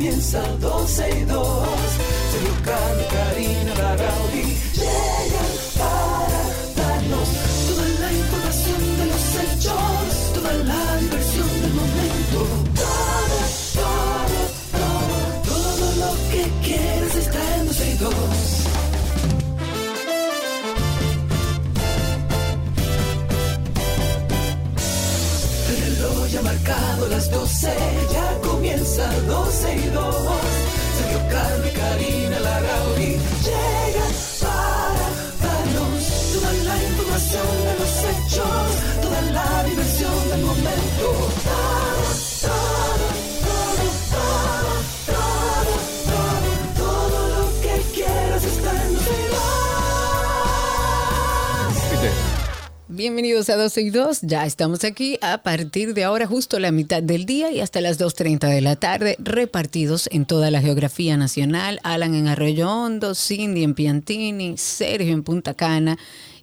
comienza 0.00 0.40
12 0.60 1.10
y 1.10 1.24
2. 1.24 1.68
Sergio 2.32 2.54
Carlos, 2.64 3.06
Karina, 3.12 3.74
Larrauri 3.74 4.44
llegan 4.72 5.52
para 5.76 6.40
darnos 6.74 7.28
toda 7.68 7.86
la 8.00 8.10
información 8.10 8.80
de 8.96 9.04
los 9.12 9.24
hechos, 9.42 10.32
toda 10.32 10.52
la 10.54 10.96
diversión 10.96 11.48
del 11.60 11.74
momento. 11.74 12.38
Todo, 12.80 13.38
todo, 13.76 14.40
todo, 14.80 15.16
todo 15.52 15.86
lo 16.02 16.12
que 16.32 16.42
quieras 16.66 17.14
está 17.16 17.56
en 17.56 17.66
12 17.66 17.90
y 17.90 17.94
2. 17.98 18.14
El 25.68 25.76
reloj 25.84 26.26
ya 26.28 26.38
ha 26.38 26.42
marcado 26.42 27.06
las 27.08 27.30
12, 27.30 27.74
ya 28.12 28.39
comienza 28.90 29.20
12 29.26 29.76
y 29.76 29.88
2. 29.90 30.14
Sergio 30.98 31.28
Carlos 31.30 31.66
y 31.66 31.76
Karina 31.76 32.40
Larrauri 32.40 33.18
llegan 33.44 34.12
para 34.40 35.06
darnos 35.42 36.04
toda 36.32 36.52
la 36.52 36.76
información 36.82 37.46
de 37.66 37.74
los 37.78 37.92
hechos, 38.10 39.02
toda 39.02 39.22
la 39.32 39.64
diversión 39.64 40.30
del 40.30 40.40
momento. 40.42 41.99
Bienvenidos 53.00 53.48
a 53.48 53.56
12 53.56 53.80
y 53.80 53.88
2. 53.88 54.20
Ya 54.20 54.44
estamos 54.44 54.84
aquí 54.84 55.18
a 55.22 55.38
partir 55.38 55.94
de 55.94 56.04
ahora, 56.04 56.26
justo 56.26 56.58
la 56.58 56.70
mitad 56.70 57.02
del 57.02 57.24
día 57.24 57.50
y 57.50 57.60
hasta 57.60 57.80
las 57.80 57.98
2.30 57.98 58.46
de 58.46 58.60
la 58.60 58.76
tarde, 58.76 59.16
repartidos 59.18 60.06
en 60.12 60.26
toda 60.26 60.50
la 60.50 60.60
geografía 60.60 61.16
nacional. 61.16 61.80
Alan 61.82 62.14
en 62.14 62.28
Arroyo 62.28 62.70
Hondo, 62.70 63.14
Cindy 63.14 63.64
en 63.64 63.72
Piantini, 63.72 64.58
Sergio 64.58 65.14
en 65.14 65.22
Punta 65.22 65.54
Cana 65.54 65.96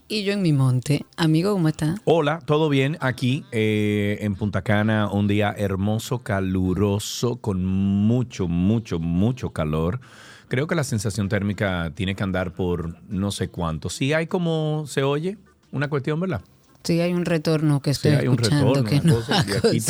y 0.07 0.23
yo 0.23 0.33
en 0.33 0.41
mi 0.41 0.51
monte. 0.51 1.05
Amigo, 1.15 1.53
¿cómo 1.53 1.67
está? 1.67 1.93
Hola, 2.05 2.39
¿todo 2.43 2.69
bien? 2.69 2.97
Aquí 3.01 3.45
eh, 3.51 4.17
en 4.21 4.33
Punta 4.33 4.63
Cana, 4.63 5.11
un 5.11 5.27
día 5.27 5.53
hermoso, 5.55 6.23
caluroso, 6.23 7.35
con 7.35 7.63
mucho, 7.65 8.47
mucho, 8.47 8.97
mucho 8.97 9.51
calor. 9.51 9.99
Creo 10.47 10.65
que 10.65 10.73
la 10.73 10.83
sensación 10.83 11.29
térmica 11.29 11.91
tiene 11.93 12.15
que 12.15 12.23
andar 12.23 12.51
por 12.51 12.99
no 13.09 13.29
sé 13.29 13.49
cuánto. 13.49 13.89
Sí 13.89 14.13
hay 14.13 14.25
como 14.25 14.85
se 14.87 15.03
oye 15.03 15.37
una 15.71 15.87
cuestión, 15.89 16.19
¿verdad? 16.19 16.41
Sí, 16.83 17.01
hay 17.01 17.11
un 17.13 17.25
retorno 17.25 17.81
que 17.81 17.93
Sí, 17.93 18.07
estoy 18.07 18.11
hay 18.21 18.27
un 18.29 18.35
escuchando 18.35 18.73
retorno, 18.75 18.89
que 18.89 19.01
no 19.05 19.15
cosa, 19.15 19.45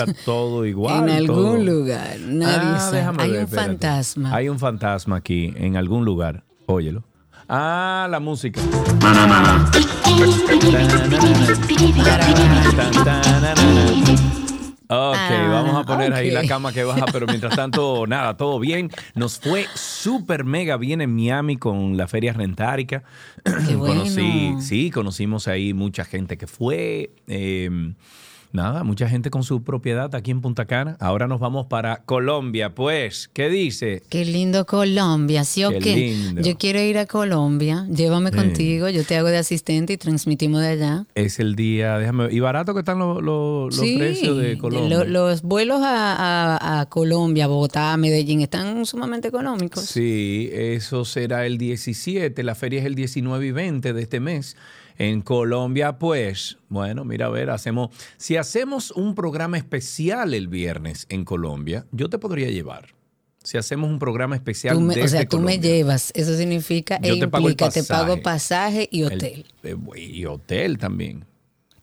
cosa. 0.05 0.13
todo 0.25 0.65
igual. 0.65 1.03
En 1.03 1.15
algún 1.15 1.35
todo. 1.35 1.57
lugar, 1.57 2.19
nadie 2.21 2.55
Ah, 2.59 2.79
sabe. 2.79 2.97
déjame 2.97 3.23
Hay 3.23 3.29
ver, 3.31 3.39
un 3.39 3.43
espérate. 3.45 3.67
fantasma. 3.69 4.35
Hay 4.35 4.49
un 4.49 4.57
fantasma 4.59 5.15
aquí, 5.17 5.53
en 5.57 5.77
algún 5.77 6.05
lugar. 6.05 6.43
Óyelo. 6.65 7.03
Ah, 7.47 8.07
la 8.09 8.19
música. 8.19 8.59
Ok, 14.89 15.15
Ah, 15.17 15.47
vamos 15.51 15.75
a 15.75 15.83
poner 15.85 16.13
ahí 16.13 16.31
la 16.31 16.45
cama 16.47 16.71
que 16.71 16.83
baja, 16.85 17.05
pero 17.11 17.25
mientras 17.27 17.55
tanto, 17.55 18.05
nada, 18.07 18.37
todo 18.37 18.57
bien. 18.59 18.89
Nos 19.15 19.37
fue 19.39 19.65
súper 19.75 20.45
mega 20.45 20.77
bien 20.77 21.01
en 21.01 21.13
Miami 21.13 21.57
con 21.57 21.97
la 21.97 22.07
feria 22.07 22.31
rentárica. 22.33 23.03
Qué 23.43 23.75
bueno. 23.75 24.01
Conocí, 24.03 24.55
sí, 24.61 24.89
conocimos 24.89 25.47
ahí 25.49 25.73
mucha 25.73 26.05
gente 26.05 26.37
que 26.37 26.47
fue. 26.47 27.11
eh, 27.27 27.69
nada, 28.51 28.83
mucha 28.83 29.07
gente 29.09 29.29
con 29.29 29.43
su 29.43 29.63
propiedad 29.63 30.13
aquí 30.15 30.31
en 30.31 30.41
Punta 30.41 30.65
Cana. 30.65 30.97
Ahora 30.99 31.27
nos 31.27 31.39
vamos 31.39 31.67
para 31.67 31.97
Colombia, 32.05 32.73
pues. 32.73 33.29
¿Qué 33.33 33.49
dice? 33.49 34.01
Qué 34.09 34.25
lindo 34.25 34.65
Colombia, 34.65 35.43
¿sí 35.43 35.63
o 35.63 35.69
Qué 35.69 35.79
qué? 35.79 35.95
lindo. 35.95 36.41
Yo 36.41 36.57
quiero 36.57 36.79
ir 36.81 36.97
a 36.97 37.05
Colombia, 37.05 37.85
llévame 37.89 38.31
contigo, 38.31 38.89
yo 38.89 39.03
te 39.03 39.17
hago 39.17 39.27
de 39.27 39.37
asistente 39.37 39.93
y 39.93 39.97
transmitimos 39.97 40.61
de 40.61 40.67
allá. 40.69 41.05
Es 41.15 41.39
el 41.39 41.55
día, 41.55 41.97
déjame 41.99 42.29
¿y 42.31 42.39
barato 42.39 42.73
que 42.73 42.79
están 42.79 42.99
los, 42.99 43.21
los- 43.21 43.75
los 43.75 43.85
Sí, 43.85 43.97
precios 43.97 44.37
de 44.37 44.57
Colombia? 44.57 44.97
lo- 44.97 45.05
los 45.05 45.41
vuelos 45.41 45.81
a, 45.83 46.57
a- 46.57 46.79
a 46.81 46.85
Colombia, 46.87 47.47
Bogotá, 47.47 47.95
Medellín 47.97 48.41
están 48.41 48.85
sumamente 48.85 49.27
económicos. 49.27 49.83
Sí, 49.85 50.49
eso 50.51 51.05
será 51.05 51.45
el 51.45 51.57
17, 51.57 52.43
la 52.43 52.55
feria 52.55 52.79
es 52.79 52.85
el 52.85 52.95
19 52.95 53.45
y 53.47 53.51
20 53.51 53.93
de 53.93 54.01
este 54.01 54.19
mes. 54.19 54.55
En 54.97 55.21
Colombia, 55.21 55.99
pues, 55.99 56.57
bueno, 56.69 57.05
mira, 57.05 57.27
a 57.27 57.29
ver, 57.29 57.49
hacemos, 57.51 57.89
si 58.17 58.35
hacemos 58.35 58.91
un 58.91 59.13
programa 59.13 59.57
especial 59.57 60.33
el 60.33 60.47
viernes 60.47 61.05
en 61.09 61.23
Colombia, 61.23 61.85
yo 61.91 62.09
te 62.09 62.17
podría 62.17 62.49
llevar. 62.49 62.95
Si 63.43 63.57
hacemos 63.57 63.89
un 63.89 63.99
programa 63.99 64.35
especial 64.35 64.75
Tú 64.75 64.81
me- 64.81 65.01
o 65.01 65.07
sea, 65.07 65.25
tú 65.25 65.39
me 65.39 65.59
llevas, 65.59 66.11
eso 66.15 66.35
significa 66.35 66.99
Yo 67.01 67.13
e 67.13 67.19
te 67.19 67.27
pago 67.27 67.47
el 67.47 67.51
implica, 67.53 67.71
te 67.71 67.83
pago 67.83 68.07
pasaje. 68.17 68.21
pasaje 68.21 68.89
y 68.91 69.01
El- 69.03 69.13
hotel. 69.13 69.45
eh, 69.63 69.75
y 69.97 70.25
hotel 70.25 70.77
también. 70.77 71.25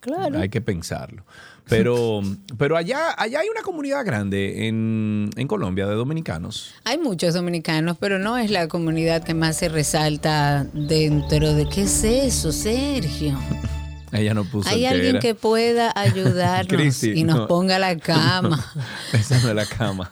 Claro. 0.04 0.38
Hay 0.38 0.50
que 0.50 0.60
pensarlo. 0.60 1.24
Pero, 1.66 2.20
pero 2.58 2.76
allá, 2.76 3.14
allá 3.16 3.40
hay 3.40 3.48
una 3.48 3.62
comunidad 3.62 4.04
grande 4.04 4.68
en, 4.68 5.30
en 5.34 5.48
Colombia 5.48 5.86
de 5.86 5.94
dominicanos. 5.94 6.74
Hay 6.84 6.98
muchos 6.98 7.32
dominicanos, 7.32 7.96
pero 7.98 8.18
no 8.18 8.36
es 8.36 8.50
la 8.50 8.68
comunidad 8.68 9.24
que 9.24 9.32
más 9.32 9.56
se 9.56 9.70
resalta 9.70 10.66
dentro 10.74 11.54
de... 11.54 11.66
¿Qué 11.70 11.84
es 11.84 12.04
eso, 12.04 12.52
Sergio? 12.52 13.38
Ella 14.14 14.32
no 14.32 14.44
puso 14.44 14.68
Hay 14.68 14.86
el 14.86 14.92
alguien 14.94 15.18
que 15.18 15.34
pueda 15.34 15.92
ayudarnos 15.94 17.02
y 17.04 17.24
nos 17.24 17.36
no. 17.36 17.46
ponga 17.48 17.78
la 17.78 17.96
cama. 17.98 18.64
Esa 19.12 19.40
no 19.40 19.48
es 19.48 19.54
la 19.54 19.66
cama. 19.66 20.10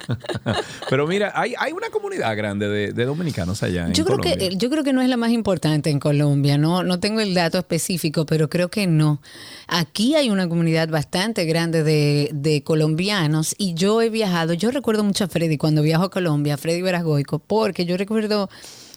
Pero 0.90 1.06
mira, 1.06 1.32
hay, 1.34 1.54
hay 1.58 1.72
una 1.72 1.88
comunidad 1.90 2.36
grande 2.36 2.68
de, 2.68 2.92
de 2.92 3.04
dominicanos 3.04 3.62
allá 3.62 3.86
en 3.86 3.94
Yo 3.94 4.04
creo, 4.04 4.18
Colombia. 4.18 4.48
que, 4.50 4.56
yo 4.56 4.70
creo 4.70 4.82
que 4.84 4.92
no 4.92 5.02
es 5.02 5.08
la 5.08 5.16
más 5.16 5.30
importante 5.30 5.90
en 5.90 6.00
Colombia, 6.00 6.58
no, 6.58 6.82
no 6.82 6.98
tengo 7.00 7.20
el 7.20 7.32
dato 7.34 7.58
específico, 7.58 8.26
pero 8.26 8.48
creo 8.50 8.68
que 8.68 8.86
no. 8.86 9.22
Aquí 9.68 10.14
hay 10.16 10.30
una 10.30 10.48
comunidad 10.48 10.88
bastante 10.88 11.44
grande 11.44 11.82
de, 11.84 12.30
de 12.32 12.62
colombianos 12.62 13.54
y 13.56 13.74
yo 13.74 14.02
he 14.02 14.10
viajado, 14.10 14.52
yo 14.52 14.70
recuerdo 14.70 15.04
mucho 15.04 15.24
a 15.24 15.28
Freddy 15.28 15.56
cuando 15.58 15.82
viajo 15.82 16.04
a 16.04 16.10
Colombia, 16.10 16.56
Freddy 16.56 16.82
Verasgoico, 16.82 17.38
porque 17.38 17.84
yo 17.86 17.96
recuerdo, 17.96 18.50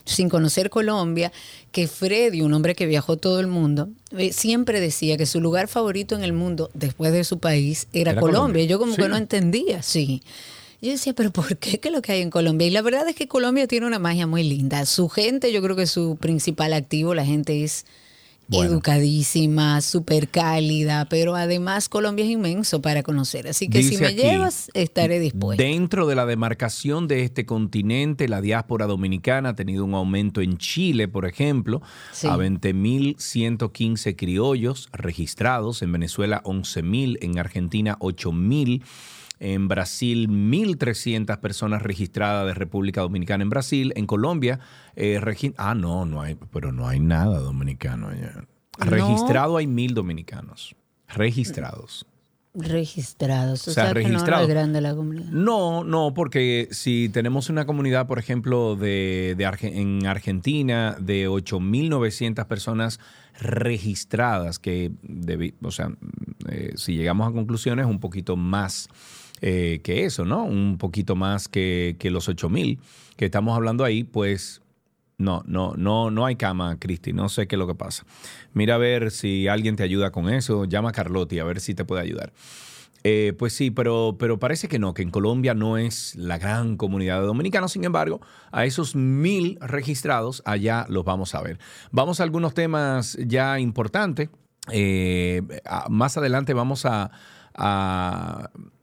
sin 0.06 0.28
conocer 0.30 0.70
Colombia, 0.70 1.30
que 1.72 1.86
Freddy, 1.88 2.40
un 2.40 2.54
hombre 2.54 2.74
que 2.74 2.86
viajó 2.86 3.18
todo 3.18 3.38
el 3.40 3.48
mundo, 3.48 3.90
eh, 4.16 4.32
siempre 4.32 4.80
decía 4.80 5.18
que 5.18 5.26
su 5.26 5.40
lugar 5.42 5.68
favorito 5.68 6.14
en 6.14 6.22
el 6.24 6.32
mundo, 6.32 6.70
después 6.72 7.12
de 7.12 7.24
su 7.24 7.38
país, 7.38 7.88
era, 7.92 8.12
Era 8.12 8.20
Colombia. 8.20 8.64
Yo 8.64 8.78
como 8.78 8.94
Sí. 8.94 9.02
que 9.02 9.08
no 9.08 9.16
entendía, 9.16 9.82
sí. 9.82 10.22
Yo 10.80 10.90
decía, 10.92 11.12
pero 11.12 11.30
¿por 11.32 11.56
qué? 11.58 11.78
¿Qué 11.78 11.88
es 11.88 11.94
lo 11.94 12.00
que 12.02 12.12
hay 12.12 12.20
en 12.22 12.30
Colombia? 12.30 12.66
Y 12.66 12.70
la 12.70 12.82
verdad 12.82 13.08
es 13.08 13.14
que 13.16 13.28
Colombia 13.28 13.66
tiene 13.66 13.86
una 13.86 13.98
magia 13.98 14.26
muy 14.26 14.44
linda. 14.44 14.86
Su 14.86 15.08
gente, 15.08 15.52
yo 15.52 15.60
creo 15.62 15.74
que 15.76 15.86
su 15.86 16.16
principal 16.20 16.72
activo, 16.72 17.14
la 17.14 17.24
gente 17.26 17.64
es 17.64 17.84
Bueno. 18.48 18.72
educadísima, 18.72 19.80
súper 19.80 20.28
cálida, 20.28 21.06
pero 21.08 21.34
además 21.34 21.88
Colombia 21.88 22.24
es 22.24 22.30
inmenso 22.30 22.80
para 22.80 23.02
conocer. 23.02 23.48
Así 23.48 23.68
que 23.68 23.82
si 23.82 23.96
me 23.98 24.06
aquí, 24.06 24.16
llevas, 24.16 24.70
estaré 24.74 25.18
dispuesta. 25.18 25.62
Dentro 25.62 26.06
de 26.06 26.14
la 26.14 26.26
demarcación 26.26 27.08
de 27.08 27.22
este 27.22 27.44
continente, 27.44 28.28
la 28.28 28.40
diáspora 28.40 28.86
dominicana 28.86 29.50
ha 29.50 29.54
tenido 29.54 29.84
un 29.84 29.94
aumento 29.94 30.40
en 30.40 30.58
Chile, 30.58 31.08
por 31.08 31.26
ejemplo, 31.26 31.82
Sí. 32.12 32.28
a 32.28 32.36
20.115 32.36 34.14
criollos 34.16 34.88
registrados, 34.92 35.82
en 35.82 35.92
Venezuela 35.92 36.40
11.000, 36.44 37.18
en 37.22 37.38
Argentina 37.38 37.96
8.000. 38.00 38.82
En 39.38 39.68
Brasil, 39.68 40.28
1.300 40.28 41.38
personas 41.40 41.82
registradas 41.82 42.46
de 42.46 42.54
República 42.54 43.02
Dominicana 43.02 43.42
en 43.42 43.50
Brasil. 43.50 43.92
En 43.96 44.06
Colombia, 44.06 44.60
eh, 44.94 45.20
ah, 45.58 45.74
no, 45.74 46.06
no 46.06 46.22
hay, 46.22 46.36
pero 46.52 46.72
no 46.72 46.88
hay 46.88 47.00
nada 47.00 47.38
dominicano 47.40 48.08
allá. 48.08 48.32
No. 48.78 48.86
Registrado 48.86 49.56
hay 49.58 49.66
mil 49.66 49.94
dominicanos. 49.94 50.74
Registrados. 51.08 52.06
Registrados. 52.54 53.68
O, 53.68 53.70
O 53.70 53.74
sea, 53.74 53.84
sea, 53.84 53.92
que 53.94 54.00
no 54.02 54.08
registrados. 54.08 54.48
es 54.48 54.54
grande 54.54 54.80
la 54.80 54.94
comunidad. 54.94 55.26
No, 55.30 55.84
no, 55.84 56.14
porque 56.14 56.68
si 56.70 57.10
tenemos 57.10 57.50
una 57.50 57.66
comunidad, 57.66 58.06
por 58.06 58.18
ejemplo, 58.18 58.76
de, 58.76 59.34
de 59.36 59.46
Arge- 59.46 59.74
en 59.76 60.06
Argentina 60.06 60.96
de 60.98 61.28
8.900 61.28 62.46
personas 62.46 62.98
registradas, 63.38 64.58
que, 64.58 64.90
o 65.62 65.70
sea, 65.70 65.90
eh, 66.48 66.72
si 66.76 66.94
llegamos 66.96 67.28
a 67.28 67.32
conclusiones, 67.32 67.84
un 67.84 68.00
poquito 68.00 68.36
más 68.36 68.88
eh, 69.40 69.80
que 69.82 70.04
eso, 70.04 70.24
¿no? 70.24 70.44
Un 70.44 70.78
poquito 70.78 71.16
más 71.16 71.48
que, 71.48 71.96
que 71.98 72.10
los 72.10 72.28
8.000 72.28 72.78
que 73.16 73.26
estamos 73.26 73.56
hablando 73.56 73.84
ahí, 73.84 74.04
pues 74.04 74.62
no, 75.18 75.42
no, 75.46 75.74
no, 75.76 76.10
no 76.10 76.26
hay 76.26 76.36
cama, 76.36 76.78
Cristi. 76.78 77.12
No 77.12 77.28
sé 77.28 77.46
qué 77.46 77.56
es 77.56 77.58
lo 77.58 77.66
que 77.66 77.74
pasa. 77.74 78.04
Mira 78.52 78.74
a 78.74 78.78
ver 78.78 79.10
si 79.10 79.48
alguien 79.48 79.76
te 79.76 79.82
ayuda 79.82 80.10
con 80.10 80.28
eso. 80.28 80.64
Llama 80.64 80.90
a 80.90 80.92
Carlotti 80.92 81.38
a 81.38 81.44
ver 81.44 81.60
si 81.60 81.74
te 81.74 81.84
puede 81.84 82.02
ayudar. 82.02 82.32
Eh, 83.04 83.34
pues 83.38 83.52
sí, 83.52 83.70
pero, 83.70 84.16
pero 84.18 84.38
parece 84.38 84.68
que 84.68 84.78
no, 84.78 84.92
que 84.92 85.02
en 85.02 85.10
Colombia 85.10 85.54
no 85.54 85.78
es 85.78 86.16
la 86.16 86.38
gran 86.38 86.76
comunidad 86.76 87.20
de 87.20 87.26
dominicanos. 87.26 87.72
Sin 87.72 87.84
embargo, 87.84 88.20
a 88.50 88.64
esos 88.64 88.96
mil 88.96 89.58
registrados, 89.60 90.42
allá 90.44 90.86
los 90.88 91.04
vamos 91.04 91.34
a 91.34 91.42
ver. 91.42 91.58
Vamos 91.92 92.20
a 92.20 92.24
algunos 92.24 92.52
temas 92.52 93.16
ya 93.24 93.58
importantes. 93.60 94.28
Eh, 94.72 95.42
más 95.88 96.16
adelante 96.16 96.52
vamos 96.52 96.84
a 96.84 97.10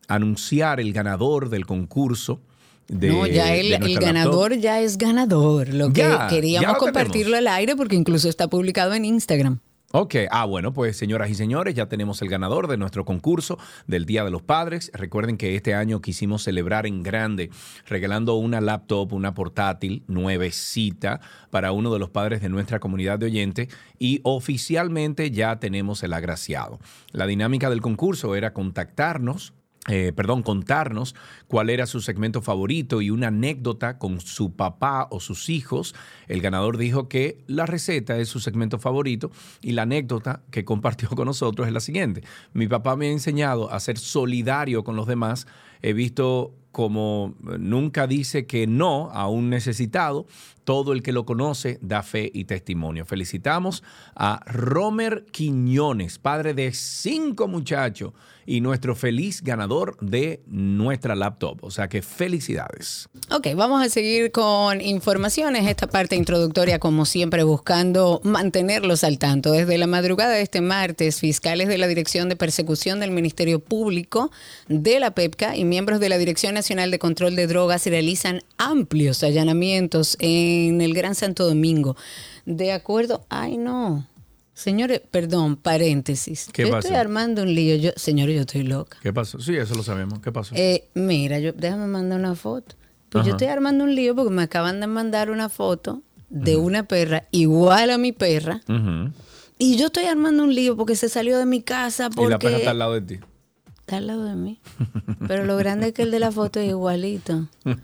anunciar 0.07 0.79
el 0.79 0.93
ganador 0.93 1.49
del 1.49 1.65
concurso 1.65 2.41
no, 2.89 3.25
ya 3.27 3.55
el, 3.55 3.99
ganador 3.99 4.57
ya 4.57 4.81
es 4.81 4.97
ganador. 4.97 5.69
Lo 5.69 5.91
que 5.93 6.05
queríamos 6.29 6.77
compartirlo 6.77 7.37
al 7.37 7.47
aire 7.47 7.75
porque 7.75 7.95
incluso 7.95 8.29
está 8.29 8.47
publicado 8.47 8.93
en 8.93 9.05
Instagram. 9.05 9.59
Ok, 9.95 10.15
ah 10.31 10.45
bueno, 10.45 10.73
pues 10.73 10.97
señoras 10.97 11.29
y 11.29 11.35
señores, 11.35 11.75
ya 11.75 11.87
tenemos 11.87 12.19
el 12.23 12.27
ganador 12.27 12.67
de 12.67 12.77
nuestro 12.77 13.05
concurso 13.05 13.59
del 13.85 14.07
Día 14.07 14.23
de 14.23 14.31
los 14.31 14.41
Padres. 14.41 14.89
Recuerden 14.91 15.37
que 15.37 15.55
este 15.55 15.75
año 15.75 16.01
quisimos 16.01 16.41
celebrar 16.41 16.87
en 16.87 17.03
grande, 17.03 17.51
regalando 17.85 18.33
una 18.33 18.59
laptop, 18.59 19.13
una 19.13 19.35
portátil 19.35 20.03
nuevecita 20.07 21.21
para 21.51 21.73
uno 21.73 21.93
de 21.93 21.99
los 21.99 22.09
padres 22.09 22.41
de 22.41 22.49
nuestra 22.49 22.79
comunidad 22.79 23.19
de 23.19 23.27
oyentes 23.27 23.67
y 23.99 24.19
oficialmente 24.23 25.29
ya 25.29 25.59
tenemos 25.59 26.01
el 26.01 26.13
agraciado. 26.13 26.79
La 27.11 27.27
dinámica 27.27 27.69
del 27.69 27.81
concurso 27.81 28.33
era 28.33 28.51
contactarnos 28.51 29.53
eh, 29.89 30.13
perdón, 30.15 30.43
contarnos 30.43 31.13
cuál 31.47 31.69
era 31.69 31.85
su 31.85 31.99
segmento 31.99 32.41
favorito 32.41 33.01
y 33.01 33.09
una 33.09 33.27
anécdota 33.27 33.97
con 33.97 34.21
su 34.21 34.53
papá 34.53 35.09
o 35.11 35.19
sus 35.19 35.49
hijos. 35.49 35.93
El 36.29 36.39
ganador 36.39 36.77
dijo 36.77 37.09
que 37.09 37.43
la 37.47 37.65
receta 37.65 38.17
es 38.17 38.29
su 38.29 38.39
segmento 38.39 38.79
favorito 38.79 39.29
y 39.61 39.73
la 39.73 39.81
anécdota 39.81 40.41
que 40.51 40.63
compartió 40.65 41.09
con 41.09 41.25
nosotros 41.25 41.67
es 41.67 41.73
la 41.73 41.81
siguiente. 41.81 42.23
Mi 42.53 42.67
papá 42.67 42.95
me 42.95 43.07
ha 43.07 43.11
enseñado 43.11 43.71
a 43.71 43.79
ser 43.81 43.97
solidario 43.97 44.85
con 44.85 44.95
los 44.95 45.05
demás. 45.05 45.47
He 45.81 45.91
visto 45.91 46.53
como 46.71 47.35
nunca 47.39 48.07
dice 48.07 48.47
que 48.47 48.65
no 48.65 49.11
a 49.11 49.27
un 49.27 49.51
necesitado, 49.51 50.25
todo 50.63 50.93
el 50.93 51.03
que 51.03 51.11
lo 51.11 51.23
conoce 51.23 51.77
da 51.81 52.01
fe 52.01 52.31
y 52.33 52.45
testimonio. 52.45 53.05
Felicitamos 53.05 53.83
a 54.15 54.41
Romer 54.47 55.25
Quiñones, 55.31 56.17
padre 56.17 56.55
de 56.55 56.73
cinco 56.73 57.47
muchachos 57.47 58.13
y 58.45 58.61
nuestro 58.61 58.95
feliz 58.95 59.41
ganador 59.41 59.97
de 59.99 60.41
nuestra 60.47 61.15
laptop. 61.15 61.63
O 61.63 61.71
sea 61.71 61.87
que 61.87 62.01
felicidades. 62.01 63.09
Ok, 63.29 63.47
vamos 63.55 63.85
a 63.85 63.89
seguir 63.89 64.31
con 64.31 64.81
informaciones. 64.81 65.67
Esta 65.67 65.87
parte 65.87 66.15
introductoria, 66.15 66.79
como 66.79 67.05
siempre, 67.05 67.43
buscando 67.43 68.21
mantenerlos 68.23 69.03
al 69.03 69.17
tanto. 69.19 69.51
Desde 69.51 69.77
la 69.77 69.87
madrugada 69.87 70.33
de 70.33 70.41
este 70.41 70.61
martes, 70.61 71.19
fiscales 71.19 71.67
de 71.67 71.77
la 71.77 71.87
Dirección 71.87 72.29
de 72.29 72.35
Persecución 72.35 72.99
del 72.99 73.11
Ministerio 73.11 73.59
Público, 73.59 74.31
de 74.67 74.99
la 74.99 75.11
PEPCA 75.11 75.55
y 75.55 75.65
miembros 75.65 75.99
de 75.99 76.09
la 76.09 76.17
Dirección 76.17 76.53
Nacional 76.53 76.91
de 76.91 76.99
Control 76.99 77.35
de 77.35 77.47
Drogas 77.47 77.85
realizan 77.85 78.41
amplios 78.57 79.23
allanamientos 79.23 80.17
en 80.19 80.81
el 80.81 80.93
Gran 80.93 81.15
Santo 81.15 81.47
Domingo. 81.47 81.95
De 82.45 82.71
acuerdo, 82.73 83.25
ay 83.29 83.57
no, 83.57 84.05
Señores, 84.63 85.01
perdón, 85.11 85.57
paréntesis. 85.57 86.47
¿Qué 86.53 86.65
yo 86.65 86.77
estoy 86.77 86.95
armando 86.95 87.43
un 87.43 87.53
lío. 87.53 87.75
Yo, 87.75 87.91
señores, 87.97 88.33
yo 88.33 88.41
estoy 88.43 88.63
loca. 88.63 88.97
¿Qué 89.01 89.11
pasó? 89.11 89.37
Sí, 89.41 89.57
eso 89.57 89.75
lo 89.75 89.83
sabemos. 89.83 90.19
¿Qué 90.19 90.31
pasó? 90.31 90.55
Eh, 90.55 90.87
mira, 90.93 91.37
yo, 91.39 91.51
déjame 91.51 91.85
mandar 91.87 92.17
una 92.17 92.33
foto. 92.33 92.77
Pues 93.09 93.25
yo 93.25 93.33
estoy 93.33 93.47
armando 93.47 93.83
un 93.83 93.93
lío 93.93 94.15
porque 94.15 94.31
me 94.31 94.41
acaban 94.41 94.79
de 94.79 94.87
mandar 94.87 95.31
una 95.31 95.49
foto 95.49 96.01
de 96.29 96.55
una 96.55 96.83
perra 96.83 97.27
igual 97.31 97.91
a 97.91 97.97
mi 97.97 98.13
perra. 98.13 98.61
Y 99.57 99.75
yo 99.75 99.87
estoy 99.87 100.05
armando 100.05 100.45
un 100.45 100.55
lío 100.55 100.77
porque 100.77 100.95
se 100.95 101.09
salió 101.09 101.37
de 101.37 101.45
mi 101.45 101.61
casa. 101.61 102.09
Porque... 102.09 102.27
Y 102.27 102.29
la 102.29 102.39
perra 102.39 102.57
está 102.59 102.71
al 102.71 102.79
lado 102.79 102.93
de 102.93 103.01
ti. 103.01 103.19
Está 103.81 103.97
al 103.97 104.07
lado 104.07 104.23
de 104.23 104.35
mí. 104.35 104.61
Pero 105.27 105.43
lo 105.43 105.57
grande 105.57 105.87
es 105.87 105.93
que 105.93 106.03
el 106.03 106.11
de 106.11 106.19
la 106.19 106.31
foto 106.31 106.61
es 106.61 106.69
igualito. 106.69 107.49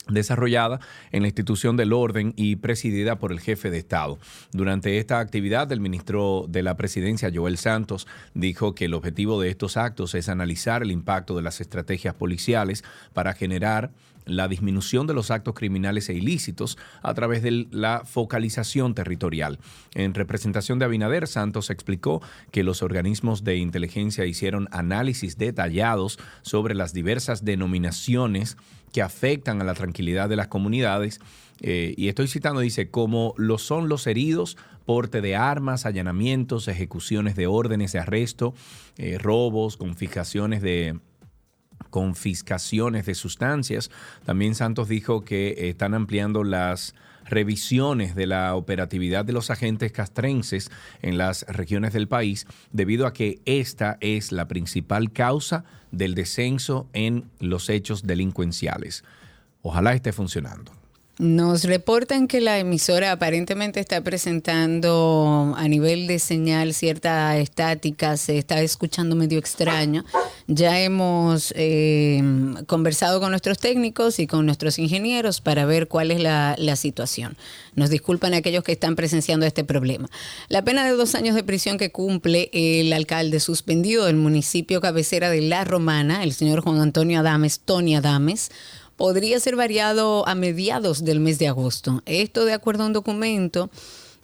desarrollada 0.08 0.80
en 1.12 1.22
la 1.22 1.28
institución 1.28 1.78
del 1.78 1.94
orden 1.94 2.34
y 2.36 2.58
presidida 2.58 3.18
por 3.18 3.32
el 3.32 3.40
jefe 3.40 3.70
de 3.70 3.78
Estado. 3.78 4.20
Durante 4.52 4.98
esta 4.98 5.20
actividad, 5.20 5.72
el 5.72 5.80
ministro 5.80 6.46
de 6.50 6.64
la 6.64 6.76
Presidencia, 6.76 7.32
Joel 7.34 7.58
Santos, 7.58 8.08
dijo 8.34 8.76
que 8.76 8.86
el 8.86 8.94
objetivo 8.94 9.42
de 9.42 9.50
estos 9.50 9.78
actos 9.78 10.16
es 10.16 10.30
analizar 10.30 10.84
el 10.84 10.92
impacto 10.92 11.36
de 11.36 11.42
las 11.42 11.62
estrategias 11.62 12.16
policiales 12.16 12.84
para 13.14 13.34
generar 13.34 13.92
la 14.26 14.48
disminución 14.48 15.08
de 15.08 15.14
los 15.14 15.32
actos 15.32 15.54
criminales 15.54 16.10
e 16.10 16.14
ilícitos 16.14 16.78
a 17.02 17.14
través 17.14 17.44
de 17.44 17.68
la 17.72 18.04
focalización 18.06 18.94
territorial. 18.94 19.60
En 19.94 20.14
representación 20.14 20.80
de 20.80 20.86
Abinader, 20.86 21.28
Santos 21.28 21.70
explicó 21.70 22.22
que 22.52 22.64
los 22.64 22.84
organismos 22.84 23.44
de 23.44 23.58
inteligencia 23.58 24.26
hicieron 24.26 24.68
análisis 24.72 25.38
detallados 25.38 26.20
sobre 26.42 26.76
las 26.76 26.94
diversas 26.94 27.44
denominaciones 27.44 28.58
que 28.94 29.02
afectan 29.02 29.60
a 29.60 29.66
la 29.66 29.74
tranquilidad 29.74 30.30
de 30.30 30.38
las 30.38 30.48
comunidades. 30.48 31.20
Eh, 31.62 31.94
y 31.98 32.08
estoy 32.08 32.28
citando, 32.28 32.62
dice, 32.62 32.90
como 32.90 33.34
lo 33.38 33.58
son 33.58 33.90
los 33.90 34.08
heridos, 34.08 34.56
porte 34.86 35.20
de 35.20 35.36
armas, 35.36 35.86
allanamientos, 35.86 36.68
ejecuciones 36.68 37.36
de 37.36 37.48
órdenes 37.48 37.92
de 37.92 38.00
arresto, 38.00 38.54
eh, 38.98 39.18
robos, 39.18 39.76
confiscaciones 39.76 40.62
de 40.62 41.00
confiscaciones 41.90 43.06
de 43.06 43.14
sustancias. 43.14 43.92
También 44.26 44.56
Santos 44.56 44.88
dijo 44.88 45.24
que 45.24 45.70
están 45.70 45.94
ampliando 45.94 46.44
las 46.44 46.96
revisiones 47.34 48.16
de 48.16 48.28
la 48.28 48.56
operatividad 48.56 49.26
de 49.26 49.34
los 49.34 49.50
agentes 49.50 49.92
castrenses 49.92 50.70
en 51.02 51.18
las 51.18 51.44
regiones 51.48 51.94
del 51.94 52.08
país 52.08 52.46
debido 52.72 53.08
a 53.08 53.14
que 53.14 53.42
esta 53.46 53.98
es 54.02 54.32
la 54.32 54.48
principal 54.48 55.12
causa 55.12 55.66
del 55.92 56.16
descenso 56.16 56.88
en 56.94 57.30
los 57.40 57.70
hechos 57.70 58.04
delincuenciales. 58.04 59.04
Ojalá 59.62 59.94
esté 59.94 60.14
funcionando. 60.14 60.83
Nos 61.20 61.66
reportan 61.66 62.28
que 62.28 62.42
la 62.42 62.58
emisora 62.58 63.12
aparentemente 63.12 63.80
está 63.80 64.02
presentando 64.02 65.54
a 65.56 65.68
nivel 65.68 66.08
de 66.08 66.18
señal 66.18 66.74
cierta 66.74 67.38
estática, 67.38 68.18
se 68.18 68.40
está 68.40 68.60
escuchando 68.62 69.16
medio 69.16 69.38
extraño. 69.38 70.06
Ya 70.48 70.80
hemos 70.80 71.54
eh, 71.56 72.20
conversado 72.66 73.20
con 73.20 73.30
nuestros 73.30 73.60
técnicos 73.60 74.18
y 74.18 74.26
con 74.26 74.48
nuestros 74.48 74.80
ingenieros 74.80 75.40
para 75.40 75.66
ver 75.66 75.88
cuál 75.88 76.10
es 76.10 76.20
la, 76.20 76.56
la 76.58 76.76
situación. 76.76 77.38
Nos 77.76 77.92
disculpan 77.92 78.34
aquellos 78.34 78.64
que 78.64 78.72
están 78.72 78.96
presenciando 78.96 79.46
este 79.46 79.64
problema. 79.64 80.10
La 80.50 80.64
pena 80.64 80.84
de 80.84 80.94
dos 80.94 81.14
años 81.14 81.36
de 81.36 81.44
prisión 81.44 81.78
que 81.78 81.92
cumple 81.92 82.50
el 82.54 82.92
alcalde 82.92 83.40
suspendido 83.40 84.06
del 84.06 84.16
municipio 84.16 84.82
cabecera 84.82 85.30
de 85.30 85.42
La 85.42 85.64
Romana, 85.64 86.24
el 86.24 86.34
señor 86.34 86.62
Juan 86.62 86.82
Antonio 86.82 87.20
Adames, 87.20 87.60
Tony 87.60 87.96
Adames, 87.96 88.50
podría 89.04 89.38
ser 89.42 89.58
variado 89.58 90.26
a 90.30 90.34
mediados 90.34 91.04
del 91.04 91.20
mes 91.20 91.38
de 91.38 91.50
agosto. 91.50 92.02
Esto 92.06 92.46
de 92.46 92.54
acuerdo 92.54 92.84
a 92.84 92.88
un 92.88 92.94
documento 92.94 93.70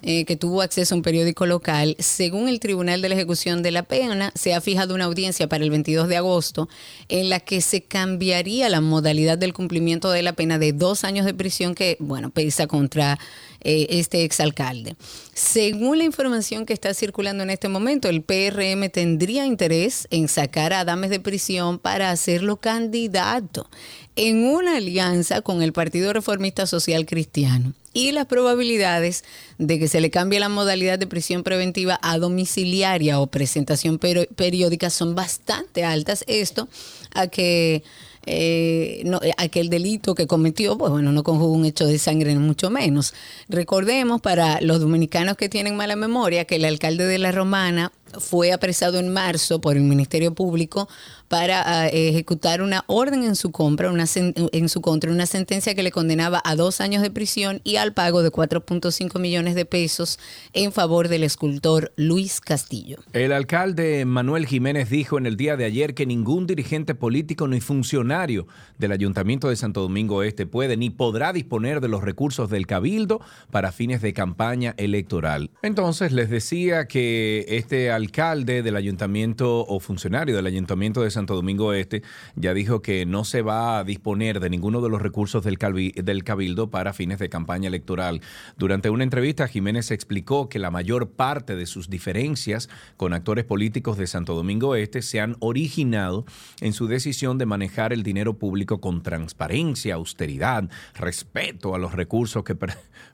eh, 0.02 0.24
que 0.24 0.36
tuvo 0.36 0.62
acceso 0.62 0.94
a 0.94 0.96
un 0.96 1.02
periódico 1.02 1.46
local, 1.46 1.96
según 1.98 2.48
el 2.48 2.60
Tribunal 2.60 3.02
de 3.02 3.08
la 3.08 3.14
Ejecución 3.14 3.62
de 3.62 3.70
la 3.70 3.82
Pena, 3.82 4.32
se 4.34 4.54
ha 4.54 4.60
fijado 4.60 4.94
una 4.94 5.04
audiencia 5.04 5.48
para 5.48 5.64
el 5.64 5.70
22 5.70 6.08
de 6.08 6.16
agosto 6.16 6.68
en 7.08 7.28
la 7.28 7.40
que 7.40 7.60
se 7.60 7.82
cambiaría 7.82 8.68
la 8.68 8.80
modalidad 8.80 9.38
del 9.38 9.52
cumplimiento 9.52 10.10
de 10.10 10.22
la 10.22 10.32
pena 10.32 10.58
de 10.58 10.72
dos 10.72 11.04
años 11.04 11.26
de 11.26 11.34
prisión 11.34 11.74
que, 11.74 11.96
bueno, 12.00 12.30
pesa 12.30 12.66
contra 12.66 13.18
eh, 13.62 13.86
este 13.90 14.24
exalcalde. 14.24 14.96
Según 15.34 15.98
la 15.98 16.04
información 16.04 16.64
que 16.64 16.72
está 16.72 16.94
circulando 16.94 17.42
en 17.42 17.50
este 17.50 17.68
momento, 17.68 18.08
el 18.08 18.22
PRM 18.22 18.88
tendría 18.90 19.44
interés 19.44 20.08
en 20.10 20.28
sacar 20.28 20.72
a 20.72 20.80
Adames 20.80 21.10
de 21.10 21.20
prisión 21.20 21.78
para 21.78 22.10
hacerlo 22.10 22.56
candidato 22.56 23.68
en 24.16 24.44
una 24.44 24.76
alianza 24.76 25.42
con 25.42 25.62
el 25.62 25.72
Partido 25.72 26.12
Reformista 26.12 26.66
Social 26.66 27.04
Cristiano 27.04 27.74
y 27.92 28.12
las 28.12 28.26
probabilidades 28.26 29.24
de 29.58 29.78
que 29.78 29.88
se 29.88 30.00
le 30.00 30.10
cambie 30.10 30.40
la 30.40 30.48
modalidad 30.48 30.98
de 30.98 31.06
prisión 31.06 31.42
preventiva 31.42 31.98
a 32.02 32.18
domiciliaria 32.18 33.20
o 33.20 33.26
presentación 33.26 33.98
periódica 33.98 34.90
son 34.90 35.14
bastante 35.14 35.84
altas. 35.84 36.24
Esto 36.28 36.68
a 37.14 37.26
que 37.26 37.82
eh, 38.26 39.02
no, 39.06 39.18
aquel 39.38 39.70
delito 39.70 40.14
que 40.14 40.26
cometió, 40.26 40.76
pues 40.76 40.92
bueno, 40.92 41.10
no 41.10 41.22
conjugó 41.22 41.52
un 41.52 41.64
hecho 41.64 41.86
de 41.86 41.98
sangre, 41.98 42.34
ni 42.34 42.38
mucho 42.38 42.70
menos. 42.70 43.14
Recordemos 43.48 44.20
para 44.20 44.60
los 44.60 44.80
dominicanos 44.80 45.36
que 45.36 45.48
tienen 45.48 45.76
mala 45.76 45.96
memoria 45.96 46.44
que 46.44 46.56
el 46.56 46.64
alcalde 46.66 47.06
de 47.06 47.18
La 47.18 47.32
Romana 47.32 47.92
fue 48.18 48.52
apresado 48.52 48.98
en 48.98 49.08
marzo 49.08 49.60
por 49.60 49.76
el 49.76 49.82
Ministerio 49.82 50.34
Público 50.34 50.88
para 51.30 51.62
ah, 51.64 51.86
ejecutar 51.86 52.60
una 52.60 52.82
orden 52.88 53.22
en 53.22 53.36
su 53.36 53.52
compra, 53.52 53.92
una 53.92 54.04
en 54.14 54.68
su 54.68 54.80
contra, 54.80 55.12
una 55.12 55.26
sentencia 55.26 55.76
que 55.76 55.84
le 55.84 55.92
condenaba 55.92 56.42
a 56.44 56.56
dos 56.56 56.80
años 56.80 57.02
de 57.02 57.10
prisión 57.12 57.60
y 57.62 57.76
al 57.76 57.94
pago 57.94 58.24
de 58.24 58.32
4.5 58.32 59.20
millones 59.20 59.54
de 59.54 59.64
pesos 59.64 60.18
en 60.54 60.72
favor 60.72 61.06
del 61.06 61.22
escultor 61.22 61.92
Luis 61.94 62.40
Castillo. 62.40 62.98
El 63.12 63.30
alcalde 63.30 64.04
Manuel 64.06 64.44
Jiménez 64.44 64.90
dijo 64.90 65.18
en 65.18 65.26
el 65.26 65.36
día 65.36 65.56
de 65.56 65.66
ayer 65.66 65.94
que 65.94 66.04
ningún 66.04 66.48
dirigente 66.48 66.96
político 66.96 67.46
ni 67.46 67.60
funcionario 67.60 68.48
del 68.78 68.90
Ayuntamiento 68.90 69.50
de 69.50 69.54
Santo 69.54 69.82
Domingo 69.82 70.24
Este 70.24 70.46
puede 70.46 70.76
ni 70.76 70.90
podrá 70.90 71.32
disponer 71.32 71.80
de 71.80 71.86
los 71.86 72.02
recursos 72.02 72.50
del 72.50 72.66
cabildo 72.66 73.20
para 73.52 73.70
fines 73.70 74.02
de 74.02 74.12
campaña 74.12 74.74
electoral. 74.78 75.52
Entonces 75.62 76.10
les 76.10 76.28
decía 76.28 76.88
que 76.88 77.44
este 77.46 77.92
alcalde 77.92 78.64
del 78.64 78.74
ayuntamiento 78.74 79.64
o 79.64 79.78
funcionario 79.78 80.34
del 80.34 80.46
Ayuntamiento 80.46 81.02
de 81.02 81.10
Santo 81.12 81.19
Santo 81.20 81.34
Domingo 81.34 81.74
Este 81.74 82.02
ya 82.34 82.54
dijo 82.54 82.80
que 82.80 83.04
no 83.04 83.24
se 83.24 83.42
va 83.42 83.78
a 83.78 83.84
disponer 83.84 84.40
de 84.40 84.48
ninguno 84.48 84.80
de 84.80 84.88
los 84.88 85.02
recursos 85.02 85.44
del, 85.44 85.58
del 85.94 86.24
Cabildo 86.24 86.70
para 86.70 86.94
fines 86.94 87.18
de 87.18 87.28
campaña 87.28 87.68
electoral. 87.68 88.22
Durante 88.56 88.88
una 88.88 89.04
entrevista, 89.04 89.46
Jiménez 89.46 89.90
explicó 89.90 90.48
que 90.48 90.58
la 90.58 90.70
mayor 90.70 91.10
parte 91.10 91.56
de 91.56 91.66
sus 91.66 91.90
diferencias 91.90 92.70
con 92.96 93.12
actores 93.12 93.44
políticos 93.44 93.98
de 93.98 94.06
Santo 94.06 94.34
Domingo 94.34 94.76
Este 94.76 95.02
se 95.02 95.20
han 95.20 95.36
originado 95.40 96.24
en 96.62 96.72
su 96.72 96.86
decisión 96.86 97.36
de 97.36 97.44
manejar 97.44 97.92
el 97.92 98.02
dinero 98.02 98.38
público 98.38 98.80
con 98.80 99.02
transparencia, 99.02 99.96
austeridad, 99.96 100.70
respeto 100.94 101.74
a 101.74 101.78
los 101.78 101.92
recursos 101.92 102.44
que 102.44 102.56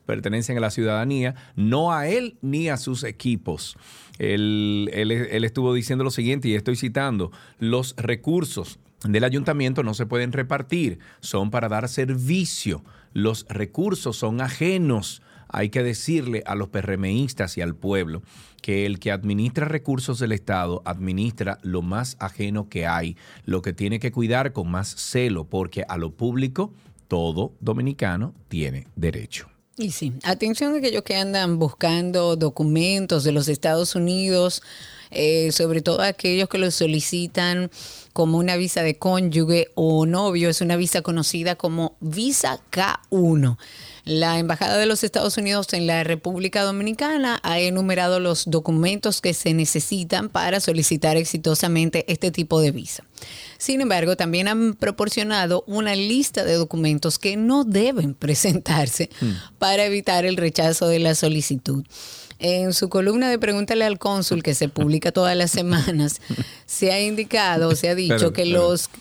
pertenecen 0.07 0.57
a 0.57 0.61
la 0.61 0.71
ciudadanía, 0.71 1.35
no 1.55 1.93
a 1.93 2.07
él 2.07 2.37
ni 2.41 2.69
a 2.69 2.77
sus 2.77 3.03
equipos. 3.03 3.77
Él, 4.17 4.89
estuvo 4.91 5.73
diciendo 5.75 6.03
lo 6.03 6.09
siguiente, 6.09 6.47
y 6.47 6.55
estoy 6.55 6.75
citando, 6.75 7.31
los 7.59 7.93
recursos 7.97 8.79
del 9.03 9.23
ayuntamiento 9.23 9.83
no 9.83 9.93
se 9.93 10.07
pueden 10.07 10.31
repartir, 10.31 10.97
son 11.19 11.51
para 11.51 11.69
dar 11.69 11.87
servicio. 11.87 12.83
Los 13.13 13.45
recursos 13.49 14.17
son 14.17 14.41
ajenos. 14.41 15.21
Hay 15.49 15.69
que 15.69 15.83
decirle 15.83 16.41
a 16.45 16.55
los 16.55 16.69
PRMistas 16.69 17.57
y 17.57 17.61
al 17.61 17.75
pueblo 17.75 18.21
que 18.61 18.85
el 18.85 18.99
que 18.99 19.11
administra 19.11 19.67
recursos 19.67 20.19
del 20.19 20.31
Estado 20.31 20.81
administra 20.85 21.59
lo 21.61 21.81
más 21.81 22.17
ajeno 22.19 22.69
que 22.69 22.87
hay, 22.87 23.15
lo 23.45 23.61
que 23.61 23.73
tiene 23.73 23.99
que 23.99 24.11
cuidar 24.11 24.51
con 24.51 24.69
más 24.71 24.95
celo, 24.95 25.45
porque 25.45 25.85
a 25.87 25.97
lo 25.97 26.11
público 26.11 26.73
todo 27.07 27.53
dominicano 27.61 28.33
tiene 28.49 28.87
derecho. 28.95 29.47
Y 29.79 29.91
sí, 29.91 30.13
atención 30.23 30.73
a 30.73 30.77
aquellos 30.79 31.03
que 31.03 31.15
andan 31.15 31.59
buscando 31.59 32.35
documentos 32.35 33.23
de 33.23 33.31
los 33.31 33.47
Estados 33.47 33.93
Unidos, 33.93 34.63
eh, 35.11 35.51
sobre 35.51 35.83
todo 35.83 36.01
aquellos 36.01 36.49
que 36.49 36.57
los 36.57 36.73
solicitan 36.73 37.69
como 38.11 38.39
una 38.39 38.55
visa 38.57 38.81
de 38.81 38.97
cónyuge 38.97 39.69
o 39.75 40.07
novio, 40.07 40.49
es 40.49 40.61
una 40.61 40.77
visa 40.77 41.03
conocida 41.03 41.55
como 41.55 41.95
visa 41.99 42.59
K1. 42.71 43.59
La 44.03 44.39
Embajada 44.39 44.77
de 44.77 44.87
los 44.87 45.03
Estados 45.03 45.37
Unidos 45.37 45.71
en 45.73 45.85
la 45.85 46.03
República 46.03 46.63
Dominicana 46.63 47.39
ha 47.43 47.59
enumerado 47.59 48.19
los 48.19 48.45
documentos 48.49 49.21
que 49.21 49.35
se 49.35 49.53
necesitan 49.53 50.29
para 50.29 50.59
solicitar 50.59 51.17
exitosamente 51.17 52.11
este 52.11 52.31
tipo 52.31 52.61
de 52.61 52.71
visa. 52.71 53.03
Sin 53.57 53.81
embargo, 53.81 54.15
también 54.15 54.47
han 54.47 54.73
proporcionado 54.73 55.63
una 55.67 55.95
lista 55.95 56.43
de 56.43 56.53
documentos 56.53 57.19
que 57.19 57.37
no 57.37 57.63
deben 57.63 58.13
presentarse 58.19 59.09
hmm. 59.21 59.57
para 59.57 59.85
evitar 59.85 60.25
el 60.25 60.37
rechazo 60.37 60.87
de 60.87 60.99
la 60.99 61.15
solicitud. 61.15 61.83
En 62.39 62.73
su 62.73 62.87
columna 62.89 63.29
de 63.29 63.39
Pregúntale 63.39 63.83
al 63.83 63.97
Cónsul, 63.97 64.43
que 64.43 64.53
se 64.53 64.69
publica 64.69 65.11
todas 65.11 65.35
las 65.35 65.49
semanas, 65.49 66.21
se 66.67 66.91
ha 66.91 67.01
indicado, 67.01 67.75
se 67.75 67.89
ha 67.89 67.95
dicho 67.95 68.31
que 68.31 68.45
los... 68.45 68.91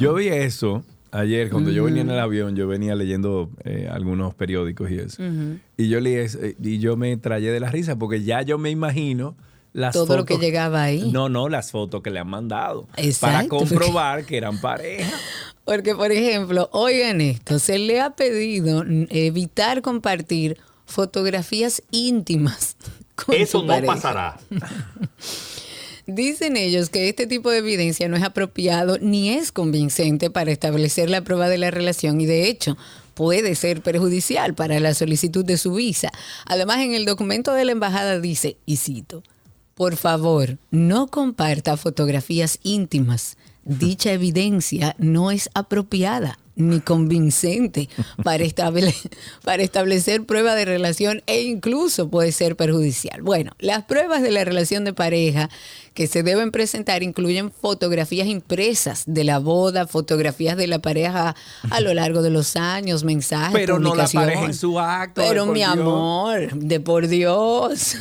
Yo 0.00 0.14
vi 0.14 0.28
eso 0.28 0.82
Ayer, 1.16 1.48
cuando 1.48 1.70
yo 1.70 1.84
venía 1.84 2.02
en 2.02 2.10
el 2.10 2.18
avión, 2.18 2.56
yo 2.56 2.68
venía 2.68 2.94
leyendo 2.94 3.48
eh, 3.64 3.88
algunos 3.90 4.34
periódicos 4.34 4.90
y 4.90 4.98
eso. 4.98 5.22
Y 5.76 5.88
yo 5.88 5.98
leí 6.00 6.14
eh, 6.16 6.56
y 6.62 6.78
yo 6.78 6.96
me 6.98 7.16
traje 7.16 7.50
de 7.50 7.58
la 7.58 7.70
risa 7.70 7.96
porque 7.96 8.22
ya 8.22 8.42
yo 8.42 8.58
me 8.58 8.70
imagino 8.70 9.34
las 9.76 9.92
Todo 9.92 10.16
lo 10.16 10.24
que 10.24 10.38
llegaba 10.38 10.84
ahí. 10.84 11.10
No, 11.12 11.28
no, 11.28 11.50
las 11.50 11.70
fotos 11.70 12.02
que 12.02 12.10
le 12.10 12.18
han 12.18 12.28
mandado. 12.28 12.88
Para 13.20 13.46
comprobar 13.46 14.24
que 14.24 14.38
eran 14.38 14.58
pareja. 14.58 15.14
Porque, 15.66 15.94
por 15.94 16.12
ejemplo, 16.12 16.70
oigan 16.72 17.20
esto, 17.20 17.58
se 17.58 17.78
le 17.78 18.00
ha 18.00 18.10
pedido 18.10 18.84
evitar 19.10 19.82
compartir 19.82 20.56
fotografías 20.86 21.82
íntimas. 21.90 22.76
Eso 23.28 23.62
no 23.64 23.82
pasará. 23.82 24.38
Dicen 26.06 26.56
ellos 26.56 26.88
que 26.88 27.10
este 27.10 27.26
tipo 27.26 27.50
de 27.50 27.58
evidencia 27.58 28.08
no 28.08 28.16
es 28.16 28.22
apropiado 28.22 28.96
ni 28.98 29.30
es 29.30 29.52
convincente 29.52 30.30
para 30.30 30.52
establecer 30.52 31.10
la 31.10 31.20
prueba 31.20 31.50
de 31.50 31.58
la 31.58 31.70
relación 31.70 32.20
y 32.20 32.26
de 32.26 32.48
hecho 32.48 32.78
puede 33.12 33.54
ser 33.56 33.82
perjudicial 33.82 34.54
para 34.54 34.80
la 34.80 34.94
solicitud 34.94 35.44
de 35.44 35.58
su 35.58 35.74
visa. 35.74 36.12
Además, 36.46 36.78
en 36.78 36.94
el 36.94 37.04
documento 37.04 37.52
de 37.52 37.64
la 37.66 37.72
embajada 37.72 38.20
dice, 38.20 38.56
y 38.64 38.76
cito, 38.76 39.22
por 39.76 39.96
favor, 39.96 40.56
no 40.70 41.06
comparta 41.08 41.76
fotografías 41.76 42.58
íntimas. 42.62 43.36
Dicha 43.62 44.10
evidencia 44.10 44.96
no 44.98 45.30
es 45.30 45.50
apropiada 45.52 46.38
ni 46.56 46.80
convincente 46.80 47.88
para, 48.24 48.44
para 49.44 49.62
establecer 49.62 50.24
prueba 50.24 50.54
de 50.54 50.64
relación 50.64 51.22
e 51.26 51.42
incluso 51.42 52.08
puede 52.08 52.32
ser 52.32 52.56
perjudicial. 52.56 53.22
Bueno, 53.22 53.52
las 53.58 53.84
pruebas 53.84 54.22
de 54.22 54.30
la 54.30 54.44
relación 54.44 54.84
de 54.84 54.94
pareja 54.94 55.50
que 55.92 56.06
se 56.06 56.22
deben 56.22 56.50
presentar 56.50 57.02
incluyen 57.02 57.50
fotografías 57.50 58.26
impresas 58.26 59.04
de 59.06 59.24
la 59.24 59.38
boda, 59.38 59.86
fotografías 59.86 60.56
de 60.56 60.66
la 60.66 60.78
pareja 60.78 61.36
a 61.70 61.80
lo 61.80 61.94
largo 61.94 62.22
de 62.22 62.30
los 62.30 62.56
años, 62.56 63.04
mensajes, 63.04 63.54
Pero 63.54 63.78
no 63.78 63.94
la 63.94 64.06
pareja 64.06 64.44
en 64.44 64.54
su 64.54 64.78
acto. 64.78 65.22
Pero 65.22 65.46
mi 65.46 65.62
amor, 65.62 66.54
de 66.54 66.80
por 66.80 67.06
Dios. 67.08 67.96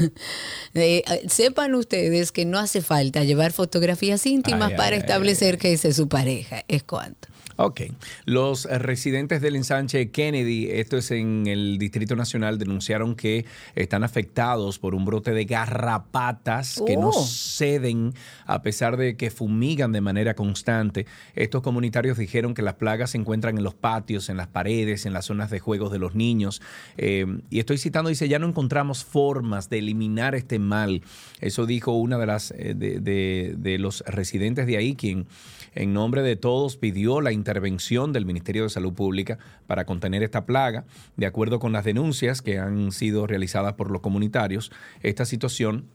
Eh, 0.77 1.05
sepan 1.29 1.73
ustedes 1.73 2.33
que 2.33 2.43
no 2.43 2.59
hace 2.59 2.81
falta 2.81 3.23
llevar 3.23 3.53
fotografías 3.53 4.25
íntimas 4.25 4.73
para 4.73 4.97
establecer 4.97 5.57
que 5.57 5.71
esa 5.71 5.87
es 5.87 5.95
su 5.95 6.09
pareja. 6.09 6.65
Es 6.67 6.83
cuanto. 6.83 7.29
Ok. 7.57 7.81
Los 8.25 8.65
residentes 8.65 9.41
del 9.41 9.55
ensanche 9.55 10.09
Kennedy, 10.11 10.69
esto 10.71 10.97
es 10.97 11.11
en 11.11 11.47
el 11.47 11.77
Distrito 11.77 12.15
Nacional, 12.15 12.57
denunciaron 12.59 13.15
que 13.15 13.45
están 13.75 14.03
afectados 14.03 14.77
por 14.79 14.93
un 14.93 15.05
brote 15.05 15.31
de 15.31 15.45
garrapatas 15.45 16.81
que 16.85 16.97
no 16.97 17.09
Oh. 17.09 17.23
ceden 17.25 18.13
a 18.45 18.61
pesar 18.61 18.97
de 18.97 19.15
que 19.15 19.29
fumigan 19.31 19.91
de 19.91 20.01
manera 20.01 20.33
constante. 20.35 21.05
Estos 21.35 21.61
comunitarios 21.61 22.17
dijeron 22.17 22.53
que 22.53 22.61
las 22.61 22.73
plagas 22.75 23.11
se 23.11 23.17
encuentran 23.17 23.57
en 23.57 23.63
los 23.63 23.73
patios, 23.73 24.29
en 24.29 24.37
las 24.37 24.47
paredes, 24.47 25.05
en 25.05 25.13
las 25.13 25.25
zonas 25.25 25.49
de 25.49 25.59
juegos 25.59 25.91
de 25.91 25.99
los 25.99 26.15
niños. 26.15 26.61
Eh, 26.97 27.25
y 27.49 27.59
estoy 27.59 27.77
citando, 27.77 28.09
dice, 28.09 28.27
ya 28.27 28.39
no 28.39 28.47
encontramos 28.47 29.03
formas 29.05 29.69
de 29.69 29.77
eliminar 29.79 30.35
este 30.35 30.59
mal. 30.59 31.01
Eso 31.39 31.65
dijo 31.65 31.93
una 31.93 32.17
de 32.17 32.25
las 32.25 32.51
eh, 32.51 32.73
de, 32.75 32.99
de- 32.99 33.55
de 33.57 33.77
los 33.77 34.01
residentes 34.07 34.65
de 34.67 34.77
ahí, 34.77 34.95
quien 34.95 35.27
en 35.75 35.93
nombre 35.93 36.23
de 36.23 36.35
todos 36.35 36.77
pidió 36.77 37.21
la 37.21 37.31
intervención 37.31 38.13
del 38.13 38.25
Ministerio 38.25 38.63
de 38.63 38.69
Salud 38.69 38.93
Pública 38.93 39.37
para 39.67 39.85
contener 39.85 40.23
esta 40.23 40.45
plaga. 40.45 40.85
De 41.17 41.25
acuerdo 41.25 41.59
con 41.59 41.73
las 41.73 41.85
denuncias 41.85 42.41
que 42.41 42.57
han 42.57 42.91
sido 42.91 43.27
realizadas 43.27 43.73
por 43.73 43.91
los 43.91 44.01
comunitarios, 44.01 44.71
esta 45.01 45.25
situación 45.25 45.89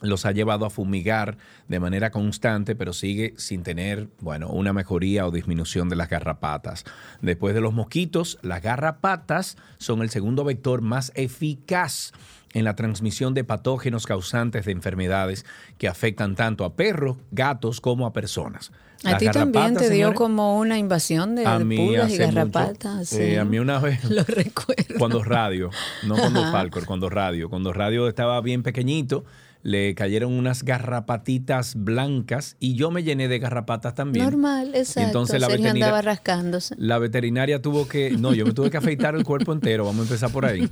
los 0.00 0.26
ha 0.26 0.32
llevado 0.32 0.64
a 0.64 0.70
fumigar 0.70 1.38
de 1.66 1.80
manera 1.80 2.10
constante, 2.10 2.76
pero 2.76 2.92
sigue 2.92 3.34
sin 3.36 3.62
tener, 3.62 4.08
bueno, 4.20 4.48
una 4.48 4.72
mejoría 4.72 5.26
o 5.26 5.30
disminución 5.30 5.88
de 5.88 5.96
las 5.96 6.08
garrapatas. 6.08 6.84
Después 7.20 7.54
de 7.54 7.60
los 7.60 7.74
mosquitos, 7.74 8.38
las 8.42 8.62
garrapatas 8.62 9.56
son 9.78 10.02
el 10.02 10.10
segundo 10.10 10.44
vector 10.44 10.82
más 10.82 11.12
eficaz 11.14 12.12
en 12.52 12.64
la 12.64 12.74
transmisión 12.76 13.34
de 13.34 13.44
patógenos 13.44 14.06
causantes 14.06 14.64
de 14.64 14.72
enfermedades 14.72 15.44
que 15.76 15.88
afectan 15.88 16.34
tanto 16.34 16.64
a 16.64 16.74
perros, 16.74 17.16
gatos 17.30 17.80
como 17.80 18.06
a 18.06 18.12
personas. 18.12 18.72
A 19.04 19.16
ti 19.16 19.28
también 19.28 19.74
te 19.74 19.84
dio 19.84 19.88
señores, 19.90 20.16
como 20.16 20.58
una 20.58 20.76
invasión 20.76 21.36
de, 21.36 21.44
de 21.44 21.76
pulgas 21.76 22.10
y 22.10 22.16
garrapatas. 22.16 23.12
eh, 23.12 23.30
sí. 23.32 23.36
a 23.36 23.44
mí 23.44 23.58
una 23.60 23.78
vez 23.78 24.02
Lo 24.10 24.24
recuerdo. 24.24 24.94
cuando 24.98 25.22
radio, 25.22 25.70
no 26.04 26.16
cuando. 26.16 26.50
Falcor, 26.50 26.84
cuando 26.84 27.08
radio. 27.08 27.48
Cuando 27.48 27.72
radio 27.72 28.08
estaba 28.08 28.40
bien 28.40 28.64
pequeñito, 28.64 29.24
le 29.62 29.94
cayeron 29.94 30.32
unas 30.32 30.62
garrapatitas 30.62 31.74
blancas 31.76 32.56
y 32.60 32.74
yo 32.74 32.90
me 32.90 33.02
llené 33.02 33.28
de 33.28 33.38
garrapatas 33.38 33.94
también. 33.94 34.24
Normal, 34.24 34.72
exacto. 34.74 35.00
Y 35.00 35.04
entonces 35.04 35.40
la 35.40 35.48
veterinaria- 35.48 35.84
andaba 35.86 36.02
rascándose. 36.02 36.74
La 36.78 36.98
veterinaria 36.98 37.60
tuvo 37.60 37.86
que, 37.88 38.10
no, 38.12 38.34
yo 38.34 38.46
me 38.46 38.52
tuve 38.52 38.70
que 38.70 38.76
afeitar 38.76 39.14
el 39.14 39.24
cuerpo 39.24 39.52
entero, 39.52 39.84
vamos 39.84 40.00
a 40.00 40.02
empezar 40.04 40.30
por 40.30 40.46
ahí. 40.46 40.68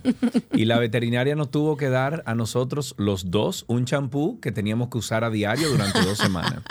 Y 0.55 0.65
la 0.65 0.79
veterinaria 0.79 1.35
nos 1.35 1.51
tuvo 1.51 1.77
que 1.77 1.89
dar 1.91 2.23
a 2.27 2.35
nosotros 2.35 2.95
los 2.97 3.31
dos 3.31 3.65
un 3.69 3.85
champú 3.85 4.41
que 4.41 4.53
teníamos 4.53 4.89
que 4.89 4.99
usar 4.99 5.25
a 5.25 5.31
diario 5.31 5.69
durante 5.69 6.01
dos 6.03 6.17
semanas. 6.19 6.63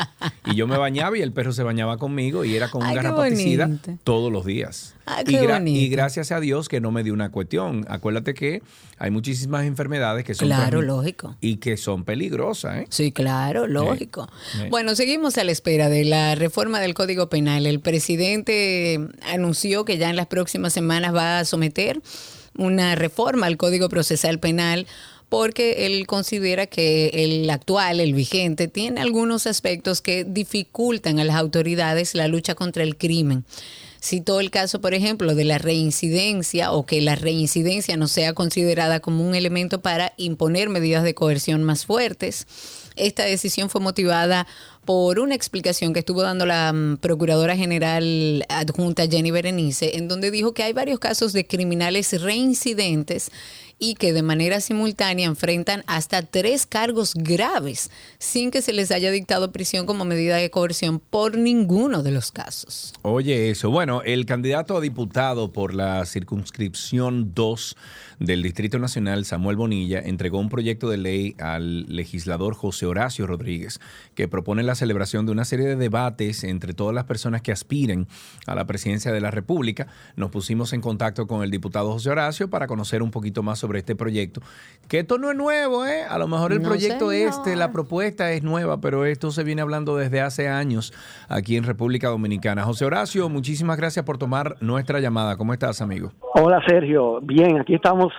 Y 0.46 0.56
yo 0.56 0.68
me 0.68 0.78
bañaba 0.78 1.18
y 1.18 1.22
el 1.22 1.32
perro 1.34 1.52
se 1.52 1.64
bañaba 1.64 1.98
conmigo 1.98 2.46
y 2.46 2.56
era 2.56 2.70
con 2.72 2.82
un 2.82 2.88
Ay, 2.90 2.96
garrapaticida 2.96 3.70
todos 4.04 4.32
los 4.32 4.46
días. 4.46 4.95
Ay, 5.06 5.24
y, 5.28 5.32
qué 5.32 5.42
gra- 5.42 5.54
bonito. 5.60 5.80
y 5.80 5.90
gracias 5.90 6.32
a 6.32 6.40
Dios 6.40 6.68
que 6.68 6.82
no 6.82 6.92
me 6.92 7.04
dio 7.04 7.14
una 7.14 7.30
cuestión. 7.32 7.86
Acuérdate 7.90 8.34
que 8.34 8.62
hay 8.98 9.12
muchísimas 9.12 9.66
enfermedades 9.66 10.24
que 10.26 10.34
son 10.34 10.48
Claro, 10.48 10.82
lógico. 10.82 11.36
y 11.42 11.58
que 11.58 11.78
son 11.78 12.04
peligrosas. 12.06 12.78
¿eh? 12.78 12.88
Sí, 12.90 13.12
claro, 13.12 13.68
lógico. 13.68 14.28
sí. 14.52 14.68
Bueno, 14.70 14.96
seguimos 14.96 15.38
a 15.38 15.44
la 15.44 15.52
espera 15.52 15.90
de 15.90 16.06
la 16.06 16.36
reforma 16.36 16.80
del 16.80 16.94
Código 16.96 17.30
Penal. 17.30 17.66
El 17.68 17.80
presidente 17.80 19.00
anunció 19.32 19.86
que 19.86 19.98
ya 19.98 20.10
en 20.10 20.16
las 20.16 20.28
próximas 20.28 20.74
semanas 20.74 21.14
va 21.14 21.40
a 21.40 21.46
someter 21.46 22.02
una 22.58 22.96
reforma 22.96 23.46
al 23.48 23.58
Código 23.58 23.90
Procesal 23.90 24.40
Penal 24.40 24.88
porque 25.30 25.86
él 25.88 26.06
considera 26.08 26.68
que 26.68 27.08
el 27.14 27.50
actual, 27.50 28.00
el 28.00 28.14
vigente, 28.14 28.68
tiene 28.68 29.02
algunos 29.02 29.48
aspectos 29.48 30.02
que 30.02 30.24
dificultan 30.24 31.20
a 31.20 31.24
las 31.24 31.36
autoridades 31.36 32.14
la 32.16 32.28
lucha 32.28 32.56
contra 32.56 32.84
el 32.84 32.96
crimen. 32.96 33.44
Citó 34.06 34.40
el 34.40 34.52
caso, 34.52 34.82
por 34.82 34.94
ejemplo, 34.94 35.34
de 35.34 35.46
la 35.46 35.58
reincidencia 35.58 36.72
o 36.72 36.86
que 36.86 37.02
la 37.02 37.16
reincidencia 37.16 37.98
no 37.98 38.08
sea 38.08 38.34
considerada 38.34 39.00
como 39.00 39.28
un 39.28 39.34
elemento 39.34 39.82
para 39.82 40.14
imponer 40.18 40.70
medidas 40.70 41.04
de 41.04 41.16
coerción 41.16 41.64
más 41.64 41.88
fuertes. 41.88 42.46
Esta 42.96 43.24
decisión 43.24 43.72
fue 43.72 43.82
motivada 43.82 44.46
por 44.86 45.18
una 45.18 45.34
explicación 45.34 45.92
que 45.92 46.02
estuvo 46.02 46.22
dando 46.22 46.46
la 46.46 46.72
mm, 46.72 46.98
Procuradora 46.98 47.58
General 47.58 48.46
adjunta 48.48 49.08
Jenny 49.08 49.32
Berenice, 49.32 49.98
en 49.98 50.08
donde 50.08 50.30
dijo 50.30 50.54
que 50.54 50.62
hay 50.62 50.74
varios 50.74 51.00
casos 51.00 51.34
de 51.34 51.48
criminales 51.48 52.22
reincidentes 52.22 53.32
y 53.78 53.96
que 53.96 54.14
de 54.14 54.22
manera 54.22 54.62
simultánea 54.62 55.28
enfrentan 55.28 55.84
hasta 55.88 56.22
tres 56.22 56.66
cargos 56.66 57.14
graves 57.14 57.92
sin 58.20 58.52
que 58.52 58.62
se 58.62 58.74
les 58.74 58.92
haya 58.92 59.12
dictado 59.12 59.52
prisión 59.52 59.86
como 59.86 60.06
medida 60.06 60.38
de 60.38 60.50
coerción 60.50 61.00
por 61.00 61.38
ninguno 61.38 62.04
de 62.04 62.12
los 62.12 62.32
casos. 62.32 62.94
Oye, 63.02 63.50
eso. 63.50 63.70
Bueno, 63.70 64.02
el 64.04 64.26
candidato 64.26 64.78
a 64.78 64.82
diputado 64.82 65.52
por 65.52 65.74
la 65.74 66.06
circunscripción 66.06 67.34
2 67.34 67.76
del 68.20 68.44
Distrito 68.44 68.80
Nacional, 68.80 69.26
Samuel 69.26 69.58
Bonilla, 69.58 70.00
entregó 70.00 70.40
un 70.40 70.50
proyecto 70.50 70.90
de 70.90 70.98
ley 70.98 71.36
al 71.40 71.86
legislador 71.94 72.56
José 72.56 72.86
Horacio 72.86 73.28
Rodríguez, 73.28 73.80
que 74.14 74.28
propone 74.28 74.64
la 74.64 74.76
celebración 74.76 75.26
de 75.26 75.34
una 75.34 75.46
serie 75.46 75.66
de 75.66 75.76
debates 75.76 76.44
entre 76.44 76.74
todas 76.74 76.96
las 76.96 77.06
personas 77.06 77.42
que 77.42 77.52
aspiren 77.52 78.08
a 78.48 78.56
la 78.56 78.66
presidencia 78.66 79.12
de 79.12 79.22
la 79.22 79.32
República. 79.32 79.88
Nos 80.16 80.32
pusimos 80.32 80.72
en 80.74 80.82
contacto 80.82 81.28
con 81.28 81.44
el 81.44 81.52
diputado 81.52 81.92
José 81.92 82.10
Horacio 82.10 82.50
para 82.50 82.68
conocer 82.68 83.04
un 83.04 83.12
poquito 83.12 83.44
más 83.44 83.60
sobre 83.60 83.65
este 83.76 83.96
proyecto. 83.96 84.42
Que 84.88 85.00
esto 85.00 85.18
no 85.18 85.32
es 85.32 85.36
nuevo, 85.36 85.86
¿eh? 85.86 86.04
A 86.08 86.18
lo 86.20 86.28
mejor 86.28 86.54
el 86.54 86.62
No, 86.62 86.70
proyecto 86.70 87.10
señor. 87.10 87.30
este, 87.30 87.56
la 87.56 87.72
propuesta 87.72 88.32
es 88.32 88.44
nueva, 88.44 88.80
pero 88.80 89.06
esto 89.06 89.32
se 89.32 89.44
viene 89.44 89.62
hablando 89.64 89.96
desde 89.98 90.22
hace 90.22 90.48
años 90.48 90.94
aquí 91.28 91.58
en 91.58 91.64
República 91.64 92.10
Dominicana. 92.10 92.64
José 92.64 92.86
Horacio, 92.86 93.28
muchísimas 93.30 93.78
gracias 93.78 94.06
por 94.06 94.18
tomar 94.20 94.58
nuestra 94.62 95.00
llamada. 95.00 95.38
¿Cómo 95.38 95.54
estás, 95.54 95.82
amigo? 95.82 96.12
Hola 96.36 96.62
Sergio, 96.68 97.20
bien, 97.22 97.60
aquí 97.60 97.74
estamos 97.74 98.14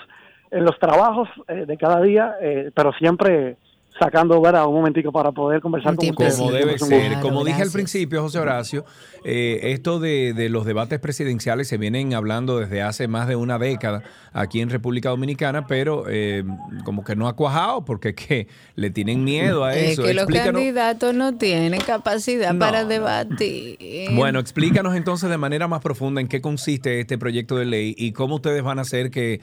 en 0.51 0.65
los 0.65 0.77
trabajos 0.81 1.29
eh, 1.49 1.65
de 1.67 1.77
cada 1.77 2.01
día, 2.03 2.35
eh, 2.41 2.71
pero 2.75 2.93
siempre 2.99 3.57
sacando 3.99 4.41
¿verdad? 4.41 4.67
un 4.67 4.75
momentico 4.75 5.11
para 5.11 5.33
poder 5.33 5.61
conversar 5.61 5.93
Un 5.93 5.97
con 5.97 6.09
ustedes. 6.11 6.37
Como 6.37 6.53
debe 6.53 6.75
Es 6.75 6.83
ser. 6.83 7.07
Claro, 7.09 7.21
Como 7.23 7.45
dije 7.45 7.63
al 7.63 7.71
principio, 7.71 8.23
José 8.23 8.39
Horacio, 8.39 8.85
eh, 9.25 9.61
esto 9.73 9.99
de, 9.99 10.33
de 10.35 10.49
los 10.49 10.65
debates 10.67 10.99
presidenciales 11.01 11.67
se 11.69 11.79
vienen 11.79 12.15
hablando 12.15 12.59
desde 12.59 12.83
hace 12.83 13.09
más 13.09 13.27
de 13.29 13.37
una 13.37 13.59
década 13.59 14.03
aquí 14.33 14.61
en 14.61 14.69
República 14.71 15.09
Dominicana, 15.09 15.67
pero 15.67 16.05
eh, 16.09 16.45
como 16.85 17.05
que 17.05 17.17
no 17.17 17.27
ha 17.29 17.35
cuajado 17.37 17.85
porque 17.85 18.15
que 18.15 18.49
le 18.75 18.91
tienen 18.91 19.25
miedo 19.25 19.65
a 19.65 19.75
Es 19.75 19.93
eso. 19.93 20.03
que 20.03 20.13
los 20.15 20.27
candidatos 20.27 21.15
no 21.15 21.37
tienen 21.37 21.81
capacidad 21.81 22.53
No, 22.53 22.59
para 22.59 22.83
no. 22.83 22.89
debatir. 22.89 23.79
Bueno, 24.15 24.39
explícanos 24.41 24.95
entonces 24.95 25.31
de 25.31 25.39
manera 25.39 25.69
más 25.69 25.81
profunda 25.81 26.21
en 26.21 26.29
qué 26.29 26.41
consiste 26.41 27.01
este 27.01 27.19
proyecto 27.19 27.57
de 27.57 27.65
ley 27.65 27.95
y 27.97 28.13
cómo 28.13 28.37
ustedes 28.37 28.63
van 28.63 28.79
a 28.79 28.83
hacer 28.83 29.11
que, 29.11 29.41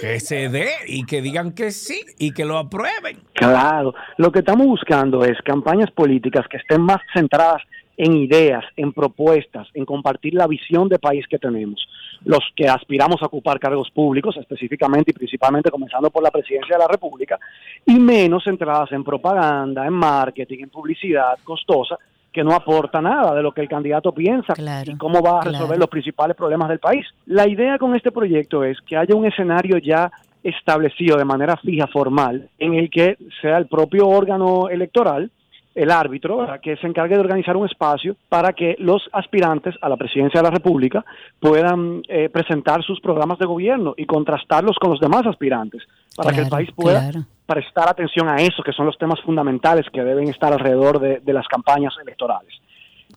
que 0.00 0.20
se 0.20 0.48
dé 0.48 0.68
y 0.86 1.04
que 1.04 1.20
digan 1.20 1.52
que 1.52 1.70
sí 1.70 2.00
y 2.18 2.32
que 2.32 2.44
lo 2.44 2.58
aprueben. 2.58 3.18
Claro, 3.32 3.94
lo 4.16 4.30
que 4.30 4.40
estamos 4.40 4.66
buscando 4.66 5.24
es 5.24 5.40
campañas 5.42 5.90
políticas 5.90 6.46
que 6.48 6.58
estén 6.58 6.80
más 6.82 6.98
centradas 7.12 7.62
en 7.96 8.14
ideas, 8.14 8.64
en 8.76 8.92
propuestas, 8.92 9.66
en 9.74 9.84
compartir 9.84 10.34
la 10.34 10.46
visión 10.46 10.88
de 10.88 11.00
país 11.00 11.26
que 11.28 11.38
tenemos. 11.38 11.84
Los 12.24 12.44
que 12.54 12.68
aspiramos 12.68 13.20
a 13.22 13.26
ocupar 13.26 13.58
cargos 13.58 13.90
públicos, 13.90 14.36
específicamente 14.36 15.10
y 15.10 15.14
principalmente 15.14 15.70
comenzando 15.70 16.08
por 16.10 16.22
la 16.22 16.30
presidencia 16.30 16.76
de 16.76 16.82
la 16.82 16.88
República, 16.88 17.38
y 17.84 17.98
menos 17.98 18.44
centradas 18.44 18.92
en 18.92 19.02
propaganda, 19.02 19.84
en 19.84 19.94
marketing, 19.94 20.58
en 20.62 20.70
publicidad 20.70 21.38
costosa, 21.42 21.98
que 22.32 22.44
no 22.44 22.52
aporta 22.52 23.00
nada 23.00 23.34
de 23.34 23.42
lo 23.42 23.52
que 23.52 23.60
el 23.60 23.68
candidato 23.68 24.12
piensa 24.12 24.54
Claro, 24.54 24.92
y 24.92 24.96
cómo 24.96 25.22
va 25.22 25.40
a 25.40 25.44
resolver 25.44 25.68
claro. 25.68 25.80
los 25.80 25.88
principales 25.88 26.36
problemas 26.36 26.68
del 26.68 26.78
país. 26.78 27.06
La 27.26 27.48
idea 27.48 27.78
con 27.78 27.94
este 27.94 28.12
proyecto 28.12 28.64
es 28.64 28.78
que 28.82 28.96
haya 28.96 29.14
un 29.14 29.26
escenario 29.26 29.78
ya 29.78 30.10
establecido 30.42 31.16
de 31.16 31.24
manera 31.24 31.56
fija, 31.56 31.86
formal, 31.86 32.48
en 32.58 32.74
el 32.74 32.90
que 32.90 33.16
sea 33.40 33.58
el 33.58 33.66
propio 33.66 34.06
órgano 34.06 34.68
electoral, 34.68 35.30
el 35.78 35.92
árbitro, 35.92 36.38
¿verdad? 36.38 36.60
que 36.60 36.76
se 36.76 36.88
encargue 36.88 37.14
de 37.14 37.20
organizar 37.20 37.56
un 37.56 37.64
espacio 37.64 38.16
para 38.28 38.52
que 38.52 38.74
los 38.80 39.08
aspirantes 39.12 39.76
a 39.80 39.88
la 39.88 39.96
presidencia 39.96 40.40
de 40.40 40.44
la 40.44 40.50
República 40.50 41.04
puedan 41.38 42.02
eh, 42.08 42.28
presentar 42.28 42.82
sus 42.82 43.00
programas 43.00 43.38
de 43.38 43.46
gobierno 43.46 43.94
y 43.96 44.04
contrastarlos 44.04 44.76
con 44.80 44.90
los 44.90 45.00
demás 45.00 45.24
aspirantes, 45.24 45.82
para 46.16 46.32
que 46.32 46.40
el 46.40 46.48
país 46.48 46.68
pueda 46.74 47.10
claro. 47.10 47.26
prestar 47.46 47.88
atención 47.88 48.28
a 48.28 48.36
eso, 48.36 48.62
que 48.64 48.72
son 48.72 48.86
los 48.86 48.98
temas 48.98 49.20
fundamentales 49.20 49.86
que 49.92 50.02
deben 50.02 50.28
estar 50.28 50.52
alrededor 50.52 50.98
de, 50.98 51.20
de 51.20 51.32
las 51.32 51.46
campañas 51.46 51.94
electorales. 52.02 52.52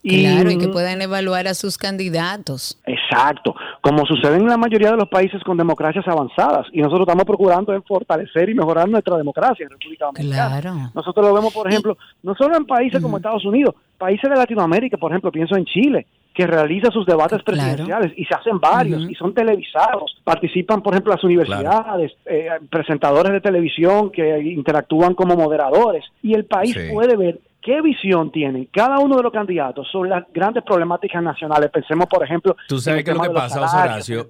Claro, 0.04 0.50
y 0.52 0.58
que 0.58 0.68
puedan 0.68 1.02
evaluar 1.02 1.48
a 1.48 1.54
sus 1.54 1.78
candidatos. 1.78 2.80
Exacto, 2.86 3.56
como 3.82 4.06
sucede 4.06 4.38
en 4.38 4.48
la 4.48 4.58
mayoría 4.58 4.92
de 4.92 4.98
los 4.98 5.10
países 5.10 5.44
con 5.44 5.58
democracias 5.58 6.08
avanzadas, 6.08 6.66
y 6.72 6.80
nosotros 6.82 7.02
estamos 7.02 7.26
procurando 7.26 7.74
en 7.74 7.84
fortalecer 7.84 8.50
y 8.50 8.56
mejorar 8.56 8.90
nuestra 8.90 9.18
democracia 9.18 9.64
en 9.64 9.70
República 9.70 10.06
Dominicana. 10.06 10.62
Claro. 10.62 10.92
Nosotros 10.96 11.26
lo 11.28 11.34
vemos, 11.34 11.54
por 11.54 11.68
ejemplo, 11.70 11.98
no 12.24 12.34
solo 12.36 12.58
en 12.58 12.66
países 12.66 13.02
como 13.02 13.18
Estados 13.18 13.46
Unidos, 13.46 13.76
países 13.98 14.30
de 14.30 14.36
Latinoamérica, 14.36 14.98
por 14.98 15.12
ejemplo, 15.12 15.32
pienso 15.32 15.56
en 15.56 15.66
Chile, 15.66 16.08
que 16.34 16.48
realiza 16.48 16.90
sus 16.92 17.06
debates 17.06 17.44
Claro. 17.44 17.60
presidenciales 17.62 18.14
y 18.16 18.24
se 18.26 18.34
hacen 18.34 18.58
varios 18.60 19.04
y 19.10 19.14
son 19.16 19.34
televisados. 19.34 20.18
Participan, 20.24 20.82
por 20.82 20.94
ejemplo, 20.94 21.14
las 21.14 21.24
universidades, 21.26 22.14
eh, 22.26 22.48
presentadores 22.70 23.34
de 23.34 23.42
televisión 23.42 24.10
que 24.12 24.40
interactúan 24.42 25.14
como 25.14 25.36
moderadores 25.36 26.06
y 26.24 26.34
el 26.34 26.46
país 26.46 26.74
Sí. 26.74 26.90
puede 26.94 27.18
ver 27.18 27.40
qué 27.62 27.82
visión 27.82 28.32
tienen 28.32 28.68
cada 28.72 29.00
uno 29.00 29.18
de 29.18 29.24
los 29.24 29.32
candidatos 29.32 29.88
sobre 29.92 30.10
las 30.10 30.24
grandes 30.34 30.64
problemáticas 30.64 31.22
nacionales. 31.22 31.70
Pensemos, 31.72 32.08
por 32.08 32.24
ejemplo, 32.24 32.56
tú 32.68 32.80
sabes 32.80 33.04
que 33.04 33.14
lo 33.14 33.22
que 33.22 33.30
pasa, 33.30 33.62
José 33.62 33.78
Horacio, 33.78 34.28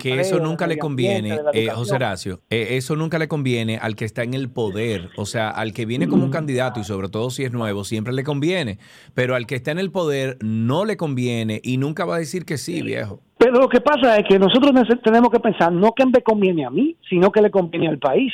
que, 0.00 0.20
eso 0.20 0.38
nunca 0.38 0.66
le 0.66 0.78
conviene, 0.78 1.38
eh, 1.52 1.68
José 1.68 1.94
Horacio, 1.94 2.40
eh, 2.50 2.68
eso 2.70 2.96
nunca 2.96 3.18
le 3.18 3.28
conviene 3.28 3.78
al 3.78 3.96
que 3.96 4.04
está 4.04 4.22
en 4.22 4.34
el 4.34 4.50
poder, 4.50 5.10
o 5.16 5.26
sea, 5.26 5.50
al 5.50 5.72
que 5.72 5.86
viene 5.86 6.08
como 6.08 6.24
un 6.24 6.30
candidato 6.30 6.80
y 6.80 6.84
sobre 6.84 7.08
todo 7.08 7.30
si 7.30 7.44
es 7.44 7.52
nuevo, 7.52 7.84
siempre 7.84 8.12
le 8.12 8.24
conviene, 8.24 8.78
pero 9.14 9.34
al 9.34 9.46
que 9.46 9.54
está 9.56 9.70
en 9.70 9.78
el 9.78 9.90
poder 9.90 10.36
no 10.40 10.84
le 10.84 10.96
conviene 10.96 11.60
y 11.62 11.78
nunca 11.78 12.04
va 12.04 12.16
a 12.16 12.18
decir 12.18 12.44
que 12.44 12.58
sí, 12.58 12.82
viejo. 12.82 13.20
Pero 13.38 13.60
lo 13.60 13.68
que 13.68 13.80
pasa 13.80 14.16
es 14.16 14.26
que 14.26 14.38
nosotros 14.38 14.72
tenemos 15.02 15.30
que 15.30 15.40
pensar 15.40 15.70
no 15.70 15.92
que 15.92 16.06
me 16.06 16.22
conviene 16.22 16.64
a 16.64 16.70
mí, 16.70 16.96
sino 17.08 17.30
que 17.30 17.42
le 17.42 17.50
conviene 17.50 17.88
al 17.88 17.98
país. 17.98 18.32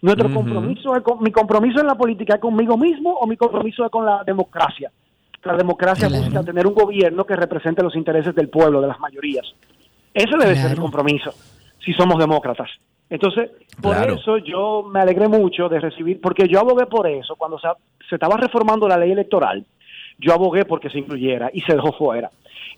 Nuestro 0.00 0.32
compromiso, 0.32 0.94
es 0.96 1.02
con, 1.02 1.22
mi 1.22 1.32
compromiso 1.32 1.80
en 1.80 1.86
la 1.86 1.96
política 1.96 2.34
es 2.34 2.40
conmigo 2.40 2.76
mismo 2.76 3.12
o 3.14 3.26
mi 3.26 3.36
compromiso 3.36 3.84
es 3.84 3.90
con 3.90 4.06
la 4.06 4.22
democracia. 4.24 4.90
La 5.42 5.56
democracia 5.56 6.08
busca 6.08 6.42
tener 6.42 6.66
un 6.66 6.74
gobierno 6.74 7.24
que 7.24 7.34
represente 7.34 7.82
los 7.82 7.96
intereses 7.96 8.34
del 8.34 8.48
pueblo, 8.48 8.80
de 8.80 8.88
las 8.88 8.98
mayorías. 9.00 9.46
Ese 10.12 10.36
debe 10.36 10.56
ser 10.56 10.72
el 10.72 10.80
compromiso, 10.80 11.32
si 11.84 11.92
somos 11.94 12.18
demócratas. 12.18 12.68
Entonces, 13.10 13.50
por 13.80 13.96
eso 13.96 14.38
yo 14.38 14.82
me 14.82 15.00
alegré 15.00 15.28
mucho 15.28 15.68
de 15.68 15.80
recibir, 15.80 16.20
porque 16.20 16.46
yo 16.46 16.60
abogué 16.60 16.86
por 16.86 17.06
eso, 17.06 17.36
cuando 17.36 17.58
se, 17.58 17.68
se 18.08 18.16
estaba 18.16 18.36
reformando 18.36 18.86
la 18.86 18.98
ley 18.98 19.12
electoral, 19.12 19.64
yo 20.18 20.32
abogué 20.34 20.64
porque 20.64 20.90
se 20.90 20.98
incluyera 20.98 21.50
y 21.52 21.60
se 21.62 21.74
dejó 21.74 21.92
fuera. 21.92 22.30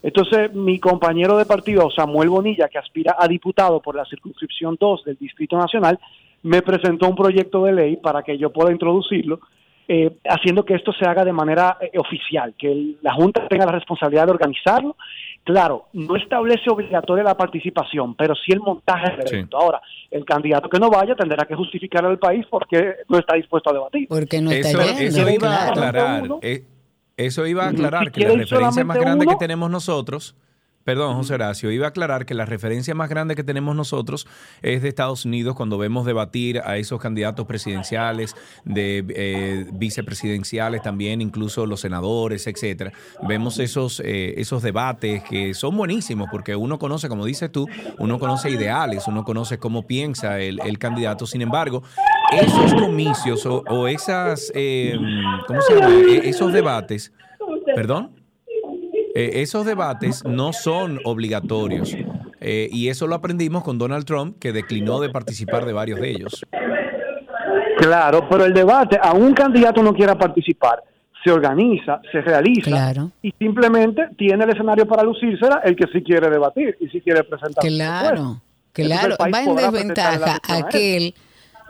Entonces, 0.03 0.53
mi 0.55 0.79
compañero 0.79 1.37
de 1.37 1.45
partido, 1.45 1.91
Samuel 1.91 2.31
Bonilla, 2.31 2.69
que 2.69 2.79
aspira 2.79 3.17
a 3.19 3.29
diputado 3.29 3.81
por 3.81 3.95
la 3.95 4.05
circunscripción 4.05 4.77
2 4.79 5.05
del 5.05 5.17
Distrito 5.17 5.59
Nacional, 5.59 5.99
me 6.43 6.63
presentó 6.63 7.09
un 7.09 7.17
proyecto 7.17 7.65
de 7.65 7.73
ley 7.73 7.97
para 7.97 8.23
que 8.23 8.39
yo 8.39 8.51
pueda 8.51 8.73
introducirlo, 8.73 9.41
eh, 9.89 10.19
haciendo 10.25 10.65
que 10.65 10.75
esto 10.75 10.93
se 10.93 11.05
haga 11.09 11.25
de 11.25 11.33
manera 11.33 11.77
eh, 11.81 11.99
oficial, 11.99 12.55
que 12.57 12.95
la 13.03 13.13
Junta 13.13 13.49
tenga 13.49 13.67
la 13.67 13.73
responsabilidad 13.73 14.27
de 14.27 14.33
organizarlo. 14.33 14.97
Claro, 15.43 15.89
no 15.95 16.17
establece 16.17 16.71
obligatoria 16.71 17.25
la 17.25 17.37
participación, 17.37 18.15
pero 18.15 18.35
sí 18.37 18.53
el 18.53 18.61
montaje 18.61 19.17
del 19.17 19.27
evento. 19.27 19.57
Ahora, 19.57 19.81
el 20.11 20.25
candidato 20.25 20.69
que 20.69 20.79
no 20.79 20.91
vaya 20.91 21.17
tendrá 21.17 21.45
que 21.45 21.57
justificar 21.57 22.05
al 22.05 22.19
país 22.19 22.47
porque 22.49 22.97
no 23.09 23.19
está 23.19 23.35
dispuesto 23.35 23.71
a 23.71 23.73
debatir. 23.73 24.07
Porque 24.07 24.41
no 24.41 24.53
está 24.53 24.85
eso, 25.03 25.29
iba 25.29 25.57
a 25.57 25.69
aclarar. 25.69 26.25
Eh, 26.43 26.65
eso 27.17 27.47
iba 27.47 27.65
a 27.65 27.71
aclarar 27.71 28.13
que 28.13 28.21
la 28.21 28.35
referencia 28.35 28.85
más 28.85 28.99
grande 28.99 29.27
que 29.27 29.37
tenemos 29.37 29.71
nosotros 29.71 30.37
Perdón, 30.85 31.15
José 31.17 31.35
Horacio, 31.35 31.71
iba 31.71 31.87
a 31.87 31.89
aclarar 31.91 32.25
que 32.25 32.33
la 32.33 32.47
referencia 32.47 32.95
más 32.95 33.11
grande 33.11 33.37
que 33.37 33.45
tenemos 33.45 33.77
nosotros 33.77 34.27
es 34.63 34.81
de 34.81 34.89
Estados 34.89 35.27
Unidos 35.27 35.55
cuando 35.55 35.77
vemos 35.77 36.07
debatir 36.07 36.61
a 36.65 36.79
esos 36.79 36.99
candidatos 37.01 37.47
presidenciales, 37.47 38.35
de 38.65 39.05
eh, 39.11 39.67
vicepresidenciales 39.75 40.81
también, 40.81 41.21
incluso 41.21 41.67
los 41.67 41.81
senadores, 41.81 42.47
etcétera. 42.47 42.93
Vemos 43.29 43.59
esos, 43.59 44.01
eh, 44.01 44.35
esos 44.39 44.63
debates 44.63 45.23
que 45.23 45.53
son 45.53 45.77
buenísimos 45.77 46.29
porque 46.31 46.57
uno 46.57 46.79
conoce, 46.79 47.11
como 47.11 47.27
dices 47.27 47.53
tú, 47.53 47.67
uno 47.99 48.19
conoce 48.19 48.49
ideales, 48.49 49.07
uno 49.07 49.23
conoce 49.25 49.59
cómo 49.59 49.87
piensa 49.87 50.41
el, 50.41 50.79
candidato. 50.79 51.27
Sin 51.27 51.43
embargo, 51.43 51.83
esos 52.33 52.73
comicios 52.73 53.45
o, 53.45 53.87
esas, 53.87 54.51
eh, 54.55 54.97
¿cómo 55.47 55.61
se 55.61 55.75
llama? 55.75 55.95
E, 55.95 56.29
esos 56.31 56.55
debates, 56.55 57.13
perdón. 57.75 58.20
Eh, 59.15 59.43
esos 59.43 59.67
debates 59.67 60.25
no 60.25 60.53
son 60.53 61.01
obligatorios. 61.05 61.97
Eh, 62.41 62.69
y 62.73 62.89
eso 62.89 63.07
lo 63.07 63.15
aprendimos 63.15 63.63
con 63.63 63.79
Donald 63.79 64.05
Trump, 64.05 64.39
que 64.39 64.53
declinó 64.53 65.01
de 65.01 65.11
participar 65.11 65.67
de 65.67 65.73
varios 65.73 66.01
de 66.01 66.11
ellos. 66.11 66.45
Claro, 67.79 68.29
pero 68.29 68.45
el 68.45 68.55
debate, 68.55 68.99
a 69.03 69.13
un 69.13 69.35
candidato 69.35 69.83
no 69.83 69.95
quiera 69.95 70.17
participar, 70.17 70.83
se 71.25 71.31
organiza, 71.31 72.01
se 72.13 72.21
realiza 72.21 72.93
y 73.23 73.33
simplemente 73.39 74.09
tiene 74.17 74.45
el 74.45 74.51
escenario 74.51 74.87
para 74.87 75.03
lucírsela 75.03 75.61
el 75.65 75.77
que 75.77 75.87
sí 75.93 76.03
quiere 76.03 76.31
debatir 76.31 76.77
y 76.81 76.89
sí 76.89 77.01
quiere 77.01 77.25
presentar. 77.25 77.65
Claro, 77.65 78.41
claro, 78.73 79.17
va 79.21 79.43
en 79.43 79.57
desventaja 79.57 80.39
aquel 80.49 81.15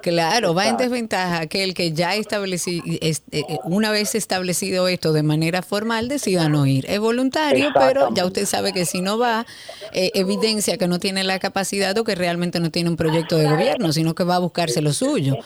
Claro, 0.03 0.55
va 0.55 0.69
en 0.69 0.77
desventaja 0.77 1.41
aquel 1.41 1.75
que 1.75 1.93
ya 1.93 2.15
establecido, 2.15 2.85
eh, 2.87 3.15
eh, 3.33 3.59
una 3.65 3.91
vez 3.91 4.15
establecido 4.15 4.89
esto 4.89 5.13
de 5.13 5.23
manera 5.23 5.63
formal, 5.63 6.09
decida 6.09 6.49
no 6.49 6.67
ir. 6.67 6.87
Es 6.89 6.99
voluntario, 6.99 7.71
pero 7.75 8.13
ya 8.15 8.25
usted 8.25 8.47
sabe 8.47 8.73
que 8.73 8.87
si 8.87 9.01
no 9.01 9.19
va, 9.19 9.47
eh, 9.93 10.11
evidencia 10.15 10.79
que 10.79 10.89
no 10.89 10.99
tiene 10.99 11.25
la 11.25 11.39
capacidad 11.39 11.97
o 11.99 12.05
que 12.05 12.15
realmente 12.15 12.61
no 12.61 12.71
tiene 12.71 12.91
un 12.91 12.97
proyecto 12.97 13.37
de 13.37 13.49
gobierno, 13.49 13.93
sino 13.93 14.15
que 14.15 14.25
va 14.25 14.37
a 14.37 14.39
buscarse 14.39 14.81
lo 14.81 14.93
suyo. 14.93 15.37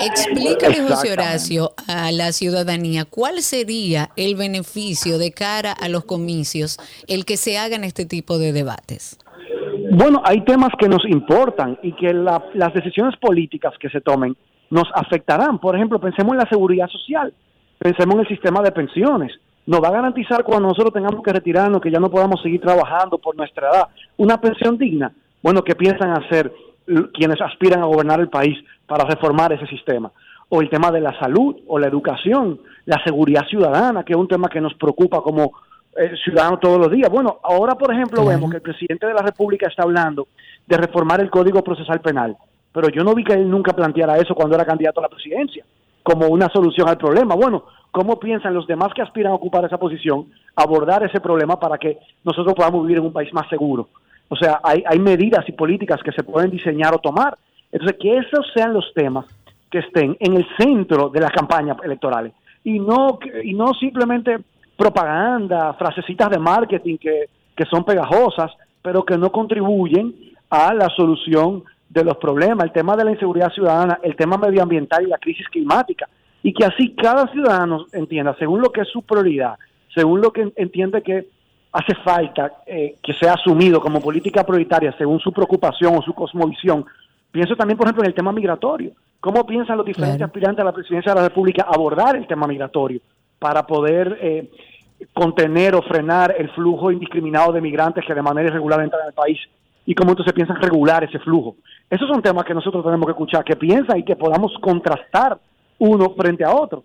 Explícale, 0.00 0.82
José 0.82 1.12
Horacio, 1.12 1.74
a 1.86 2.12
la 2.12 2.32
ciudadanía, 2.32 3.04
¿cuál 3.04 3.42
sería 3.42 4.10
el 4.16 4.34
beneficio 4.34 5.18
de 5.18 5.32
cara 5.32 5.72
a 5.72 5.88
los 5.88 6.04
comicios 6.04 6.78
el 7.06 7.24
que 7.24 7.36
se 7.36 7.58
hagan 7.58 7.84
este 7.84 8.04
tipo 8.04 8.38
de 8.38 8.52
debates? 8.52 9.16
Bueno, 9.92 10.22
hay 10.24 10.40
temas 10.42 10.70
que 10.78 10.88
nos 10.88 11.04
importan 11.06 11.78
y 11.82 11.92
que 11.92 12.12
las 12.12 12.74
decisiones 12.74 13.16
políticas 13.18 13.74
que 13.78 13.90
se 13.90 14.00
tomen 14.00 14.36
nos 14.70 14.88
afectarán. 14.94 15.58
Por 15.58 15.76
ejemplo, 15.76 15.98
pensemos 15.98 16.32
en 16.32 16.38
la 16.38 16.48
seguridad 16.48 16.88
social, 16.88 17.32
pensemos 17.78 18.14
en 18.14 18.20
el 18.20 18.28
sistema 18.28 18.62
de 18.62 18.72
pensiones. 18.72 19.32
Nos 19.66 19.80
va 19.80 19.88
a 19.88 19.92
garantizar 19.92 20.44
cuando 20.44 20.68
nosotros 20.68 20.92
tengamos 20.92 21.22
que 21.22 21.32
retirarnos, 21.32 21.80
que 21.80 21.90
ya 21.90 22.00
no 22.00 22.10
podamos 22.10 22.42
seguir 22.42 22.60
trabajando 22.60 23.18
por 23.18 23.36
nuestra 23.36 23.68
edad, 23.68 23.88
una 24.16 24.40
pensión 24.40 24.76
digna. 24.76 25.12
Bueno, 25.42 25.62
¿qué 25.62 25.74
piensan 25.74 26.10
hacer 26.10 26.52
quienes 27.14 27.40
aspiran 27.40 27.82
a 27.82 27.86
gobernar 27.86 28.20
el 28.20 28.28
país 28.28 28.58
para 28.86 29.04
reformar 29.04 29.52
ese 29.52 29.66
sistema? 29.66 30.10
O 30.50 30.60
el 30.60 30.68
tema 30.68 30.90
de 30.90 31.00
la 31.00 31.18
salud 31.18 31.56
o 31.66 31.78
la 31.78 31.88
educación, 31.88 32.60
la 32.84 33.02
seguridad 33.04 33.46
ciudadana, 33.48 34.04
que 34.04 34.12
es 34.12 34.18
un 34.18 34.28
tema 34.28 34.48
que 34.48 34.60
nos 34.60 34.74
preocupa 34.74 35.22
como 35.22 35.52
eh, 35.96 36.12
ciudadanos 36.22 36.60
todos 36.60 36.78
los 36.78 36.90
días. 36.90 37.10
Bueno, 37.10 37.38
ahora, 37.42 37.74
por 37.74 37.92
ejemplo, 37.92 38.24
vemos 38.24 38.50
que 38.50 38.56
el 38.56 38.62
presidente 38.62 39.06
de 39.06 39.14
la 39.14 39.22
República 39.22 39.68
está 39.68 39.82
hablando 39.82 40.28
de 40.66 40.76
reformar 40.76 41.20
el 41.20 41.30
Código 41.30 41.62
Procesal 41.62 42.00
Penal, 42.00 42.36
pero 42.72 42.88
yo 42.88 43.04
no 43.04 43.14
vi 43.14 43.24
que 43.24 43.34
él 43.34 43.48
nunca 43.48 43.72
planteara 43.72 44.16
eso 44.16 44.34
cuando 44.34 44.54
era 44.56 44.64
candidato 44.64 45.00
a 45.00 45.04
la 45.04 45.08
presidencia, 45.08 45.64
como 46.02 46.26
una 46.28 46.48
solución 46.48 46.88
al 46.88 46.98
problema. 46.98 47.34
Bueno, 47.34 47.64
¿cómo 47.90 48.18
piensan 48.18 48.54
los 48.54 48.66
demás 48.66 48.92
que 48.94 49.02
aspiran 49.02 49.32
a 49.32 49.36
ocupar 49.36 49.64
esa 49.64 49.78
posición 49.78 50.26
abordar 50.56 51.04
ese 51.04 51.20
problema 51.20 51.58
para 51.58 51.78
que 51.78 51.98
nosotros 52.24 52.54
podamos 52.54 52.82
vivir 52.82 52.98
en 52.98 53.04
un 53.04 53.12
país 53.12 53.32
más 53.32 53.48
seguro? 53.48 53.88
O 54.28 54.36
sea, 54.36 54.60
hay, 54.62 54.82
hay 54.86 54.98
medidas 54.98 55.48
y 55.48 55.52
políticas 55.52 56.00
que 56.02 56.12
se 56.12 56.24
pueden 56.24 56.50
diseñar 56.50 56.94
o 56.94 56.98
tomar. 56.98 57.36
Entonces, 57.70 57.98
que 58.00 58.18
esos 58.18 58.46
sean 58.54 58.72
los 58.72 58.92
temas 58.94 59.26
que 59.70 59.78
estén 59.78 60.16
en 60.20 60.34
el 60.34 60.46
centro 60.58 61.08
de 61.08 61.20
las 61.20 61.30
campañas 61.30 61.76
electorales 61.82 62.32
y 62.64 62.78
no, 62.78 63.18
y 63.42 63.54
no 63.54 63.74
simplemente 63.74 64.38
propaganda, 64.76 65.74
frasecitas 65.74 66.30
de 66.30 66.38
marketing 66.38 66.96
que, 66.98 67.24
que 67.56 67.64
son 67.66 67.84
pegajosas, 67.84 68.50
pero 68.82 69.04
que 69.04 69.16
no 69.16 69.30
contribuyen 69.30 70.14
a 70.50 70.74
la 70.74 70.88
solución 70.90 71.64
de 71.88 72.04
los 72.04 72.16
problemas, 72.16 72.64
el 72.64 72.72
tema 72.72 72.96
de 72.96 73.04
la 73.04 73.12
inseguridad 73.12 73.52
ciudadana, 73.52 74.00
el 74.02 74.16
tema 74.16 74.36
medioambiental 74.36 75.04
y 75.04 75.08
la 75.08 75.18
crisis 75.18 75.48
climática, 75.48 76.08
y 76.42 76.52
que 76.52 76.64
así 76.64 76.94
cada 76.94 77.26
ciudadano 77.28 77.86
entienda, 77.92 78.34
según 78.38 78.60
lo 78.60 78.70
que 78.70 78.82
es 78.82 78.88
su 78.88 79.02
prioridad, 79.02 79.56
según 79.94 80.20
lo 80.20 80.32
que 80.32 80.52
entiende 80.56 81.02
que 81.02 81.28
hace 81.72 81.94
falta 82.04 82.52
eh, 82.66 82.96
que 83.02 83.14
sea 83.14 83.34
asumido 83.34 83.80
como 83.80 84.00
política 84.00 84.44
prioritaria, 84.44 84.94
según 84.98 85.18
su 85.20 85.32
preocupación 85.32 85.96
o 85.96 86.02
su 86.02 86.12
cosmovisión. 86.12 86.84
Pienso 87.32 87.56
también, 87.56 87.76
por 87.76 87.86
ejemplo, 87.86 88.04
en 88.04 88.08
el 88.08 88.14
tema 88.14 88.32
migratorio. 88.32 88.92
¿Cómo 89.18 89.44
piensan 89.46 89.78
los 89.78 89.86
diferentes 89.86 90.22
aspirantes 90.22 90.62
a 90.62 90.66
la 90.66 90.72
presidencia 90.72 91.12
de 91.12 91.20
la 91.20 91.28
República 91.28 91.66
abordar 91.68 92.14
el 92.16 92.26
tema 92.26 92.46
migratorio? 92.46 93.00
Para 93.44 93.66
poder 93.66 94.16
eh, 94.22 94.50
contener 95.12 95.74
o 95.74 95.82
frenar 95.82 96.34
el 96.38 96.48
flujo 96.52 96.90
indiscriminado 96.90 97.52
de 97.52 97.60
migrantes 97.60 98.02
que 98.06 98.14
de 98.14 98.22
manera 98.22 98.48
irregular 98.48 98.80
entran 98.80 99.02
al 99.06 99.12
país 99.12 99.38
y 99.84 99.94
cómo 99.94 100.12
entonces 100.12 100.32
piensan 100.32 100.56
regular 100.62 101.04
ese 101.04 101.18
flujo. 101.18 101.56
Esos 101.90 102.08
son 102.08 102.22
temas 102.22 102.46
que 102.46 102.54
nosotros 102.54 102.82
tenemos 102.82 103.04
que 103.04 103.10
escuchar, 103.10 103.44
que 103.44 103.56
piensan 103.56 103.98
y 103.98 104.02
que 104.02 104.16
podamos 104.16 104.50
contrastar 104.62 105.36
uno 105.78 106.14
frente 106.16 106.42
a 106.42 106.54
otro. 106.54 106.84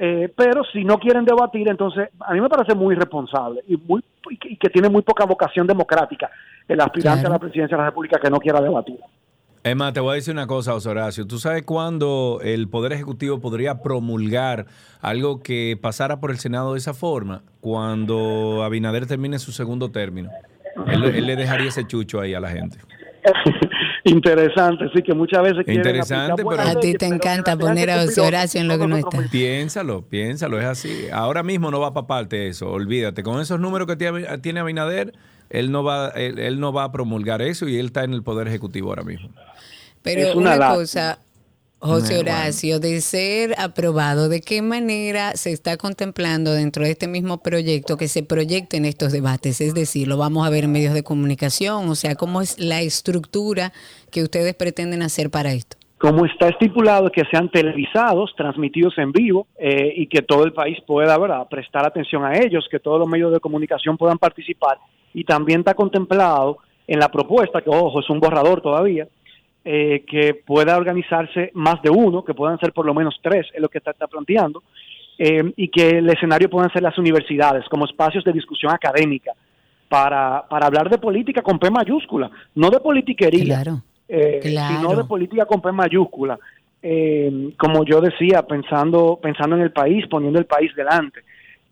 Eh, 0.00 0.32
pero 0.36 0.62
si 0.72 0.84
no 0.84 1.00
quieren 1.00 1.24
debatir, 1.24 1.66
entonces 1.66 2.10
a 2.20 2.32
mí 2.32 2.40
me 2.40 2.48
parece 2.48 2.76
muy 2.76 2.94
irresponsable 2.94 3.62
y, 3.66 3.76
muy, 3.76 4.00
y 4.30 4.56
que 4.56 4.70
tiene 4.70 4.88
muy 4.88 5.02
poca 5.02 5.24
vocación 5.24 5.66
democrática 5.66 6.30
el 6.68 6.80
aspirante 6.80 7.26
a 7.26 7.30
la 7.30 7.40
presidencia 7.40 7.76
de 7.76 7.82
la 7.82 7.88
República 7.88 8.20
que 8.20 8.30
no 8.30 8.38
quiera 8.38 8.60
debatir. 8.60 9.00
Emma, 9.70 9.92
te 9.92 10.00
voy 10.00 10.12
a 10.12 10.14
decir 10.14 10.32
una 10.32 10.46
cosa, 10.46 10.74
Horacio. 10.74 11.26
¿Tú 11.26 11.38
sabes 11.38 11.62
cuándo 11.62 12.40
el 12.42 12.68
Poder 12.68 12.92
Ejecutivo 12.92 13.40
podría 13.40 13.82
promulgar 13.82 14.66
algo 15.00 15.42
que 15.42 15.78
pasara 15.80 16.20
por 16.20 16.30
el 16.30 16.38
Senado 16.38 16.72
de 16.72 16.78
esa 16.78 16.94
forma? 16.94 17.42
Cuando 17.60 18.62
Abinader 18.62 19.06
termine 19.06 19.38
su 19.38 19.52
segundo 19.52 19.90
término. 19.90 20.30
Él, 20.86 21.26
le 21.26 21.36
dejaría 21.36 21.68
ese 21.68 21.86
chucho 21.86 22.20
ahí 22.20 22.34
a 22.34 22.40
la 22.40 22.50
gente. 22.50 22.78
Interesante, 24.04 24.86
sí, 24.94 25.02
que 25.02 25.12
muchas 25.12 25.42
veces. 25.42 25.68
Interesante, 25.68 26.42
pero. 26.48 26.62
A 26.62 26.80
ti 26.80 26.94
te 26.94 27.06
encanta 27.06 27.56
poner 27.56 27.90
a 27.90 28.04
Horacio 28.22 28.60
en 28.60 28.68
lo 28.68 28.78
que 28.78 28.86
no 28.86 28.96
está. 28.96 29.18
Piénsalo, 29.30 30.02
piénsalo, 30.02 30.58
es 30.58 30.66
así. 30.66 31.08
Ahora 31.12 31.42
mismo 31.42 31.70
no 31.70 31.80
va 31.80 31.92
para 31.92 32.06
parte 32.06 32.48
eso, 32.48 32.70
olvídate. 32.70 33.22
Con 33.22 33.40
esos 33.40 33.60
números 33.60 33.86
que 33.86 33.96
tiene 33.96 34.60
Abinader, 34.60 35.12
él 35.50 35.72
no 35.72 35.82
va, 35.82 36.08
él, 36.10 36.60
no 36.60 36.72
va 36.72 36.84
a 36.84 36.92
promulgar 36.92 37.42
eso 37.42 37.68
y 37.68 37.78
él 37.78 37.86
está 37.86 38.04
en 38.04 38.12
el 38.12 38.22
poder 38.22 38.48
ejecutivo 38.48 38.90
ahora 38.90 39.02
mismo. 39.02 39.30
Pero 40.02 40.36
una, 40.36 40.74
cosa, 40.74 41.18
José 41.80 42.18
Horacio, 42.18 42.80
de 42.80 43.00
ser 43.00 43.54
aprobado, 43.58 44.28
¿de 44.28 44.40
qué 44.40 44.62
manera 44.62 45.32
se 45.36 45.52
está 45.52 45.76
contemplando 45.76 46.52
dentro 46.52 46.84
de 46.84 46.90
este 46.90 47.06
mismo 47.06 47.38
proyecto 47.38 47.96
que 47.96 48.08
se 48.08 48.22
proyecten 48.22 48.84
estos 48.84 49.12
debates? 49.12 49.60
Es 49.60 49.74
decir, 49.74 50.08
lo 50.08 50.16
vamos 50.16 50.46
a 50.46 50.50
ver 50.50 50.64
en 50.64 50.72
medios 50.72 50.94
de 50.94 51.04
comunicación, 51.04 51.88
o 51.88 51.94
sea, 51.94 52.16
¿cómo 52.16 52.40
es 52.40 52.58
la 52.58 52.80
estructura 52.80 53.72
que 54.10 54.22
ustedes 54.22 54.54
pretenden 54.54 55.02
hacer 55.02 55.30
para 55.30 55.52
esto? 55.52 55.76
Como 55.98 56.24
está 56.24 56.48
estipulado 56.48 57.10
que 57.10 57.24
sean 57.30 57.48
televisados, 57.48 58.32
transmitidos 58.36 58.96
en 58.98 59.10
vivo 59.10 59.48
eh, 59.58 59.92
y 59.96 60.06
que 60.06 60.22
todo 60.22 60.44
el 60.44 60.52
país 60.52 60.78
pueda 60.86 61.18
¿verdad? 61.18 61.48
prestar 61.48 61.86
atención 61.86 62.24
a 62.24 62.38
ellos, 62.38 62.68
que 62.70 62.78
todos 62.78 63.00
los 63.00 63.08
medios 63.08 63.32
de 63.32 63.40
comunicación 63.40 63.96
puedan 63.96 64.18
participar 64.18 64.78
y 65.12 65.24
también 65.24 65.60
está 65.60 65.74
contemplado 65.74 66.58
en 66.86 67.00
la 67.00 67.08
propuesta, 67.08 67.60
que 67.60 67.70
ojo, 67.70 68.00
es 68.00 68.08
un 68.08 68.20
borrador 68.20 68.60
todavía, 68.60 69.06
eh, 69.70 70.02
que 70.06 70.32
pueda 70.32 70.78
organizarse 70.78 71.50
más 71.52 71.82
de 71.82 71.90
uno, 71.90 72.24
que 72.24 72.32
puedan 72.32 72.58
ser 72.58 72.72
por 72.72 72.86
lo 72.86 72.94
menos 72.94 73.20
tres, 73.22 73.48
es 73.52 73.60
lo 73.60 73.68
que 73.68 73.76
está, 73.76 73.92
planteando, 73.92 74.62
eh, 75.18 75.52
y 75.56 75.68
que 75.68 75.98
el 75.98 76.08
escenario 76.08 76.48
puedan 76.48 76.72
ser 76.72 76.80
las 76.80 76.96
universidades 76.96 77.66
como 77.68 77.84
espacios 77.84 78.24
de 78.24 78.32
discusión 78.32 78.72
académica 78.72 79.32
para, 79.86 80.42
para 80.48 80.68
hablar 80.68 80.88
de 80.88 80.96
política 80.96 81.42
con 81.42 81.58
P 81.58 81.70
mayúscula, 81.70 82.30
no 82.54 82.70
de 82.70 82.80
politiquería, 82.80 83.62
eh, 84.08 84.40
sino 84.42 84.96
de 84.96 85.04
política 85.04 85.44
con 85.44 85.60
P 85.60 85.70
mayúscula. 85.70 86.38
como 87.58 87.84
yo 87.84 88.00
decía, 88.00 88.46
pensando, 88.46 89.18
pensando 89.20 89.54
en 89.54 89.60
el 89.64 89.72
país, 89.72 90.06
poniendo 90.08 90.38
el 90.38 90.46
país 90.46 90.74
delante. 90.74 91.20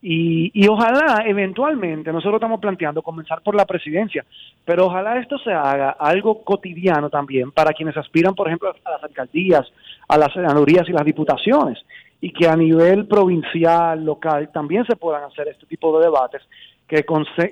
Y, 0.08 0.68
ojalá 0.68 1.24
eventualmente, 1.26 2.12
nosotros 2.12 2.36
estamos 2.36 2.60
planteando 2.60 3.02
comenzar 3.02 3.42
por 3.42 3.56
la 3.56 3.64
presidencia, 3.64 4.24
pero 4.64 4.86
ojalá 4.86 5.18
esto 5.18 5.36
se 5.38 5.52
haga 5.52 5.96
algo 5.98 6.44
cotidiano 6.44 7.10
también 7.10 7.50
para 7.50 7.72
quienes 7.72 7.96
aspiran, 7.96 8.32
por 8.32 8.46
ejemplo, 8.46 8.72
a 8.84 8.90
las 8.92 9.02
alcaldías, 9.02 9.66
a 10.06 10.16
las 10.16 10.32
senadurías 10.32 10.88
y 10.88 10.92
las 10.92 11.04
diputaciones, 11.04 11.84
y 12.20 12.32
que 12.32 12.46
a 12.46 12.54
nivel 12.54 13.08
provincial, 13.08 14.04
local, 14.04 14.48
también 14.52 14.86
se 14.86 14.94
puedan 14.94 15.24
hacer 15.24 15.48
este 15.48 15.66
tipo 15.66 15.98
de 15.98 16.04
debates 16.04 16.42
que, 16.86 17.04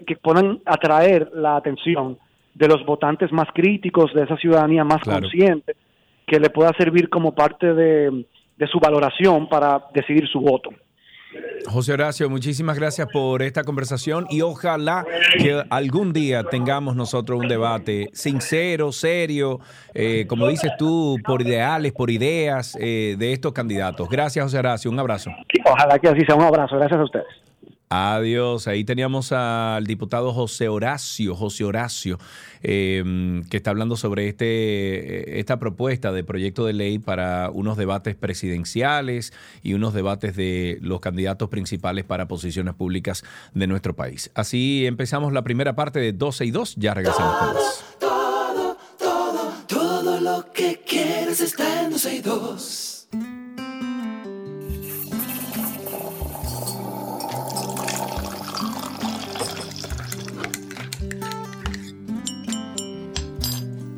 que 0.06 0.14
puedan 0.14 0.60
atraer 0.64 1.32
la 1.34 1.56
atención 1.56 2.16
de 2.54 2.68
los 2.68 2.86
votantes 2.86 3.32
más 3.32 3.48
críticos, 3.52 4.14
de 4.14 4.22
esa 4.22 4.36
ciudadanía 4.36 4.84
más 4.84 5.02
consciente, 5.02 5.74
que 6.24 6.38
le 6.38 6.50
pueda 6.50 6.70
servir 6.78 7.08
como 7.08 7.34
parte 7.34 7.74
de 7.74 8.66
su 8.70 8.78
valoración 8.78 9.48
para 9.48 9.86
decidir 9.92 10.28
su 10.28 10.38
voto. 10.38 10.70
José 11.66 11.92
Horacio, 11.92 12.28
muchísimas 12.28 12.78
gracias 12.78 13.08
por 13.12 13.42
esta 13.42 13.64
conversación 13.64 14.26
y 14.30 14.42
ojalá 14.42 15.04
que 15.38 15.62
algún 15.70 16.12
día 16.12 16.44
tengamos 16.44 16.94
nosotros 16.94 17.40
un 17.40 17.48
debate 17.48 18.10
sincero, 18.12 18.92
serio, 18.92 19.60
eh, 19.94 20.26
como 20.28 20.46
dices 20.48 20.72
tú, 20.78 21.18
por 21.24 21.42
ideales, 21.42 21.92
por 21.92 22.10
ideas 22.10 22.76
eh, 22.80 23.16
de 23.18 23.32
estos 23.32 23.52
candidatos. 23.52 24.08
Gracias, 24.08 24.44
José 24.44 24.58
Horacio. 24.58 24.90
Un 24.90 24.98
abrazo. 24.98 25.30
Ojalá 25.64 25.98
que 25.98 26.08
así 26.08 26.20
sea. 26.26 26.34
Un 26.36 26.44
abrazo. 26.44 26.76
Gracias 26.76 27.00
a 27.00 27.04
ustedes. 27.04 27.43
Adiós. 27.88 28.66
Ahí 28.66 28.84
teníamos 28.84 29.32
al 29.32 29.86
diputado 29.86 30.32
José 30.32 30.68
Horacio, 30.68 31.36
José 31.36 31.64
Horacio, 31.64 32.18
em, 32.62 33.44
que 33.44 33.56
está 33.56 33.70
hablando 33.70 33.96
sobre 33.96 34.28
este, 34.28 35.38
esta 35.38 35.58
propuesta 35.58 36.10
de 36.10 36.24
proyecto 36.24 36.66
de 36.66 36.72
ley 36.72 36.98
para 36.98 37.50
unos 37.50 37.76
debates 37.76 38.16
presidenciales 38.16 39.32
y 39.62 39.74
unos 39.74 39.94
debates 39.94 40.34
de 40.34 40.78
los 40.80 41.00
candidatos 41.00 41.48
principales 41.50 42.04
para 42.04 42.26
posiciones 42.26 42.74
públicas 42.74 43.22
de 43.52 43.66
nuestro 43.66 43.94
país. 43.94 44.30
Así 44.34 44.86
empezamos 44.86 45.32
la 45.32 45.42
primera 45.42 45.74
parte 45.76 46.00
de 46.00 46.12
12 46.12 46.46
y 46.46 46.50
2. 46.50 46.76
Ya 46.76 46.94
regresamos 46.94 47.36
con 47.36 47.54
más. 47.54 47.84
Todo, 48.00 48.76
todo, 48.98 49.52
todo 49.68 50.20
lo 50.20 50.52
que 50.52 50.80
quieres 50.86 51.40
está 51.40 51.82
en 51.82 51.90
12 51.90 52.16
y 52.16 52.20
2. 52.20 53.08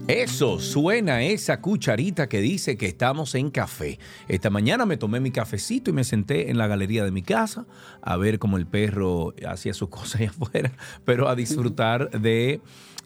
Eso 0.09 0.61
suena 0.61 1.25
esa 1.25 1.61
cucharita 1.61 2.29
que 2.29 2.41
dice 2.41 2.77
que 2.77 2.87
estamos 2.87 3.35
en 3.35 3.51
café. 3.51 3.99
Esta 4.29 4.51
mañana 4.51 4.87
me 4.87 4.97
tomé 4.97 5.19
mi 5.19 5.33
cafecito 5.33 5.91
y 5.91 5.95
me 5.95 6.05
senté 6.05 6.49
en 6.49 6.59
la 6.59 6.69
galería 6.69 7.05
de 7.05 7.11
mi 7.11 7.23
casa 7.23 7.67
a 8.03 8.17
ver 8.17 8.39
cómo 8.39 8.57
el 8.57 8.67
perro 8.67 9.35
hacía 9.49 9.75
sus 9.75 9.89
cosas 9.91 10.21
allá 10.21 10.31
afuera, 10.31 10.71
pero 11.05 11.29
a 11.29 11.35
disfrutar 11.35 12.11
de, 12.11 12.61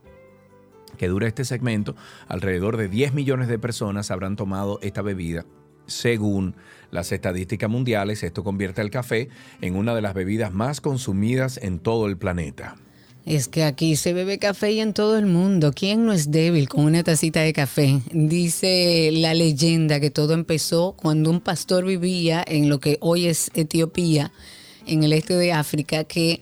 que 0.98 1.08
dura 1.08 1.28
este 1.28 1.46
segmento, 1.46 1.96
alrededor 2.28 2.76
de 2.76 2.90
10 2.90 3.14
millones 3.14 3.48
de 3.48 3.60
personas 3.60 4.10
habrán 4.10 4.36
tomado 4.36 4.80
esta 4.82 5.02
bebida. 5.02 5.46
Según 5.88 6.56
las 6.92 7.12
estadísticas 7.12 7.70
mundiales, 7.70 8.24
esto 8.24 8.44
convierte 8.44 8.82
al 8.82 8.92
café 8.92 9.30
en 9.62 9.76
una 9.76 9.96
de 9.96 10.02
las 10.02 10.14
bebidas 10.14 10.54
más 10.54 10.82
consumidas 10.82 11.60
en 11.62 11.80
todo 11.80 12.08
el 12.08 12.18
planeta. 12.18 12.76
Es 13.26 13.50
que 13.50 13.66
aquí 13.66 13.98
se 13.98 14.14
bebe 14.14 14.40
café 14.40 14.72
y 14.72 14.80
en 14.80 14.94
todo 14.94 15.18
el 15.18 15.26
mundo. 15.26 15.74
¿Quién 15.76 16.06
no 16.06 16.14
es 16.14 16.32
débil 16.32 16.70
con 16.70 16.86
una 16.86 17.04
tacita 17.04 17.42
de 17.42 17.52
café? 17.52 18.00
Dice 18.14 19.10
la 19.12 19.34
leyenda 19.34 20.00
que 20.00 20.10
todo 20.10 20.34
empezó 20.34 20.96
cuando 20.98 21.30
un 21.30 21.42
pastor 21.42 21.86
vivía 21.86 22.42
en 22.48 22.70
lo 22.70 22.80
que 22.80 22.98
hoy 23.02 23.26
es 23.26 23.52
Etiopía, 23.54 24.32
en 24.86 25.04
el 25.04 25.12
este 25.12 25.36
de 25.36 25.52
África, 25.52 26.06
que 26.06 26.42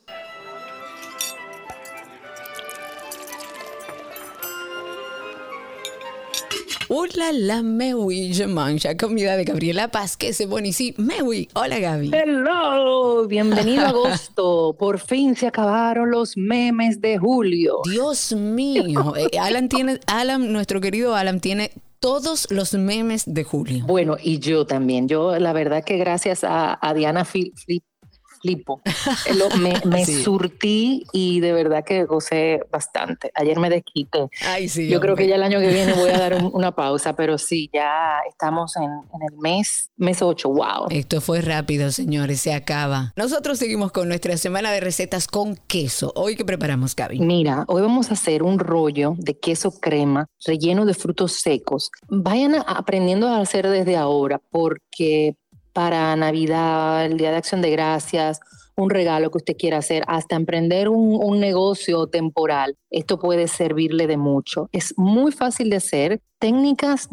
Hola, 6.88 7.32
la 7.32 7.62
Mewi, 7.62 8.35
je 8.35 8.46
mancha 8.46 8.96
comida 8.96 9.37
de 9.37 9.44
Gabriela 9.44 9.88
Paz, 9.88 10.16
que 10.16 10.32
se 10.32 10.46
sí. 10.72 10.94
Mewi, 10.98 11.48
hola 11.54 11.78
Gaby. 11.78 12.11
Hello, 12.12 13.26
bienvenido 13.26 13.82
a 13.82 13.88
agosto. 13.90 14.76
Por 14.78 14.98
fin 14.98 15.35
se 15.37 15.46
acabaron 15.46 16.11
los 16.11 16.37
memes 16.37 17.00
de 17.00 17.18
julio. 17.18 17.80
Dios 17.90 18.32
mío, 18.32 19.14
eh, 19.16 19.38
Alan 19.38 19.68
tiene, 19.68 20.00
Alan, 20.06 20.52
nuestro 20.52 20.80
querido 20.80 21.14
Alan 21.14 21.40
tiene 21.40 21.72
todos 22.02 22.50
los 22.50 22.74
memes 22.74 23.22
de 23.26 23.44
julio. 23.44 23.86
Bueno, 23.86 24.16
y 24.20 24.40
yo 24.40 24.66
también. 24.66 25.06
Yo, 25.06 25.38
la 25.38 25.52
verdad 25.52 25.84
que 25.84 25.96
gracias 25.96 26.40
a, 26.42 26.92
Diana 26.94 27.24
flipo. 28.42 28.83
Me, 29.59 29.74
me 29.85 30.05
surtí 30.05 31.05
y 31.12 31.40
de 31.40 31.52
verdad 31.52 31.85
que 31.85 32.05
gocé 32.05 32.61
bastante. 32.70 33.31
Ayer 33.35 33.59
me 33.59 33.70
desquité. 33.70 34.28
Ay, 34.44 34.68
sí, 34.68 34.88
Yo 34.88 35.00
creo 35.00 35.14
que 35.14 35.26
ya 35.26 35.37
el 35.37 35.42
año 35.42 35.61
que 35.61 35.68
viene 35.68 35.92
voy 35.94 36.11
a 36.11 36.18
dar 36.18 36.44
una 36.52 36.74
pausa, 36.74 37.14
pero 37.14 37.38
sí, 37.38 37.70
ya 37.72 38.18
estamos 38.28 38.76
en, 38.76 38.90
el 39.31 39.38
mes, 39.38 39.90
mes 39.96 40.20
8. 40.20 40.48
¡Wow! 40.48 40.87
Esto 40.90 41.20
fue 41.20 41.40
rápido, 41.40 41.90
señores, 41.90 42.40
se 42.40 42.52
acaba. 42.52 43.12
Nosotros 43.16 43.59
seguimos 43.59 43.92
con 43.92 44.09
nuestra 44.09 44.37
semana 44.37 44.72
de 44.72 44.81
recetas 44.81 45.28
con 45.28 45.57
queso. 45.57 46.12
Hoy, 46.16 46.37
¿qué 46.37 46.44
preparamos, 46.44 46.96
Gaby? 46.96 47.20
Mira, 47.20 47.64
hoy 47.68 47.83
vamos 47.83 48.11
a 48.11 48.14
hacer 48.14 48.42
un 48.42 48.59
rollo 48.59 49.14
de 49.18 49.38
queso 49.38 49.70
crema 49.81 50.26
relleno 50.44 50.85
de 50.85 50.95
frutos 50.95 51.32
secos. 51.32 51.90
Vayan 52.09 52.57
aprendiendo 52.66 53.28
a 53.28 53.40
hacer 53.40 53.68
desde 53.68 53.97
ahora 53.97 54.40
porque 54.51 55.36
para 55.73 56.14
Navidad, 56.16 57.05
el 57.05 57.16
Día 57.16 57.31
de 57.31 57.37
Acción 57.37 57.62
de 57.62 57.70
Gracias 57.70 58.41
un 58.77 58.91
regalo 58.91 59.31
que 59.31 59.39
usted 59.39 59.57
quiera 59.57 59.79
hacer, 59.79 60.03
hasta 60.07 60.37
emprender 60.37 60.89
un, 60.89 61.18
un 61.23 61.41
negocio 61.41 62.07
temporal, 62.07 62.77
esto 62.91 63.18
puede 63.18 63.49
servirle 63.49 64.07
de 64.07 64.16
mucho. 64.16 64.68
Es 64.73 64.95
muy 64.97 65.33
fácil 65.33 65.70
de 65.70 65.77
hacer, 65.77 66.20
técnicas 66.39 67.09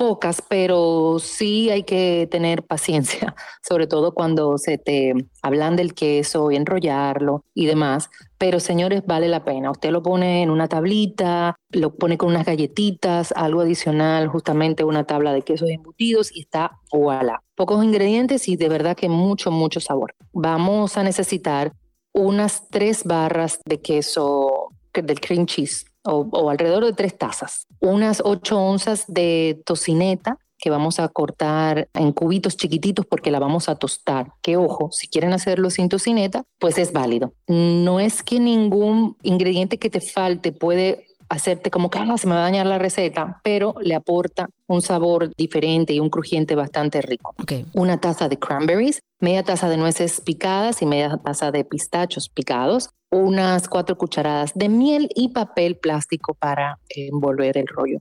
pocas, 0.00 0.42
pero 0.48 1.18
sí 1.18 1.68
hay 1.68 1.82
que 1.82 2.26
tener 2.30 2.62
paciencia, 2.62 3.34
sobre 3.62 3.86
todo 3.86 4.14
cuando 4.14 4.56
se 4.56 4.78
te 4.78 5.12
hablan 5.42 5.76
del 5.76 5.92
queso 5.92 6.50
y 6.50 6.56
enrollarlo 6.56 7.44
y 7.52 7.66
demás. 7.66 8.08
Pero 8.38 8.60
señores, 8.60 9.02
vale 9.04 9.28
la 9.28 9.44
pena. 9.44 9.70
Usted 9.70 9.90
lo 9.90 10.02
pone 10.02 10.42
en 10.42 10.48
una 10.48 10.68
tablita, 10.68 11.54
lo 11.68 11.94
pone 11.96 12.16
con 12.16 12.30
unas 12.30 12.46
galletitas, 12.46 13.34
algo 13.36 13.60
adicional, 13.60 14.28
justamente 14.28 14.84
una 14.84 15.04
tabla 15.04 15.34
de 15.34 15.42
quesos 15.42 15.68
embutidos 15.68 16.34
y 16.34 16.40
está 16.40 16.78
voilà. 16.90 17.42
Pocos 17.54 17.84
ingredientes 17.84 18.48
y 18.48 18.56
de 18.56 18.70
verdad 18.70 18.96
que 18.96 19.10
mucho, 19.10 19.50
mucho 19.50 19.80
sabor. 19.80 20.14
Vamos 20.32 20.96
a 20.96 21.02
necesitar 21.02 21.74
unas 22.14 22.70
tres 22.70 23.04
barras 23.04 23.60
de 23.66 23.82
queso 23.82 24.70
del 24.94 25.20
cream 25.20 25.44
cheese 25.44 25.89
o, 26.04 26.50
alrededor 26.50 26.84
de 26.84 26.92
tres 26.92 27.16
tazas, 27.16 27.66
unas 27.80 28.22
ocho 28.24 28.58
onzas 28.58 29.04
de 29.06 29.60
tocineta 29.64 30.38
que 30.60 30.70
vamos 30.70 31.00
a 31.00 31.08
cortar 31.08 31.88
en 31.94 32.12
cubitos 32.12 32.56
chiquititos 32.56 33.06
porque 33.06 33.30
la 33.30 33.38
vamos 33.38 33.68
a 33.68 33.76
tostar. 33.76 34.32
Que 34.42 34.58
ojo, 34.58 34.90
si 34.92 35.08
quieren 35.08 35.32
hacerlo 35.32 35.70
sin 35.70 35.88
tocineta, 35.88 36.44
pues 36.58 36.76
es 36.76 36.92
válido. 36.92 37.32
No 37.48 37.98
es 37.98 38.22
que 38.22 38.38
ningún 38.38 39.16
ingrediente 39.22 39.78
que 39.78 39.88
te 39.88 40.02
falte 40.02 40.52
puede 40.52 41.06
hacerte 41.30 41.70
como 41.70 41.88
que 41.88 41.98
ah, 41.98 42.18
se 42.18 42.26
me 42.26 42.34
va 42.34 42.40
a 42.40 42.44
dañar 42.44 42.66
la 42.66 42.78
receta, 42.78 43.40
pero 43.42 43.74
le 43.80 43.94
aporta 43.94 44.48
un 44.66 44.82
sabor 44.82 45.34
diferente 45.36 45.94
y 45.94 46.00
un 46.00 46.10
crujiente 46.10 46.54
bastante 46.54 47.00
rico. 47.00 47.34
Una 47.72 47.98
taza 47.98 48.28
de 48.28 48.38
cranberries, 48.38 49.00
media 49.20 49.44
taza 49.44 49.68
de 49.68 49.76
nueces 49.76 50.20
picadas 50.20 50.82
y 50.82 50.86
media 50.86 51.16
taza 51.24 51.52
de 51.52 51.64
pistachos 51.64 52.28
picados, 52.28 52.90
unas 53.10 53.68
cuatro 53.68 53.96
cucharadas 53.96 54.52
de 54.54 54.68
miel 54.68 55.08
y 55.14 55.28
papel 55.28 55.76
plástico 55.76 56.34
para 56.34 56.78
envolver 56.88 57.56
el 57.56 57.66
rollo. 57.66 58.00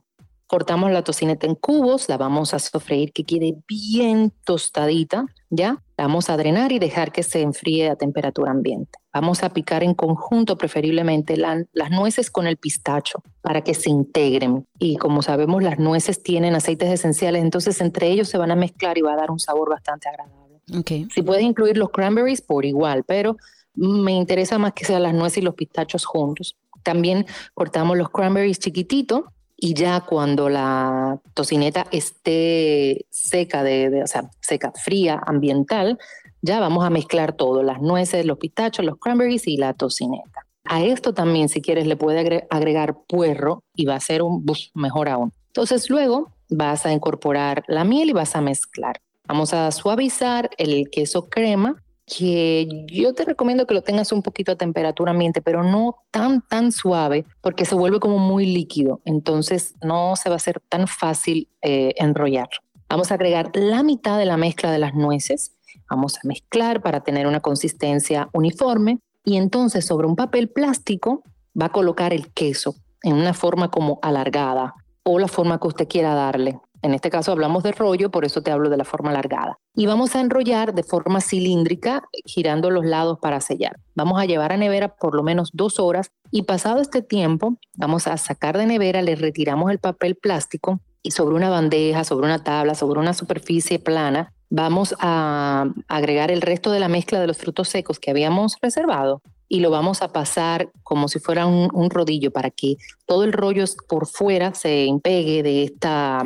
Cortamos 0.50 0.90
la 0.90 1.04
tocineta 1.04 1.46
en 1.46 1.54
cubos, 1.54 2.10
la 2.10 2.18
vamos 2.18 2.56
a 2.56 2.60
sofreír 2.60 3.14
que 3.14 3.24
quede 3.24 3.58
bien 3.68 4.34
tostadita, 4.46 5.28
¿ya? 5.52 5.84
La 5.96 6.06
vamos 6.06 6.32
a 6.32 6.38
drenar 6.38 6.72
y 6.72 6.80
dejar 6.80 7.12
que 7.12 7.22
se 7.22 7.42
enfríe 7.42 7.88
a 7.88 7.96
temperatura 7.96 8.50
ambiente. 8.50 8.98
Vamos 9.14 9.44
a 9.44 9.52
picar 9.52 9.84
en 9.84 9.94
conjunto 9.94 10.58
preferiblemente 10.58 11.38
las 11.38 11.92
nueces 11.92 12.32
con 12.32 12.48
el 12.48 12.58
pistacho 12.58 13.22
para 13.42 13.62
que 13.62 13.76
se 13.76 13.92
integren. 13.92 14.66
Y 14.80 14.98
como 14.98 15.22
sabemos, 15.22 15.62
las 15.62 15.78
nueces 15.78 16.24
tienen 16.24 16.56
aceites 16.56 16.90
esenciales, 16.90 17.44
entonces 17.44 17.80
entre 17.80 18.08
ellos 18.08 18.28
se 18.28 18.40
van 18.40 18.50
a 18.50 18.56
mezclar 18.56 18.98
y 18.98 19.02
va 19.02 19.14
a 19.14 19.18
dar 19.18 19.30
un 19.30 19.40
sabor 19.40 19.70
bastante 19.70 20.10
agradable. 20.10 20.62
Okay. 20.80 21.08
Si 21.14 21.22
puedes 21.22 21.44
incluir 21.44 21.78
los 21.78 21.92
cranberries, 21.92 22.42
por 22.42 22.66
igual, 22.66 23.04
pero 23.04 23.38
me 23.76 24.14
interesa 24.14 24.58
más 24.58 24.74
que 24.74 24.84
sean 24.84 25.04
las 25.04 25.14
nueces 25.14 25.38
y 25.38 25.42
los 25.42 25.54
pistachos 25.54 26.06
juntos. 26.06 26.58
También 26.82 27.28
cortamos 27.54 27.96
los 27.96 28.10
cranberries 28.10 28.58
chiquititos 28.58 29.26
y 29.62 29.74
ya 29.74 30.02
cuando 30.02 30.50
la 30.50 31.20
tocineta 31.34 31.86
esté 31.92 33.06
seca, 33.10 33.64
de, 33.64 34.04
o 34.04 34.08
sea, 34.08 34.30
seca, 34.42 34.72
fría, 34.74 35.22
ambiental, 35.26 35.98
ya 36.42 36.60
vamos 36.60 36.86
a 36.86 36.90
mezclar 36.90 37.34
todo, 37.34 37.64
las 37.64 37.82
nueces, 37.82 38.26
los 38.26 38.38
pistachos, 38.38 38.86
los 38.86 38.98
cranberries 38.98 39.48
y 39.48 39.58
la 39.58 39.74
tocineta. 39.74 40.46
A 40.64 40.84
esto 40.84 41.14
también, 41.14 41.50
si 41.50 41.62
quieres, 41.62 41.88
le 41.88 41.98
puede 41.98 42.48
agregar 42.50 42.98
puerro 43.08 43.64
y 43.76 43.86
va 43.86 43.96
a 43.96 44.00
ser 44.00 44.22
un 44.22 44.46
bus 44.46 44.72
mejor 44.76 45.10
aún. 45.10 45.34
Entonces 45.48 45.90
luego 45.90 46.32
vas 46.50 46.86
a 46.86 46.94
incorporar 46.94 47.64
la 47.68 47.84
miel 47.84 48.10
y 48.10 48.14
vas 48.14 48.36
a 48.36 48.42
mezclar. 48.42 49.02
Vamos 49.28 49.54
a 49.54 49.72
suavizar 49.72 50.50
el 50.58 50.90
queso 50.90 51.30
crema 51.30 51.84
que 52.10 52.68
yo 52.88 53.14
te 53.14 53.24
recomiendo 53.24 53.68
que 53.68 53.74
lo 53.74 53.84
tengas 53.84 54.12
un 54.12 54.22
poquito 54.22 54.52
a 54.52 54.56
temperatura 54.56 55.12
ambiente, 55.12 55.42
pero 55.42 55.64
no 55.64 55.98
tan, 56.12 56.42
tan 56.42 56.72
suave, 56.72 57.26
porque 57.42 57.66
se 57.66 57.76
vuelve 57.76 58.00
como 58.00 58.18
muy 58.18 58.46
líquido. 58.46 59.02
Entonces 59.06 59.76
no 59.84 60.16
se 60.16 60.30
va 60.30 60.36
a 60.36 60.38
hacer 60.38 60.60
tan 60.68 60.88
fácil 60.88 61.48
eh, 61.62 61.94
enrollar. 61.98 62.50
Vamos 62.90 63.12
a 63.12 63.16
agregar 63.16 63.52
la 63.54 63.84
mitad 63.84 64.18
de 64.18 64.26
la 64.26 64.38
mezcla 64.38 64.72
de 64.72 64.80
las 64.80 64.96
nueces. 64.96 65.56
Vamos 65.90 66.18
a 66.18 66.28
mezclar 66.28 66.82
para 66.82 67.02
tener 67.02 67.28
una 67.28 67.40
consistencia 67.40 68.30
uniforme. 68.34 69.00
Y 69.24 69.38
entonces 69.38 69.86
sobre 69.86 70.08
un 70.08 70.16
papel 70.16 70.50
plástico 70.50 71.24
va 71.60 71.68
a 71.68 71.72
colocar 71.72 72.14
el 72.14 72.34
queso 72.34 72.76
en 73.04 73.14
una 73.14 73.34
forma 73.34 73.70
como 73.70 74.00
alargada 74.02 74.74
o 75.04 75.20
la 75.20 75.28
forma 75.28 75.60
que 75.60 75.68
usted 75.68 75.88
quiera 75.88 76.16
darle. 76.16 76.60
En 76.82 76.94
este 76.94 77.10
caso 77.10 77.32
hablamos 77.32 77.64
de 77.64 77.72
rollo, 77.72 78.10
por 78.10 78.26
eso 78.26 78.42
te 78.42 78.52
hablo 78.52 78.70
de 78.70 78.78
la 78.78 78.86
forma 78.86 79.10
alargada. 79.10 79.60
Y 79.76 79.86
vamos 79.86 80.16
a 80.16 80.22
enrollar 80.22 80.74
de 80.74 80.84
forma 80.84 81.22
cilíndrica, 81.22 82.04
girando 82.26 82.70
los 82.70 82.86
lados 82.86 83.18
para 83.22 83.42
sellar. 83.42 83.78
Vamos 83.96 84.22
a 84.22 84.26
llevar 84.26 84.52
a 84.52 84.58
nevera 84.58 84.96
por 84.96 85.16
lo 85.16 85.24
menos 85.24 85.50
dos 85.54 85.80
horas 85.80 86.12
y 86.32 86.44
pasado 86.44 86.82
este 86.82 87.02
tiempo, 87.02 87.58
vamos 87.76 88.08
a 88.08 88.18
sacar 88.18 88.58
de 88.58 88.66
nevera, 88.66 89.02
le 89.02 89.16
retiramos 89.16 89.72
el 89.72 89.80
papel 89.80 90.16
plástico 90.16 90.80
y 91.02 91.12
sobre 91.12 91.36
una 91.36 91.50
bandeja, 91.50 92.04
sobre 92.04 92.26
una 92.26 92.44
tabla, 92.44 92.76
sobre 92.76 93.00
una 93.00 93.14
superficie 93.14 93.80
plana, 93.80 94.34
vamos 94.50 94.96
a 95.00 95.68
agregar 95.88 96.32
el 96.32 96.42
resto 96.42 96.72
de 96.72 96.80
la 96.80 96.90
mezcla 96.90 97.20
de 97.20 97.28
los 97.28 97.38
frutos 97.38 97.70
secos 97.70 98.00
que 98.00 98.12
habíamos 98.12 98.58
reservado 98.62 99.22
y 99.48 99.62
lo 99.62 99.72
vamos 99.72 100.02
a 100.02 100.12
pasar 100.12 100.72
como 100.84 101.08
si 101.08 101.20
fuera 101.20 101.46
un, 101.46 101.70
un 101.74 101.90
rodillo 101.90 102.32
para 102.32 102.52
que 102.52 102.78
todo 103.06 103.24
el 103.24 103.34
rollo 103.34 103.66
por 103.88 104.08
fuera 104.08 104.54
se 104.54 104.86
impegue 104.86 105.42
de 105.44 105.64
esta 105.64 106.24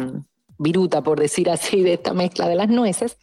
viruta, 0.63 1.03
por 1.03 1.19
decir 1.19 1.49
así, 1.49 1.81
de 1.81 1.93
esta 1.93 2.13
mezcla 2.13 2.47
de 2.47 2.55
las 2.55 2.69
nueces 2.69 3.17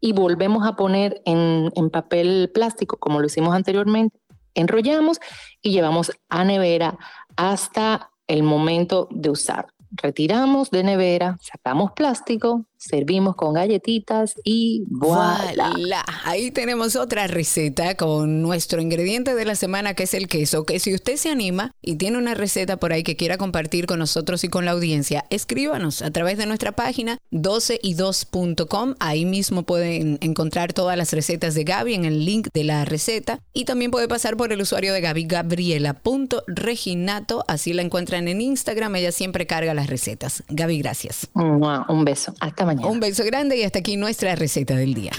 y 0.00 0.12
volvemos 0.12 0.66
a 0.66 0.76
poner 0.76 1.22
en, 1.24 1.70
papel 1.90 2.50
plástico, 2.52 2.98
como 2.98 3.20
lo 3.20 3.26
hicimos 3.26 3.54
anteriormente, 3.54 4.18
enrollamos 4.54 5.18
y 5.62 5.72
llevamos 5.72 6.12
a 6.28 6.44
nevera 6.44 6.98
hasta 7.36 8.10
el 8.26 8.42
momento 8.42 9.08
de 9.10 9.30
usar. 9.30 9.68
Retiramos 9.92 10.70
de 10.70 10.84
nevera, 10.84 11.38
sacamos 11.40 11.92
plástico, 11.92 12.66
servimos 12.84 13.36
con 13.36 13.54
galletitas 13.54 14.34
y 14.44 14.84
voilà. 14.88 16.04
Ahí 16.24 16.50
tenemos 16.50 16.96
otra 16.96 17.26
receta 17.26 17.96
con 17.96 18.42
nuestro 18.42 18.80
ingrediente 18.80 19.34
de 19.34 19.44
la 19.44 19.54
semana 19.54 19.94
que 19.94 20.04
es 20.04 20.14
el 20.14 20.28
queso, 20.28 20.64
que 20.64 20.78
si 20.78 20.94
usted 20.94 21.16
se 21.16 21.30
anima 21.30 21.72
y 21.82 21.96
tiene 21.96 22.18
una 22.18 22.34
receta 22.34 22.76
por 22.76 22.92
ahí 22.92 23.02
que 23.02 23.16
quiera 23.16 23.38
compartir 23.38 23.86
con 23.86 23.98
nosotros 23.98 24.44
y 24.44 24.48
con 24.48 24.64
la 24.64 24.72
audiencia, 24.72 25.24
escríbanos 25.30 26.02
a 26.02 26.10
través 26.10 26.38
de 26.38 26.46
nuestra 26.46 26.72
página 26.72 27.18
12y2.com. 27.32 28.94
Ahí 29.00 29.24
mismo 29.24 29.62
pueden 29.62 30.18
encontrar 30.20 30.72
todas 30.72 30.96
las 30.96 31.12
recetas 31.12 31.54
de 31.54 31.64
Gaby 31.64 31.94
en 31.94 32.04
el 32.04 32.24
link 32.24 32.48
de 32.52 32.64
la 32.64 32.84
receta 32.84 33.40
y 33.52 33.64
también 33.64 33.90
puede 33.90 34.08
pasar 34.08 34.36
por 34.36 34.52
el 34.52 34.60
usuario 34.60 34.92
de 34.92 35.00
Gaby, 35.00 35.24
gabriela.reginato, 35.24 37.44
así 37.48 37.72
la 37.72 37.82
encuentran 37.82 38.28
en 38.28 38.40
Instagram, 38.40 38.94
ella 38.96 39.12
siempre 39.12 39.46
carga 39.46 39.74
las 39.74 39.88
recetas. 39.88 40.42
Gaby, 40.48 40.78
gracias. 40.78 41.28
Un 41.34 42.04
beso. 42.04 42.34
Hasta 42.40 42.64
mañana. 42.64 42.73
Un 42.82 43.00
beso 43.00 43.24
grande 43.24 43.56
y 43.56 43.62
hasta 43.62 43.78
aquí 43.78 43.96
nuestra 43.96 44.34
receta 44.34 44.76
del 44.76 44.94
día. 44.94 45.12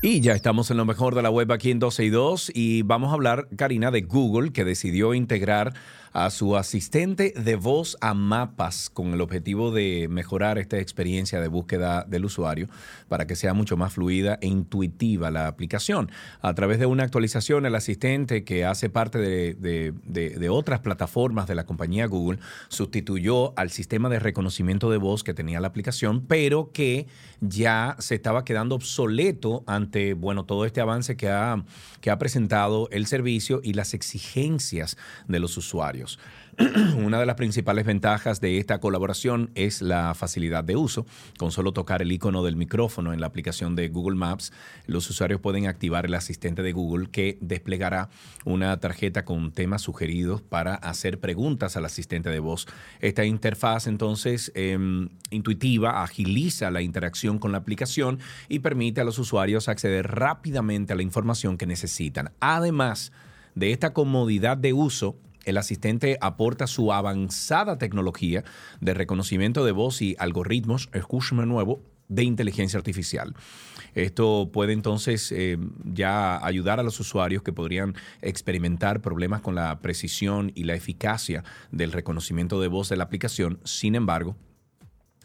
Y 0.00 0.20
ya 0.20 0.32
estamos 0.32 0.70
en 0.70 0.78
lo 0.78 0.86
mejor 0.86 1.14
de 1.14 1.22
la 1.22 1.28
web 1.28 1.52
aquí 1.52 1.70
en 1.70 1.80
12 1.80 2.04
y 2.04 2.08
2 2.08 2.52
y 2.54 2.82
vamos 2.82 3.10
a 3.10 3.14
hablar, 3.14 3.48
Karina, 3.56 3.90
de 3.90 4.02
Google 4.02 4.52
que 4.52 4.64
decidió 4.64 5.12
integrar 5.12 5.74
a 6.12 6.30
su 6.30 6.56
asistente 6.56 7.32
de 7.36 7.56
voz 7.56 7.96
a 8.00 8.14
mapas 8.14 8.90
con 8.90 9.12
el 9.14 9.20
objetivo 9.20 9.70
de 9.70 10.08
mejorar 10.10 10.58
esta 10.58 10.78
experiencia 10.78 11.40
de 11.40 11.48
búsqueda 11.48 12.04
del 12.04 12.24
usuario 12.24 12.68
para 13.08 13.26
que 13.26 13.36
sea 13.36 13.54
mucho 13.54 13.76
más 13.76 13.92
fluida 13.92 14.38
e 14.40 14.46
intuitiva 14.46 15.30
la 15.30 15.46
aplicación. 15.46 16.10
A 16.40 16.54
través 16.54 16.78
de 16.78 16.86
una 16.86 17.04
actualización, 17.04 17.66
el 17.66 17.74
asistente 17.74 18.44
que 18.44 18.64
hace 18.64 18.90
parte 18.90 19.18
de, 19.18 20.48
otras 20.50 20.80
plataformas 20.80 21.46
de 21.46 21.54
la 21.54 21.64
compañía 21.64 22.06
Google 22.06 22.38
sustituyó 22.68 23.58
al 23.58 23.70
sistema 23.70 24.08
de 24.08 24.18
reconocimiento 24.18 24.90
de 24.90 24.96
voz 24.96 25.24
que 25.24 25.34
tenía 25.34 25.60
la 25.60 25.68
aplicación, 25.68 26.24
pero 26.26 26.70
que 26.72 27.06
ya 27.40 27.96
se 27.98 28.14
estaba 28.14 28.44
quedando 28.44 28.74
obsoleto 28.74 29.62
ante 29.66 30.14
bueno, 30.14 30.44
todo 30.44 30.64
este 30.64 30.80
avance 30.80 31.16
que 31.16 31.28
ha, 31.28 31.64
que 32.00 32.10
ha 32.10 32.18
presentado 32.18 32.88
el 32.90 33.06
servicio 33.06 33.60
y 33.62 33.74
las 33.74 33.94
exigencias 33.94 34.96
de 35.26 35.38
los 35.38 35.56
usuarios. 35.56 35.97
Una 36.96 37.20
de 37.20 37.26
las 37.26 37.36
principales 37.36 37.86
ventajas 37.86 38.40
de 38.40 38.58
esta 38.58 38.80
colaboración 38.80 39.50
es 39.54 39.80
la 39.80 40.14
facilidad 40.14 40.64
de 40.64 40.74
uso. 40.74 41.06
Con 41.38 41.52
solo 41.52 41.72
tocar 41.72 42.02
el 42.02 42.10
icono 42.10 42.42
del 42.42 42.56
micrófono 42.56 43.12
en 43.12 43.20
la 43.20 43.28
aplicación 43.28 43.76
de 43.76 43.88
Google 43.88 44.16
Maps, 44.16 44.52
los 44.86 45.08
usuarios 45.08 45.40
pueden 45.40 45.66
activar 45.66 46.04
el 46.04 46.14
asistente 46.14 46.62
de 46.62 46.72
Google 46.72 47.10
que 47.10 47.38
desplegará 47.40 48.08
una 48.44 48.76
tarjeta 48.80 49.24
con 49.24 49.52
temas 49.52 49.82
sugeridos 49.82 50.42
para 50.42 50.74
hacer 50.74 51.20
preguntas 51.20 51.76
al 51.76 51.84
asistente 51.84 52.28
de 52.30 52.40
voz. 52.40 52.66
Esta 53.00 53.24
interfaz 53.24 53.86
entonces 53.86 54.50
em, 54.56 55.10
intuitiva 55.30 56.02
agiliza 56.02 56.72
la 56.72 56.82
interacción 56.82 57.38
con 57.38 57.52
la 57.52 57.58
aplicación 57.58 58.18
y 58.48 58.58
permite 58.58 59.00
a 59.00 59.04
los 59.04 59.18
usuarios 59.18 59.68
acceder 59.68 60.08
rápidamente 60.08 60.92
a 60.92 60.96
la 60.96 61.02
información 61.02 61.56
que 61.56 61.66
necesitan. 61.66 62.32
Además 62.40 63.12
de 63.54 63.72
esta 63.72 63.92
comodidad 63.92 64.56
de 64.56 64.72
uso, 64.72 65.16
el 65.48 65.56
asistente 65.56 66.18
aporta 66.20 66.66
su 66.66 66.92
avanzada 66.92 67.78
tecnología 67.78 68.44
de 68.80 68.94
reconocimiento 68.94 69.64
de 69.64 69.72
voz 69.72 70.02
y 70.02 70.16
algoritmos, 70.18 70.90
escúchame 70.92 71.46
nuevo, 71.46 71.82
de 72.08 72.24
inteligencia 72.24 72.78
artificial. 72.78 73.34
Esto 73.94 74.50
puede 74.52 74.72
entonces 74.72 75.32
eh, 75.32 75.58
ya 75.84 76.44
ayudar 76.44 76.80
a 76.80 76.82
los 76.82 77.00
usuarios 77.00 77.42
que 77.42 77.52
podrían 77.52 77.94
experimentar 78.22 79.00
problemas 79.00 79.40
con 79.40 79.54
la 79.54 79.80
precisión 79.80 80.52
y 80.54 80.64
la 80.64 80.74
eficacia 80.74 81.44
del 81.70 81.92
reconocimiento 81.92 82.60
de 82.60 82.68
voz 82.68 82.88
de 82.88 82.96
la 82.96 83.04
aplicación. 83.04 83.60
Sin 83.64 83.94
embargo, 83.94 84.36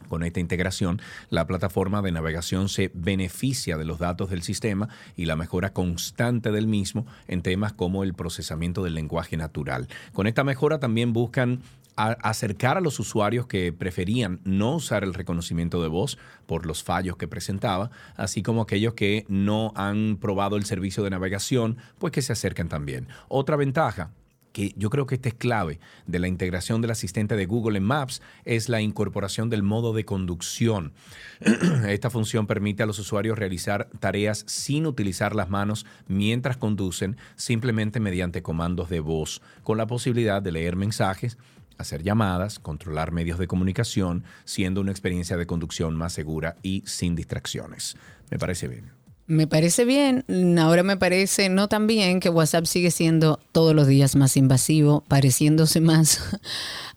con 0.08 0.24
esta 0.24 0.40
integración, 0.40 1.02
la 1.30 1.48
plataforma 1.48 2.02
de 2.02 2.12
navegación 2.12 2.70
se 2.70 2.92
beneficia 2.94 3.78
de 3.78 3.86
los 3.86 4.00
datos 4.00 4.30
del 4.30 4.44
sistema 4.44 4.90
y 5.16 5.26
la 5.26 5.36
mejora 5.36 5.74
constante 5.74 6.52
del 6.52 6.68
mismo 6.68 7.06
en 7.28 7.42
temas 7.42 7.74
como 7.74 8.04
el 8.04 8.14
procesamiento 8.14 8.84
del 8.84 8.96
lenguaje 8.96 9.38
natural. 9.38 9.88
Con 10.14 10.28
esta 10.28 10.44
mejora 10.44 10.80
también 10.80 11.14
buscan 11.14 11.62
acercar 11.96 12.78
a 12.78 12.82
los 12.82 13.00
usuarios 13.00 13.46
que 13.46 13.72
preferían 13.72 14.40
no 14.44 14.76
usar 14.76 15.04
el 15.04 15.14
reconocimiento 15.14 15.82
de 15.82 15.90
voz 15.90 16.18
por 16.48 16.66
los 16.66 16.84
fallos 16.84 17.18
que 17.18 17.28
presentaba, 17.28 17.92
así 18.16 18.42
como 18.42 18.62
aquellos 18.62 18.96
que 18.96 19.26
no 19.28 19.74
han 19.76 20.18
probado 20.20 20.56
el 20.56 20.66
servicio 20.66 21.04
de 21.04 21.12
navegación, 21.12 21.78
pues 22.00 22.12
que 22.12 22.22
se 22.22 22.34
acerquen 22.34 22.68
también. 22.68 23.08
Otra 23.28 23.56
ventaja 23.56 24.12
que 24.54 24.74
yo 24.78 24.90
creo 24.90 25.06
que 25.06 25.16
esta 25.16 25.28
es 25.28 25.36
clave 25.36 25.80
de 26.08 26.20
la 26.20 26.30
integración 26.30 26.82
del 26.82 26.92
asistente 26.92 27.36
de 27.36 27.46
Google 27.46 27.78
en 27.78 27.84
Maps, 27.84 28.22
es 28.46 28.70
la 28.70 28.80
incorporación 28.80 29.50
del 29.50 29.64
modo 29.64 29.94
de 29.94 30.06
conducción. 30.06 30.94
Esta 31.88 32.10
función 32.10 32.48
permite 32.48 32.84
a 32.84 32.86
los 32.86 33.00
usuarios 33.00 33.38
realizar 33.38 33.90
tareas 34.00 34.46
sin 34.48 34.86
utilizar 34.86 35.36
las 35.36 35.50
manos 35.50 35.86
mientras 36.08 36.56
conducen, 36.56 37.18
simplemente 37.36 38.00
mediante 38.00 38.42
comandos 38.42 38.90
de 38.90 39.00
voz, 39.00 39.42
con 39.64 39.78
la 39.78 39.88
posibilidad 39.88 40.42
de 40.42 40.52
leer 40.52 40.76
mensajes, 40.76 41.38
hacer 41.78 42.04
llamadas, 42.04 42.60
controlar 42.60 43.12
medios 43.12 43.40
de 43.40 43.48
comunicación, 43.48 44.24
siendo 44.46 44.82
una 44.82 44.92
experiencia 44.92 45.38
de 45.38 45.48
conducción 45.48 45.96
más 45.96 46.14
segura 46.14 46.56
y 46.62 46.84
sin 46.86 47.16
distracciones. 47.16 47.98
Me 48.30 48.38
parece 48.38 48.68
bien. 48.68 49.03
Me 49.34 49.48
parece 49.48 49.84
bien, 49.84 50.24
ahora 50.60 50.84
me 50.84 50.96
parece 50.96 51.50
no 51.50 51.68
tan 51.68 51.88
bien 51.88 52.20
que 52.20 52.30
WhatsApp 52.30 52.66
sigue 52.66 52.92
siendo 52.92 53.40
todos 53.52 53.74
los 53.74 53.88
días 53.88 54.16
más 54.16 54.38
invasivo, 54.38 55.04
pareciéndose 55.08 55.82
más 55.82 56.22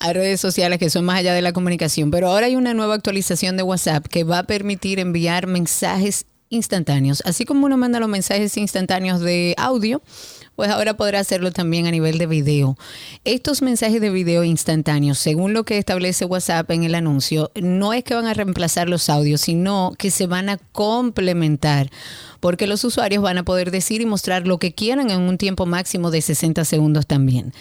a 0.01 0.13
redes 0.13 0.39
sociales 0.39 0.79
que 0.79 0.91
son 0.91 1.07
más 1.07 1.19
allá 1.19 1.33
de 1.33 1.41
la 1.41 1.55
comunicación, 1.55 2.11
pero 2.11 2.29
ahora 2.29 2.47
hay 2.47 2.57
una 2.57 2.75
nueva 2.75 2.95
actualización 2.95 3.57
de 3.57 3.63
WhatsApp 3.63 4.07
que 4.07 4.23
va 4.23 4.41
a 4.41 4.43
permitir 4.43 4.99
enviar 4.99 5.47
mensajes 5.47 6.27
instantáneos, 6.51 7.23
así 7.25 7.47
como 7.47 7.65
uno 7.65 7.79
manda 7.79 8.01
los 8.01 8.09
mensajes 8.11 8.55
instantáneos 8.59 9.21
de 9.21 9.55
audio, 9.57 10.03
pues 10.57 10.71
ahora 10.71 10.97
podrá 10.97 11.21
hacerlo 11.21 11.53
también 11.53 11.87
a 11.87 11.91
nivel 11.91 12.19
de 12.19 12.27
video. 12.27 12.77
Estos 13.25 13.63
mensajes 13.63 14.01
de 14.01 14.11
video 14.11 14.43
instantáneos, 14.43 15.19
según 15.19 15.53
lo 15.53 15.65
que 15.65 15.79
establece 15.79 16.25
WhatsApp 16.25 16.71
en 16.71 16.85
el 16.85 16.95
anuncio, 16.95 17.53
no 17.55 17.93
es 17.93 18.03
que 18.03 18.15
van 18.15 18.27
a 18.27 18.35
reemplazar 18.35 18.89
los 18.89 19.09
audios, 19.09 19.43
sino 19.43 19.93
que 19.99 20.11
se 20.11 20.27
van 20.27 20.49
a 20.49 20.57
complementar 20.57 21.91
porque 22.41 22.67
los 22.67 22.85
usuarios 22.85 23.23
van 23.23 23.39
a 23.39 23.45
poder 23.45 23.71
decir 23.71 24.01
y 24.01 24.07
mostrar 24.07 24.47
lo 24.47 24.59
que 24.59 24.73
quieran 24.73 25.11
en 25.11 25.21
un 25.21 25.39
tiempo 25.39 25.67
máximo 25.67 26.11
de 26.11 26.23
60 26.23 26.65
segundos 26.65 27.07
también. 27.07 27.53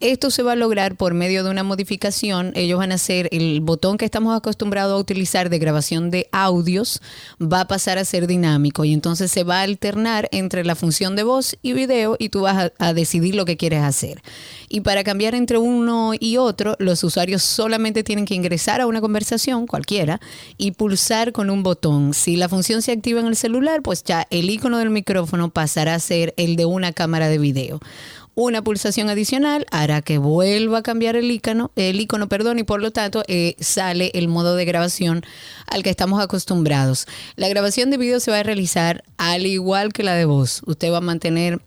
Esto 0.00 0.30
se 0.30 0.42
va 0.42 0.52
a 0.52 0.56
lograr 0.56 0.96
por 0.96 1.14
medio 1.14 1.42
de 1.42 1.48
una 1.48 1.62
modificación. 1.62 2.52
Ellos 2.54 2.78
van 2.78 2.92
a 2.92 2.96
hacer 2.96 3.30
el 3.32 3.62
botón 3.62 3.96
que 3.96 4.04
estamos 4.04 4.36
acostumbrados 4.36 4.92
a 4.92 4.98
utilizar 4.98 5.48
de 5.48 5.58
grabación 5.58 6.10
de 6.10 6.28
audios, 6.32 7.00
va 7.40 7.62
a 7.62 7.66
pasar 7.66 7.96
a 7.96 8.04
ser 8.04 8.26
dinámico 8.26 8.84
y 8.84 8.92
entonces 8.92 9.32
se 9.32 9.42
va 9.42 9.60
a 9.60 9.62
alternar 9.62 10.28
entre 10.32 10.66
la 10.66 10.74
función 10.74 11.16
de 11.16 11.22
voz 11.22 11.56
y 11.62 11.72
video 11.72 12.16
y 12.18 12.28
tú 12.28 12.42
vas 12.42 12.72
a, 12.78 12.92
decidir 12.92 13.34
lo 13.36 13.46
que 13.46 13.56
quieres 13.56 13.80
hacer. 13.80 14.20
Y 14.68 14.82
para 14.82 15.02
cambiar 15.02 15.34
entre 15.34 15.56
uno 15.56 16.12
y 16.20 16.36
otro, 16.36 16.76
los 16.78 17.02
usuarios 17.02 17.42
solamente 17.42 18.04
tienen 18.04 18.26
que 18.26 18.34
ingresar 18.34 18.82
a 18.82 18.86
una 18.86 19.00
conversación, 19.00 19.66
cualquiera, 19.66 20.20
y 20.58 20.72
pulsar 20.72 21.32
con 21.32 21.48
un 21.48 21.62
botón. 21.62 22.12
Si 22.12 22.36
la 22.36 22.50
función 22.50 22.82
se 22.82 22.92
activa 22.92 23.20
en 23.20 23.28
el 23.28 23.36
celular, 23.36 23.80
pues 23.80 24.04
ya 24.04 24.26
el 24.28 24.50
icono 24.50 24.76
del 24.76 24.90
micrófono 24.90 25.48
pasará 25.48 25.94
a 25.94 26.00
ser 26.00 26.34
el 26.36 26.56
de 26.56 26.66
una 26.66 26.92
cámara 26.92 27.28
de 27.28 27.38
video 27.38 27.80
una 28.36 28.62
pulsación 28.62 29.08
adicional 29.08 29.66
hará 29.70 30.02
que 30.02 30.18
vuelva 30.18 30.78
a 30.78 30.82
cambiar 30.82 31.16
el 31.16 31.30
icono, 31.30 31.72
el 31.74 31.98
icono, 31.98 32.28
perdón, 32.28 32.58
y 32.58 32.64
por 32.64 32.82
lo 32.82 32.90
tanto 32.90 33.24
eh, 33.28 33.56
sale 33.58 34.10
el 34.14 34.28
modo 34.28 34.56
de 34.56 34.66
grabación 34.66 35.24
al 35.66 35.82
que 35.82 35.88
estamos 35.88 36.22
acostumbrados. 36.22 37.06
La 37.36 37.48
grabación 37.48 37.90
de 37.90 37.96
video 37.96 38.20
se 38.20 38.30
va 38.30 38.40
a 38.40 38.42
realizar 38.42 39.02
al 39.16 39.46
igual 39.46 39.94
que 39.94 40.02
la 40.02 40.14
de 40.14 40.26
voz. 40.26 40.60
Usted 40.66 40.92
va 40.92 40.98
a 40.98 41.00
mantener 41.00 41.62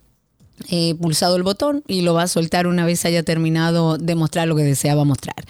eh, 0.70 0.94
pulsado 0.94 1.38
el 1.38 1.44
botón 1.44 1.84
y 1.88 2.02
lo 2.02 2.14
va 2.14 2.24
a 2.24 2.28
soltar 2.28 2.68
una 2.68 2.86
vez 2.86 3.04
haya 3.04 3.24
terminado 3.24 3.98
de 3.98 4.14
mostrar 4.14 4.48
lo 4.48 4.56
que 4.56 4.64
deseaba 4.64 5.04
mostrar. 5.06 5.46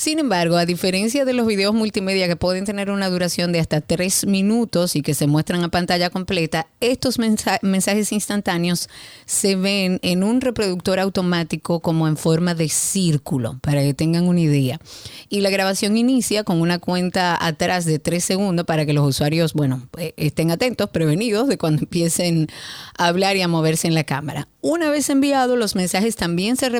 Sin 0.00 0.18
embargo, 0.18 0.56
a 0.56 0.64
diferencia 0.64 1.26
de 1.26 1.34
los 1.34 1.46
videos 1.46 1.74
multimedia 1.74 2.26
que 2.26 2.34
pueden 2.34 2.64
tener 2.64 2.90
una 2.90 3.10
duración 3.10 3.52
de 3.52 3.60
hasta 3.60 3.82
tres 3.82 4.26
minutos 4.26 4.96
y 4.96 5.02
que 5.02 5.12
se 5.12 5.26
muestran 5.26 5.62
a 5.62 5.68
pantalla 5.68 6.08
completa, 6.08 6.68
estos 6.80 7.18
mensajes 7.18 8.10
instantáneos 8.10 8.88
se 9.26 9.56
ven 9.56 9.98
en 10.00 10.24
un 10.24 10.40
reproductor 10.40 11.00
automático 11.00 11.80
como 11.80 12.08
en 12.08 12.16
forma 12.16 12.54
de 12.54 12.70
círculo, 12.70 13.58
para 13.60 13.82
que 13.82 13.92
tengan 13.92 14.26
una 14.26 14.40
idea. 14.40 14.80
Y 15.28 15.42
la 15.42 15.50
grabación 15.50 15.98
inicia 15.98 16.44
con 16.44 16.62
una 16.62 16.78
cuenta 16.78 17.36
atrás 17.38 17.84
de 17.84 17.98
tres 17.98 18.24
segundos 18.24 18.64
para 18.64 18.86
que 18.86 18.94
los 18.94 19.06
usuarios, 19.06 19.52
bueno, 19.52 19.86
eh, 19.98 20.14
estén 20.16 20.50
atentos, 20.50 20.88
prevenidos 20.88 21.46
de 21.46 21.58
cuando 21.58 21.82
empiecen 21.82 22.48
a 22.96 23.08
hablar 23.08 23.36
y 23.36 23.42
a 23.42 23.48
moverse 23.48 23.86
en 23.86 23.94
la 23.94 24.04
cámara. 24.04 24.48
Una 24.62 24.90
vez 24.90 25.10
enviados, 25.10 25.58
los 25.58 25.74
mensajes 25.74 26.16
también 26.16 26.56
se, 26.56 26.70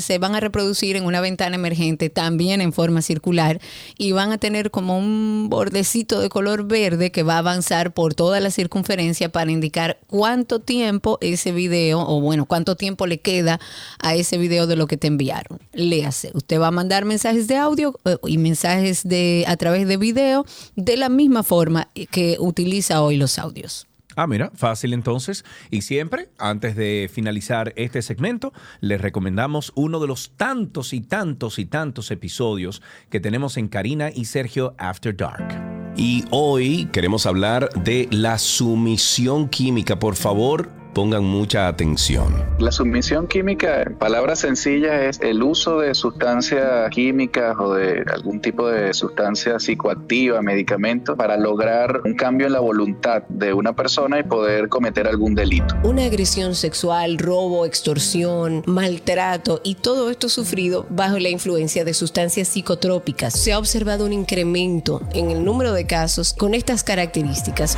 se 0.00 0.18
van 0.18 0.34
a 0.36 0.40
reproducir 0.40 0.96
en 0.96 1.04
una 1.04 1.20
ventana 1.20 1.56
emergente, 1.56 2.08
también 2.08 2.60
en 2.60 2.67
en 2.68 2.72
forma 2.72 3.02
circular 3.02 3.60
y 3.96 4.12
van 4.12 4.32
a 4.32 4.38
tener 4.38 4.70
como 4.70 4.98
un 4.98 5.48
bordecito 5.50 6.20
de 6.20 6.28
color 6.28 6.66
verde 6.66 7.10
que 7.10 7.22
va 7.22 7.34
a 7.34 7.38
avanzar 7.38 7.92
por 7.92 8.14
toda 8.14 8.40
la 8.40 8.50
circunferencia 8.50 9.30
para 9.30 9.50
indicar 9.50 9.98
cuánto 10.06 10.60
tiempo 10.60 11.18
ese 11.20 11.52
video 11.52 12.00
o 12.00 12.20
bueno, 12.20 12.46
cuánto 12.46 12.76
tiempo 12.76 13.06
le 13.06 13.18
queda 13.18 13.58
a 14.00 14.14
ese 14.14 14.38
video 14.38 14.66
de 14.66 14.76
lo 14.76 14.86
que 14.86 14.96
te 14.96 15.08
enviaron. 15.08 15.58
Léase, 15.72 16.30
usted 16.34 16.60
va 16.60 16.68
a 16.68 16.72
mandar 16.72 17.04
mensajes 17.04 17.48
de 17.48 17.56
audio 17.56 17.98
eh, 18.04 18.16
y 18.26 18.38
mensajes 18.38 19.02
de 19.02 19.44
a 19.48 19.56
través 19.56 19.88
de 19.88 19.96
video 19.96 20.44
de 20.76 20.96
la 20.96 21.08
misma 21.08 21.42
forma 21.42 21.88
que 22.10 22.36
utiliza 22.38 23.02
hoy 23.02 23.16
los 23.16 23.38
audios. 23.38 23.87
Ah, 24.20 24.26
mira, 24.26 24.50
fácil 24.52 24.94
entonces. 24.94 25.44
Y 25.70 25.82
siempre, 25.82 26.28
antes 26.38 26.74
de 26.74 27.08
finalizar 27.08 27.72
este 27.76 28.02
segmento, 28.02 28.52
les 28.80 29.00
recomendamos 29.00 29.70
uno 29.76 30.00
de 30.00 30.08
los 30.08 30.32
tantos 30.36 30.92
y 30.92 31.00
tantos 31.00 31.60
y 31.60 31.66
tantos 31.66 32.10
episodios 32.10 32.82
que 33.10 33.20
tenemos 33.20 33.56
en 33.56 33.68
Karina 33.68 34.10
y 34.12 34.24
Sergio 34.24 34.74
After 34.76 35.16
Dark. 35.16 35.94
Y 35.96 36.24
hoy 36.32 36.86
queremos 36.86 37.26
hablar 37.26 37.68
de 37.84 38.08
la 38.10 38.38
sumisión 38.38 39.48
química. 39.48 40.00
Por 40.00 40.16
favor, 40.16 40.68
pongan 40.98 41.22
mucha 41.22 41.68
atención. 41.68 42.44
La 42.58 42.72
sumisión 42.72 43.28
química, 43.28 43.82
en 43.82 43.94
palabras 43.94 44.40
sencillas, 44.40 45.00
es 45.00 45.20
el 45.20 45.44
uso 45.44 45.78
de 45.78 45.94
sustancias 45.94 46.90
químicas 46.90 47.54
o 47.56 47.74
de 47.74 48.02
algún 48.12 48.40
tipo 48.40 48.68
de 48.68 48.92
sustancia 48.92 49.60
psicoactiva, 49.60 50.42
medicamento, 50.42 51.14
para 51.14 51.36
lograr 51.36 52.00
un 52.04 52.14
cambio 52.14 52.48
en 52.48 52.54
la 52.54 52.58
voluntad 52.58 53.22
de 53.28 53.52
una 53.52 53.76
persona 53.76 54.18
y 54.18 54.24
poder 54.24 54.68
cometer 54.68 55.06
algún 55.06 55.36
delito. 55.36 55.72
Una 55.84 56.04
agresión 56.04 56.56
sexual, 56.56 57.18
robo, 57.18 57.64
extorsión, 57.64 58.64
maltrato 58.66 59.60
y 59.62 59.76
todo 59.76 60.10
esto 60.10 60.28
sufrido 60.28 60.84
bajo 60.90 61.20
la 61.20 61.28
influencia 61.28 61.84
de 61.84 61.94
sustancias 61.94 62.48
psicotrópicas. 62.48 63.34
Se 63.34 63.52
ha 63.52 63.60
observado 63.60 64.04
un 64.04 64.12
incremento 64.12 65.00
en 65.14 65.30
el 65.30 65.44
número 65.44 65.74
de 65.74 65.86
casos 65.86 66.32
con 66.32 66.54
estas 66.54 66.82
características. 66.82 67.76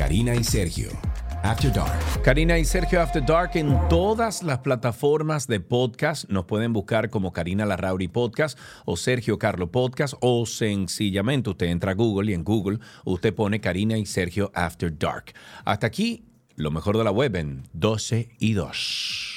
Karina 0.00 0.34
y 0.34 0.42
Sergio. 0.42 0.88
After 1.42 1.70
Dark. 1.70 2.22
Karina 2.22 2.58
y 2.58 2.64
Sergio 2.64 3.02
After 3.02 3.22
Dark 3.22 3.50
en 3.52 3.78
todas 3.90 4.42
las 4.42 4.60
plataformas 4.60 5.46
de 5.46 5.60
podcast. 5.60 6.24
Nos 6.30 6.46
pueden 6.46 6.72
buscar 6.72 7.10
como 7.10 7.34
Karina 7.34 7.66
Larrauri 7.66 8.08
Podcast 8.08 8.58
o 8.86 8.96
Sergio 8.96 9.38
Carlo 9.38 9.70
Podcast 9.70 10.14
o 10.22 10.46
sencillamente 10.46 11.50
usted 11.50 11.66
entra 11.66 11.90
a 11.90 11.94
Google 11.94 12.30
y 12.30 12.34
en 12.34 12.44
Google 12.44 12.78
usted 13.04 13.34
pone 13.34 13.60
Karina 13.60 13.98
y 13.98 14.06
Sergio 14.06 14.50
After 14.54 14.90
Dark. 14.98 15.34
Hasta 15.66 15.86
aquí, 15.86 16.24
lo 16.56 16.70
mejor 16.70 16.96
de 16.96 17.04
la 17.04 17.10
web 17.10 17.36
en 17.36 17.68
12 17.74 18.30
y 18.38 18.54
2. 18.54 19.36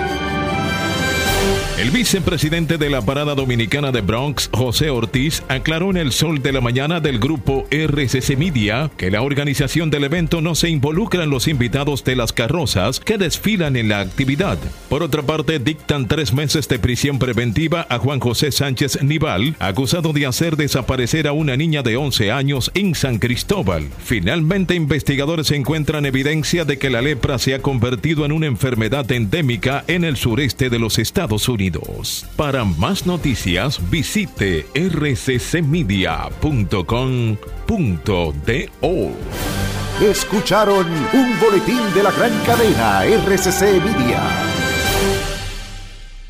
El 1.77 1.89
vicepresidente 1.89 2.77
de 2.77 2.89
la 2.91 3.01
Parada 3.01 3.33
Dominicana 3.33 3.91
de 3.91 4.01
Bronx, 4.01 4.49
José 4.53 4.91
Ortiz, 4.91 5.41
aclaró 5.47 5.89
en 5.89 5.97
el 5.97 6.11
sol 6.11 6.43
de 6.43 6.51
la 6.51 6.61
mañana 6.61 6.99
del 6.99 7.17
grupo 7.17 7.65
RCC 7.71 8.37
Media 8.37 8.91
que 8.97 9.09
la 9.09 9.23
organización 9.23 9.89
del 9.89 10.03
evento 10.03 10.41
no 10.41 10.53
se 10.53 10.69
involucra 10.69 11.23
en 11.23 11.31
los 11.31 11.47
invitados 11.47 12.03
de 12.03 12.15
las 12.15 12.33
carrozas 12.33 12.99
que 12.99 13.17
desfilan 13.17 13.77
en 13.77 13.89
la 13.89 13.99
actividad. 13.99 14.59
Por 14.89 15.01
otra 15.01 15.23
parte, 15.23 15.57
dictan 15.57 16.07
tres 16.07 16.33
meses 16.33 16.67
de 16.67 16.77
prisión 16.77 17.17
preventiva 17.17 17.87
a 17.89 17.97
Juan 17.97 18.19
José 18.19 18.51
Sánchez 18.51 19.01
Nival, 19.01 19.55
acusado 19.57 20.13
de 20.13 20.27
hacer 20.27 20.57
desaparecer 20.57 21.27
a 21.27 21.31
una 21.31 21.57
niña 21.57 21.81
de 21.81 21.97
11 21.97 22.31
años 22.31 22.69
en 22.75 22.93
San 22.93 23.17
Cristóbal. 23.17 23.87
Finalmente, 24.03 24.75
investigadores 24.75 25.49
encuentran 25.49 26.05
evidencia 26.05 26.63
de 26.63 26.77
que 26.77 26.91
la 26.91 27.01
lepra 27.01 27.39
se 27.39 27.55
ha 27.55 27.61
convertido 27.61 28.23
en 28.25 28.33
una 28.33 28.45
enfermedad 28.45 29.11
endémica 29.11 29.83
en 29.87 30.03
el 30.03 30.15
sureste 30.15 30.69
de 30.69 30.77
los 30.77 30.99
Estados 30.99 31.49
Unidos. 31.49 31.70
Para 32.35 32.65
más 32.65 33.05
noticias 33.05 33.79
visite 33.89 34.65
rccmedia.com.do. 34.73 36.31
Escucharon 40.01 40.87
un 41.13 41.39
boletín 41.39 41.93
de 41.93 42.01
la 42.03 42.11
gran 42.11 42.31
cadena 42.43 43.05
RCC 43.05 43.61
Media. 43.83 44.21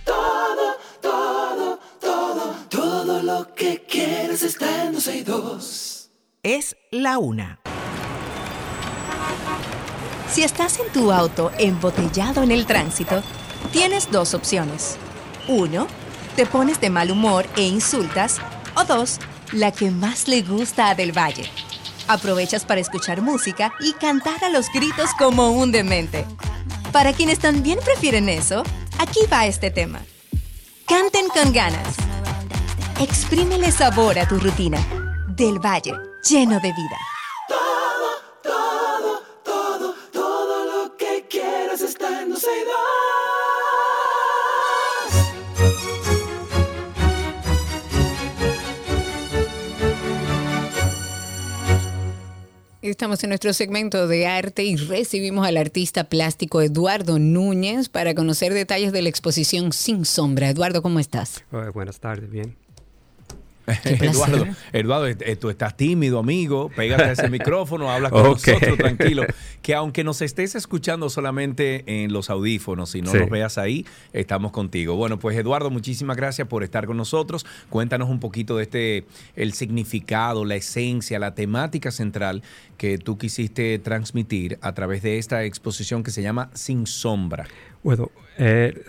Todo, 0.04 0.76
todo, 1.02 1.80
todo, 2.02 2.58
todo 2.70 3.24
lo 3.24 3.54
que 3.56 3.82
quieres 3.90 4.44
está 4.44 4.88
en 4.88 4.98
Es 6.44 6.76
la 6.92 7.18
una. 7.18 7.62
Si 10.30 10.44
estás 10.44 10.80
en 10.80 10.92
tu 10.92 11.12
auto 11.12 11.52
embotellado 11.58 12.44
en 12.44 12.52
el 12.52 12.66
tránsito, 12.66 13.22
tienes 13.72 14.12
dos 14.12 14.34
opciones 14.34 14.98
uno, 15.48 15.88
te 16.36 16.46
pones 16.46 16.80
de 16.80 16.90
mal 16.90 17.12
humor 17.12 17.46
e 17.56 17.64
insultas. 17.64 18.38
O 18.76 18.84
dos, 18.84 19.20
la 19.52 19.72
que 19.72 19.92
más 19.92 20.28
le 20.28 20.42
gusta 20.42 20.90
a 20.90 20.96
Del 20.96 21.12
Valle. 21.12 21.50
Aprovechas 22.08 22.66
para 22.66 22.82
escuchar 22.82 23.22
música 23.22 23.74
y 23.80 23.94
cantar 23.94 24.44
a 24.44 24.50
los 24.50 24.68
gritos 24.74 25.10
como 25.18 25.52
un 25.52 25.72
demente. 25.72 26.26
Para 26.92 27.14
quienes 27.14 27.40
también 27.40 27.80
prefieren 27.84 28.28
eso, 28.28 28.64
aquí 29.00 29.20
va 29.32 29.46
este 29.46 29.72
tema. 29.72 30.02
Canten 30.88 31.28
con 31.30 31.54
ganas. 31.54 31.96
Exprímele 33.00 33.72
sabor 33.72 34.20
a 34.20 34.28
tu 34.28 34.40
rutina. 34.40 34.80
Del 35.30 35.60
Valle, 35.60 35.94
lleno 36.30 36.60
de 36.60 36.74
vida. 36.74 36.98
Todo, 37.48 38.44
todo, 38.44 39.22
todo, 39.44 39.96
todo 40.12 40.66
lo 40.66 40.98
que 40.98 41.26
quieras 41.30 41.82
está 41.82 42.22
en 42.24 42.34
Estamos 52.82 53.24
en 53.24 53.30
nuestro 53.30 53.54
segmento 53.54 54.08
de 54.08 54.26
arte 54.26 54.64
y 54.64 54.76
recibimos 54.76 55.46
al 55.46 55.58
artista 55.58 56.06
plástico 56.06 56.64
Eduardo 56.64 57.20
Núñez 57.20 57.90
para 57.90 58.16
conocer 58.16 58.56
detalles 58.56 58.92
de 58.92 59.04
la 59.04 59.10
exposición 59.10 59.72
Sin 59.72 60.04
Sombra. 60.04 60.50
Eduardo, 60.50 60.82
¿cómo 60.82 61.00
estás? 61.00 61.44
buenas 61.76 62.00
tardes, 62.00 62.32
bien. 62.32 62.56
Eduardo, 63.84 64.48
Eduardo, 64.74 65.08
eh, 65.08 65.36
tú 65.36 65.50
estás 65.50 65.78
tímido, 65.78 66.20
amigo. 66.20 66.70
Pégate 66.76 67.04
a 67.04 67.12
ese 67.12 67.30
micrófono, 67.30 67.92
habla 67.92 68.10
con 68.10 68.24
nosotros 68.24 68.78
tranquilo. 68.78 69.26
Que 69.62 69.76
aunque 69.76 70.04
nos 70.04 70.22
estés 70.22 70.56
escuchando 70.56 71.10
solamente 71.10 71.84
en 72.04 72.12
los 72.12 72.30
audífonos 72.30 72.96
y 72.96 73.02
no 73.02 73.14
nos 73.14 73.30
veas 73.30 73.58
ahí, 73.58 73.86
estamos 74.14 74.52
contigo. 74.52 74.96
Bueno, 74.96 75.20
pues 75.20 75.38
Eduardo, 75.38 75.70
muchísimas 75.70 76.18
gracias 76.18 76.48
por 76.48 76.64
estar 76.64 76.86
con 76.86 76.98
nosotros. 76.98 77.46
Cuéntanos 77.70 78.10
un 78.10 78.20
poquito 78.20 78.58
de 78.58 78.64
este, 78.64 79.06
el 79.36 79.54
significado, 79.54 80.46
la 80.46 80.56
esencia, 80.56 81.20
la 81.20 81.36
temática 81.36 81.92
central 81.92 82.42
que 82.78 82.98
tú 82.98 83.18
quisiste 83.18 83.78
transmitir 83.80 84.58
a 84.62 84.74
través 84.74 85.04
de 85.04 85.18
esta 85.18 85.44
exposición 85.44 86.04
que 86.04 86.12
se 86.12 86.22
llama 86.22 86.50
Sin 86.54 86.88
Sombra. 86.88 87.46
Bueno, 87.84 88.10
eh, 88.38 88.84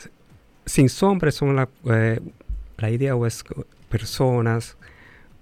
Sin 0.64 0.88
Sombra 0.88 1.30
son 1.30 1.56
la, 1.56 1.68
eh, 1.90 2.20
la 2.78 2.90
idea 2.90 3.14
es 3.26 3.44
personas, 3.93 4.78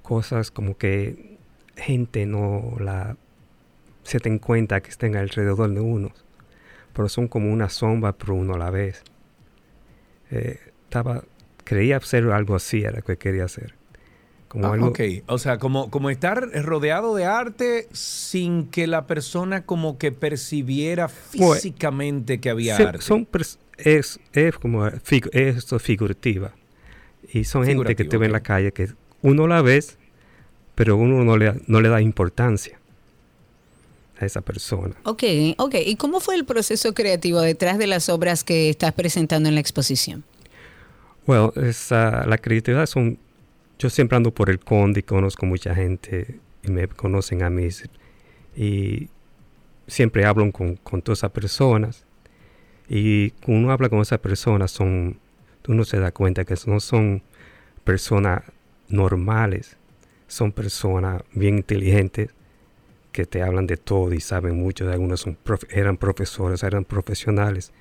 cosas 0.02 0.50
como 0.50 0.76
que 0.76 1.38
gente 1.76 2.26
no 2.26 2.74
la 2.80 3.16
se 4.02 4.18
den 4.18 4.40
cuenta 4.40 4.80
que 4.80 4.90
estén 4.90 5.14
alrededor 5.14 5.72
de 5.72 5.80
uno, 5.80 6.10
pero 6.92 7.08
son 7.08 7.28
como 7.28 7.52
una 7.52 7.68
sombra, 7.68 8.12
pero 8.12 8.34
uno 8.34 8.54
a 8.54 8.58
la 8.58 8.70
vez. 8.70 9.04
Eh, 10.32 10.58
estaba, 10.82 11.22
creía 11.62 11.98
hacer 11.98 12.28
algo 12.32 12.56
así, 12.56 12.82
era 12.82 12.96
lo 12.96 13.02
que 13.02 13.16
quería 13.16 13.44
hacer. 13.44 13.74
Como 14.48 14.66
ah, 14.66 14.72
algo, 14.72 14.88
ok, 14.88 15.00
o 15.28 15.38
sea, 15.38 15.58
como, 15.58 15.88
como 15.92 16.10
estar 16.10 16.40
rodeado 16.64 17.14
de 17.14 17.24
arte 17.26 17.86
sin 17.92 18.66
que 18.66 18.88
la 18.88 19.06
persona 19.06 19.64
como 19.64 19.96
que 19.96 20.10
percibiera 20.10 21.08
físicamente 21.08 22.40
que 22.40 22.50
había 22.50 22.76
arte. 22.76 23.00
Son, 23.00 23.28
es, 23.78 24.18
es 24.32 24.58
como 24.58 24.88
esto 24.88 25.78
figurativa. 25.78 26.52
Y 27.32 27.44
son 27.44 27.64
gente 27.64 27.94
que 27.94 28.04
te 28.04 28.16
ve 28.16 28.26
en 28.26 28.32
la 28.32 28.42
calle 28.42 28.72
que 28.72 28.88
uno 29.22 29.46
la 29.46 29.62
ves, 29.62 29.98
pero 30.74 30.96
uno 30.96 31.24
no 31.24 31.36
le, 31.36 31.54
no 31.66 31.80
le 31.80 31.88
da 31.88 32.00
importancia 32.00 32.78
a 34.18 34.26
esa 34.26 34.40
persona. 34.40 34.94
Ok, 35.04 35.22
ok. 35.56 35.76
¿Y 35.86 35.96
cómo 35.96 36.20
fue 36.20 36.34
el 36.34 36.44
proceso 36.44 36.92
creativo 36.92 37.40
detrás 37.40 37.78
de 37.78 37.86
las 37.86 38.08
obras 38.08 38.44
que 38.44 38.68
estás 38.68 38.92
presentando 38.92 39.48
en 39.48 39.54
la 39.54 39.60
exposición? 39.60 40.24
Bueno, 41.26 41.52
esa, 41.56 42.26
la 42.26 42.38
creatividad 42.38 42.86
son... 42.86 43.18
Yo 43.78 43.88
siempre 43.88 44.16
ando 44.16 44.30
por 44.30 44.50
el 44.50 44.58
Conde 44.58 45.00
y 45.00 45.02
conozco 45.02 45.46
mucha 45.46 45.74
gente 45.74 46.38
y 46.62 46.70
me 46.70 46.86
conocen 46.88 47.42
a 47.42 47.48
mí. 47.48 47.68
Y 48.54 49.08
siempre 49.86 50.26
hablo 50.26 50.50
con, 50.52 50.76
con 50.76 51.00
todas 51.00 51.20
esas 51.20 51.30
personas. 51.30 52.04
Y 52.88 53.30
cuando 53.30 53.64
uno 53.64 53.72
habla 53.72 53.88
con 53.88 54.00
esas 54.00 54.18
personas 54.18 54.70
son 54.70 55.18
uno 55.68 55.84
se 55.84 55.98
da 55.98 56.12
cuenta 56.12 56.44
que 56.44 56.54
no 56.66 56.80
son 56.80 57.22
personas 57.84 58.42
normales, 58.88 59.76
son 60.26 60.52
personas 60.52 61.22
bien 61.32 61.58
inteligentes 61.58 62.30
que 63.12 63.26
te 63.26 63.42
hablan 63.42 63.66
de 63.66 63.76
todo 63.76 64.12
y 64.14 64.20
saben 64.20 64.56
mucho. 64.56 64.88
Algunos 64.90 65.20
son 65.20 65.36
eran 65.70 65.96
profesores, 65.96 66.62
eran 66.62 66.84
profesionales 66.84 67.72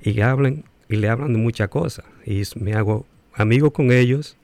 y 0.00 0.20
hablan 0.20 0.64
y 0.88 0.96
le 0.96 1.08
hablan 1.08 1.32
de 1.32 1.38
muchas 1.38 1.68
cosas. 1.68 2.04
Y 2.24 2.42
me 2.56 2.74
hago 2.74 3.06
amigo 3.34 3.72
con 3.72 3.92
ellos 3.92 4.36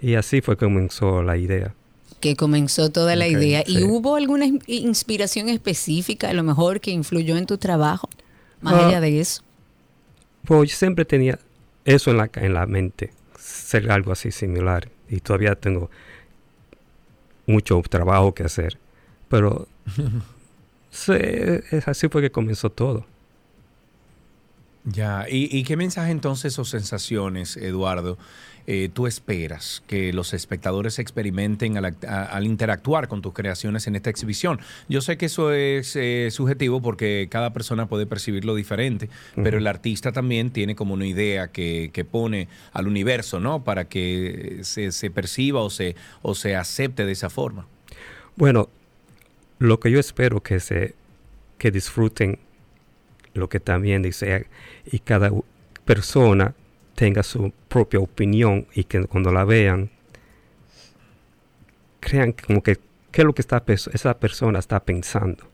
y 0.00 0.16
así 0.16 0.40
fue 0.40 0.56
que 0.56 0.66
comenzó 0.66 1.22
la 1.22 1.36
idea. 1.36 1.74
Que 2.20 2.36
comenzó 2.36 2.90
toda 2.90 3.16
la 3.16 3.26
idea. 3.28 3.64
¿Y 3.66 3.84
hubo 3.84 4.16
alguna 4.16 4.46
inspiración 4.66 5.48
específica, 5.48 6.28
a 6.28 6.32
lo 6.32 6.42
mejor, 6.42 6.80
que 6.80 6.90
influyó 6.90 7.36
en 7.36 7.46
tu 7.46 7.58
trabajo? 7.58 8.08
Más 8.60 8.74
ah, 8.74 8.86
allá 8.86 9.00
de 9.00 9.20
eso. 9.20 9.42
Pues 10.44 10.70
yo 10.70 10.76
siempre 10.76 11.04
tenía, 11.04 11.38
eso 11.84 12.10
en 12.10 12.16
la, 12.16 12.30
en 12.34 12.54
la 12.54 12.66
mente, 12.66 13.12
ser 13.38 13.90
algo 13.90 14.12
así 14.12 14.30
similar. 14.30 14.88
Y 15.08 15.20
todavía 15.20 15.54
tengo 15.54 15.90
mucho 17.46 17.80
trabajo 17.88 18.34
que 18.34 18.44
hacer. 18.44 18.78
Pero 19.28 19.66
es 21.08 21.88
así 21.88 22.08
fue 22.08 22.22
que 22.22 22.30
comenzó 22.30 22.70
todo. 22.70 23.06
Ya, 24.84 25.26
¿Y, 25.28 25.48
¿Y, 25.56 25.62
qué 25.62 25.76
mensaje 25.76 26.10
entonces 26.10 26.58
o 26.58 26.64
sensaciones, 26.64 27.56
Eduardo, 27.56 28.18
eh, 28.66 28.90
tú 28.92 29.06
esperas 29.06 29.82
que 29.86 30.12
los 30.12 30.34
espectadores 30.34 30.98
experimenten 30.98 31.76
al, 31.76 32.46
interactuar 32.46 33.08
con 33.08 33.22
tus 33.22 33.32
creaciones 33.32 33.86
en 33.86 33.96
esta 33.96 34.10
exhibición? 34.10 34.60
Yo 34.88 35.00
sé 35.00 35.16
que 35.16 35.26
eso 35.26 35.52
es 35.52 35.96
eh, 35.96 36.28
subjetivo 36.30 36.80
porque 36.80 37.28
cada 37.30 37.52
persona 37.52 37.86
puede 37.86 38.06
percibirlo 38.06 38.54
diferente, 38.54 39.08
pero 39.36 39.58
el 39.58 39.66
artista 39.66 40.12
también 40.12 40.50
tiene 40.50 40.74
como 40.74 40.94
una 40.94 41.06
idea 41.06 41.48
que, 41.48 42.06
pone 42.10 42.48
al 42.72 42.88
universo, 42.88 43.38
¿no? 43.38 43.62
Para 43.62 43.84
que 43.84 44.60
se, 44.62 45.10
perciba 45.10 45.60
o 45.60 45.70
se, 45.70 45.94
o 46.20 46.34
se 46.34 46.56
acepte 46.56 47.06
de 47.06 47.12
esa 47.12 47.30
forma. 47.30 47.66
Bueno, 48.36 48.68
lo 49.58 49.78
que 49.78 49.90
yo 49.90 50.00
espero 50.00 50.42
que 50.42 50.58
se 50.58 50.94
que 51.58 51.70
disfruten 51.70 52.40
lo 53.34 53.48
que 53.48 53.60
también 53.60 54.02
dice 54.02 54.48
y 54.84 54.98
cada 54.98 55.30
persona 55.84 56.54
tenga 56.94 57.22
su 57.22 57.52
propia 57.68 58.00
opinión 58.00 58.66
y 58.74 58.84
que 58.84 59.04
cuando 59.06 59.32
la 59.32 59.44
vean 59.44 59.90
crean 62.00 62.32
como 62.32 62.62
que 62.62 62.78
qué 63.10 63.22
es 63.22 63.24
lo 63.24 63.34
que 63.34 63.42
está 63.42 63.62
esa 63.66 64.18
persona 64.18 64.58
está 64.58 64.80
pensando. 64.80 65.44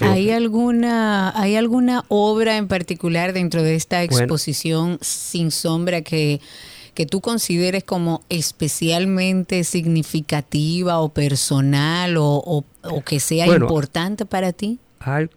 ¿Hay, 0.00 0.30
alguna, 0.30 1.32
¿Hay 1.40 1.56
alguna 1.56 2.04
obra 2.08 2.56
en 2.56 2.66
particular 2.66 3.32
dentro 3.32 3.62
de 3.62 3.76
esta 3.76 4.02
exposición 4.02 4.98
sin 5.00 5.50
sombra 5.52 6.02
que, 6.02 6.40
que 6.94 7.06
tú 7.06 7.20
consideres 7.20 7.84
como 7.84 8.22
especialmente 8.28 9.62
significativa 9.62 10.98
o 10.98 11.10
personal 11.10 12.16
o, 12.18 12.64
que 13.06 13.20
sea 13.20 13.46
importante 13.46 14.26
para 14.26 14.52
ti? 14.52 14.80
Hay, 14.98 15.28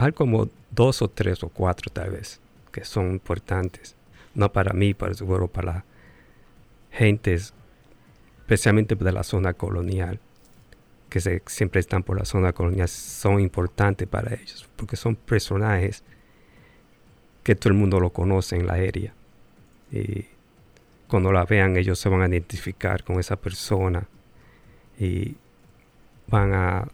hay 0.00 0.12
como 0.12 0.48
dos 0.70 1.02
o 1.02 1.08
tres 1.08 1.42
o 1.42 1.48
cuatro 1.48 1.90
tal 1.92 2.10
vez 2.10 2.40
que 2.72 2.84
son 2.84 3.10
importantes, 3.10 3.96
no 4.34 4.52
para 4.52 4.72
mí, 4.72 4.94
para 4.94 5.14
seguro 5.14 5.48
para 5.48 5.84
gentes, 6.90 7.52
especialmente 8.38 8.94
de 8.94 9.12
la 9.12 9.22
zona 9.22 9.54
colonial, 9.54 10.20
que 11.08 11.42
siempre 11.46 11.80
están 11.80 12.02
por 12.02 12.18
la 12.18 12.24
zona 12.24 12.52
colonial, 12.52 12.88
son 12.88 13.40
importantes 13.40 14.06
para 14.06 14.34
ellos, 14.34 14.68
porque 14.76 14.96
son 14.96 15.16
personajes 15.16 16.04
que 17.42 17.54
todo 17.54 17.72
el 17.72 17.78
mundo 17.78 17.98
lo 17.98 18.10
conoce 18.10 18.56
en 18.56 18.66
la 18.66 18.74
área. 18.74 19.12
Y 19.90 20.26
cuando 21.08 21.32
la 21.32 21.44
vean, 21.44 21.76
ellos 21.76 21.98
se 21.98 22.08
van 22.08 22.22
a 22.22 22.28
identificar 22.28 23.02
con 23.02 23.18
esa 23.18 23.36
persona 23.36 24.06
y 24.98 25.34
van 26.28 26.54
a, 26.54 26.88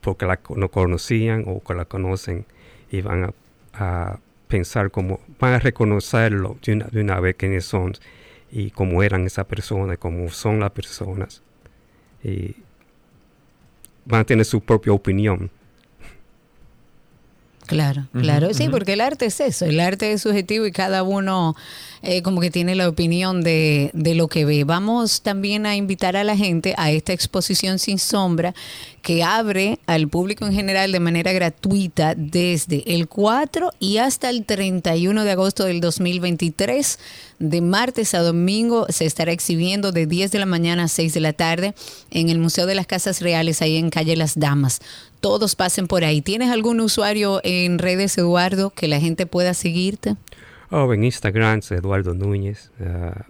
porque 0.00 0.26
la 0.26 0.40
no 0.56 0.68
conocían 0.70 1.44
o 1.46 1.62
que 1.62 1.74
la 1.74 1.84
conocen, 1.84 2.46
y 2.90 3.00
van 3.02 3.34
a, 3.74 4.18
pensar 4.48 4.90
como, 4.90 5.20
van 5.38 5.54
a 5.54 5.58
reconocerlo 5.58 6.56
de 6.64 6.72
una, 6.72 6.86
de 6.86 7.02
una 7.02 7.20
vez 7.20 7.36
quiénes 7.36 7.66
son 7.66 7.92
y 8.50 8.70
cómo 8.70 9.02
eran 9.02 9.26
esas 9.26 9.44
personas, 9.44 9.98
cómo 9.98 10.28
son 10.30 10.60
las 10.60 10.70
personas. 10.70 11.42
Y 12.24 12.56
van 14.06 14.22
a 14.22 14.24
tener 14.24 14.46
su 14.46 14.62
propia 14.62 14.92
opinión 14.92 15.50
Claro, 17.68 18.06
claro. 18.18 18.54
sí, 18.54 18.70
porque 18.70 18.94
el 18.94 19.02
arte 19.02 19.26
es 19.26 19.40
eso, 19.40 19.66
el 19.66 19.78
arte 19.78 20.10
es 20.12 20.22
subjetivo 20.22 20.64
y 20.66 20.72
cada 20.72 21.02
uno 21.02 21.54
eh, 22.02 22.22
como 22.22 22.40
que 22.40 22.50
tiene 22.50 22.74
la 22.74 22.88
opinión 22.88 23.42
de, 23.42 23.90
de, 23.92 24.14
lo 24.14 24.26
que 24.28 24.46
ve. 24.46 24.64
Vamos 24.64 25.20
también 25.20 25.66
a 25.66 25.76
invitar 25.76 26.16
a 26.16 26.24
la 26.24 26.34
gente 26.34 26.74
a 26.78 26.90
esta 26.90 27.12
exposición 27.12 27.78
sin 27.78 27.98
sombra 27.98 28.54
que 29.02 29.22
abre 29.22 29.80
al 29.86 30.08
público 30.08 30.46
en 30.46 30.54
general 30.54 30.92
de 30.92 31.00
manera 31.00 31.32
gratuita 31.32 32.14
desde 32.14 32.94
el 32.94 33.06
4 33.06 33.70
y 33.78 33.98
hasta 33.98 34.30
el 34.30 34.46
31 34.46 35.24
de 35.24 35.30
agosto 35.30 35.64
del 35.64 35.82
2023. 35.82 36.98
De 37.38 37.60
martes 37.60 38.14
a 38.14 38.20
domingo 38.20 38.86
se 38.88 39.04
estará 39.04 39.30
exhibiendo 39.30 39.92
de 39.92 40.06
10 40.06 40.32
de 40.32 40.38
la 40.38 40.46
mañana 40.46 40.84
a 40.84 40.88
6 40.88 41.12
de 41.12 41.20
la 41.20 41.32
tarde 41.34 41.74
en 42.10 42.30
el 42.30 42.38
Museo 42.38 42.64
de 42.64 42.74
las 42.74 42.86
Casas 42.86 43.20
Reales, 43.20 43.60
ahí 43.60 43.76
en 43.76 43.90
Calle 43.90 44.16
Las 44.16 44.38
Damas 44.38 44.80
todos 45.20 45.56
pasen 45.56 45.86
por 45.86 46.04
ahí. 46.04 46.22
¿Tienes 46.22 46.50
algún 46.50 46.80
usuario 46.80 47.40
en 47.44 47.78
redes, 47.78 48.16
Eduardo, 48.18 48.70
que 48.70 48.88
la 48.88 49.00
gente 49.00 49.26
pueda 49.26 49.54
seguirte? 49.54 50.16
Oh, 50.70 50.92
en 50.92 51.04
Instagram, 51.04 51.60
Eduardo 51.70 52.14
Núñez. 52.14 52.70
Ah, 52.80 53.26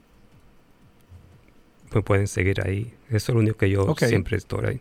me 1.93 2.03
pueden 2.03 2.26
seguir 2.26 2.61
ahí. 2.61 2.93
Eso 3.09 3.32
es 3.32 3.34
lo 3.34 3.41
único 3.41 3.57
que 3.57 3.70
yo 3.70 3.95
siempre 3.97 4.36
estoy 4.36 4.66
ahí. 4.66 4.80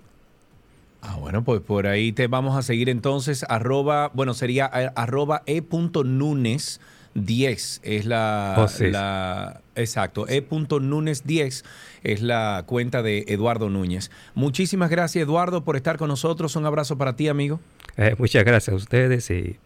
Ah, 1.01 1.15
bueno, 1.17 1.43
pues 1.43 1.61
por 1.61 1.87
ahí 1.87 2.11
te 2.11 2.27
vamos 2.27 2.57
a 2.57 2.61
seguir 2.61 2.89
entonces. 2.89 3.45
Arroba, 3.47 4.11
bueno, 4.13 4.33
sería 4.33 4.65
arroba 4.65 5.43
e.nunes 5.45 6.81
10 7.17 7.81
es 7.83 8.05
la, 8.05 8.55
oh, 8.57 8.83
la 8.83 9.61
exacto, 9.75 10.27
e.nunes 10.27 11.25
10 11.25 11.65
es 12.03 12.21
la 12.21 12.63
cuenta 12.65 13.01
de 13.01 13.25
Eduardo 13.27 13.69
Núñez. 13.69 14.11
Muchísimas 14.35 14.89
gracias 14.89 15.23
Eduardo 15.23 15.63
por 15.63 15.75
estar 15.75 15.97
con 15.97 16.09
nosotros. 16.09 16.55
Un 16.55 16.65
abrazo 16.65 16.97
para 16.97 17.15
ti, 17.15 17.27
amigo. 17.27 17.59
Eh, 17.97 18.15
muchas 18.17 18.43
gracias 18.43 18.73
a 18.73 18.77
ustedes 18.77 19.29
y 19.31 19.57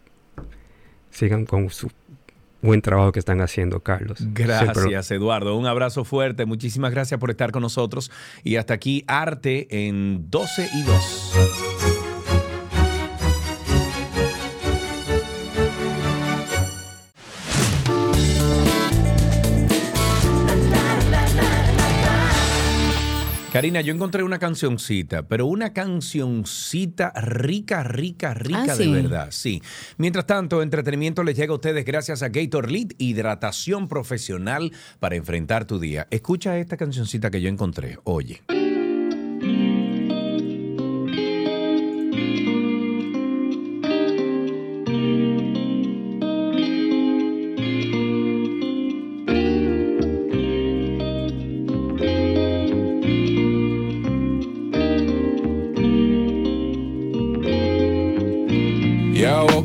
sigan 1.10 1.46
con 1.46 1.70
su 1.70 1.92
buen 2.62 2.82
trabajo 2.82 3.12
que 3.12 3.20
están 3.20 3.42
haciendo, 3.42 3.82
Carlos. 3.82 4.20
Gracias, 4.34 5.12
Eduardo. 5.12 5.56
Un 5.58 5.66
abrazo 5.66 6.06
fuerte. 6.06 6.46
Muchísimas 6.46 6.92
gracias 6.92 7.20
por 7.20 7.30
estar 7.32 7.52
con 7.52 7.62
nosotros. 7.62 8.12
Y 8.44 8.56
hasta 8.56 8.74
aquí, 8.74 9.04
Arte 9.08 9.88
en 9.88 10.30
12 10.30 10.70
y 10.74 10.84
2. 10.84 11.91
Karina, 23.52 23.82
yo 23.82 23.94
encontré 23.94 24.24
una 24.24 24.40
cancioncita, 24.40 25.24
pero 25.24 25.46
una 25.46 25.74
cancioncita 25.74 27.12
rica, 27.18 27.84
rica, 27.84 28.34
rica 28.34 28.66
ah, 28.70 28.76
de 28.78 28.88
verdad. 28.88 29.28
Sí. 29.32 29.62
Mientras 29.98 30.26
tanto, 30.26 30.62
entretenimiento 30.62 31.22
les 31.22 31.36
llega 31.36 31.52
a 31.52 31.56
ustedes 31.56 31.84
gracias 31.84 32.24
a 32.24 32.30
Gator 32.30 32.72
Lead, 32.72 32.92
hidratación 32.98 33.90
profesional 33.90 34.72
para 35.02 35.18
enfrentar 35.18 35.66
tu 35.66 35.80
día. 35.80 36.08
Escucha 36.12 36.58
esta 36.60 36.78
cancioncita 36.78 37.30
que 37.30 37.42
yo 37.42 37.50
encontré. 37.50 37.98
Oye. 38.06 38.42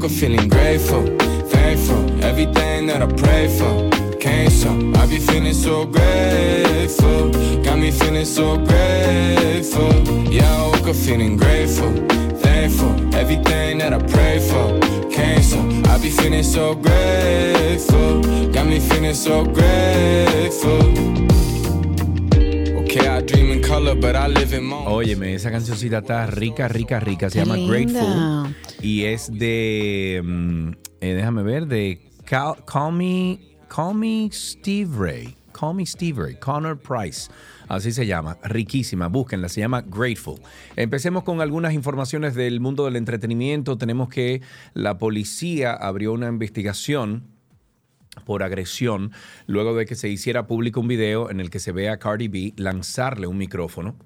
Up 0.07 0.12
feeling 0.12 0.48
grateful, 0.48 1.04
thankful, 1.48 2.24
everything 2.24 2.86
that 2.86 3.02
I 3.02 3.07
pray 3.07 3.48
for 3.48 3.90
came 4.18 4.50
so. 4.50 4.70
I 4.94 5.07
be 5.07 5.18
feeling 5.18 5.52
so 5.52 5.84
grateful, 5.84 7.30
got 7.64 7.78
me 7.78 7.90
feeling 7.90 8.24
so 8.24 8.57
grateful. 8.57 9.92
Yeah, 10.30 10.62
I 10.62 10.68
woke 10.68 10.88
up 10.88 10.96
feeling 10.96 11.36
grateful, 11.36 11.92
thankful, 12.38 12.92
everything 13.16 13.78
that 13.78 13.92
I 13.92 13.98
pray 13.98 14.38
for 14.38 14.78
came 15.11 15.42
so. 15.42 15.59
I 15.90 15.98
be 15.98 16.11
feeling 16.11 16.44
so 16.44 16.74
grateful, 16.76 18.22
got 18.52 18.66
me 18.66 18.78
feeling 18.78 19.14
so 19.14 19.44
grateful. 19.44 21.16
Óyeme, 24.87 25.35
esa 25.35 25.51
cancioncita 25.51 25.99
está 25.99 26.27
rica, 26.27 26.66
rica, 26.66 26.99
rica. 26.99 27.29
Se 27.29 27.45
llama 27.45 27.59
Grateful. 27.59 28.57
Y 28.81 29.05
es 29.05 29.31
de. 29.31 30.22
Mm, 30.24 30.70
eh, 31.03 31.12
déjame 31.12 31.43
ver, 31.43 31.66
de 31.66 32.01
Call, 32.24 32.57
Me, 32.95 33.39
Call 33.68 33.95
Me 33.95 34.31
Steve 34.33 34.91
Ray. 34.97 35.37
Call 35.53 35.74
Me 35.74 35.85
Steve 35.85 36.22
Ray, 36.22 36.37
Connor 36.37 36.79
Price. 36.79 37.31
Así 37.68 37.93
se 37.93 38.07
llama, 38.07 38.39
riquísima, 38.45 39.09
búsquenla, 39.09 39.51
se 39.51 39.61
llama 39.61 39.83
Grateful. 39.83 40.41
Empecemos 40.77 41.22
con 41.24 41.43
algunas 41.43 41.74
informaciones 41.74 42.35
del 42.35 42.61
mundo 42.61 42.87
del 42.87 42.97
entretenimiento. 42.97 43.77
Tenemos 43.77 44.09
que 44.09 44.41
la 44.72 44.97
policía 44.97 45.74
abrió 45.74 46.14
una 46.14 46.29
investigación 46.29 47.36
por 48.25 48.43
agresión 48.43 49.12
luego 49.47 49.75
de 49.75 49.87
que 49.87 49.95
se 49.95 50.09
hiciera 50.09 50.47
público 50.47 50.81
un 50.81 50.89
video 50.89 51.31
en 51.31 51.41
el 51.41 51.51
que 51.51 51.59
se 51.59 51.73
ve 51.73 51.89
a 51.89 51.99
Cardi 51.99 52.29
B 52.29 52.55
lanzarle 52.57 53.27
un 53.27 53.39
micrófono 53.39 53.97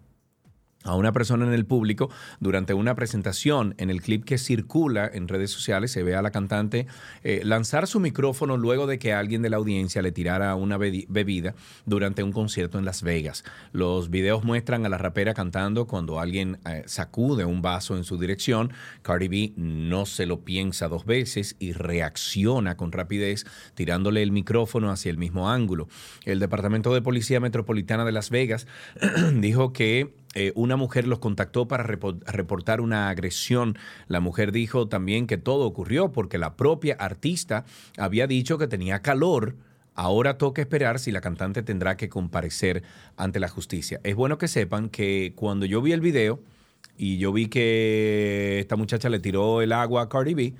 a 0.84 0.94
una 0.94 1.12
persona 1.12 1.44
en 1.44 1.52
el 1.52 1.66
público 1.66 2.10
durante 2.40 2.72
una 2.72 2.94
presentación. 2.94 3.74
En 3.78 3.90
el 3.90 4.00
clip 4.00 4.24
que 4.24 4.38
circula 4.38 5.10
en 5.12 5.28
redes 5.28 5.50
sociales 5.50 5.92
se 5.92 6.02
ve 6.02 6.14
a 6.14 6.22
la 6.22 6.30
cantante 6.30 6.86
eh, 7.22 7.42
lanzar 7.44 7.86
su 7.86 8.00
micrófono 8.00 8.56
luego 8.56 8.86
de 8.86 8.98
que 8.98 9.12
alguien 9.12 9.42
de 9.42 9.50
la 9.50 9.58
audiencia 9.58 10.00
le 10.00 10.12
tirara 10.12 10.54
una 10.54 10.78
bebida 10.78 11.54
durante 11.84 12.22
un 12.22 12.32
concierto 12.32 12.78
en 12.78 12.86
Las 12.86 13.02
Vegas. 13.02 13.44
Los 13.72 14.08
videos 14.08 14.44
muestran 14.44 14.86
a 14.86 14.88
la 14.88 14.96
rapera 14.96 15.34
cantando 15.34 15.86
cuando 15.86 16.18
alguien 16.18 16.58
eh, 16.66 16.82
sacude 16.86 17.44
un 17.44 17.60
vaso 17.60 17.96
en 17.96 18.04
su 18.04 18.18
dirección. 18.18 18.72
Cardi 19.02 19.28
B 19.28 19.52
no 19.56 20.06
se 20.06 20.24
lo 20.24 20.40
piensa 20.40 20.88
dos 20.88 21.04
veces 21.04 21.56
y 21.58 21.72
reacciona 21.72 22.76
con 22.78 22.92
rapidez 22.92 23.44
tirándole 23.74 24.22
el 24.22 24.32
micrófono 24.32 24.90
hacia 24.90 25.10
el 25.10 25.18
mismo 25.18 25.50
ángulo. 25.50 25.88
El 26.24 26.40
Departamento 26.40 26.94
de 26.94 27.02
Policía 27.02 27.38
Metropolitana 27.38 28.06
de 28.06 28.12
Las 28.12 28.30
Vegas 28.30 28.66
dijo 29.34 29.74
que 29.74 30.19
eh, 30.34 30.52
una 30.54 30.76
mujer 30.76 31.08
los 31.08 31.18
contactó 31.18 31.66
para 31.66 31.82
reportar 31.82 32.80
una 32.80 33.08
agresión. 33.08 33.76
La 34.06 34.20
mujer 34.20 34.52
dijo 34.52 34.88
también 34.88 35.26
que 35.26 35.38
todo 35.38 35.66
ocurrió 35.66 36.12
porque 36.12 36.38
la 36.38 36.56
propia 36.56 36.94
artista 36.94 37.64
había 37.98 38.26
dicho 38.26 38.56
que 38.56 38.68
tenía 38.68 39.02
calor. 39.02 39.56
Ahora 39.94 40.38
toca 40.38 40.62
esperar 40.62 41.00
si 41.00 41.10
la 41.10 41.20
cantante 41.20 41.62
tendrá 41.62 41.96
que 41.96 42.08
comparecer 42.08 42.84
ante 43.16 43.40
la 43.40 43.48
justicia. 43.48 44.00
Es 44.04 44.14
bueno 44.14 44.38
que 44.38 44.48
sepan 44.48 44.88
que 44.88 45.32
cuando 45.34 45.66
yo 45.66 45.82
vi 45.82 45.92
el 45.92 46.00
video 46.00 46.40
y 46.96 47.18
yo 47.18 47.32
vi 47.32 47.48
que 47.48 48.58
esta 48.60 48.76
muchacha 48.76 49.08
le 49.08 49.18
tiró 49.18 49.62
el 49.62 49.72
agua 49.72 50.02
a 50.02 50.08
Cardi 50.08 50.34
B, 50.34 50.54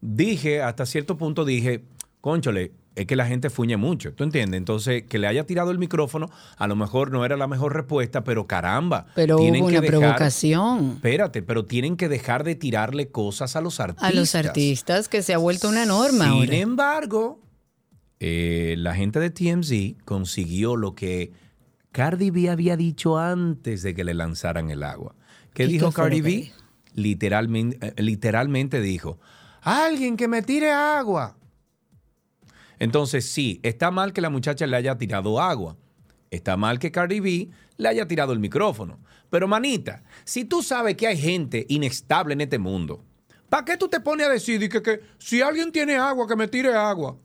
dije, 0.00 0.62
hasta 0.62 0.86
cierto 0.86 1.16
punto 1.16 1.44
dije, 1.44 1.82
conchole, 2.20 2.72
es 2.96 3.06
que 3.06 3.14
la 3.14 3.26
gente 3.26 3.50
fuñe 3.50 3.76
mucho, 3.76 4.14
¿tú 4.14 4.24
entiendes? 4.24 4.56
Entonces, 4.56 5.04
que 5.04 5.18
le 5.18 5.26
haya 5.26 5.44
tirado 5.44 5.70
el 5.70 5.78
micrófono, 5.78 6.30
a 6.56 6.66
lo 6.66 6.76
mejor 6.76 7.12
no 7.12 7.26
era 7.26 7.36
la 7.36 7.46
mejor 7.46 7.74
respuesta, 7.74 8.24
pero 8.24 8.46
caramba. 8.46 9.06
Pero 9.14 9.36
tienen 9.36 9.60
hubo 9.60 9.68
una 9.68 9.80
que 9.82 9.86
provocación. 9.86 10.92
Espérate, 10.94 11.42
pero 11.42 11.66
tienen 11.66 11.98
que 11.98 12.08
dejar 12.08 12.42
de 12.42 12.54
tirarle 12.54 13.08
cosas 13.08 13.54
a 13.54 13.60
los 13.60 13.80
artistas. 13.80 14.10
A 14.10 14.14
los 14.14 14.34
artistas, 14.34 15.08
que 15.08 15.22
se 15.22 15.34
ha 15.34 15.38
vuelto 15.38 15.68
una 15.68 15.84
norma. 15.84 16.32
Sin 16.32 16.52
embargo, 16.54 17.38
eh, 18.18 18.76
la 18.78 18.94
gente 18.94 19.20
de 19.20 19.28
TMZ 19.28 20.02
consiguió 20.06 20.76
lo 20.76 20.94
que 20.94 21.32
Cardi 21.92 22.30
B 22.30 22.48
había 22.48 22.78
dicho 22.78 23.18
antes 23.18 23.82
de 23.82 23.94
que 23.94 24.04
le 24.04 24.14
lanzaran 24.14 24.70
el 24.70 24.82
agua. 24.82 25.14
¿Qué 25.52 25.66
dijo 25.66 25.92
Cardi 25.92 26.22
B? 26.22 26.52
Literalmente, 26.94 27.88
eh, 27.88 28.02
literalmente 28.02 28.80
dijo, 28.80 29.18
alguien 29.60 30.16
que 30.16 30.28
me 30.28 30.40
tire 30.40 30.72
agua. 30.72 31.36
Entonces 32.78 33.30
sí, 33.30 33.60
está 33.62 33.90
mal 33.90 34.12
que 34.12 34.20
la 34.20 34.30
muchacha 34.30 34.66
le 34.66 34.76
haya 34.76 34.98
tirado 34.98 35.40
agua. 35.40 35.76
Está 36.30 36.56
mal 36.56 36.78
que 36.78 36.90
Cardi 36.90 37.20
B 37.20 37.50
le 37.76 37.88
haya 37.88 38.06
tirado 38.06 38.32
el 38.32 38.38
micrófono. 38.38 38.98
Pero 39.30 39.48
manita, 39.48 40.02
si 40.24 40.44
tú 40.44 40.62
sabes 40.62 40.96
que 40.96 41.06
hay 41.06 41.16
gente 41.16 41.66
inestable 41.68 42.34
en 42.34 42.42
este 42.42 42.58
mundo, 42.58 43.04
¿para 43.48 43.64
qué 43.64 43.76
tú 43.76 43.88
te 43.88 44.00
pones 44.00 44.26
a 44.26 44.30
decir 44.30 44.68
que, 44.68 44.82
que 44.82 45.00
si 45.18 45.40
alguien 45.40 45.72
tiene 45.72 45.96
agua, 45.96 46.26
que 46.26 46.36
me 46.36 46.48
tire 46.48 46.74
agua? 46.74 47.16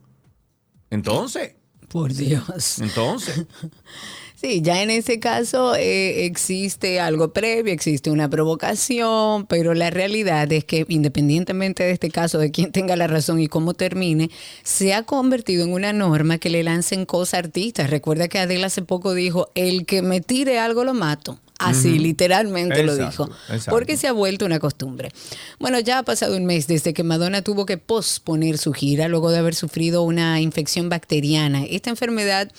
Entonces. 0.90 1.56
Por 1.88 2.12
Dios. 2.12 2.78
Entonces. 2.78 3.46
Sí, 4.42 4.60
ya 4.60 4.82
en 4.82 4.90
ese 4.90 5.20
caso 5.20 5.76
eh, 5.76 6.24
existe 6.24 6.98
algo 6.98 7.32
previo, 7.32 7.72
existe 7.72 8.10
una 8.10 8.28
provocación, 8.28 9.46
pero 9.46 9.72
la 9.72 9.90
realidad 9.90 10.50
es 10.50 10.64
que 10.64 10.84
independientemente 10.88 11.84
de 11.84 11.92
este 11.92 12.10
caso, 12.10 12.38
de 12.38 12.50
quién 12.50 12.72
tenga 12.72 12.96
la 12.96 13.06
razón 13.06 13.38
y 13.38 13.46
cómo 13.46 13.74
termine, 13.74 14.30
se 14.64 14.94
ha 14.94 15.04
convertido 15.04 15.62
en 15.62 15.72
una 15.72 15.92
norma 15.92 16.38
que 16.38 16.50
le 16.50 16.64
lancen 16.64 17.06
cosas 17.06 17.38
artistas. 17.38 17.88
Recuerda 17.88 18.26
que 18.26 18.40
Adele 18.40 18.64
hace 18.64 18.82
poco 18.82 19.14
dijo, 19.14 19.48
el 19.54 19.86
que 19.86 20.02
me 20.02 20.20
tire 20.20 20.58
algo 20.58 20.82
lo 20.82 20.92
mato. 20.92 21.38
Así, 21.60 22.00
literalmente 22.00 22.82
lo 22.82 22.96
dijo. 22.96 23.30
Porque 23.70 23.96
se 23.96 24.08
ha 24.08 24.12
vuelto 24.12 24.44
una 24.44 24.58
costumbre. 24.58 25.12
Bueno, 25.60 25.78
ya 25.78 25.98
ha 25.98 26.02
pasado 26.02 26.36
un 26.36 26.46
mes 26.46 26.66
desde 26.66 26.92
que 26.92 27.04
Madonna 27.04 27.42
tuvo 27.42 27.64
que 27.64 27.78
posponer 27.78 28.58
su 28.58 28.72
gira 28.72 29.06
luego 29.06 29.30
de 29.30 29.38
haber 29.38 29.54
sufrido 29.54 30.02
una 30.02 30.40
infección 30.40 30.88
bacteriana. 30.88 31.64
Esta 31.64 31.90
enfermedad 31.90 32.50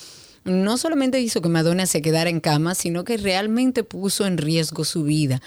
no 0.45 0.77
solamente 0.77 1.21
hizo 1.21 1.41
que 1.41 1.49
Madonna 1.49 1.85
se 1.85 2.01
quedara 2.01 2.29
en 2.29 2.39
cama, 2.39 2.75
sino 2.75 3.03
que 3.03 3.17
realmente 3.17 3.83
puso 3.83 4.25
en 4.25 4.37
riesgo 4.37 4.83
su 4.85 5.03
vida. 5.03 5.41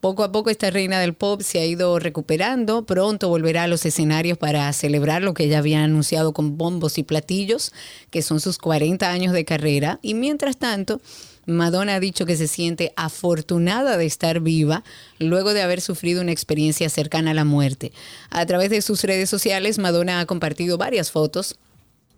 Poco 0.00 0.24
a 0.24 0.32
poco 0.32 0.48
esta 0.48 0.70
reina 0.70 0.98
del 0.98 1.12
pop 1.12 1.42
se 1.42 1.60
ha 1.60 1.66
ido 1.66 1.98
recuperando, 1.98 2.86
pronto 2.86 3.28
volverá 3.28 3.64
a 3.64 3.68
los 3.68 3.84
escenarios 3.84 4.38
para 4.38 4.72
celebrar 4.72 5.20
lo 5.20 5.34
que 5.34 5.44
ella 5.44 5.58
había 5.58 5.84
anunciado 5.84 6.32
con 6.32 6.56
bombos 6.56 6.96
y 6.96 7.02
platillos, 7.02 7.72
que 8.10 8.22
son 8.22 8.40
sus 8.40 8.56
40 8.56 9.10
años 9.10 9.34
de 9.34 9.44
carrera, 9.44 9.98
y 10.00 10.14
mientras 10.14 10.56
tanto, 10.56 11.02
Madonna 11.44 11.96
ha 11.96 12.00
dicho 12.00 12.24
que 12.24 12.36
se 12.36 12.48
siente 12.48 12.94
afortunada 12.96 13.98
de 13.98 14.06
estar 14.06 14.40
viva 14.40 14.84
luego 15.18 15.52
de 15.52 15.62
haber 15.62 15.82
sufrido 15.82 16.22
una 16.22 16.32
experiencia 16.32 16.88
cercana 16.88 17.32
a 17.32 17.34
la 17.34 17.44
muerte. 17.44 17.92
A 18.30 18.46
través 18.46 18.70
de 18.70 18.80
sus 18.80 19.04
redes 19.04 19.28
sociales, 19.28 19.78
Madonna 19.78 20.20
ha 20.20 20.26
compartido 20.26 20.78
varias 20.78 21.10
fotos 21.10 21.58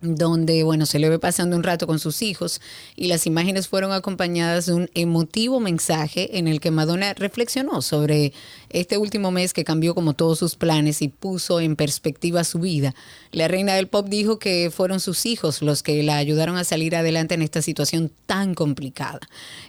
donde, 0.02 0.64
bueno, 0.64 0.84
se 0.84 0.98
le 0.98 1.08
ve 1.08 1.18
pasando 1.20 1.56
un 1.56 1.62
rato 1.62 1.86
con 1.86 2.00
sus 2.00 2.22
hijos 2.22 2.60
y 2.96 3.06
las 3.06 3.26
imágenes 3.26 3.68
fueron 3.68 3.92
acompañadas 3.92 4.66
de 4.66 4.74
un 4.74 4.90
emotivo 4.94 5.60
mensaje 5.60 6.38
en 6.38 6.48
el 6.48 6.60
que 6.60 6.72
Madonna 6.72 7.14
reflexionó 7.14 7.82
sobre 7.82 8.32
este 8.70 8.98
último 8.98 9.30
mes 9.30 9.52
que 9.52 9.64
cambió 9.64 9.94
como 9.94 10.14
todos 10.14 10.40
sus 10.40 10.56
planes 10.56 11.02
y 11.02 11.08
puso 11.08 11.60
en 11.60 11.76
perspectiva 11.76 12.42
su 12.42 12.58
vida. 12.58 12.94
La 13.30 13.46
reina 13.46 13.74
del 13.74 13.86
pop 13.86 14.08
dijo 14.08 14.40
que 14.40 14.72
fueron 14.74 14.98
sus 14.98 15.24
hijos 15.24 15.62
los 15.62 15.84
que 15.84 16.02
la 16.02 16.16
ayudaron 16.16 16.56
a 16.56 16.64
salir 16.64 16.96
adelante 16.96 17.34
en 17.34 17.42
esta 17.42 17.62
situación 17.62 18.10
tan 18.26 18.54
complicada. 18.54 19.20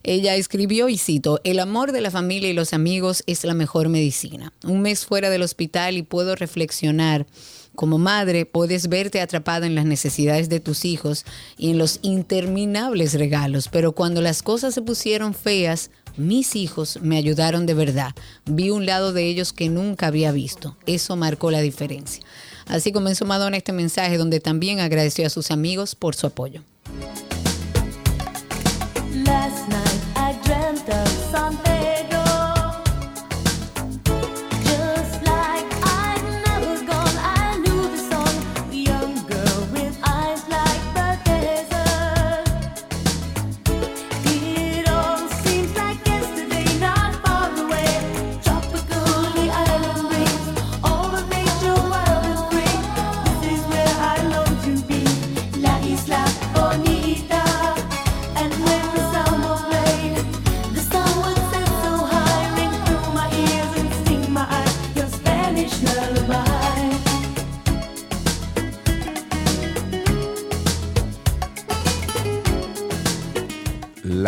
Ella 0.01 0.35
escribió 0.35 0.89
y 0.89 0.97
cito, 0.97 1.41
el 1.43 1.59
amor 1.59 1.91
de 1.91 2.01
la 2.01 2.09
familia 2.09 2.49
y 2.49 2.53
los 2.53 2.73
amigos 2.73 3.23
es 3.27 3.43
la 3.43 3.53
mejor 3.53 3.87
medicina. 3.89 4.51
Un 4.63 4.81
mes 4.81 5.05
fuera 5.05 5.29
del 5.29 5.43
hospital 5.43 5.95
y 5.95 6.01
puedo 6.01 6.35
reflexionar 6.35 7.27
como 7.75 7.97
madre 7.97 8.45
puedes 8.45 8.87
verte 8.87 9.21
atrapada 9.21 9.65
en 9.65 9.75
las 9.75 9.85
necesidades 9.85 10.49
de 10.49 10.59
tus 10.59 10.85
hijos 10.85 11.25
y 11.57 11.71
en 11.71 11.77
los 11.77 11.99
interminables 12.01 13.13
regalos, 13.13 13.67
pero 13.67 13.93
cuando 13.93 14.21
las 14.21 14.43
cosas 14.43 14.73
se 14.73 14.81
pusieron 14.81 15.33
feas, 15.33 15.89
mis 16.15 16.55
hijos 16.55 16.99
me 17.01 17.17
ayudaron 17.17 17.65
de 17.65 17.73
verdad. 17.73 18.13
Vi 18.45 18.69
un 18.69 18.85
lado 18.85 19.13
de 19.13 19.25
ellos 19.25 19.53
que 19.53 19.69
nunca 19.69 20.07
había 20.07 20.31
visto. 20.31 20.77
Eso 20.85 21.15
marcó 21.15 21.49
la 21.49 21.61
diferencia. 21.61 22.23
Así 22.67 22.91
comenzó 22.91 23.25
Madonna 23.25 23.57
este 23.57 23.73
mensaje 23.73 24.17
donde 24.17 24.39
también 24.39 24.79
agradeció 24.79 25.25
a 25.25 25.29
sus 25.29 25.51
amigos 25.51 25.95
por 25.95 26.15
su 26.15 26.27
apoyo. 26.27 26.61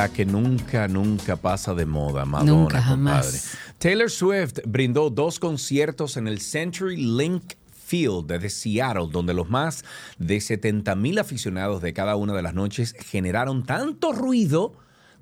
Que 0.09 0.25
nunca, 0.25 0.87
nunca 0.87 1.35
pasa 1.35 1.73
de 1.73 1.85
moda, 1.85 2.25
Madonna, 2.25 2.51
nunca, 2.51 2.81
jamás. 2.81 3.57
Taylor 3.77 4.09
Swift 4.09 4.59
brindó 4.65 5.09
dos 5.09 5.39
conciertos 5.39 6.17
en 6.17 6.27
el 6.27 6.39
Century 6.39 6.97
Link 6.97 7.53
Field 7.85 8.27
desde 8.27 8.49
Seattle, 8.49 9.07
donde 9.11 9.33
los 9.33 9.49
más 9.49 9.83
de 10.17 10.41
70 10.41 10.95
mil 10.95 11.19
aficionados 11.19 11.81
de 11.81 11.93
cada 11.93 12.15
una 12.15 12.33
de 12.33 12.41
las 12.41 12.53
noches 12.53 12.95
generaron 12.99 13.63
tanto 13.63 14.11
ruido, 14.11 14.73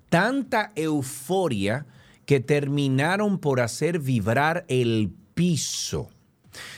tanta 0.10 0.72
euforia, 0.76 1.86
que 2.26 2.40
terminaron 2.40 3.38
por 3.38 3.60
hacer 3.60 4.00
vibrar 4.00 4.66
el 4.70 5.14
piso. 5.34 6.10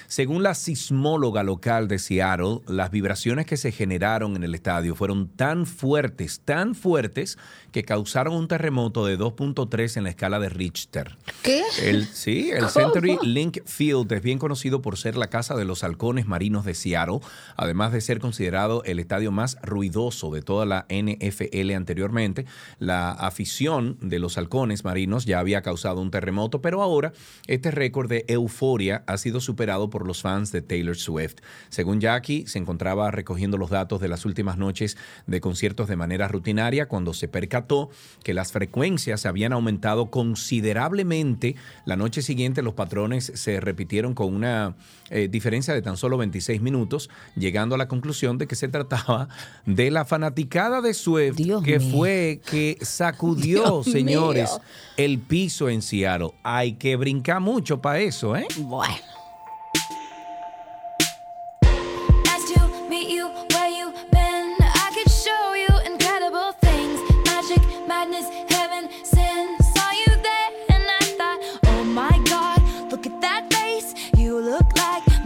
Según 0.08 0.44
la 0.44 0.54
sismóloga 0.54 1.44
local 1.44 1.88
de 1.88 2.00
Seattle, 2.00 2.60
las 2.68 2.92
vibraciones 2.92 3.46
que 3.46 3.58
se 3.58 3.72
generaron 3.72 4.36
en 4.36 4.44
el 4.44 4.56
estadio 4.56 4.96
fueron 4.96 5.28
tan 5.30 5.66
fuertes, 5.66 6.42
tan 6.44 6.76
fuertes, 6.76 7.38
que 7.72 7.84
causaron 7.84 8.36
un 8.36 8.48
terremoto 8.48 9.06
de 9.06 9.18
2.3 9.18 9.98
en 9.98 10.04
la 10.04 10.10
escala 10.10 10.40
de 10.40 10.50
Richter. 10.50 11.18
¿Qué? 11.44 11.62
El, 11.84 12.06
sí, 12.06 12.52
el 12.52 12.70
Century 12.70 13.18
Link 13.22 13.60
Field 13.66 14.12
es 14.12 14.22
bien 14.22 14.40
conocido 14.40 14.82
por 14.82 14.98
ser 14.98 15.18
la 15.18 15.28
casa 15.28 15.56
de 15.56 15.66
los 15.66 15.84
halcones 15.84 16.28
marinos 16.28 16.66
de 16.66 16.74
Seattle, 16.74 17.20
además 17.58 17.92
de 17.92 18.02
ser 18.02 18.20
considerado 18.20 18.84
el 18.86 19.00
estadio 19.00 19.32
más 19.32 19.58
ruidoso 19.62 20.32
de 20.32 20.42
toda 20.42 20.66
la 20.66 20.86
NFL 20.90 21.72
anteriormente. 21.72 22.46
La 22.80 23.12
afición 23.12 23.98
de 24.02 24.20
los 24.20 24.38
halcones 24.38 24.84
marinos 24.84 25.26
ya 25.26 25.40
había 25.40 25.62
causado 25.62 26.02
un 26.02 26.12
terremoto, 26.12 26.62
pero 26.62 26.82
ahora 26.82 27.14
este 27.48 27.72
récord 27.72 28.10
de 28.10 28.26
euforia 28.28 29.04
ha 29.08 29.18
sido 29.18 29.42
superado 29.42 29.90
por 29.90 29.95
los 30.04 30.22
fans 30.22 30.52
de 30.52 30.62
Taylor 30.62 30.98
Swift. 30.98 31.36
Según 31.70 32.02
Jackie, 32.02 32.48
se 32.48 32.58
encontraba 32.58 33.12
recogiendo 33.12 33.58
los 33.58 33.70
datos 33.70 34.02
de 34.02 34.08
las 34.08 34.26
últimas 34.26 34.58
noches 34.58 34.98
de 35.28 35.42
conciertos 35.42 35.88
de 35.88 35.96
manera 35.96 36.28
rutinaria 36.28 36.88
cuando 36.88 37.14
se 37.14 37.28
percató 37.28 37.90
que 38.24 38.34
las 38.34 38.52
frecuencias 38.52 39.26
habían 39.26 39.54
aumentado 39.54 40.10
considerablemente. 40.10 41.56
La 41.86 41.96
noche 41.96 42.22
siguiente 42.22 42.62
los 42.62 42.74
patrones 42.74 43.32
se 43.36 43.60
repitieron 43.60 44.14
con 44.14 44.34
una 44.34 44.76
eh, 45.10 45.28
diferencia 45.30 45.74
de 45.74 45.82
tan 45.82 45.98
solo 45.98 46.18
26 46.18 46.62
minutos, 46.62 47.10
llegando 47.36 47.76
a 47.76 47.78
la 47.78 47.88
conclusión 47.88 48.38
de 48.38 48.48
que 48.48 48.56
se 48.56 48.68
trataba 48.68 49.30
de 49.66 49.92
la 49.92 50.06
fanaticada 50.06 50.82
de 50.82 50.94
Swift, 50.94 51.38
que 51.64 51.80
fue 51.80 52.42
que 52.50 52.78
sacudió, 52.82 53.84
señores, 53.84 54.50
el 54.98 55.20
piso 55.20 55.70
en 55.70 55.82
Seattle. 55.82 56.32
Hay 56.44 56.74
que 56.74 56.96
brincar 56.96 57.40
mucho 57.40 57.82
para 57.82 58.00
eso, 58.00 58.36
¿eh? 58.36 58.48
Bueno. 58.58 59.15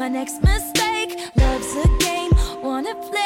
next 0.09 0.41
mistake. 0.43 1.17
Love's 1.35 1.75
a 1.75 1.87
game, 1.99 2.31
wanna 2.63 2.95
play. 2.95 3.23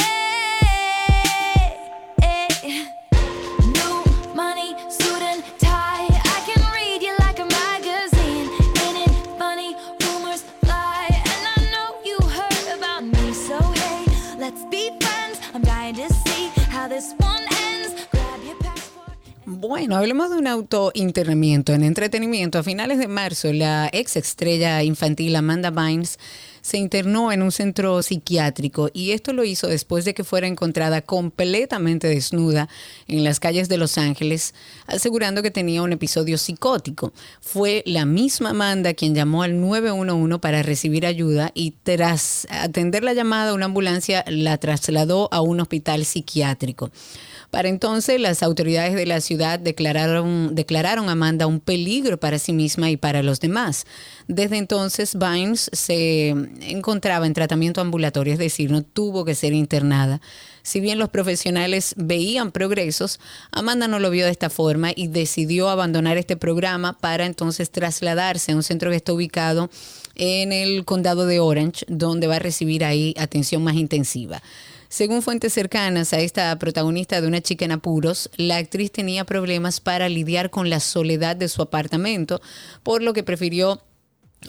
New 3.78 4.04
money, 4.36 4.76
suit 4.90 5.22
tie. 5.60 6.08
I 6.10 6.40
can 6.48 6.62
read 6.76 7.02
you 7.02 7.16
like 7.20 7.40
a 7.40 7.46
magazine. 7.46 8.50
In 8.86 8.96
it, 9.06 9.12
funny 9.40 9.76
rumors 10.04 10.44
fly. 10.64 11.08
And 11.10 11.44
I 11.56 11.72
know 11.72 11.96
you 12.04 12.18
heard 12.28 12.78
about 12.78 13.04
me, 13.04 13.34
so 13.34 13.58
hey, 13.82 14.06
let's 14.38 14.66
be 14.66 14.92
friends. 15.00 15.40
I'm 15.54 15.62
dying 15.62 15.96
see 15.96 16.52
how 16.70 16.88
this 16.88 17.14
one 17.20 17.46
ends. 17.64 17.94
Bueno, 19.46 19.96
hablemos 19.96 20.30
de 20.30 20.38
un 20.38 20.48
autointernamiento 20.48 21.74
en 21.74 21.84
entretenimiento. 21.84 22.60
A 22.60 22.64
finales 22.64 22.98
de 22.98 23.08
marzo, 23.08 23.54
la 23.54 23.90
ex 23.94 24.18
estrella 24.18 24.84
infantil 24.84 25.36
Amanda 25.38 25.70
Bynes 25.70 26.18
se 26.64 26.78
internó 26.78 27.32
en 27.32 27.44
un 27.44 27.52
centro 27.52 28.02
psiquiátrico 28.02 28.90
y 28.94 29.12
esto 29.12 29.34
lo 29.34 29.44
hizo 29.44 29.68
después 29.68 30.06
de 30.06 30.14
que 30.14 30.24
fuera 30.24 30.48
encontrada 30.48 31.02
completamente 31.02 32.08
desnuda 32.08 32.70
en 33.08 33.26
las 33.26 33.42
calles 33.42 33.68
de 33.68 33.78
Los 33.78 33.98
Ángeles, 33.98 34.56
asegurando 34.88 35.44
que 35.44 35.52
tenía 35.52 35.82
un 35.82 35.92
episodio 35.92 36.38
psicótico. 36.38 37.12
Fue 37.42 37.84
la 37.86 38.06
misma 38.06 38.52
Amanda 38.52 38.94
quien 38.94 39.14
llamó 39.14 39.44
al 39.44 39.60
911 39.60 40.40
para 40.40 40.64
recibir 40.64 41.06
ayuda 41.06 41.52
y 41.54 41.74
tras 41.84 42.48
atender 42.50 43.04
la 43.04 43.14
llamada, 43.14 43.54
una 43.54 43.66
ambulancia 43.66 44.24
la 44.28 44.58
trasladó 44.58 45.28
a 45.34 45.42
un 45.42 45.60
hospital 45.60 46.06
psiquiátrico. 46.06 46.92
Para 47.54 47.70
entonces, 47.70 48.20
las 48.20 48.42
autoridades 48.42 48.96
de 48.96 49.06
la 49.06 49.22
ciudad 49.22 49.60
declararon, 49.60 50.56
a 51.08 51.12
Amanda 51.12 51.46
un 51.46 51.60
peligro 51.60 52.20
para 52.20 52.40
sí 52.40 52.52
misma 52.52 52.90
y 52.90 52.98
para 52.98 53.22
los 53.22 53.40
demás. 53.40 53.86
Desde 54.28 54.58
entonces, 54.58 55.16
Vines 55.16 55.70
se 55.72 56.30
encontraba 56.62 57.28
en 57.28 57.36
tratamiento 57.36 57.80
ambulatorio, 57.80 58.34
es 58.34 58.40
decir, 58.40 58.72
no 58.72 58.82
tuvo 58.82 59.24
que 59.24 59.36
ser 59.36 59.54
internada. 59.54 60.20
Si 60.64 60.80
bien 60.80 60.98
los 60.98 61.10
profesionales 61.10 61.94
veían 61.96 62.52
progresos, 62.52 63.20
Amanda 63.52 63.88
no 63.88 64.00
lo 64.00 64.10
vio 64.10 64.26
de 64.26 64.32
esta 64.32 64.50
forma 64.50 64.90
y 64.96 65.10
decidió 65.10 65.70
abandonar 65.70 66.18
este 66.18 66.36
programa 66.36 66.94
para 66.94 67.28
entonces 67.28 67.70
trasladarse 67.70 68.54
a 68.54 68.56
un 68.56 68.64
centro 68.64 68.90
que 68.90 68.96
está 68.96 69.14
ubicado 69.14 69.70
en 70.16 70.54
el 70.54 70.86
condado 70.86 71.28
de 71.28 71.40
Orange, 71.40 71.86
donde 71.88 72.26
va 72.26 72.38
a 72.38 72.40
recibir 72.40 72.84
ahí 72.84 73.14
atención 73.16 73.64
más 73.64 73.76
intensiva. 73.76 74.42
Según 74.94 75.24
fuentes 75.24 75.54
cercanas 75.54 76.14
a 76.14 76.20
esta 76.20 76.56
protagonista 76.60 77.20
de 77.20 77.28
Una 77.28 77.42
chica 77.42 77.66
en 77.66 77.72
apuros, 77.72 78.30
la 78.38 78.58
actriz 78.58 78.92
tenía 78.92 79.26
problemas 79.26 79.80
para 79.80 80.08
lidiar 80.08 80.52
con 80.52 80.70
la 80.70 80.80
soledad 80.80 81.36
de 81.36 81.50
su 81.50 81.64
apartamento, 81.64 82.42
por 82.84 83.02
lo 83.02 83.14
que 83.14 83.24
prefirió 83.24 83.82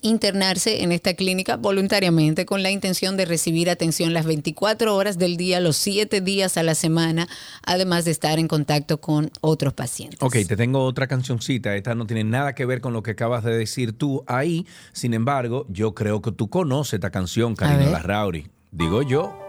internarse 0.02 0.82
en 0.82 0.92
esta 0.92 1.14
clínica 1.14 1.56
voluntariamente 1.56 2.44
con 2.44 2.62
la 2.62 2.70
intención 2.70 3.16
de 3.16 3.24
recibir 3.24 3.70
atención 3.70 4.12
las 4.12 4.26
24 4.26 4.94
horas 4.94 5.16
del 5.16 5.38
día, 5.38 5.60
los 5.60 5.78
7 5.78 6.20
días 6.20 6.58
a 6.58 6.62
la 6.62 6.74
semana, 6.74 7.26
además 7.62 8.04
de 8.04 8.10
estar 8.10 8.38
en 8.38 8.46
contacto 8.46 9.00
con 9.00 9.30
otros 9.40 9.72
pacientes. 9.72 10.20
Ok, 10.20 10.36
te 10.46 10.56
tengo 10.58 10.84
otra 10.84 11.06
cancioncita. 11.06 11.74
Esta 11.74 11.94
no 11.94 12.06
tiene 12.06 12.22
nada 12.22 12.54
que 12.54 12.66
ver 12.66 12.82
con 12.82 12.92
lo 12.92 13.02
que 13.02 13.12
acabas 13.12 13.44
de 13.44 13.56
decir 13.56 13.94
tú 13.94 14.22
ahí. 14.26 14.66
Sin 14.92 15.14
embargo, 15.14 15.64
yo 15.70 15.94
creo 15.94 16.20
que 16.20 16.32
tú 16.32 16.50
conoces 16.50 16.92
esta 16.92 17.08
canción, 17.08 17.56
Karina 17.56 17.88
Larrauri. 17.88 18.46
Digo 18.70 19.00
yo. 19.00 19.43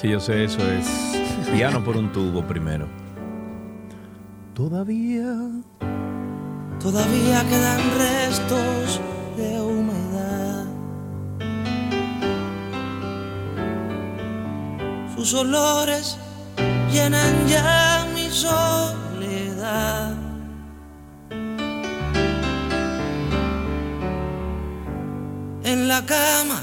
Sí, 0.00 0.10
yo 0.10 0.20
sé, 0.20 0.44
eso 0.44 0.60
es 0.70 0.86
piano 1.52 1.82
por 1.82 1.96
un 1.96 2.12
tubo 2.12 2.46
primero. 2.46 2.86
Todavía. 4.54 5.34
Todavía 6.78 7.42
quedan 7.48 7.80
restos 7.98 9.00
de 9.36 9.60
humedad. 9.60 10.66
Sus 15.16 15.34
olores 15.34 16.16
llenan 16.92 17.48
ya 17.48 18.06
mi 18.14 18.30
soledad. 18.30 20.14
En 25.64 25.88
la 25.88 26.06
cama, 26.06 26.62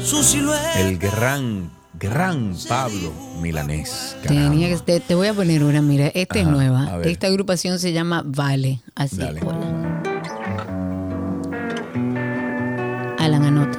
su 0.00 0.24
silueta. 0.24 0.80
El 0.80 0.98
gran, 0.98 1.77
gran 1.98 2.54
Pablo 2.68 3.12
Milanés. 3.40 4.16
Tenía 4.26 4.68
que- 4.68 4.78
te, 4.82 5.00
te 5.00 5.14
voy 5.14 5.28
a 5.28 5.34
poner 5.34 5.62
una, 5.62 5.82
mira, 5.82 6.06
esta 6.08 6.38
es 6.38 6.46
Ajá, 6.46 6.48
a 6.50 6.52
nueva. 6.54 7.00
Esta 7.04 7.26
agrupación 7.26 7.78
se 7.78 7.92
llama 7.92 8.22
Vale, 8.24 8.80
así. 8.94 9.16
Dale. 9.16 9.40
Alan, 13.18 13.44
anota. 13.44 13.78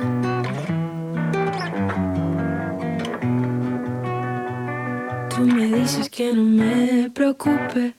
Tú 5.30 5.42
me 5.46 5.68
dices 5.68 6.10
que 6.10 6.34
no 6.34 6.44
me 6.44 7.10
preocupe 7.12 7.96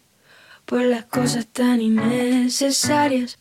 por 0.67 0.83
las 0.83 1.05
cosas 1.07 1.47
tan 1.47 1.81
innecesarias. 1.81 3.39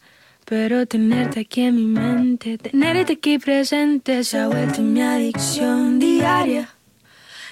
Pero 0.49 0.87
tenerte 0.87 1.41
aquí 1.41 1.61
en 1.61 1.75
mi 1.75 1.85
mente, 1.85 2.57
tenerte 2.57 3.13
aquí 3.13 3.37
presente, 3.37 4.23
se 4.23 4.39
ha 4.39 4.47
vuelto 4.47 4.81
mi 4.81 4.99
adicción 4.99 5.99
diaria. 5.99 6.69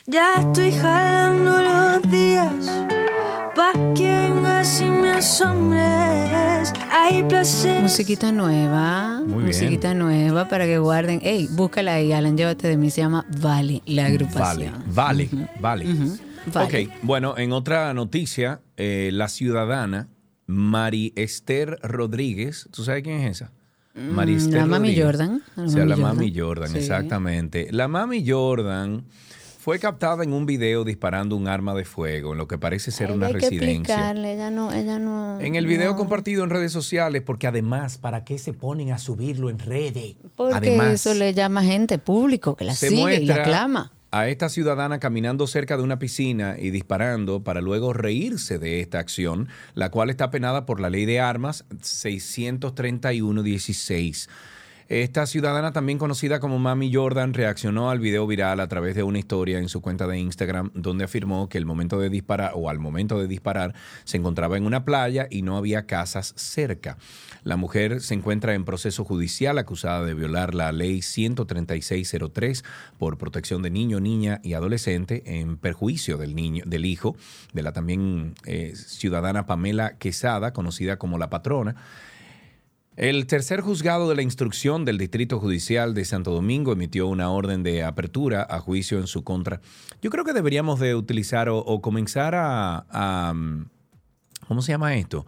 Ya 0.07 0.37
estoy 0.39 0.71
jalando 0.71 1.61
los 1.61 2.11
días, 2.11 2.87
pa' 3.55 3.73
quien 3.93 4.43
así 4.45 4.85
me 4.85 5.11
asombres. 5.11 6.73
Hay 6.91 7.21
placer. 7.23 7.83
Musiquita 7.83 8.31
nueva. 8.31 9.19
Muy 9.19 9.43
bien. 9.43 9.45
musiquita 9.45 9.93
nueva 9.93 10.47
para 10.47 10.65
que 10.65 10.79
guarden. 10.79 11.19
Ey, 11.23 11.47
búscala 11.51 11.93
ahí, 11.95 12.11
Alan, 12.13 12.35
llévate 12.35 12.67
de 12.67 12.77
mí. 12.77 12.89
Se 12.89 13.01
llama 13.01 13.27
Vale, 13.39 13.83
la 13.85 14.03
Vale, 14.03 14.15
agrupación. 14.15 14.83
vale, 14.87 15.29
vale. 15.59 15.85
Vale. 16.51 16.85
Ok, 16.85 16.91
bueno, 17.03 17.37
en 17.37 17.51
otra 17.51 17.93
noticia, 17.93 18.61
eh, 18.75 19.11
la 19.13 19.27
ciudadana 19.27 20.07
Mari 20.47 21.13
Esther 21.15 21.77
Rodríguez, 21.83 22.67
¿tú 22.71 22.83
sabes 22.83 23.03
quién 23.03 23.19
es 23.21 23.31
esa? 23.41 23.51
Mari 23.93 24.33
Mm, 24.33 24.37
Esther 24.37 24.53
la 24.53 24.65
Mami 24.65 24.87
Rodríguez. 24.89 25.05
Jordan, 25.05 25.41
la 25.55 25.63
O 25.63 25.67
sea, 25.69 25.79
Mami 25.79 25.89
la 25.89 25.95
Jordan. 25.95 26.15
Mami 26.15 26.33
Jordan, 26.39 26.69
Sí. 26.71 26.77
exactamente. 26.77 27.67
La 27.71 27.87
Mami 27.87 28.23
Jordan 28.29 29.03
fue 29.59 29.79
captada 29.79 30.23
en 30.23 30.31
un 30.31 30.45
video 30.45 30.85
disparando 30.85 31.35
un 31.35 31.47
arma 31.49 31.73
de 31.73 31.83
fuego 31.83 32.31
en 32.31 32.37
lo 32.37 32.47
que 32.47 32.57
parece 32.57 32.91
ser 32.91 33.11
una 33.11 33.25
Hay 33.27 33.33
que 33.33 33.39
residencia. 33.39 33.73
explicarle, 33.73 34.33
ella 34.35 34.49
no, 34.51 34.71
ella 34.71 34.97
no. 34.99 35.41
En 35.41 35.55
el 35.55 35.65
video 35.67 35.91
no. 35.91 35.97
compartido 35.97 36.43
en 36.45 36.49
redes 36.51 36.71
sociales, 36.71 37.21
porque 37.25 37.47
además, 37.47 37.97
¿para 37.97 38.23
qué 38.23 38.37
se 38.37 38.53
ponen 38.53 38.91
a 38.91 38.97
subirlo 38.99 39.49
en 39.49 39.59
redes? 39.59 40.15
Porque 40.37 40.55
además, 40.55 40.93
eso 41.05 41.13
le 41.15 41.33
llama 41.33 41.63
gente 41.63 41.97
público 41.97 42.55
que 42.55 42.63
la 42.63 42.75
sigue 42.75 43.15
y 43.21 43.25
la 43.25 43.35
aclama. 43.35 43.91
A 44.11 44.29
esta 44.29 44.49
ciudadana 44.49 44.99
caminando 44.99 45.47
cerca 45.47 45.77
de 45.77 45.83
una 45.83 45.99
piscina 45.99 46.55
y 46.59 46.71
disparando 46.71 47.43
para 47.43 47.61
luego 47.61 47.93
reírse 47.93 48.59
de 48.59 48.81
esta 48.81 48.99
acción, 48.99 49.47
la 49.73 49.89
cual 49.91 50.09
está 50.09 50.31
penada 50.31 50.65
por 50.65 50.79
la 50.79 50.89
ley 50.89 51.05
de 51.05 51.19
armas 51.19 51.65
631-16. 51.69 54.29
Esta 54.89 55.25
ciudadana, 55.25 55.73
también 55.73 55.97
conocida 55.97 56.39
como 56.39 56.59
Mami 56.59 56.93
Jordan, 56.93 57.33
reaccionó 57.33 57.89
al 57.89 57.99
video 57.99 58.25
viral 58.25 58.61
a 58.61 58.69
través 58.69 58.95
de 58.95 59.03
una 59.03 59.19
historia 59.19 59.57
en 59.57 59.67
su 59.67 59.81
cuenta 59.81 60.07
de 60.07 60.17
Instagram, 60.17 60.71
donde 60.73 61.03
afirmó 61.03 61.49
que 61.49 61.57
el 61.57 61.65
momento 61.65 61.99
de 61.99 62.09
disparar 62.09 62.53
o 62.55 62.69
al 62.69 62.79
momento 62.79 63.19
de 63.19 63.27
disparar 63.27 63.75
se 64.05 64.15
encontraba 64.15 64.55
en 64.55 64.65
una 64.65 64.85
playa 64.85 65.27
y 65.29 65.41
no 65.41 65.57
había 65.57 65.85
casas 65.87 66.33
cerca. 66.37 66.97
La 67.43 67.57
mujer 67.57 67.99
se 67.99 68.13
encuentra 68.13 68.53
en 68.53 68.63
proceso 68.63 69.03
judicial 69.03 69.57
acusada 69.57 70.05
de 70.05 70.13
violar 70.13 70.55
la 70.55 70.71
ley 70.71 71.01
13603 71.01 72.63
por 72.97 73.17
protección 73.17 73.61
de 73.63 73.69
niño, 73.69 73.99
niña 73.99 74.39
y 74.41 74.53
adolescente 74.53 75.21
en 75.25 75.57
perjuicio 75.57 76.15
del 76.15 76.33
niño, 76.33 76.63
del 76.65 76.85
hijo 76.85 77.17
de 77.51 77.61
la 77.61 77.73
también 77.73 78.35
eh, 78.45 78.71
ciudadana 78.73 79.47
Pamela 79.47 79.97
Quesada, 79.97 80.53
conocida 80.53 80.97
como 80.97 81.17
la 81.17 81.29
patrona. 81.29 81.75
El 82.97 83.27
tercer 83.27 83.61
juzgado 83.61 84.09
de 84.09 84.15
la 84.15 84.23
instrucción 84.23 84.83
del 84.83 84.97
Distrito 84.97 85.39
Judicial 85.39 85.93
de 85.93 86.03
Santo 86.03 86.31
Domingo 86.31 86.73
emitió 86.73 87.07
una 87.07 87.29
orden 87.29 87.61
de 87.61 87.83
apertura 87.83 88.47
a 88.49 88.59
juicio 88.59 88.97
en 88.97 89.05
su 89.05 89.23
contra. 89.23 89.61
Yo 90.01 90.09
creo 90.09 90.25
que 90.25 90.33
deberíamos 90.33 90.79
de 90.79 90.95
utilizar 90.95 91.47
o, 91.47 91.79
comenzar 91.79 92.33
a, 92.35 93.31
um, 93.35 93.65
¿cómo 94.47 94.63
se 94.63 94.71
llama 94.71 94.95
esto? 94.95 95.27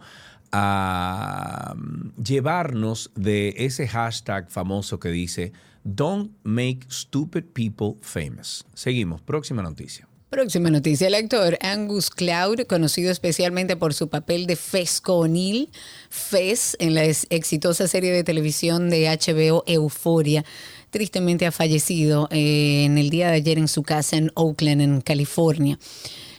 A 0.50 1.76
um, 1.76 2.12
llevarnos 2.20 3.12
de 3.14 3.54
ese 3.56 3.86
hashtag 3.86 4.50
famoso 4.50 4.98
que 4.98 5.10
dice 5.10 5.52
Don't 5.84 6.32
make 6.42 6.80
stupid 6.90 7.44
people 7.52 8.00
famous. 8.02 8.66
Seguimos, 8.74 9.22
próxima 9.22 9.62
noticia. 9.62 10.09
Próxima 10.30 10.70
noticia. 10.70 11.08
El 11.08 11.14
actor 11.14 11.58
Angus 11.60 12.08
Cloud, 12.08 12.60
conocido 12.68 13.10
especialmente 13.10 13.76
por 13.76 13.94
su 13.94 14.08
papel 14.08 14.46
de 14.46 14.54
Fesco 14.54 15.16
O'Neill, 15.16 15.68
Fez, 16.08 16.76
en 16.78 16.94
la 16.94 17.04
ex- 17.04 17.26
exitosa 17.30 17.88
serie 17.88 18.12
de 18.12 18.22
televisión 18.22 18.90
de 18.90 19.08
HBO 19.08 19.64
Euforia, 19.66 20.44
tristemente 20.90 21.46
ha 21.46 21.52
fallecido 21.52 22.28
eh, 22.30 22.84
en 22.84 22.96
el 22.96 23.10
día 23.10 23.26
de 23.28 23.34
ayer 23.34 23.58
en 23.58 23.66
su 23.66 23.82
casa 23.82 24.16
en 24.18 24.30
Oakland, 24.36 24.80
en 24.82 25.00
California. 25.00 25.80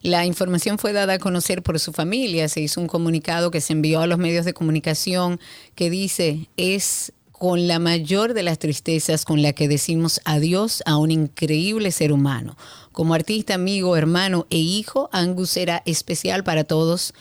La 0.03 0.25
información 0.25 0.79
fue 0.79 0.93
dada 0.93 1.13
a 1.13 1.19
conocer 1.19 1.61
por 1.61 1.77
su 1.77 1.91
familia. 1.91 2.47
Se 2.47 2.61
hizo 2.61 2.79
un 2.79 2.87
comunicado 2.87 3.51
que 3.51 3.59
se 3.59 3.73
envió 3.73 3.99
a 3.99 4.07
los 4.07 4.17
medios 4.19 4.45
de 4.45 4.53
comunicación 4.53 5.39
que 5.75 5.89
dice 5.89 6.47
es 6.55 7.11
con 7.41 7.67
la 7.67 7.79
mayor 7.79 8.35
de 8.35 8.43
las 8.43 8.59
tristezas 8.59 9.25
con 9.25 9.41
la 9.41 9.51
que 9.53 9.67
decimos 9.67 10.21
adiós 10.25 10.83
a 10.85 10.97
un 10.97 11.09
increíble 11.09 11.91
ser 11.91 12.11
humano. 12.11 12.55
Como 12.91 13.15
artista, 13.15 13.55
amigo, 13.55 13.97
hermano 13.97 14.45
e 14.51 14.59
hijo, 14.59 15.09
Angus 15.11 15.57
era 15.57 15.81
especial 15.87 16.43
para 16.43 16.65
todos 16.65 17.15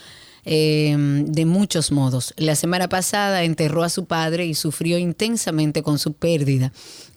eh, 0.45 0.95
de 1.27 1.47
muchos 1.47 1.91
modos. 1.91 2.35
La 2.37 2.55
semana 2.55 2.87
pasada 2.87 3.45
enterró 3.45 3.83
a 3.83 3.89
su 3.89 4.05
padre 4.05 4.45
y 4.45 4.53
sufrió 4.53 4.99
intensamente 4.99 5.83
con 5.83 5.99
su 5.99 6.13
pérdida. 6.13 6.71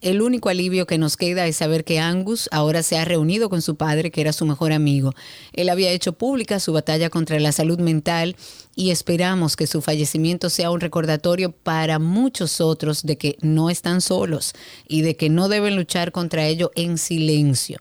El 0.04 0.22
único 0.22 0.50
alivio 0.50 0.86
que 0.86 0.98
nos 0.98 1.16
queda 1.16 1.48
es 1.48 1.56
saber 1.56 1.86
que 1.86 2.02
Angus 2.02 2.50
ahora 2.52 2.84
se 2.84 2.98
ha 2.98 3.06
reunido 3.06 3.50
con 3.50 3.62
su 3.62 3.78
padre, 3.78 4.12
que 4.12 4.20
era 4.20 4.34
su 4.34 4.46
mejor 4.46 4.74
amigo. 4.74 5.14
Él 5.54 5.70
había 5.70 5.92
hecho 5.92 6.12
pública 6.12 6.60
su 6.60 6.74
batalla 6.74 7.10
contra 7.10 7.40
la 7.40 7.54
salud 7.54 7.80
mental 7.80 8.36
y 8.76 8.92
esperamos 8.92 9.56
que 9.56 9.66
su 9.66 9.82
fallecimiento 9.82 10.50
sea 10.50 10.72
un 10.72 10.82
recordatorio 10.82 11.54
para 11.54 12.00
muchos 12.00 12.60
otros 12.60 13.04
de 13.04 13.18
que 13.18 13.38
no 13.40 13.70
están 13.70 14.02
solos 14.02 14.56
y 14.90 15.04
de 15.04 15.16
que 15.16 15.30
no 15.30 15.48
deben 15.48 15.78
luchar 15.78 16.12
contra 16.12 16.48
ello 16.48 16.72
en 16.76 16.98
silencio. 16.98 17.80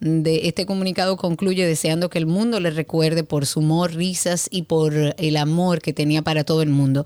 De 0.00 0.46
este 0.46 0.64
comunicado 0.64 1.16
concluye 1.16 1.66
deseando 1.66 2.08
que 2.08 2.18
el 2.18 2.26
mundo 2.26 2.60
le 2.60 2.70
recuerde 2.70 3.24
por 3.24 3.46
su 3.46 3.60
humor, 3.60 3.94
risas 3.94 4.48
y 4.50 4.62
por 4.62 4.94
el 4.94 5.36
amor 5.36 5.80
que 5.80 5.92
tenía 5.92 6.22
para 6.22 6.44
todo 6.44 6.62
el 6.62 6.68
mundo. 6.68 7.04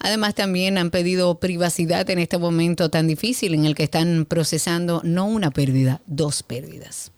Además, 0.00 0.34
también 0.34 0.76
han 0.76 0.90
pedido 0.90 1.38
privacidad 1.38 2.08
en 2.10 2.18
este 2.18 2.38
momento 2.38 2.90
tan 2.90 3.06
difícil 3.06 3.54
en 3.54 3.64
el 3.64 3.76
que 3.76 3.84
están 3.84 4.26
procesando 4.28 5.00
no 5.04 5.26
una 5.26 5.52
pérdida, 5.52 6.02
dos 6.06 6.42
pérdidas. 6.42 7.12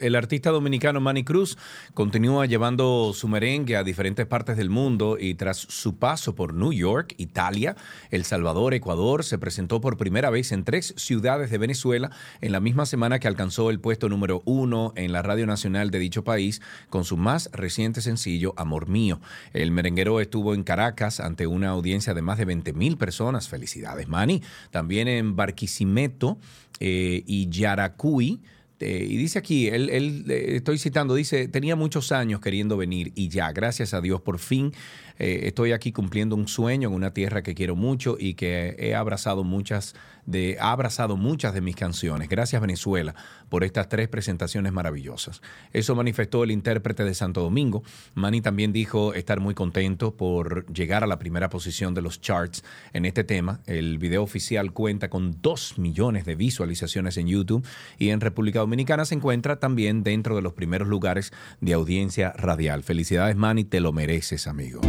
El 0.00 0.14
artista 0.14 0.50
dominicano 0.50 1.00
Manny 1.00 1.24
Cruz 1.24 1.58
continúa 1.92 2.46
llevando 2.46 3.10
su 3.12 3.26
merengue 3.26 3.76
a 3.76 3.82
diferentes 3.82 4.24
partes 4.24 4.56
del 4.56 4.70
mundo 4.70 5.16
y 5.18 5.34
tras 5.34 5.56
su 5.56 5.96
paso 5.96 6.36
por 6.36 6.54
New 6.54 6.72
York, 6.72 7.14
Italia, 7.16 7.74
El 8.12 8.24
Salvador, 8.24 8.74
Ecuador, 8.74 9.24
se 9.24 9.38
presentó 9.38 9.80
por 9.80 9.96
primera 9.96 10.30
vez 10.30 10.52
en 10.52 10.62
tres 10.62 10.94
ciudades 10.96 11.50
de 11.50 11.58
Venezuela 11.58 12.12
en 12.40 12.52
la 12.52 12.60
misma 12.60 12.86
semana 12.86 13.18
que 13.18 13.26
alcanzó 13.26 13.70
el 13.70 13.80
puesto 13.80 14.08
número 14.08 14.40
uno 14.44 14.92
en 14.94 15.10
la 15.10 15.20
radio 15.20 15.46
nacional 15.46 15.90
de 15.90 15.98
dicho 15.98 16.22
país 16.22 16.62
con 16.88 17.04
su 17.04 17.16
más 17.16 17.50
reciente 17.52 18.02
sencillo, 18.02 18.54
Amor 18.56 18.88
Mío. 18.88 19.20
El 19.52 19.72
merenguero 19.72 20.20
estuvo 20.20 20.54
en 20.54 20.62
Caracas 20.62 21.18
ante 21.18 21.48
una 21.48 21.70
audiencia 21.70 22.14
de 22.14 22.22
más 22.22 22.38
de 22.38 22.44
20 22.44 22.72
mil 22.72 22.96
personas. 22.96 23.48
Felicidades, 23.48 24.06
Manny. 24.06 24.44
También 24.70 25.08
en 25.08 25.34
Barquisimeto 25.34 26.38
eh, 26.78 27.24
y 27.26 27.48
Yaracuy. 27.50 28.40
Este, 28.80 29.04
y 29.04 29.16
dice 29.18 29.38
aquí, 29.38 29.68
él, 29.68 29.90
él, 29.90 30.24
eh, 30.28 30.56
estoy 30.56 30.78
citando, 30.78 31.14
dice, 31.14 31.48
tenía 31.48 31.76
muchos 31.76 32.12
años 32.12 32.40
queriendo 32.40 32.78
venir 32.78 33.12
y 33.14 33.28
ya, 33.28 33.52
gracias 33.52 33.92
a 33.92 34.00
Dios, 34.00 34.22
por 34.22 34.38
fin 34.38 34.72
eh, 35.20 35.46
estoy 35.46 35.72
aquí 35.72 35.92
cumpliendo 35.92 36.34
un 36.34 36.48
sueño 36.48 36.88
en 36.88 36.94
una 36.94 37.12
tierra 37.12 37.42
que 37.42 37.54
quiero 37.54 37.76
mucho 37.76 38.16
y 38.18 38.34
que 38.34 38.74
he 38.78 38.94
abrazado 38.94 39.44
muchas 39.44 39.94
de, 40.24 40.56
ha 40.60 40.72
abrazado 40.72 41.16
muchas 41.16 41.52
de 41.52 41.60
mis 41.60 41.76
canciones. 41.76 42.28
Gracias 42.28 42.60
Venezuela 42.60 43.14
por 43.48 43.64
estas 43.64 43.88
tres 43.88 44.08
presentaciones 44.08 44.72
maravillosas. 44.72 45.42
Eso 45.72 45.94
manifestó 45.94 46.44
el 46.44 46.50
intérprete 46.50 47.04
de 47.04 47.14
Santo 47.14 47.42
Domingo. 47.42 47.82
Manny 48.14 48.40
también 48.40 48.72
dijo 48.72 49.12
estar 49.12 49.40
muy 49.40 49.54
contento 49.54 50.16
por 50.16 50.64
llegar 50.72 51.04
a 51.04 51.06
la 51.06 51.18
primera 51.18 51.50
posición 51.50 51.92
de 51.94 52.00
los 52.00 52.20
charts 52.20 52.64
en 52.92 53.04
este 53.04 53.22
tema. 53.22 53.60
El 53.66 53.98
video 53.98 54.22
oficial 54.22 54.72
cuenta 54.72 55.10
con 55.10 55.42
dos 55.42 55.78
millones 55.78 56.24
de 56.24 56.34
visualizaciones 56.34 57.18
en 57.18 57.26
YouTube 57.26 57.66
y 57.98 58.08
en 58.08 58.20
República 58.20 58.60
Dominicana 58.60 59.04
se 59.04 59.16
encuentra 59.16 59.58
también 59.58 60.02
dentro 60.02 60.34
de 60.36 60.42
los 60.42 60.54
primeros 60.54 60.88
lugares 60.88 61.32
de 61.60 61.74
audiencia 61.74 62.32
radial. 62.36 62.84
Felicidades 62.84 63.36
Manny, 63.36 63.64
te 63.64 63.80
lo 63.80 63.92
mereces 63.92 64.46
amigo. 64.46 64.80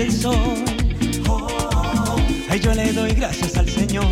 El 0.00 0.12
sol. 0.12 0.64
Ay, 2.50 2.60
yo 2.60 2.74
le 2.74 2.92
doy 2.92 3.12
gracias 3.12 3.56
al 3.56 3.68
Señor 3.68 4.04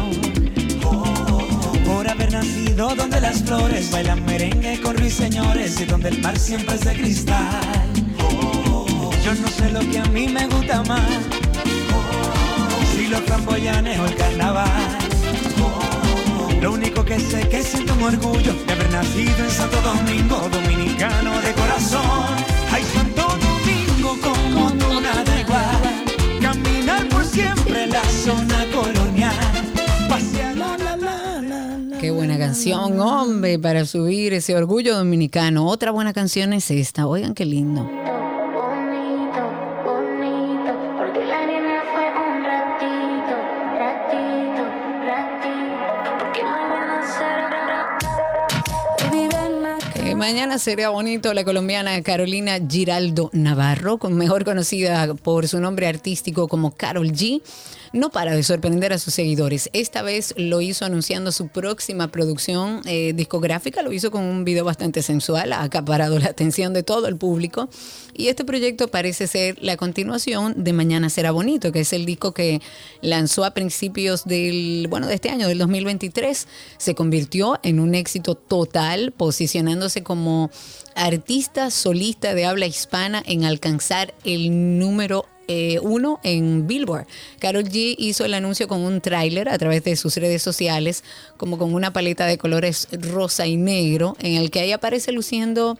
por 1.85 2.09
haber 2.09 2.32
nacido 2.32 2.95
donde 2.95 3.20
las 3.20 3.43
flores 3.43 3.91
bailan 3.91 4.24
merengue 4.24 4.80
con 4.80 4.97
ruiseñores 4.97 5.80
y 5.80 5.85
donde 5.85 6.09
el 6.09 6.22
mar 6.22 6.39
siempre 6.39 6.74
es 6.76 6.85
de 6.85 6.95
cristal. 6.95 7.61
Yo 9.24 9.35
no 9.35 9.49
sé 9.49 9.70
lo 9.70 9.80
que 9.80 9.99
a 9.99 10.05
mí 10.07 10.28
me 10.28 10.47
gusta 10.47 10.82
más, 10.85 11.03
si 12.95 13.07
los 13.09 13.20
flamboyanes 13.22 13.99
o 13.99 14.07
el 14.07 14.14
carnaval. 14.16 14.99
Lo 16.62 16.72
único 16.72 17.05
que 17.05 17.20
sé 17.20 17.47
que 17.49 17.62
siento 17.62 17.93
un 17.95 18.05
orgullo 18.05 18.55
de 18.66 18.72
haber 18.72 18.91
nacido 18.91 19.45
en 19.45 19.51
Santo 19.51 19.80
Domingo, 19.82 20.49
dominicano 20.51 21.41
de 21.43 21.53
corazón. 21.53 22.37
Ay, 22.72 22.82
Santo 22.95 23.24
Qué 32.05 32.11
buena 32.11 32.36
canción, 32.36 33.00
hombre, 33.00 33.59
para 33.59 33.86
subir 33.86 34.34
ese 34.34 34.55
orgullo 34.55 34.94
dominicano. 34.94 35.66
Otra 35.66 35.90
buena 35.90 36.12
canción 36.12 36.52
es 36.52 36.70
esta. 36.70 37.07
Oigan 37.07 37.32
qué 37.32 37.46
lindo. 37.46 37.90
Mañana 49.11 49.78
Eh, 49.94 50.14
mañana 50.14 50.59
sería 50.59 50.90
bonito 50.90 51.32
la 51.32 51.42
colombiana 51.42 52.02
Carolina 52.02 52.59
Giraldo 52.68 53.30
Navarro, 53.32 53.98
mejor 54.11 54.44
conocida 54.44 55.14
por 55.14 55.48
su 55.48 55.59
nombre 55.59 55.86
artístico 55.86 56.48
como 56.48 56.72
Carol 56.72 57.12
G. 57.12 57.40
No 57.95 58.11
para 58.11 58.34
de 58.34 58.42
sorprender 58.42 58.92
a 58.92 58.99
sus 58.99 59.14
seguidores. 59.14 59.70
Esta 59.72 60.03
vez 60.03 60.34
lo 60.36 60.61
hizo 60.61 60.84
anunciando 60.84 61.30
su 61.30 61.47
próxima 61.47 62.09
producción 62.09 62.80
eh, 62.86 63.12
discográfica. 63.14 63.82
Lo 63.82 63.92
hizo 63.92 64.11
con 64.11 64.24
un 64.24 64.45
video 64.45 64.64
bastante 64.64 65.01
sensual, 65.01 65.53
ha 65.53 65.62
acaparado 65.62 66.18
la 66.18 66.26
atención 66.26 66.72
de 66.72 66.82
todo 66.82 67.07
el 67.07 67.16
público. 67.16 67.68
Y 68.12 68.26
este 68.26 68.45
proyecto 68.45 68.88
parece 68.88 69.28
ser 69.28 69.62
la 69.62 69.76
continuación 69.76 70.64
de 70.64 70.72
Mañana 70.72 71.09
será 71.09 71.30
bonito, 71.30 71.70
que 71.70 71.82
es 71.82 71.92
el 71.92 72.05
disco 72.05 72.34
que 72.34 72.61
lanzó 73.01 73.45
a 73.45 73.53
principios 73.53 74.24
del, 74.24 74.88
bueno, 74.90 75.07
de 75.07 75.14
este 75.14 75.30
año, 75.30 75.47
del 75.47 75.59
2023. 75.59 76.49
Se 76.78 76.97
convirtió 76.97 77.61
en 77.62 77.78
un 77.78 77.95
éxito 77.95 78.34
total, 78.34 79.12
posicionándose 79.12 80.03
como 80.03 80.51
artista 80.97 81.70
solista 81.70 82.34
de 82.34 82.45
habla 82.45 82.66
hispana 82.66 83.22
en 83.24 83.45
alcanzar 83.45 84.14
el 84.24 84.80
número 84.80 85.26
eh, 85.49 85.78
uno 85.82 86.20
en 86.22 86.66
Billboard. 86.66 87.07
Carol 87.38 87.64
G 87.64 87.95
hizo 87.99 88.24
el 88.24 88.34
anuncio 88.34 88.68
con 88.68 88.80
un 88.80 89.01
tráiler 89.01 89.49
a 89.49 89.59
través 89.59 89.84
de 89.84 89.97
sus 89.97 90.16
redes 90.16 90.42
sociales, 90.42 91.05
como 91.36 91.59
con 91.59 91.74
una 91.74 91.92
paleta 91.92 92.26
de 92.26 92.38
colores 92.38 92.88
rosa 92.92 93.47
y 93.47 93.57
negro, 93.57 94.16
en 94.20 94.34
el 94.36 94.51
que 94.51 94.61
ahí 94.61 94.72
aparece 94.72 95.12
luciendo 95.12 95.78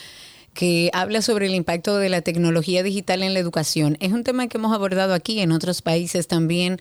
que 0.56 0.90
habla 0.94 1.22
sobre 1.22 1.46
el 1.46 1.54
impacto 1.56 1.98
de 1.98 2.10
la 2.10 2.22
tecnología 2.22 2.84
digital 2.84 3.24
en 3.24 3.34
la 3.34 3.40
educación. 3.40 3.98
Es 4.00 4.14
un 4.14 4.24
tema 4.24 4.48
que 4.48 4.58
hemos 4.58 4.74
abordado 4.74 5.14
aquí, 5.14 5.40
en 5.40 5.52
otros 5.52 5.82
países 5.82 6.28
también 6.28 6.80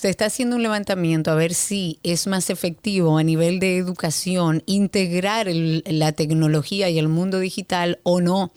se 0.00 0.10
está 0.10 0.26
haciendo 0.26 0.54
un 0.54 0.62
levantamiento 0.62 1.32
a 1.32 1.34
ver 1.34 1.54
si 1.54 1.98
es 2.04 2.28
más 2.28 2.50
efectivo 2.50 3.18
a 3.18 3.24
nivel 3.24 3.58
de 3.58 3.78
educación 3.78 4.62
integrar 4.66 5.48
la 5.48 6.12
tecnología 6.12 6.88
y 6.88 7.00
el 7.00 7.08
mundo 7.08 7.40
digital 7.40 7.98
o 8.04 8.20
no. 8.20 8.52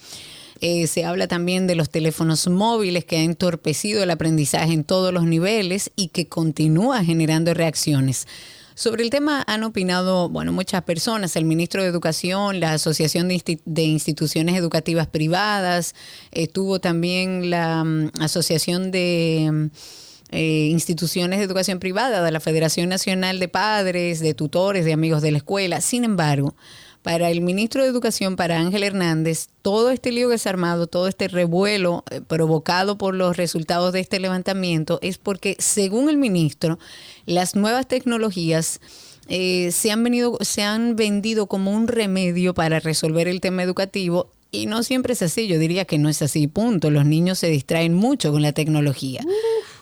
Eh, 0.59 0.85
se 0.85 1.03
habla 1.03 1.27
también 1.27 1.65
de 1.65 1.73
los 1.73 1.89
teléfonos 1.89 2.47
móviles 2.47 3.05
que 3.05 3.17
ha 3.17 3.23
entorpecido 3.23 4.03
el 4.03 4.11
aprendizaje 4.11 4.71
en 4.71 4.83
todos 4.83 5.11
los 5.11 5.23
niveles 5.23 5.89
y 5.95 6.09
que 6.09 6.27
continúa 6.27 7.03
generando 7.03 7.55
reacciones. 7.55 8.27
Sobre 8.75 9.03
el 9.03 9.09
tema 9.09 9.43
han 9.47 9.63
opinado, 9.63 10.29
bueno, 10.29 10.51
muchas 10.51 10.83
personas, 10.83 11.35
el 11.35 11.45
ministro 11.45 11.81
de 11.81 11.89
Educación, 11.89 12.59
la 12.59 12.73
Asociación 12.73 13.27
de 13.27 13.81
Instituciones 13.81 14.55
Educativas 14.55 15.07
Privadas, 15.07 15.95
estuvo 16.31 16.79
también 16.79 17.49
la 17.49 17.83
mm, 17.83 18.11
Asociación 18.19 18.91
de 18.91 19.49
mm, 19.51 20.00
eh, 20.31 20.67
Instituciones 20.71 21.39
de 21.39 21.45
Educación 21.45 21.79
Privada, 21.79 22.23
de 22.23 22.31
la 22.31 22.39
Federación 22.39 22.89
Nacional 22.89 23.39
de 23.39 23.47
Padres, 23.47 24.19
de 24.19 24.33
Tutores, 24.33 24.85
de 24.85 24.93
Amigos 24.93 25.21
de 25.21 25.31
la 25.31 25.37
Escuela. 25.37 25.81
Sin 25.81 26.03
embargo, 26.03 26.55
para 27.03 27.29
el 27.29 27.41
ministro 27.41 27.83
de 27.83 27.89
Educación, 27.89 28.35
para 28.35 28.59
Ángel 28.59 28.83
Hernández, 28.83 29.49
todo 29.61 29.89
este 29.89 30.11
lío 30.11 30.29
desarmado, 30.29 30.87
todo 30.87 31.07
este 31.07 31.27
revuelo 31.27 32.03
eh, 32.11 32.21
provocado 32.21 32.97
por 32.97 33.15
los 33.15 33.37
resultados 33.37 33.91
de 33.93 33.99
este 33.99 34.19
levantamiento 34.19 34.99
es 35.01 35.17
porque, 35.17 35.55
según 35.59 36.09
el 36.09 36.17
ministro, 36.17 36.79
las 37.25 37.55
nuevas 37.55 37.87
tecnologías 37.87 38.79
eh, 39.27 39.71
se, 39.71 39.91
han 39.91 40.03
venido, 40.03 40.37
se 40.41 40.63
han 40.63 40.95
vendido 40.95 41.47
como 41.47 41.71
un 41.71 41.87
remedio 41.87 42.53
para 42.53 42.79
resolver 42.79 43.27
el 43.27 43.41
tema 43.41 43.63
educativo 43.63 44.31
y 44.51 44.65
no 44.65 44.83
siempre 44.83 45.13
es 45.13 45.21
así, 45.21 45.47
yo 45.47 45.57
diría 45.57 45.85
que 45.85 45.97
no 45.97 46.09
es 46.09 46.21
así, 46.21 46.47
punto. 46.47 46.91
Los 46.91 47.05
niños 47.05 47.39
se 47.39 47.47
distraen 47.47 47.93
mucho 47.93 48.31
con 48.31 48.41
la 48.41 48.51
tecnología. 48.51 49.21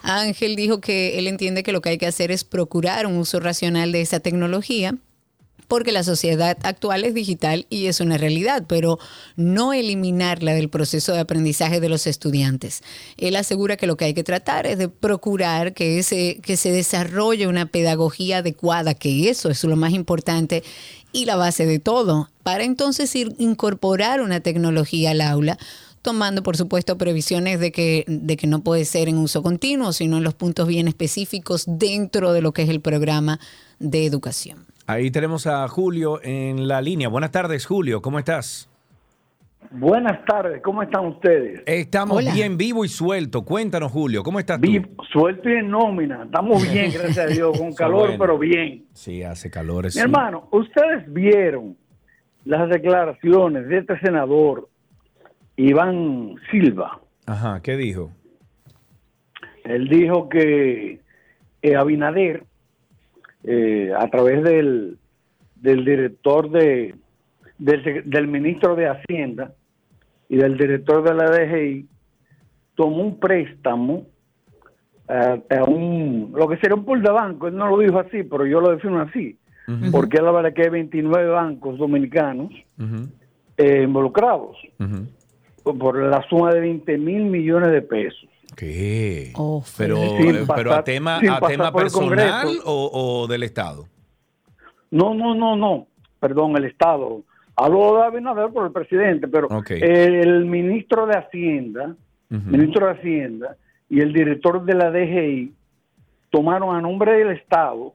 Ángel 0.02 0.56
dijo 0.56 0.82
que 0.82 1.20
él 1.20 1.28
entiende 1.28 1.64
que 1.64 1.72
lo 1.72 1.82
que 1.82 1.90
hay 1.90 1.98
que 1.98 2.08
hacer 2.08 2.32
es 2.32 2.44
procurar 2.44 3.06
un 3.06 3.18
uso 3.18 3.40
racional 3.40 3.92
de 3.92 4.02
esa 4.02 4.20
tecnología 4.20 4.96
porque 5.70 5.92
la 5.92 6.04
sociedad 6.04 6.58
actual 6.64 7.06
es 7.06 7.14
digital 7.14 7.68
y 7.70 7.86
es 7.86 8.02
una 8.02 8.18
realidad, 8.18 8.66
pero 8.68 8.98
no 9.36 9.72
eliminarla 9.72 10.54
del 10.54 10.68
proceso 10.68 11.14
de 11.14 11.20
aprendizaje 11.20 11.80
de 11.80 11.90
los 11.90 12.08
estudiantes. 12.08 12.82
Él 13.18 13.36
asegura 13.36 13.78
que 13.78 13.86
lo 13.86 13.96
que 13.96 14.06
hay 14.06 14.16
que 14.16 14.24
tratar 14.24 14.66
es 14.66 14.80
de 14.80 14.90
procurar 14.90 15.74
que, 15.74 16.00
ese, 16.00 16.40
que 16.42 16.58
se 16.58 16.72
desarrolle 16.72 17.46
una 17.46 17.68
pedagogía 17.68 18.40
adecuada, 18.40 18.96
que 18.96 19.30
eso 19.30 19.52
es 19.52 19.64
lo 19.64 19.76
más 19.76 19.94
importante 19.94 20.64
y 21.12 21.26
la 21.26 21.36
base 21.36 21.68
de 21.68 21.78
todo, 21.78 22.30
para 22.42 22.64
entonces 22.64 23.16
ir, 23.16 23.36
incorporar 23.38 24.22
una 24.22 24.40
tecnología 24.40 25.12
al 25.12 25.22
aula 25.22 25.60
tomando 26.02 26.44
por 26.44 26.58
supuesto 26.58 26.98
previsiones 26.98 27.60
de 27.60 27.72
que, 27.72 28.06
de 28.08 28.38
que 28.38 28.48
no 28.48 28.62
puede 28.62 28.86
ser 28.86 29.10
en 29.10 29.18
uso 29.18 29.42
continuo, 29.44 29.92
sino 29.94 30.18
en 30.18 30.24
los 30.24 30.34
puntos 30.34 30.68
bien 30.68 30.88
específicos 30.88 31.66
dentro 31.68 32.34
de 32.34 32.42
lo 32.42 32.52
que 32.52 32.64
es 32.64 32.70
el 32.70 32.82
programa 32.82 33.40
de 33.80 34.06
educación. 34.06 34.66
Ahí 34.88 35.12
tenemos 35.12 35.46
a 35.46 35.68
Julio 35.68 36.20
en 36.24 36.68
la 36.68 36.82
línea. 36.82 37.10
Buenas 37.10 37.32
tardes, 37.32 37.66
Julio. 37.66 38.02
¿Cómo 38.02 38.18
estás? 38.20 38.70
Buenas 39.72 40.26
tardes, 40.26 40.64
¿cómo 40.64 40.82
están 40.82 41.06
ustedes? 41.06 41.62
Estamos 41.68 42.18
Hola. 42.18 42.34
bien 42.34 42.58
vivo 42.58 42.84
y 42.86 42.88
suelto. 42.88 43.44
Cuéntanos, 43.44 43.92
Julio, 43.92 44.24
¿cómo 44.24 44.40
estás 44.40 44.60
tú? 44.60 44.68
Suelto 45.12 45.48
y 45.48 45.54
en 45.54 45.70
nómina, 45.70 46.24
estamos 46.24 46.64
bien, 46.72 46.92
gracias 46.94 47.20
a 47.20 47.26
Dios, 47.28 47.56
con 47.56 47.74
calor, 47.74 48.08
bueno. 48.08 48.18
pero 48.18 48.40
bien. 48.40 48.86
Sí, 48.94 49.22
hace 49.22 49.52
calor. 49.52 49.86
Mi 49.94 50.02
hermano, 50.02 50.48
ustedes 50.52 51.12
vieron 51.14 51.78
las 52.46 52.68
declaraciones 52.70 53.68
de 53.68 53.78
este 53.78 54.00
senador, 54.00 54.70
Iván 55.60 56.36
Silva. 56.50 57.00
Ajá, 57.26 57.62
¿qué 57.62 57.76
dijo? 57.76 58.12
Él 59.66 59.90
dijo 59.90 60.30
que 60.30 61.02
eh, 61.62 61.76
Abinader, 61.76 62.46
eh, 63.44 63.92
a 63.98 64.08
través 64.10 64.42
del, 64.44 64.98
del 65.56 65.84
director 65.84 66.50
de, 66.50 66.96
del, 67.58 68.10
del 68.10 68.28
ministro 68.28 68.76
de 68.78 68.88
Hacienda 68.88 69.52
y 70.30 70.38
del 70.38 70.58
director 70.58 71.04
de 71.04 71.14
la 71.14 71.30
DGI, 71.30 71.88
tomó 72.76 73.04
un 73.04 73.20
préstamo 73.20 74.06
eh, 75.10 75.42
a 75.50 75.64
un, 75.66 76.32
lo 76.38 76.48
que 76.48 76.56
sería 76.56 76.76
un 76.76 76.86
pool 76.86 77.04
de 77.04 77.12
banco, 77.12 77.50
él 77.50 77.58
no 77.58 77.68
lo 77.68 77.80
dijo 77.80 78.00
así, 78.00 78.24
pero 78.24 78.46
yo 78.46 78.62
lo 78.62 78.72
defino 78.72 79.02
así, 79.02 79.38
porque 79.92 80.20
habla 80.20 80.42
de 80.42 80.54
que 80.54 80.64
hay 80.64 80.70
29 80.70 81.28
bancos 81.28 81.78
dominicanos 81.78 82.50
eh, 83.58 83.84
involucrados 83.84 84.56
por 85.64 85.98
la 85.98 86.26
suma 86.30 86.54
de 86.54 86.60
20 86.62 86.98
mil 86.98 87.24
millones 87.26 87.72
de 87.72 87.82
pesos. 87.82 88.26
¿Qué? 88.56 89.32
pero, 89.78 89.98
eh, 89.98 90.44
pasar- 90.48 90.56
pero 90.56 90.74
a 90.74 90.84
tema, 90.84 91.18
a 91.18 91.40
tema 91.48 91.72
personal 91.72 92.48
o, 92.66 92.90
o 93.24 93.28
del 93.28 93.44
Estado. 93.44 93.86
No, 94.92 95.14
no, 95.14 95.36
no, 95.36 95.56
no, 95.56 95.88
perdón, 96.20 96.58
el 96.58 96.66
Estado. 96.66 97.22
Hablo 97.56 97.98
de 97.98 98.04
Abinader 98.04 98.50
por 98.52 98.66
el 98.66 98.72
presidente, 98.72 99.28
pero 99.28 99.48
el 99.70 100.46
ministro 100.46 101.06
de 101.06 101.18
Hacienda, 101.18 101.96
ministro 102.30 102.88
de 102.88 102.94
Hacienda 102.94 103.56
y 103.90 104.00
el 104.02 104.14
director 104.14 104.64
de 104.64 104.74
la 104.74 104.90
DGI 104.92 105.54
tomaron 106.32 106.76
a 106.76 106.82
nombre 106.82 107.14
del 107.18 107.32
Estado 107.32 107.94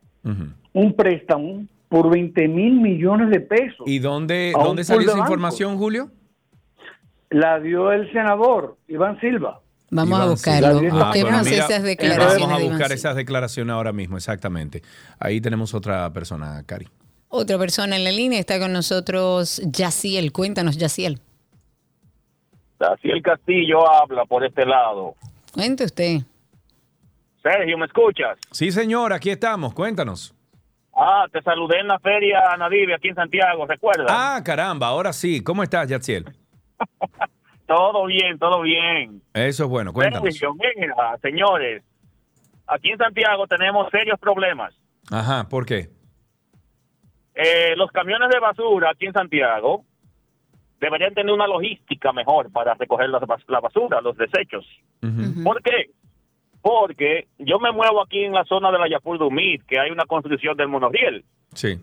un 0.72 0.92
préstamo 0.94 1.64
por 1.88 2.10
20 2.10 2.48
mil 2.48 2.80
millones 2.80 3.30
de 3.30 3.40
pesos. 3.40 3.86
¿Y 3.86 3.98
dónde, 4.00 4.52
dónde 4.52 4.84
salió 4.84 5.08
esa 5.08 5.18
información, 5.18 5.76
Julio? 5.78 6.10
La 7.30 7.58
dio 7.60 7.92
el 7.92 8.10
senador 8.12 8.76
Iván 8.88 9.18
Silva. 9.20 9.60
Vamos 9.90 10.20
a 10.20 10.26
buscarlo. 10.26 10.80
Ah, 10.92 11.10
pero 11.12 11.30
mira, 11.30 11.40
esas 11.40 11.82
declaraciones. 11.82 12.40
Vamos 12.40 12.62
a 12.62 12.64
buscar 12.64 12.92
esas 12.92 13.16
declaraciones 13.16 13.72
ahora 13.72 13.92
mismo, 13.92 14.16
exactamente. 14.16 14.82
Ahí 15.20 15.40
tenemos 15.40 15.74
otra 15.74 16.12
persona, 16.12 16.62
Cari. 16.66 16.88
Otra 17.28 17.58
persona 17.58 17.96
en 17.96 18.04
la 18.04 18.12
línea 18.12 18.38
está 18.38 18.58
con 18.58 18.72
nosotros, 18.72 19.60
Yaciel. 19.64 20.32
Cuéntanos, 20.32 20.76
Yaciel. 20.76 21.20
Así 22.78 23.08
el 23.08 23.22
Castillo 23.22 23.88
habla 23.90 24.24
por 24.24 24.44
este 24.44 24.66
lado. 24.66 25.14
Cuente 25.52 25.84
usted. 25.84 26.18
Sergio, 27.42 27.78
¿me 27.78 27.86
escuchas? 27.86 28.38
Sí, 28.50 28.72
señor, 28.72 29.12
aquí 29.12 29.30
estamos. 29.30 29.74
Cuéntanos. 29.74 30.34
Ah, 30.96 31.26
te 31.32 31.42
saludé 31.42 31.80
en 31.80 31.88
la 31.88 31.98
feria 31.98 32.40
Nadive 32.58 32.94
aquí 32.94 33.08
en 33.08 33.16
Santiago, 33.16 33.66
¿recuerdas? 33.66 34.06
Ah, 34.08 34.40
caramba, 34.44 34.88
ahora 34.88 35.12
sí. 35.12 35.42
¿Cómo 35.42 35.62
estás, 35.62 35.88
Yatsiel? 35.88 36.24
Todo 37.66 38.04
bien, 38.06 38.38
todo 38.38 38.60
bien. 38.62 39.22
Eso 39.32 39.64
es 39.64 39.70
bueno, 39.70 39.92
cuéntanos. 39.92 40.28
Sergio, 40.34 40.54
mira, 40.54 41.16
señores, 41.22 41.82
aquí 42.66 42.90
en 42.90 42.98
Santiago 42.98 43.46
tenemos 43.46 43.88
serios 43.90 44.18
problemas. 44.20 44.74
Ajá, 45.10 45.48
¿por 45.48 45.64
qué? 45.64 45.88
Eh, 47.34 47.74
los 47.76 47.90
camiones 47.90 48.28
de 48.30 48.38
basura 48.38 48.90
aquí 48.90 49.06
en 49.06 49.12
Santiago 49.12 49.84
deberían 50.78 51.14
tener 51.14 51.32
una 51.32 51.46
logística 51.46 52.12
mejor 52.12 52.52
para 52.52 52.74
recoger 52.74 53.08
la, 53.08 53.18
bas- 53.20 53.44
la 53.48 53.60
basura, 53.60 54.00
los 54.00 54.16
desechos. 54.16 54.66
¿Por 55.42 55.62
qué? 55.62 55.90
Porque 56.60 57.28
yo 57.38 57.58
me 57.58 57.72
muevo 57.72 58.02
aquí 58.02 58.24
en 58.24 58.32
la 58.32 58.44
zona 58.44 58.70
de 58.70 58.78
la 58.78 58.88
Yapur 58.88 59.18
Dumit, 59.18 59.62
que 59.66 59.78
hay 59.80 59.90
una 59.90 60.04
construcción 60.04 60.56
del 60.56 60.68
monorriel. 60.68 61.24
Sí. 61.54 61.78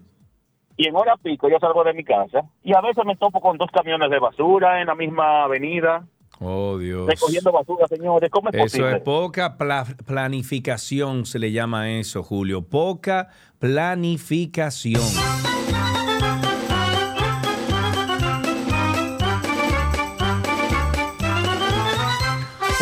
Y 0.78 0.88
en 0.88 0.96
hora 0.96 1.16
pico 1.18 1.50
yo 1.50 1.58
salgo 1.60 1.84
de 1.84 1.94
mi 1.94 2.04
casa 2.04 2.44
y 2.64 2.74
a 2.76 2.82
veces 2.82 3.04
me 3.06 3.16
topo 3.16 3.40
con 3.42 3.58
dos 3.58 3.70
camiones 3.72 4.10
de 4.10 4.20
basura 4.20 4.82
en 4.82 4.88
la 4.88 4.96
misma 4.96 5.44
avenida 5.44 6.06
Oh, 6.44 6.78
Dios. 6.80 7.06
recogiendo 7.08 7.52
basura, 7.52 7.86
señores. 7.88 8.32
¿Cómo 8.32 8.50
es 8.50 8.56
Eso 8.56 8.64
posible? 8.64 8.98
es 8.98 9.02
poca 9.04 9.58
pla- 9.58 9.86
planificación, 10.08 11.26
se 11.28 11.38
le 11.38 11.52
llama 11.52 11.92
eso, 11.92 12.24
Julio. 12.24 12.64
Poca 12.68 13.30
planificación. 13.60 15.04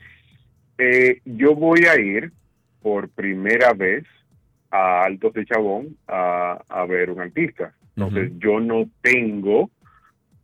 Eh, 0.77 1.19
yo 1.25 1.53
voy 1.55 1.85
a 1.85 1.99
ir 1.99 2.31
por 2.81 3.09
primera 3.09 3.73
vez 3.73 4.05
a 4.71 5.03
Altos 5.03 5.33
de 5.33 5.45
Chabón 5.45 5.95
a, 6.07 6.59
a 6.69 6.85
ver 6.85 7.09
un 7.11 7.19
artista. 7.21 7.73
Entonces, 7.95 8.31
yo 8.39 8.59
no 8.59 8.89
tengo 9.01 9.69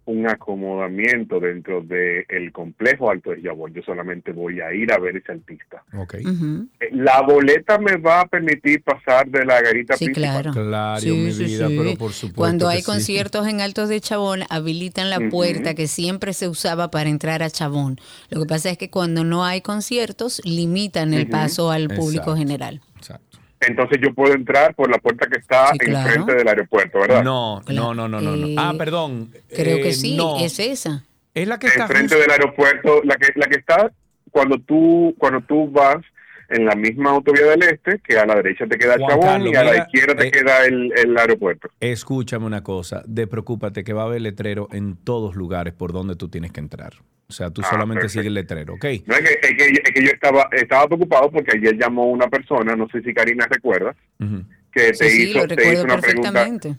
un 0.06 0.28
acomodamiento 0.28 1.40
dentro 1.40 1.82
del 1.82 2.52
complejo 2.52 3.12
Alto 3.12 3.30
de 3.32 3.42
Yabón. 3.44 3.72
Yo 3.74 3.82
solamente 3.84 4.32
voy 4.32 4.60
a 4.60 4.74
ir 4.74 4.92
a 4.92 4.98
ver 4.98 5.16
ese 5.18 5.32
artista. 5.32 5.84
Okay. 5.96 6.24
Eh, 6.80 6.90
La 6.92 7.22
boleta 7.22 7.78
me 7.78 7.98
va 7.98 8.22
a 8.22 8.26
permitir 8.26 8.82
pasar 8.82 9.30
de 9.30 9.46
la 9.46 9.62
garita 9.62 9.96
Sí, 9.96 10.06
principal. 10.06 10.42
claro. 10.42 10.68
Claro, 10.68 11.00
Sí, 11.02 11.12
mi 11.12 11.32
sí, 11.32 11.46
vida, 11.46 11.68
sí. 11.68 11.76
pero 11.78 11.96
por 11.98 12.12
supuesto. 12.14 12.36
Cuando 12.36 12.68
hay 12.68 12.80
sí. 12.80 12.86
conciertos 12.86 13.48
en 13.48 13.62
Altos 13.62 13.90
de 13.90 14.02
Chabón, 14.02 14.42
habilitan 14.50 15.10
la 15.12 15.20
puerta 15.30 15.76
que 15.76 15.88
siempre 15.88 16.34
se 16.34 16.50
usaba 16.50 16.90
para 16.90 17.10
entrar 17.10 17.44
a 17.44 17.50
Chabón. 17.52 17.98
Lo 18.30 18.42
que 18.42 18.48
pasa 18.48 18.72
es 18.72 18.78
que 18.80 18.90
cuando 18.90 19.24
no 19.24 19.46
hay 19.46 19.62
conciertos, 19.62 20.42
limitan 20.44 21.14
el 21.14 21.28
paso 21.30 21.70
al 21.70 21.88
público 21.90 22.32
Exacto. 22.32 22.38
general. 22.38 22.82
Entonces 23.62 24.00
yo 24.02 24.14
puedo 24.14 24.34
entrar 24.34 24.74
por 24.76 24.90
la 24.90 24.98
puerta 24.98 25.28
que 25.28 25.38
está 25.40 25.68
Sí, 25.74 25.78
claro. 25.80 26.08
enfrente 26.10 26.36
del 26.36 26.48
aeropuerto, 26.48 27.00
¿verdad? 27.00 27.24
No, 27.24 27.62
no, 27.70 27.94
no, 27.94 28.08
no, 28.08 28.20
no. 28.22 28.36
no. 28.36 28.48
Eh, 28.48 28.56
ah, 28.58 28.74
perdón. 28.78 29.32
Creo 29.56 29.78
Eh, 29.78 29.82
que 29.82 29.94
sí, 29.94 30.18
no. 30.18 30.38
es 30.40 30.60
esa. 30.60 31.04
Es 31.34 31.48
la 31.48 31.60
que 31.60 31.68
está 31.68 31.84
enfrente 31.84 32.16
justo- 32.16 32.22
del 32.22 32.32
aeropuerto, 32.32 33.02
la 33.04 33.16
que 33.18 33.28
la 33.36 33.48
que 33.48 33.58
está 33.58 33.92
cuando 34.32 34.58
tú 34.60 35.14
cuando 35.18 35.42
tú 35.42 35.70
vas 35.72 35.98
en 36.50 36.66
la 36.66 36.76
misma 36.76 37.12
autovía 37.12 37.46
del 37.46 37.64
este, 37.64 38.00
que 38.00 38.18
a 38.20 38.26
la 38.26 38.36
derecha 38.36 38.66
te 38.68 38.78
queda 38.78 38.96
Juan 38.98 39.10
Chabón 39.12 39.26
Carlos, 39.26 39.54
y 39.54 39.56
a 39.56 39.64
la 39.64 39.72
mira, 39.72 39.84
izquierda 39.86 40.16
te 40.16 40.28
eh, 40.28 40.32
queda 40.32 40.66
el, 40.66 40.92
el 40.98 41.18
aeropuerto. 41.18 41.70
Escúchame 41.80 42.46
una 42.46 42.62
cosa, 42.64 43.04
de 43.06 43.26
preocúpate 43.28 43.86
que 43.86 43.94
va 43.94 44.02
a 44.02 44.06
haber 44.08 44.22
letrero 44.22 44.68
en 44.74 44.98
todos 44.98 45.36
lugares 45.36 45.74
por 45.74 45.94
donde 45.94 46.16
tú 46.18 46.28
tienes 46.28 46.52
que 46.52 46.60
entrar. 46.60 46.94
O 47.32 47.34
sea, 47.34 47.50
tú 47.50 47.62
Ah, 47.64 47.70
solamente 47.72 48.02
perfecto. 48.02 48.20
sigue 48.20 48.28
el 48.28 48.34
letrero, 48.34 48.74
¿ok? 48.74 48.86
No 49.06 49.16
es 49.16 49.22
que, 49.22 49.40
es 49.42 49.58
que, 49.58 49.66
es 49.84 49.92
que 49.96 50.04
yo 50.04 50.10
estaba 50.12 50.50
estaba 50.52 50.86
preocupado 50.88 51.32
porque 51.32 51.58
ayer 51.58 51.78
llamó 51.80 52.06
una 52.12 52.28
persona, 52.28 52.76
no 52.76 52.88
sé 52.90 53.02
si 53.02 53.14
Karina 53.14 53.48
recuerda, 53.50 53.96
que 54.74 54.92
te 54.92 54.94
Sí, 54.94 55.10
sí, 55.10 55.22
hizo 55.30 55.40
lo 55.40 55.48
te 55.48 55.56
recuerdo 55.56 55.74
hizo 55.80 55.84
una 55.86 55.98
pregunta 56.02 56.32
perfectamente. 56.34 56.76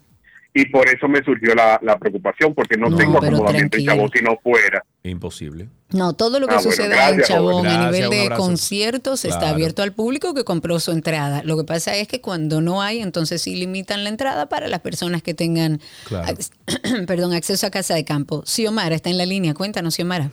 y 0.54 0.66
por 0.66 0.86
eso 0.88 1.08
me 1.08 1.22
surgió 1.24 1.54
la, 1.54 1.80
la 1.82 1.98
preocupación 1.98 2.54
porque 2.54 2.76
no, 2.76 2.90
No, 2.90 2.96
tengo 2.98 3.16
acomodamiento 3.16 3.78
en. 3.78 3.86
Chabón 3.86 4.10
si 4.14 4.22
no 4.22 4.36
fuera. 4.42 4.84
Imposible. 5.04 5.68
No, 5.90 6.12
todo 6.14 6.40
lo 6.40 6.46
que 6.46 6.54
Ah, 6.54 6.58
bueno, 6.58 6.70
suceda 6.70 7.10
en 7.10 7.20
Chabón 7.22 7.66
a 7.66 7.86
nivel 7.90 8.08
de 8.08 8.30
conciertos 8.36 9.24
está 9.26 9.50
abierto 9.50 9.82
al 9.82 9.92
público 9.92 10.32
que 10.32 10.42
compró 10.44 10.78
su 10.80 10.90
entrada. 10.92 11.42
Lo 11.44 11.56
que 11.58 11.64
pasa 11.64 11.94
es 11.96 12.08
que 12.08 12.20
cuando 12.22 12.60
no 12.62 12.80
hay, 12.82 13.00
entonces 13.02 13.42
sí 13.42 13.56
limitan 13.56 14.04
la 14.04 14.10
entrada 14.10 14.48
para 14.48 14.68
las 14.68 14.80
personas 14.80 15.22
que 15.22 15.34
tengan 15.34 15.80
Claro. 16.06 16.28
ac- 16.28 17.06
perdón, 17.06 17.32
acceso 17.34 17.66
a 17.66 17.70
casa 17.70 17.94
de 17.94 18.04
campo. 18.04 18.42
Xiomara 18.46 18.94
está 18.94 19.10
en 19.10 19.18
la 19.18 19.26
línea. 19.26 19.52
Cuéntanos, 19.54 19.94
Xiomara. 19.94 20.30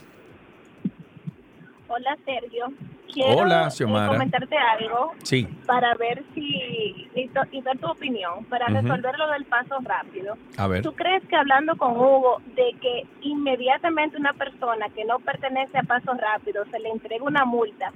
Hola 1.92 2.16
Sergio, 2.24 2.66
quiero 3.12 3.36
Hola, 3.42 3.66
eh, 3.66 3.70
Xiomara. 3.72 4.06
comentarte 4.12 4.56
algo 4.56 5.12
Sí. 5.24 5.44
para 5.66 5.92
ver 5.96 6.22
si 6.34 7.08
y, 7.16 7.28
to- 7.30 7.40
y 7.50 7.60
dar 7.62 7.76
tu 7.78 7.88
opinión 7.88 8.44
para 8.44 8.66
Ujú. 8.66 8.74
resolver 8.76 9.18
lo 9.18 9.26
del 9.32 9.44
paso 9.46 9.76
rápido. 9.82 10.36
A 10.56 10.68
ver. 10.68 10.82
¿Tú 10.82 10.92
crees 10.92 11.20
que 11.26 11.34
hablando 11.34 11.74
con 11.76 11.96
Hugo 11.96 12.40
de 12.54 12.76
que 12.80 13.02
inmediatamente 13.22 14.16
una 14.16 14.32
persona 14.34 14.88
que 14.94 15.04
no 15.04 15.18
pertenece 15.18 15.78
a 15.78 15.82
paso 15.82 16.12
rápido 16.14 16.64
se 16.70 16.78
le 16.78 16.90
entrega 16.90 17.24
una 17.24 17.44
multa 17.44 17.90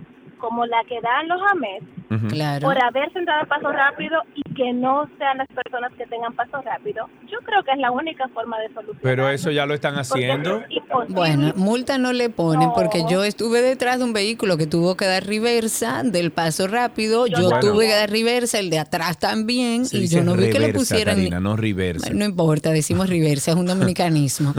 como 0.44 0.66
la 0.66 0.82
que 0.88 1.00
dan 1.00 1.26
los 1.28 1.40
AMES 1.52 1.82
Claro. 2.28 2.68
por 2.68 2.76
haberse 2.84 3.18
entrado 3.18 3.42
a 3.42 3.46
paso 3.46 3.72
rápido 3.72 4.20
y 4.36 4.42
que 4.54 4.72
no 4.72 5.08
sean 5.18 5.38
las 5.38 5.48
personas 5.48 5.90
que 5.98 6.06
tengan 6.06 6.32
paso 6.34 6.60
rápido? 6.62 7.08
Yo 7.28 7.38
creo 7.44 7.64
que 7.64 7.72
es 7.72 7.78
la 7.78 7.90
única 7.90 8.28
forma 8.28 8.58
de 8.60 8.68
solucionar. 8.68 9.00
Pero 9.02 9.28
eso 9.30 9.50
ya 9.50 9.66
lo 9.66 9.74
están 9.74 9.96
haciendo. 9.96 10.62
Bueno, 11.08 11.52
multa 11.56 11.98
no 11.98 12.12
le 12.12 12.30
ponen 12.30 12.70
porque 12.74 13.02
yo 13.10 13.24
estuve 13.24 13.62
detrás 13.62 13.98
de 13.98 14.04
un 14.04 14.12
vehículo 14.12 14.56
que 14.56 14.66
tuvo 14.68 14.96
que 14.96 15.06
dar 15.06 15.24
reversa 15.26 16.02
del 16.04 16.30
paso 16.30 16.68
rápido. 16.68 17.26
Yo, 17.26 17.48
Bueno. 17.48 17.60
tuve 17.60 17.86
que 17.88 17.94
dar 17.94 18.10
reversa, 18.10 18.58
el 18.60 18.70
de 18.70 18.78
atrás 18.78 19.18
también. 19.18 19.82
Y 19.90 20.06
yo 20.06 20.22
no 20.22 20.34
vi 20.36 20.50
que 20.50 20.60
le 20.60 20.72
pusieran. 20.72 21.16
Karina, 21.16 21.40
no 21.40 21.56
reversa. 21.56 22.10
No 22.12 22.24
importa, 22.24 22.70
decimos 22.70 23.08
reversa, 23.08 23.52
es 23.52 23.56
un 23.56 23.66
dominicanismo. 23.94 24.54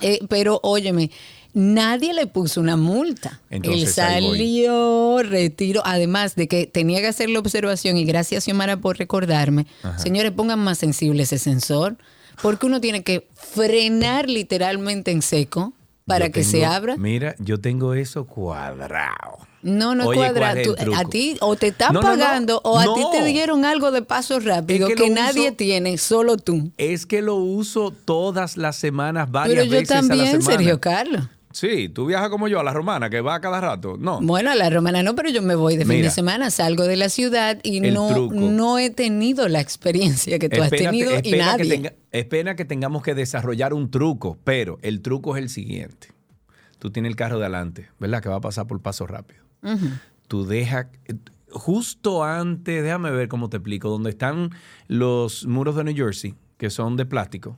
Eh, 0.00 0.20
pero 0.28 0.60
óyeme, 0.62 1.10
nadie 1.54 2.12
le 2.12 2.26
puso 2.26 2.60
una 2.60 2.76
multa. 2.76 3.40
Entonces, 3.50 3.82
Él 3.82 3.88
salió, 3.88 5.22
retiro, 5.22 5.80
además 5.84 6.34
de 6.36 6.48
que 6.48 6.66
tenía 6.66 7.00
que 7.00 7.06
hacer 7.08 7.30
la 7.30 7.38
observación, 7.38 7.96
y 7.96 8.04
gracias 8.04 8.44
Xiomara 8.44 8.76
por 8.76 8.98
recordarme, 8.98 9.66
Ajá. 9.82 9.98
señores, 9.98 10.32
pongan 10.32 10.58
más 10.58 10.78
sensible 10.78 11.22
ese 11.22 11.38
sensor, 11.38 11.96
porque 12.42 12.66
uno 12.66 12.80
tiene 12.80 13.02
que 13.02 13.26
frenar 13.34 14.28
literalmente 14.28 15.10
en 15.12 15.22
seco 15.22 15.72
para 16.06 16.26
Yo 16.26 16.32
que 16.32 16.44
se 16.44 16.64
abra. 16.66 16.96
Mira, 16.96 17.34
yo 17.38 17.60
tengo 17.60 17.94
eso 17.94 18.26
cuadrado. 18.26 19.38
No, 19.62 19.94
no 19.94 20.02
es 20.02 20.08
Oye, 20.10 20.18
¿cuál 20.18 20.30
cuadrado. 20.32 20.60
es 20.60 20.76
truco? 20.76 20.98
A 20.98 21.04
ti 21.06 21.36
o 21.40 21.56
te 21.56 21.68
están 21.68 21.94
No, 21.94 22.02
no, 22.02 22.14
no. 22.14 22.18
pagando 22.22 22.60
o 22.64 22.78
a 22.78 22.84
ti 22.94 23.00
te 23.12 23.24
dieron 23.24 23.64
algo 23.64 23.90
de 23.92 24.02
paso 24.02 24.38
rápido 24.38 24.88
Es 24.88 24.94
que, 24.94 25.08
nadie 25.08 25.46
uso- 25.48 25.56
tiene, 25.56 25.96
solo 25.96 26.36
tú. 26.36 26.70
Es 26.76 27.06
que 27.06 27.22
lo 27.22 27.36
uso 27.36 27.90
todas 28.04 28.58
las 28.58 28.76
semanas, 28.76 29.30
varias 29.30 29.54
Pero 29.60 29.64
yo 29.64 29.70
veces 29.70 29.90
a 29.92 30.02
la 30.02 30.08
también, 30.08 30.26
semana. 30.42 30.44
Sergio 30.58 30.80
Carlos. 30.82 31.28
Sí, 31.54 31.88
tú 31.88 32.06
viajas 32.06 32.30
como 32.30 32.48
yo 32.48 32.58
a 32.58 32.64
la 32.64 32.72
romana, 32.72 33.08
que 33.08 33.20
va 33.20 33.40
cada 33.40 33.60
rato. 33.60 33.96
No. 33.96 34.20
Bueno, 34.20 34.50
a 34.50 34.56
la 34.56 34.70
romana 34.70 35.04
no, 35.04 35.14
pero 35.14 35.30
yo 35.30 35.40
me 35.40 35.54
voy 35.54 35.76
de 35.76 35.84
fin 35.86 36.02
de 36.02 36.10
semana, 36.10 36.50
salgo 36.50 36.82
de 36.82 36.96
la 36.96 37.08
ciudad 37.08 37.60
y 37.62 37.76
El 37.86 37.94
no, 37.94 38.08
truco. 38.08 38.34
no 38.34 38.80
he 38.80 38.90
tenido 38.90 39.46
la 39.46 39.60
experiencia 39.60 40.40
que 40.40 40.48
tú 40.48 40.60
has 40.60 40.70
tenido 40.70 41.16
y 41.16 41.22
que 41.22 41.36
nadie. 41.36 41.68
tenga- 41.70 41.94
espera 42.10 42.56
que 42.56 42.64
tengamos 42.64 43.04
que 43.04 43.14
desarrollar 43.14 43.72
un 43.72 43.88
truco, 43.88 44.36
pero 44.42 44.80
el 44.82 45.00
truco 45.00 45.36
es 45.36 45.42
el 45.44 45.48
siguiente. 45.48 46.08
Tú 46.80 46.90
tienes 46.90 47.10
el 47.10 47.16
carro 47.16 47.38
de 47.38 47.44
adelante, 47.44 47.88
¿verdad? 48.00 48.20
Que 48.20 48.28
va 48.30 48.36
a 48.36 48.40
pasar 48.40 48.66
por 48.66 48.82
paso 48.82 49.06
rápido. 49.06 49.44
Tú 50.26 50.44
dejas, 50.46 50.88
justo 51.50 52.24
antes, 52.24 52.82
déjame 52.82 53.12
ver 53.12 53.28
cómo 53.28 53.48
te 53.48 53.58
explico, 53.58 53.90
donde 53.90 54.10
están 54.10 54.50
los 54.88 55.46
muros 55.46 55.76
de 55.76 55.84
New 55.84 55.94
Jersey, 55.94 56.34
que 56.58 56.68
son 56.68 56.96
de 56.96 57.06
plástico. 57.06 57.56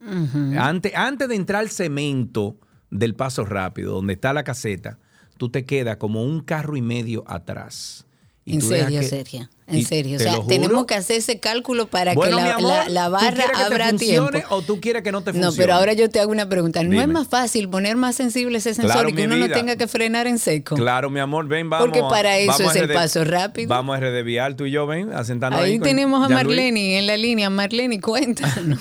Ujú. 0.00 0.54
Antes, 0.58 0.92
antes 0.94 1.28
de 1.28 1.34
entrar 1.36 1.60
al 1.60 1.68
cemento 1.70 2.56
del 2.90 3.14
paso 3.14 3.44
rápido, 3.44 3.94
donde 3.94 4.12
está 4.14 4.32
la 4.32 4.44
caseta, 4.44 4.98
tú 5.36 5.48
te 5.50 5.64
quedas 5.64 5.96
como 5.96 6.22
un 6.22 6.40
carro 6.40 6.76
y 6.76 6.82
medio 6.82 7.24
atrás. 7.26 8.04
Y 8.48 8.54
En 8.54 8.60
tú 8.60 8.68
serio, 8.68 9.00
que- 9.00 9.08
Sergio. 9.08 9.48
En 9.66 9.84
serio. 9.84 10.14
O 10.14 10.18
te 10.18 10.22
sea, 10.24 10.38
tenemos 10.46 10.86
que 10.86 10.94
hacer 10.94 11.16
ese 11.16 11.40
cálculo 11.40 11.88
para 11.88 12.14
Bueno, 12.14 12.36
que 12.36 12.44
la, 12.44 12.54
amor, 12.54 12.70
la- 12.70 12.88
la 12.88 13.06
¿tú 13.06 13.10
barra 13.10 13.30
quieres 13.32 13.46
que 13.50 13.56
te 13.56 13.62
abra 13.64 13.88
funcione 13.88 14.30
tiempo. 14.38 14.54
o 14.54 14.62
tú 14.62 14.80
quieres 14.80 15.02
que 15.02 15.10
no 15.10 15.22
te 15.22 15.32
No, 15.32 15.46
funcione? 15.46 15.56
pero 15.56 15.74
ahora 15.74 15.92
yo 15.94 16.08
te 16.08 16.20
hago 16.20 16.30
una 16.30 16.48
pregunta. 16.48 16.80
¿No 16.84 16.90
Dime. 16.90 17.02
es 17.02 17.08
más 17.08 17.26
fácil 17.26 17.68
poner 17.68 17.96
más 17.96 18.14
sensible 18.14 18.58
ese 18.58 18.72
sensor 18.74 18.92
Claro, 18.92 19.08
y 19.08 19.14
que 19.14 19.24
uno 19.24 19.34
no 19.36 19.46
vida. 19.46 19.56
tenga 19.56 19.74
que 19.74 19.88
frenar 19.88 20.28
en 20.28 20.38
seco? 20.38 20.76
Claro, 20.76 21.10
mi 21.10 21.18
amor, 21.18 21.48
ven, 21.48 21.68
vamos. 21.68 21.88
Porque 21.88 22.02
para 22.08 22.38
eso 22.38 22.52
vamos 22.56 22.76
es 22.76 22.82
el 22.82 22.92
paso 22.92 23.24
rápido. 23.24 23.68
Vamos 23.68 23.96
a 23.96 23.98
redeviar 23.98 24.54
tú 24.54 24.66
y 24.66 24.70
yo, 24.70 24.86
ven, 24.86 25.12
asentando 25.12 25.58
ahí. 25.58 25.72
Ahí 25.72 25.78
tenemos 25.80 26.24
a. 26.24 26.28
Marlene 26.28 27.00
en 27.00 27.08
la 27.08 27.16
línea. 27.16 27.50
Marlene, 27.50 28.00
cuéntanos. 28.00 28.78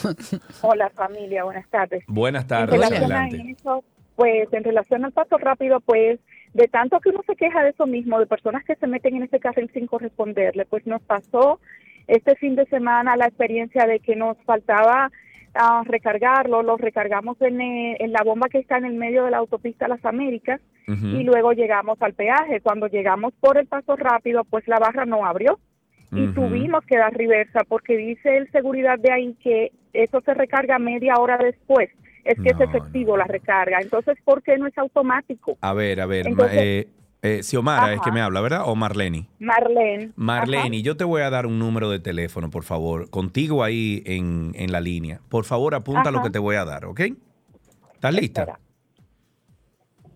Hola 0.62 0.92
familia, 0.96 1.44
buenas 1.44 1.68
tardes. 1.72 2.04
Buenas 2.08 2.44
En 2.44 2.48
tardes, 2.50 2.84
adelante. 2.84 3.56
eso, 3.60 3.84
pues 4.16 4.52
en 4.54 4.64
relación 4.64 5.06
al 5.06 5.12
paso 5.12 5.38
rápido, 5.38 5.80
pues 5.80 6.20
de 6.54 6.68
tanto 6.68 7.00
que 7.00 7.10
uno 7.10 7.22
se 7.28 7.36
queja 7.36 7.64
de 7.64 7.72
eso 7.72 7.86
mismo, 7.86 8.20
de 8.20 8.28
personas 8.28 8.64
que 8.64 8.76
se 8.76 8.88
meten 8.88 9.18
en 9.18 9.24
ese 9.24 9.40
carril 9.40 9.70
sin 9.74 9.88
corresponderle, 9.88 10.66
pues 10.66 10.86
nos 10.88 11.02
pasó 11.02 11.60
este 12.08 12.36
fin 12.36 12.56
de 12.56 12.66
semana 12.68 13.18
la 13.18 13.26
experiencia 13.26 13.86
de 13.86 14.00
que 14.00 14.16
nos 14.16 14.38
faltaba 14.44 15.12
ah, 15.56 15.84
recargarlo, 15.86 16.64
lo 16.64 16.78
recargamos 16.78 17.42
en, 17.42 17.60
eh, 17.60 17.98
en 18.00 18.12
la 18.12 18.24
bomba 18.24 18.48
que 18.48 18.60
está 18.60 18.78
en 18.78 18.86
el 18.86 18.94
medio 18.94 19.26
de 19.26 19.32
la 19.32 19.38
autopista 19.38 19.88
Las 19.88 20.04
Américas 20.06 20.62
y 20.88 21.24
luego 21.24 21.52
llegamos 21.54 22.00
al 22.00 22.14
peaje. 22.14 22.62
Cuando 22.62 22.86
llegamos 22.86 23.34
por 23.40 23.58
el 23.58 23.66
paso 23.66 23.96
rápido, 23.96 24.44
pues 24.44 24.68
la 24.68 24.78
barra 24.78 25.04
no 25.06 25.26
abrió 25.26 25.60
y 26.12 26.28
tuvimos 26.28 26.86
que 26.86 26.98
dar 26.98 27.12
reversa 27.14 27.64
porque 27.68 27.98
dice 27.98 28.38
el 28.38 28.52
seguridad 28.52 29.00
de 29.00 29.12
ahí 29.12 29.36
que 29.42 29.72
eso 29.94 30.22
se 30.22 30.34
recarga 30.34 30.78
media 30.78 31.16
hora 31.16 31.38
después. 31.38 31.90
Es 32.26 32.38
que 32.42 32.50
es 32.50 32.60
efectivo 32.60 33.16
la 33.16 33.24
recarga. 33.26 33.80
Entonces, 33.82 34.18
¿por 34.26 34.42
qué 34.44 34.58
no 34.58 34.68
es 34.68 34.78
automático? 34.78 35.58
A 35.62 35.72
ver, 35.74 36.02
a 36.02 36.06
ver, 36.08 36.28
Entonces- 36.28 36.58
eh, 36.60 36.90
eh, 37.22 37.44
Xiomara 37.44 37.94
es 37.94 38.00
Ajá. 38.00 38.06
que 38.06 38.12
me 38.12 38.20
habla, 38.22 38.42
¿verdad? 38.42 38.64
O 38.66 38.76
Marlene. 38.76 39.28
Marlene. 39.40 40.12
Marlene, 40.16 40.82
yo 40.82 40.98
te 40.98 41.04
voy 41.04 41.22
a 41.22 41.30
dar 41.30 41.46
un 41.46 41.60
número 41.60 41.88
de 41.90 42.00
teléfono, 42.00 42.50
por 42.50 42.64
favor, 42.64 43.10
contigo 43.12 43.64
ahí 43.64 44.02
en, 44.06 44.52
en 44.56 44.72
la 44.72 44.82
línea. 44.82 45.22
Por 45.30 45.46
favor, 45.46 45.76
apunta 45.76 46.10
lo 46.12 46.22
que 46.24 46.30
te 46.32 46.40
voy 46.40 46.56
a 46.56 46.66
dar, 46.66 46.86
¿ok? 46.86 47.02
¿Estás 47.94 48.14
lista? 48.14 48.60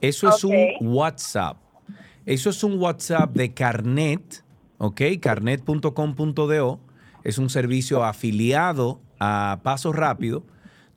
Eso 0.02 0.30
es 0.30 0.44
un 0.44 0.68
WhatsApp. 0.82 1.57
Eso 2.26 2.49
es 2.49 2.64
un 2.64 2.80
WhatsApp 2.80 3.32
de 3.36 3.53
Carnet, 3.53 4.44
¿ok? 4.78 5.02
Carnet.com.do. 5.22 6.80
Es 7.24 7.38
un 7.38 7.49
servicio 7.49 8.03
afiliado 8.03 9.02
a 9.19 9.60
Paso 9.64 9.91
Rápido. 9.94 10.44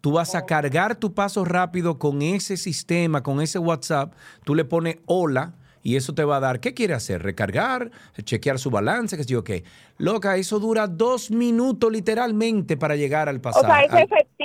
Tú 0.01 0.12
vas 0.12 0.35
a 0.35 0.47
cargar 0.47 0.97
tu 0.97 1.12
paso 1.12 1.44
rápido 1.44 1.98
con 1.98 2.22
ese 2.22 2.56
sistema, 2.56 3.22
con 3.22 3.40
ese 3.43 3.59
WhatsApp. 3.59 4.14
Tú 4.44 4.55
le 4.55 4.64
pones 4.64 4.97
hola 5.05 5.55
y 5.82 5.97
eso 5.97 6.14
te 6.14 6.24
va 6.24 6.36
a 6.36 6.40
dar. 6.40 6.60
¿Qué 6.60 6.72
quiere 6.72 6.94
hacer? 6.94 7.22
Recargar, 7.22 7.90
chequear 8.24 8.59
su 8.59 8.70
balance, 8.70 9.16
que 9.16 9.24
sé 9.24 9.31
yo 9.31 9.44
qué. 9.44 9.62
Loca, 9.98 10.36
eso 10.39 10.59
dura 10.59 10.86
dos 10.86 11.31
minutos 11.31 11.93
literalmente 11.93 12.78
para 12.78 12.97
llegar 12.97 13.28
al 13.28 13.36
O 13.36 13.43
pasaje. 13.43 13.66
sea, 13.66 13.82
es 13.85 13.93
al- 13.93 13.98
efectivo 14.05 14.40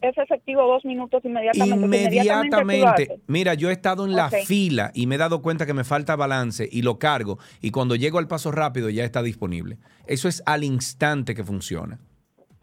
es 0.00 0.16
efectivo 0.16 0.62
dos 0.62 0.84
minutos 0.84 1.24
inmediatamente. 1.24 3.20
Mira, 3.26 3.54
yo 3.54 3.70
he 3.70 3.72
estado 3.72 4.04
en 4.04 4.14
la 4.14 4.30
fila 4.30 4.90
y 4.94 5.06
me 5.06 5.16
he 5.16 5.18
dado 5.18 5.42
cuenta 5.42 5.66
que 5.66 5.74
me 5.74 5.84
falta 5.84 6.16
balance 6.16 6.68
y 6.70 6.82
lo 6.82 6.98
cargo 6.98 7.38
y 7.60 7.70
cuando 7.70 7.96
llego 7.96 8.18
al 8.18 8.28
paso 8.28 8.52
rápido 8.52 8.90
ya 8.90 9.04
está 9.04 9.22
disponible. 9.22 9.78
Eso 10.06 10.28
es 10.28 10.42
al 10.46 10.64
instante 10.64 11.34
que 11.34 11.44
funciona. 11.44 11.98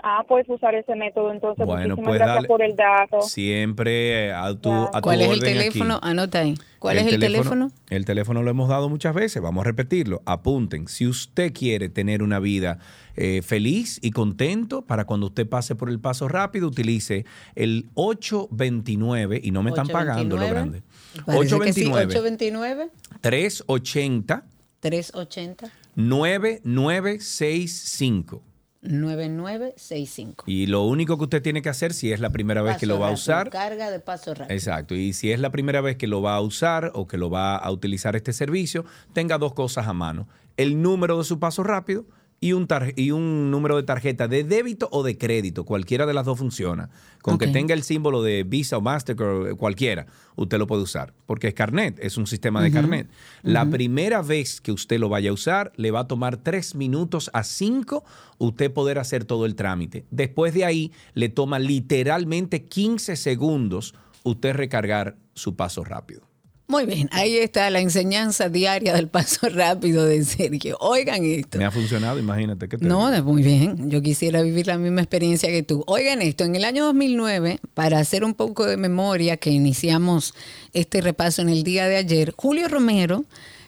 Ah, 0.06 0.26
puedes 0.28 0.50
usar 0.50 0.76
ese 0.76 0.96
método 0.96 1.32
entonces. 1.32 1.66
Bueno, 1.66 1.96
Muchísimas 1.96 2.10
pues 2.10 2.18
gracias 2.20 2.36
dale. 2.36 2.48
por 2.50 2.62
el 2.62 2.76
dato. 2.76 3.22
Siempre 3.22 4.26
eh, 4.28 4.34
a 4.34 4.54
tu, 4.54 4.70
a 4.70 4.92
tu 4.92 5.00
¿Cuál 5.02 5.22
es 5.22 5.30
el 5.30 5.40
orden 5.40 5.58
aquí. 5.58 5.70
teléfono? 5.70 5.98
Anota 6.04 6.40
ahí. 6.40 6.56
¿Cuál 6.80 6.98
es 6.98 7.08
el 7.08 7.22
teléfono? 7.22 7.72
El 7.90 8.04
teléfono 8.04 8.44
lo 8.44 8.52
hemos 8.52 8.68
dado 8.68 8.90
muchas 8.90 9.16
veces, 9.16 9.42
vamos 9.42 9.62
a 9.62 9.64
repetirlo. 9.66 10.22
Apunten, 10.26 10.90
si 10.90 11.08
usted 11.08 11.54
quiere 11.54 11.88
tener 11.88 12.22
una 12.22 12.40
vida 12.40 12.80
eh, 13.16 13.42
feliz 13.42 14.00
y 14.02 14.12
contento 14.12 14.82
para 14.82 15.06
cuando 15.06 15.28
usted 15.28 15.48
pase 15.48 15.76
por 15.76 15.90
el 15.90 16.02
paso 16.02 16.28
rápido, 16.28 16.68
utilice 16.68 17.24
el 17.56 17.86
829 17.94 19.40
y 19.42 19.52
no 19.52 19.64
me 19.64 19.70
están 19.70 19.88
pagando 19.88 20.36
lo 20.36 20.44
829. 20.44 20.54
grande. 20.54 20.84
Parece 21.26 21.58
que 21.60 21.72
sí, 21.72 21.86
829 21.86 22.08
829 22.08 22.90
380 23.22 24.44
380 24.82 25.72
9965. 25.96 28.42
9965. 28.84 30.46
Y 30.48 30.68
lo 30.68 30.84
único 30.84 31.18
que 31.18 31.24
usted 31.24 31.42
tiene 31.42 31.62
que 31.62 31.70
hacer 31.70 31.94
si 31.94 32.12
es 32.12 32.20
la 32.20 32.30
primera 32.30 32.62
vez 32.62 32.78
que 32.78 32.86
lo 32.86 33.00
va 33.00 33.10
a 33.10 33.12
usar, 33.12 33.50
Carga 33.50 33.90
de 33.90 34.00
paso 34.00 34.34
rápido. 34.34 34.56
Exacto, 34.56 34.96
y 34.96 35.14
si 35.14 35.32
es 35.32 35.40
la 35.40 35.50
primera 35.50 35.82
vez 35.82 35.96
que 35.98 36.08
lo 36.08 36.22
va 36.22 36.36
a 36.36 36.42
usar 36.42 36.92
o 36.94 37.08
que 37.08 37.18
lo 37.18 37.30
va 37.30 37.56
a 37.56 37.72
utilizar 37.72 38.16
este 38.16 38.34
servicio, 38.34 38.86
tenga 39.14 39.38
dos 39.38 39.54
cosas 39.54 39.88
a 39.88 39.94
mano. 39.94 40.28
El 40.58 40.82
número 40.82 41.18
de 41.18 41.24
su 41.24 41.40
paso 41.40 41.64
rápido 41.64 42.06
y 42.44 42.52
un, 42.52 42.68
tar- 42.68 42.92
y 42.98 43.12
un 43.12 43.52
número 43.52 43.78
de 43.78 43.84
tarjeta 43.84 44.28
de 44.28 44.44
débito 44.44 44.90
o 44.92 45.02
de 45.02 45.18
crédito, 45.18 45.64
cualquiera 45.64 46.06
de 46.06 46.14
las 46.14 46.26
dos 46.26 46.38
funciona. 46.40 46.90
Con 47.22 47.38
que 47.38 47.46
tenga 47.54 47.74
el 47.74 47.84
símbolo 47.84 48.22
de 48.22 48.44
Visa 48.44 48.78
o 48.78 48.82
Mastercard, 48.82 49.56
cualquiera, 49.56 50.08
usted 50.36 50.58
lo 50.58 50.68
puede 50.68 50.82
usar, 50.84 51.14
porque 51.26 51.48
es 51.48 51.54
carnet, 51.54 51.98
es 52.02 52.18
un 52.18 52.28
sistema 52.28 52.62
de 52.62 52.70
carnet. 52.72 53.08
La 53.44 53.66
primera 53.70 54.22
vez 54.22 54.60
que 54.60 54.74
usted 54.74 55.00
lo 55.00 55.08
vaya 55.08 55.30
a 55.30 55.34
usar, 55.34 55.72
le 55.78 55.92
va 55.92 56.02
a 56.02 56.08
tomar 56.10 56.36
tres 56.36 56.76
minutos 56.76 57.30
a 57.34 57.44
cinco 57.46 58.04
usted 58.40 58.74
poder 58.74 59.00
hacer 59.00 59.24
todo 59.24 59.46
el 59.46 59.56
trámite. 59.56 60.04
Después 60.12 60.54
de 60.54 60.66
ahí, 60.66 60.92
le 61.14 61.30
toma 61.30 61.60
literalmente 61.60 62.66
15 62.66 63.16
segundos 63.16 63.94
usted 64.24 64.54
recargar 64.54 65.16
su 65.34 65.56
paso 65.56 65.86
rápido. 65.86 66.28
Muy 66.68 66.86
bien, 66.86 67.10
ahí 67.12 67.38
está 67.38 67.70
la 67.70 67.82
enseñanza 67.82 68.50
diaria 68.50 68.94
del 68.94 69.08
paso 69.08 69.50
rápido 69.54 70.06
de 70.06 70.24
Sergio. 70.24 70.78
Oigan 70.80 71.24
esto. 71.26 71.58
Me 71.58 71.66
ha 71.66 71.72
funcionado, 71.72 72.18
imagínate 72.18 72.70
que 72.70 72.78
te 72.78 72.86
No, 72.86 73.12
muy 73.24 73.44
bien. 73.44 73.90
Yo 73.90 74.02
quisiera 74.02 74.42
vivir 74.42 74.68
la 74.68 74.78
misma 74.78 75.02
experiencia 75.02 75.50
que 75.50 75.64
tú. 75.64 75.84
Oigan 75.88 76.22
esto, 76.22 76.46
en 76.46 76.56
el 76.56 76.64
año 76.64 76.86
2009, 76.86 77.60
para 77.74 78.00
hacer 78.00 78.24
un 78.24 78.34
poco 78.34 78.66
de 78.66 78.78
memoria 78.78 79.38
que 79.38 79.52
iniciamos 79.52 80.34
este 80.74 81.02
repaso 81.02 81.42
en 81.42 81.50
el 81.50 81.64
día 81.64 81.88
de 81.88 81.98
ayer, 81.98 82.34
Julio 82.36 82.68
Romero, 82.70 83.26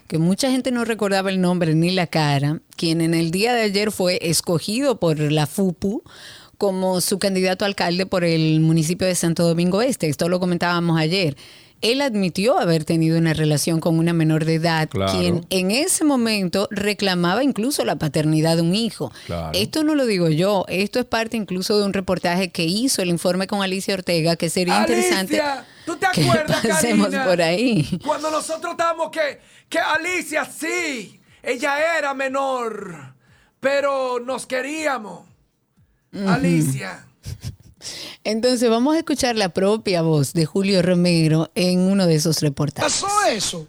que 0.07 0.17
mucha 0.17 0.49
gente 0.49 0.71
no 0.71 0.85
recordaba 0.85 1.29
el 1.29 1.41
nombre 1.41 1.75
ni 1.75 1.91
la 1.91 2.07
cara, 2.07 2.61
quien 2.77 3.01
en 3.01 3.13
el 3.13 3.31
día 3.31 3.53
de 3.53 3.63
ayer 3.63 3.91
fue 3.91 4.19
escogido 4.21 4.99
por 4.99 5.19
la 5.19 5.47
FUPU 5.47 6.03
como 6.57 7.01
su 7.01 7.19
candidato 7.19 7.65
a 7.65 7.67
alcalde 7.67 8.05
por 8.05 8.23
el 8.23 8.61
municipio 8.61 9.05
de 9.05 9.15
Santo 9.15 9.45
Domingo 9.45 9.81
Este. 9.81 10.07
Esto 10.07 10.29
lo 10.29 10.39
comentábamos 10.39 10.97
ayer. 10.97 11.35
Él 11.81 12.01
admitió 12.01 12.57
haber 12.57 12.83
tenido 12.85 13.17
una 13.17 13.33
relación 13.33 13.79
con 13.79 13.99
una 13.99 14.13
menor 14.13 14.45
de 14.45 14.55
edad, 14.55 14.89
Claro. 14.89 15.11
quien 15.11 15.45
en 15.49 15.71
ese 15.71 16.03
momento 16.03 16.67
reclamaba 16.71 17.43
incluso 17.43 17.85
la 17.85 17.97
paternidad 17.97 18.55
de 18.55 18.61
un 18.63 18.73
hijo. 18.73 19.11
Claro. 19.27 19.51
Esto 19.57 19.83
no 19.83 19.93
lo 19.93 20.05
digo 20.05 20.29
yo, 20.29 20.65
esto 20.67 20.99
es 20.99 21.05
parte 21.05 21.37
incluso 21.37 21.77
de 21.77 21.85
un 21.85 21.93
reportaje 21.93 22.49
que 22.51 22.63
hizo 22.63 23.01
el 23.01 23.09
informe 23.09 23.45
con 23.47 23.61
Alicia 23.61 23.93
Ortega, 23.93 24.35
que 24.35 24.49
sería 24.49 24.79
interesante 24.79 25.39
Alicia, 25.41 25.65
¿tú 25.85 25.95
te 25.97 26.07
que 26.13 26.23
acuerdas, 26.23 26.65
pasemos 26.67 27.07
Karina? 27.07 27.25
por 27.25 27.41
ahí. 27.41 27.99
Cuando 28.05 28.31
nosotros 28.31 28.71
estábamos 28.71 29.09
que, 29.11 29.39
que 29.69 29.77
Alicia 29.79 30.45
sí, 30.45 31.19
ella 31.43 31.97
era 31.99 32.13
menor, 32.13 33.13
pero 33.59 34.19
nos 34.19 34.45
queríamos. 34.47 35.27
Alicia. 36.27 37.05
Entonces 38.23 38.69
vamos 38.69 38.95
a 38.95 38.99
escuchar 38.99 39.35
la 39.35 39.49
propia 39.49 40.01
voz 40.01 40.33
de 40.33 40.45
Julio 40.45 40.81
Romero 40.81 41.49
en 41.55 41.79
uno 41.79 42.05
de 42.07 42.15
esos 42.15 42.41
reportajes. 42.41 43.01
pasó 43.01 43.25
eso? 43.29 43.67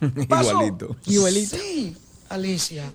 Pasó. 0.28 0.50
Igualito. 0.52 0.96
Igualito. 1.06 1.56
Sí, 1.56 1.96
Alicia. 2.28 2.92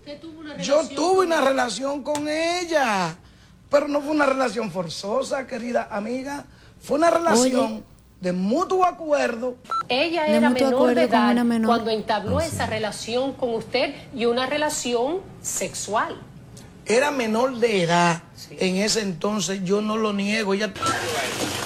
Yo 0.62 0.88
tuve 0.90 1.26
una 1.26 1.42
relación 1.42 2.04
con 2.04 2.28
ella, 2.28 3.16
pero 3.70 3.88
no 3.88 4.02
fue 4.02 4.12
una 4.12 4.26
relación 4.26 4.72
forzosa, 4.72 5.48
querida 5.48 5.88
amiga. 5.92 6.46
Fue 6.82 6.98
una 6.98 7.10
relación 7.10 7.66
Oye. 7.74 7.84
de 8.22 8.32
mutuo 8.34 8.86
acuerdo. 8.86 9.56
Ella 9.88 10.24
De 10.24 10.36
era 10.38 10.50
mutuo 10.50 10.66
menor 10.68 10.74
acuerdo 10.82 11.02
de 11.02 11.08
con 11.08 11.16
edad 11.18 11.32
una 11.32 11.44
menor. 11.44 11.68
cuando 11.68 11.92
entabló 11.92 12.40
Ah, 12.40 12.46
esa 12.46 12.66
relación 12.68 13.34
con 13.34 13.54
usted 13.56 13.96
y 14.16 14.26
una 14.26 14.46
relación 14.46 15.18
sexual. 15.42 16.16
Era 16.90 17.12
menor 17.12 17.60
de 17.60 17.84
edad. 17.84 18.24
En 18.50 18.78
ese 18.78 19.02
entonces 19.02 19.64
yo 19.64 19.80
no 19.80 19.96
lo 19.96 20.12
niego. 20.12 20.56
Ella 20.56 20.74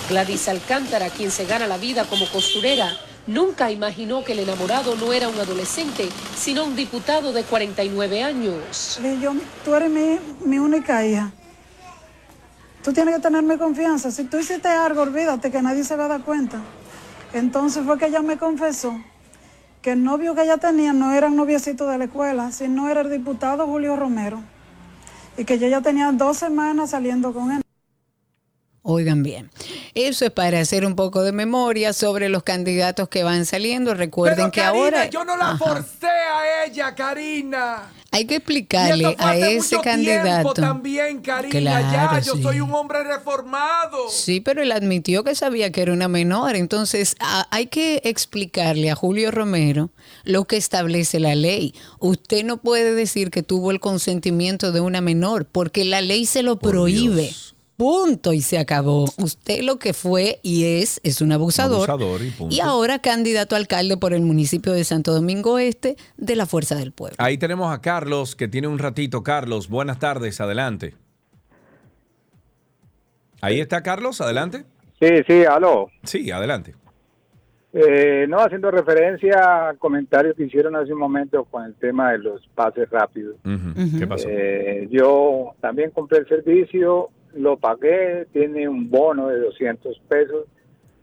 Gladys 0.09 0.49
Alcántara, 0.49 1.09
quien 1.11 1.31
se 1.31 1.45
gana 1.45 1.65
la 1.65 1.77
vida 1.77 2.03
como 2.03 2.27
costurera, 2.29 2.91
nunca 3.25 3.71
imaginó 3.71 4.25
que 4.25 4.33
el 4.33 4.39
enamorado 4.39 4.97
no 4.97 5.13
era 5.13 5.29
un 5.29 5.39
adolescente, 5.39 6.09
sino 6.37 6.65
un 6.65 6.75
diputado 6.75 7.31
de 7.31 7.43
49 7.43 8.21
años. 8.21 8.99
Yo, 9.21 9.31
tú 9.63 9.73
eres 9.73 9.89
mi, 9.89 10.19
mi 10.45 10.59
única 10.59 11.05
hija. 11.05 11.31
Tú 12.83 12.91
tienes 12.91 13.15
que 13.15 13.21
tenerme 13.21 13.57
confianza. 13.57 14.11
Si 14.11 14.25
tú 14.25 14.39
hiciste 14.39 14.67
algo, 14.67 15.03
olvídate 15.03 15.51
que 15.51 15.61
nadie 15.61 15.85
se 15.85 15.95
va 15.95 16.03
a 16.03 16.09
dar 16.09 16.21
cuenta. 16.23 16.59
Entonces 17.31 17.85
fue 17.85 17.97
que 17.97 18.07
ella 18.07 18.21
me 18.21 18.37
confesó 18.37 19.01
que 19.81 19.93
el 19.93 20.03
novio 20.03 20.35
que 20.35 20.43
ella 20.43 20.57
tenía 20.57 20.91
no 20.91 21.13
era 21.13 21.27
un 21.27 21.37
noviecito 21.37 21.87
de 21.87 21.97
la 21.97 22.03
escuela, 22.05 22.51
sino 22.51 22.89
era 22.89 22.99
el 23.01 23.09
diputado 23.09 23.65
Julio 23.67 23.95
Romero. 23.95 24.43
Y 25.37 25.45
que 25.45 25.55
ella 25.55 25.67
ya 25.67 25.81
tenía 25.81 26.11
dos 26.11 26.37
semanas 26.37 26.91
saliendo 26.91 27.33
con 27.33 27.51
él. 27.51 27.62
Oigan 28.85 29.23
bien, 29.23 29.49
eso 29.95 30.25
es 30.25 30.31
para 30.31 30.59
hacer 30.59 30.85
un 30.85 30.95
poco 30.97 31.23
de 31.23 31.31
memoria 31.31 31.93
sobre 31.93 32.27
los 32.27 32.43
candidatos 32.43 33.07
que 33.07 33.23
van 33.23 33.45
saliendo. 33.45 33.93
Recuerden 33.93 34.37
Pero 34.37 34.51
que 34.51 34.59
Karina, 34.59 34.83
ahora 34.83 35.09
yo 35.09 35.23
no 35.23 35.37
la 35.37 35.51
Ajá. 35.51 35.57
forcé 35.57 36.07
a 36.07 36.65
ella, 36.65 36.93
Karina. 36.93 37.89
hay 38.11 38.25
que 38.25 38.33
Y 38.33 38.37
explicarle 38.37 39.05
esto 39.11 39.23
fue 39.23 39.25
a 39.25 39.29
hace 39.31 39.55
ese 39.55 39.75
mucho 39.75 39.81
candidato. 39.83 40.25
tiempo 40.27 40.53
también, 40.55 41.21
Karina. 41.21 41.49
Claro, 41.61 41.91
ya, 42.17 42.19
yo 42.19 42.35
sí. 42.35 42.43
soy 42.43 42.59
un 42.59 42.73
hombre 42.73 43.05
reformado. 43.05 44.09
Sí, 44.09 44.41
pero 44.41 44.61
él 44.61 44.73
admitió 44.73 45.23
que 45.23 45.33
sabía 45.33 45.71
que 45.71 45.81
era 45.81 45.93
una 45.93 46.09
menor. 46.09 46.57
Entonces, 46.57 47.15
a- 47.21 47.47
hay 47.51 47.67
que 47.67 48.01
explicarle 48.03 48.91
a 48.91 48.95
Julio 48.95 49.31
Romero 49.31 49.91
lo 50.25 50.43
que 50.43 50.57
establece 50.57 51.21
la 51.21 51.35
ley. 51.35 51.73
Usted 51.99 52.43
no 52.43 52.57
puede 52.57 52.93
decir 52.93 53.31
que 53.31 53.43
tuvo 53.43 53.71
el 53.71 53.79
consentimiento 53.79 54.73
de 54.73 54.81
una 54.81 54.99
menor, 54.99 55.45
porque 55.45 55.85
la 55.85 56.01
ley 56.01 56.25
se 56.25 56.43
lo 56.43 56.59
prohíbe. 56.59 57.31
Punto 57.83 58.31
y 58.31 58.39
se 58.39 58.59
acabó. 58.59 59.03
Usted 59.17 59.61
lo 59.61 59.77
que 59.77 59.91
fue 59.91 60.39
y 60.41 60.79
es 60.79 61.01
es 61.03 61.21
un 61.21 61.33
abusador. 61.33 61.89
Abusador 61.89 62.21
y 62.21 62.29
punto. 62.29 62.55
y 62.55 62.61
ahora 62.61 62.99
candidato 62.99 63.55
a 63.55 63.57
alcalde 63.57 63.97
por 63.97 64.13
el 64.13 64.21
municipio 64.21 64.71
de 64.71 64.85
Santo 64.85 65.11
Domingo 65.11 65.59
Este 65.59 65.97
de 66.15 66.37
la 66.37 66.45
Fuerza 66.45 66.75
del 66.75 66.93
Pueblo. 66.93 67.17
Ahí 67.19 67.37
tenemos 67.37 67.73
a 67.73 67.81
Carlos, 67.81 68.37
que 68.37 68.47
tiene 68.47 68.69
un 68.69 68.79
ratito. 68.79 69.21
Carlos, 69.21 69.67
buenas 69.67 69.99
tardes, 69.99 70.39
adelante. 70.39 70.93
Ahí 73.41 73.59
está 73.59 73.83
Carlos, 73.83 74.21
adelante. 74.21 74.63
Sí, 75.01 75.09
sí, 75.27 75.43
aló. 75.43 75.89
Sí, 76.03 76.31
adelante. 76.31 76.75
Eh, 77.73 78.27
no, 78.29 78.37
haciendo 78.37 78.71
referencia 78.71 79.67
a 79.67 79.73
comentarios 79.73 80.37
que 80.37 80.45
hicieron 80.45 80.77
hace 80.77 80.93
un 80.93 80.99
momento 80.99 81.43
con 81.43 81.65
el 81.65 81.75
tema 81.75 82.13
de 82.13 82.19
los 82.19 82.47
pases 82.55 82.89
rápidos. 82.89 83.35
¿Qué 83.99 84.07
pasó? 84.07 84.29
Eh, 84.29 84.87
yo 84.89 85.53
también 85.59 85.91
compré 85.91 86.19
el 86.19 86.29
servicio, 86.29 87.09
lo 87.35 87.57
pagué, 87.57 88.27
tiene 88.31 88.67
un 88.67 88.89
bono 88.89 89.27
de 89.29 89.39
200 89.39 89.99
pesos, 90.07 90.45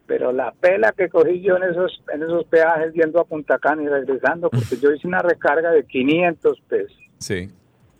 pero 0.06 0.32
la 0.32 0.52
pela 0.52 0.92
que 0.92 1.08
cogí 1.08 1.40
yo 1.40 1.56
en 1.56 1.64
esos 1.64 2.02
en 2.12 2.22
esos 2.22 2.44
peajes 2.46 2.92
yendo 2.94 3.20
a 3.20 3.24
Punta 3.24 3.58
Cana 3.58 3.82
y 3.82 3.88
regresando, 3.88 4.50
porque 4.50 4.76
yo 4.80 4.92
hice 4.92 5.06
una 5.06 5.20
recarga 5.22 5.70
de 5.70 5.84
500 5.84 6.60
pesos 6.68 6.96
Sí. 7.18 7.48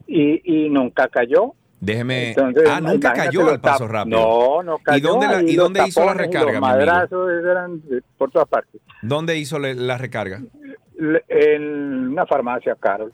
y, 0.07 0.65
y 0.67 0.71
nunca 0.71 1.09
cayó. 1.09 1.55
Déjeme. 1.83 2.31
Entonces, 2.31 2.65
ah, 2.71 2.79
nunca 2.81 3.13
cayó 3.15 3.49
al 3.49 3.59
paso 3.61 3.89
rápido. 3.89 4.19
No, 4.19 4.63
no 4.63 4.79
cayó. 4.79 4.99
¿Y 4.99 5.01
dónde, 5.01 5.27
la- 5.29 5.43
y 5.43 5.57
dónde 5.57 5.83
hizo 5.89 6.05
la 6.05 6.13
recarga, 6.13 6.53
Los 6.53 6.61
madrazos 6.61 7.31
eran 7.43 7.81
por 8.19 8.31
todas 8.31 8.49
partes. 8.49 8.81
¿Dónde 9.01 9.39
hizo 9.39 9.59
la 9.59 9.97
recarga? 9.97 10.43
En 11.29 12.09
una 12.09 12.27
farmacia, 12.27 12.75
Carol. 12.79 13.13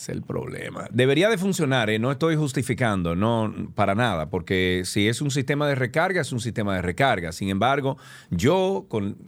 Es 0.00 0.08
el 0.08 0.22
problema. 0.22 0.88
Debería 0.90 1.28
de 1.28 1.36
funcionar, 1.36 1.90
¿eh? 1.90 1.98
no 1.98 2.10
estoy 2.10 2.34
justificando, 2.34 3.14
no 3.14 3.70
para 3.74 3.94
nada, 3.94 4.30
porque 4.30 4.80
si 4.86 5.08
es 5.08 5.20
un 5.20 5.30
sistema 5.30 5.68
de 5.68 5.74
recarga, 5.74 6.22
es 6.22 6.32
un 6.32 6.40
sistema 6.40 6.74
de 6.74 6.80
recarga. 6.80 7.32
Sin 7.32 7.50
embargo, 7.50 7.98
yo, 8.30 8.86
con, 8.88 9.18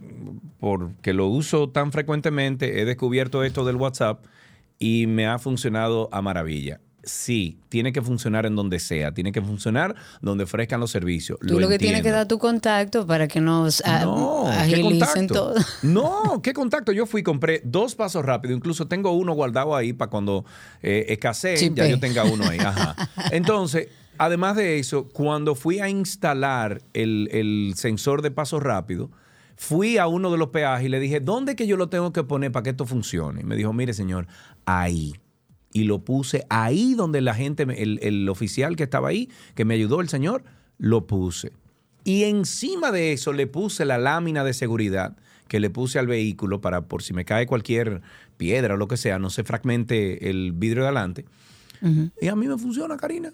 porque 0.58 1.12
lo 1.12 1.26
uso 1.26 1.68
tan 1.68 1.92
frecuentemente, 1.92 2.80
he 2.80 2.86
descubierto 2.86 3.44
esto 3.44 3.66
del 3.66 3.76
WhatsApp 3.76 4.24
y 4.78 5.06
me 5.08 5.26
ha 5.26 5.38
funcionado 5.38 6.08
a 6.10 6.22
maravilla. 6.22 6.80
Sí, 7.04 7.58
tiene 7.68 7.92
que 7.92 8.00
funcionar 8.00 8.46
en 8.46 8.54
donde 8.54 8.78
sea, 8.78 9.12
tiene 9.12 9.32
que 9.32 9.42
funcionar 9.42 9.96
donde 10.20 10.44
ofrezcan 10.44 10.78
los 10.78 10.90
servicios. 10.92 11.38
Tú 11.40 11.58
lo, 11.58 11.68
que 11.68 11.78
tienes 11.78 12.02
que 12.02 12.12
dar 12.12 12.28
tu 12.28 12.38
contacto 12.38 13.06
para 13.06 13.26
que 13.26 13.40
nos 13.40 13.82
No, 13.84 14.44
¿qué 14.46 14.52
agilicen 14.52 15.28
contacto? 15.28 15.34
todo. 15.34 15.54
No, 15.82 16.40
¿qué 16.42 16.52
contacto? 16.52 16.92
Yo 16.92 17.06
fui, 17.06 17.22
compré 17.22 17.60
dos 17.64 17.96
pasos 17.96 18.24
rápidos, 18.24 18.56
incluso 18.56 18.86
tengo 18.86 19.12
uno 19.12 19.32
guardado 19.32 19.74
ahí 19.74 19.92
para 19.92 20.10
cuando 20.10 20.44
eh, 20.82 21.06
escasee, 21.08 21.72
ya 21.74 21.86
yo 21.86 21.98
tenga 21.98 22.24
uno 22.24 22.44
ahí. 22.48 22.58
Ajá. 22.58 22.94
Entonces, 23.32 23.88
además 24.18 24.54
de 24.56 24.78
eso, 24.78 25.08
cuando 25.08 25.56
fui 25.56 25.80
a 25.80 25.88
instalar 25.88 26.82
el, 26.92 27.28
el 27.32 27.72
sensor 27.76 28.22
de 28.22 28.30
paso 28.30 28.60
rápido, 28.60 29.10
fui 29.56 29.98
a 29.98 30.06
uno 30.06 30.30
de 30.30 30.38
los 30.38 30.48
peajes 30.48 30.86
y 30.86 30.88
le 30.88 31.00
dije, 31.00 31.20
¿dónde 31.20 31.56
que 31.56 31.66
yo 31.66 31.76
lo 31.76 31.88
tengo 31.88 32.12
que 32.12 32.22
poner 32.22 32.52
para 32.52 32.62
que 32.62 32.70
esto 32.70 32.86
funcione? 32.86 33.40
Y 33.40 33.44
me 33.44 33.56
dijo, 33.56 33.72
mire 33.72 33.92
señor, 33.92 34.26
ahí. 34.66 35.14
Y 35.72 35.84
lo 35.84 36.04
puse 36.04 36.44
ahí 36.50 36.94
donde 36.94 37.20
la 37.20 37.34
gente, 37.34 37.62
el, 37.62 37.98
el 38.02 38.28
oficial 38.28 38.76
que 38.76 38.82
estaba 38.82 39.08
ahí, 39.08 39.30
que 39.54 39.64
me 39.64 39.74
ayudó 39.74 40.00
el 40.00 40.08
señor, 40.08 40.44
lo 40.78 41.06
puse. 41.06 41.52
Y 42.04 42.24
encima 42.24 42.90
de 42.90 43.12
eso 43.12 43.32
le 43.32 43.46
puse 43.46 43.84
la 43.84 43.98
lámina 43.98 44.44
de 44.44 44.54
seguridad 44.54 45.16
que 45.52 45.60
le 45.60 45.68
puse 45.68 45.98
al 45.98 46.06
vehículo 46.06 46.62
para 46.62 46.88
por 46.88 47.02
si 47.02 47.12
me 47.12 47.26
cae 47.26 47.46
cualquier 47.46 48.00
piedra 48.38 48.72
o 48.72 48.76
lo 48.78 48.88
que 48.88 48.96
sea, 48.96 49.18
no 49.18 49.28
se 49.28 49.44
fragmente 49.44 50.30
el 50.30 50.52
vidrio 50.52 50.84
de 50.84 50.88
adelante. 50.88 51.26
Y 52.20 52.28
a 52.28 52.36
mí 52.36 52.46
me 52.48 52.56
funciona, 52.56 52.96
Karina. 52.96 53.32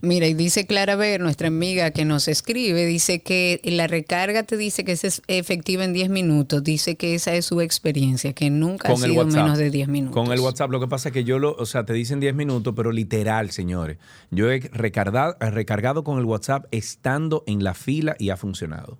Mira, 0.00 0.26
y 0.26 0.34
dice 0.34 0.66
Clara 0.66 0.96
Ver, 0.96 1.20
nuestra 1.20 1.48
amiga 1.48 1.90
que 1.90 2.04
nos 2.04 2.28
escribe, 2.28 2.86
dice 2.86 3.22
que 3.22 3.60
la 3.64 3.86
recarga 3.86 4.42
te 4.42 4.56
dice 4.56 4.84
que 4.84 4.92
es 4.92 5.22
efectiva 5.28 5.84
en 5.84 5.92
10 5.92 6.10
minutos. 6.10 6.62
Dice 6.64 6.96
que 6.96 7.14
esa 7.14 7.34
es 7.34 7.46
su 7.46 7.60
experiencia, 7.60 8.32
que 8.32 8.50
nunca 8.50 8.92
ha 8.92 8.96
sido 8.96 9.24
menos 9.26 9.58
de 9.58 9.70
10 9.70 9.88
minutos. 9.88 10.14
Con 10.22 10.32
el 10.32 10.40
WhatsApp, 10.40 10.70
lo 10.70 10.80
que 10.80 10.88
pasa 10.88 11.08
es 11.08 11.12
que 11.12 11.24
yo 11.24 11.38
lo, 11.38 11.54
o 11.54 11.66
sea, 11.66 11.84
te 11.84 11.92
dicen 11.92 12.20
10 12.20 12.34
minutos, 12.34 12.74
pero 12.76 12.92
literal, 12.92 13.50
señores. 13.50 13.98
Yo 14.30 14.50
he 14.50 14.60
recargado, 14.60 15.36
recargado 15.40 16.04
con 16.04 16.18
el 16.18 16.24
WhatsApp 16.24 16.66
estando 16.70 17.44
en 17.46 17.64
la 17.64 17.74
fila 17.74 18.16
y 18.18 18.30
ha 18.30 18.36
funcionado. 18.36 18.98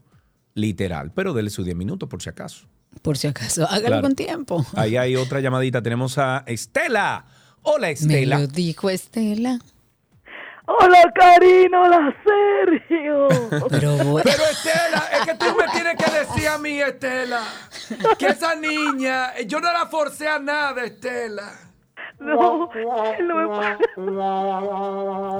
Literal, 0.54 1.12
pero 1.12 1.32
dele 1.34 1.50
sus 1.50 1.64
10 1.64 1.76
minutos 1.76 2.08
por 2.08 2.22
si 2.22 2.28
acaso. 2.28 2.66
Por 3.02 3.18
si 3.18 3.26
acaso, 3.26 3.64
hágalo 3.68 3.86
Claro. 3.86 4.02
con 4.02 4.14
tiempo. 4.14 4.64
Ahí 4.74 4.96
hay 4.96 5.16
otra 5.16 5.40
llamadita. 5.40 5.82
Tenemos 5.82 6.16
a 6.18 6.44
Estela. 6.46 7.24
Hola, 7.62 7.90
Estela. 7.90 8.36
Me 8.36 8.42
lo 8.42 8.48
dijo 8.48 8.88
Estela. 8.88 9.58
Hola 10.66 11.12
Karina, 11.14 11.80
hola 11.82 12.16
Sergio. 12.24 13.28
Pero, 13.68 13.96
Pero 14.22 14.42
Estela, 14.50 15.08
es 15.12 15.20
que 15.26 15.34
tú 15.34 15.44
me 15.56 15.64
tienes 15.72 15.94
que 15.96 16.10
decir 16.18 16.48
a 16.48 16.56
mí, 16.58 16.80
Estela, 16.80 17.42
que 18.18 18.26
esa 18.28 18.54
niña, 18.54 19.32
yo 19.46 19.60
no 19.60 19.70
la 19.72 19.86
forcé 19.86 20.26
a 20.26 20.38
nada, 20.38 20.82
Estela. 20.84 21.52
No, 22.18 22.70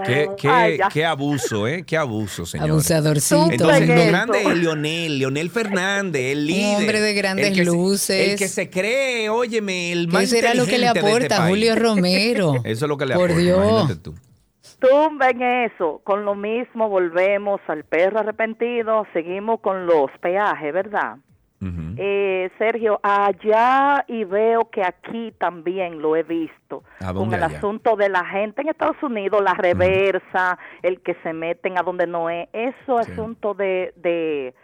Qué, 0.05 0.28
qué- 0.36 0.48
Ay, 0.48 0.78
qué 0.92 1.05
abuso, 1.06 1.66
¿eh? 1.68 1.84
Qué 1.86 1.96
abuso, 1.96 2.44
señor. 2.44 2.70
Abusadorcito. 2.70 3.51
Entonces, 3.51 3.88
lo 3.88 3.94
grande 4.06 4.42
es 4.42 4.56
Leonel, 4.56 5.18
Leonel 5.18 5.51
Fernández, 5.51 6.32
el 6.32 6.46
líder. 6.46 6.76
hombre 6.78 7.01
de 7.01 7.14
grandes 7.14 7.46
el 7.48 7.55
que 7.55 7.64
se- 7.64 7.70
luces. 7.70 8.28
el 8.32 8.38
que 8.38 8.48
se 8.48 8.68
cree, 8.70 9.28
óyeme, 9.30 9.92
el 9.92 10.06
¿Qué 10.06 10.12
más 10.12 10.28
será 10.28 10.52
lo 10.55 10.66
que 10.66 10.78
le 10.78 10.86
este 10.88 10.98
aporta 10.98 11.36
país. 11.38 11.48
Julio 11.51 11.76
Romero? 11.76 12.55
Eso 12.64 12.84
es 12.84 12.88
lo 12.88 12.96
que 12.98 13.06
le 13.06 13.14
Por 13.14 13.30
aporta, 13.30 13.40
Dios. 13.42 13.59
imagínate 13.66 13.96
tú. 13.96 14.14
Tumben 14.78 15.42
eso, 15.42 16.01
con 16.05 16.24
lo 16.24 16.34
mismo 16.34 16.88
volvemos 16.88 17.60
al 17.68 17.84
perro 17.84 18.20
arrepentido, 18.20 19.06
seguimos 19.12 19.60
con 19.60 19.86
los 19.86 20.10
peajes, 20.20 20.72
¿verdad? 20.72 21.16
Eh, 21.96 22.51
Sergio, 22.59 23.01
allá 23.02 24.05
y 24.06 24.24
veo 24.24 24.68
que 24.68 24.82
aquí 24.82 25.32
también 25.38 26.02
lo 26.02 26.14
he 26.14 26.22
visto, 26.22 26.84
¿A 27.01 27.14
con 27.14 27.32
el 27.32 27.42
allá? 27.42 27.56
asunto 27.56 27.96
de 27.96 28.10
la 28.10 28.22
gente 28.26 28.60
en 28.60 28.68
Estados 28.68 29.02
Unidos, 29.02 29.42
la 29.42 29.55
reversa, 29.55 30.59
el 30.82 31.01
que 31.01 31.14
se 31.22 31.32
meten 31.32 31.78
a 31.78 31.82
donde 31.82 32.06
no 32.06 32.28
es, 32.28 32.48
eso 32.52 32.98
asunto 32.98 33.55
de, 33.55 33.94
de, 33.96 34.55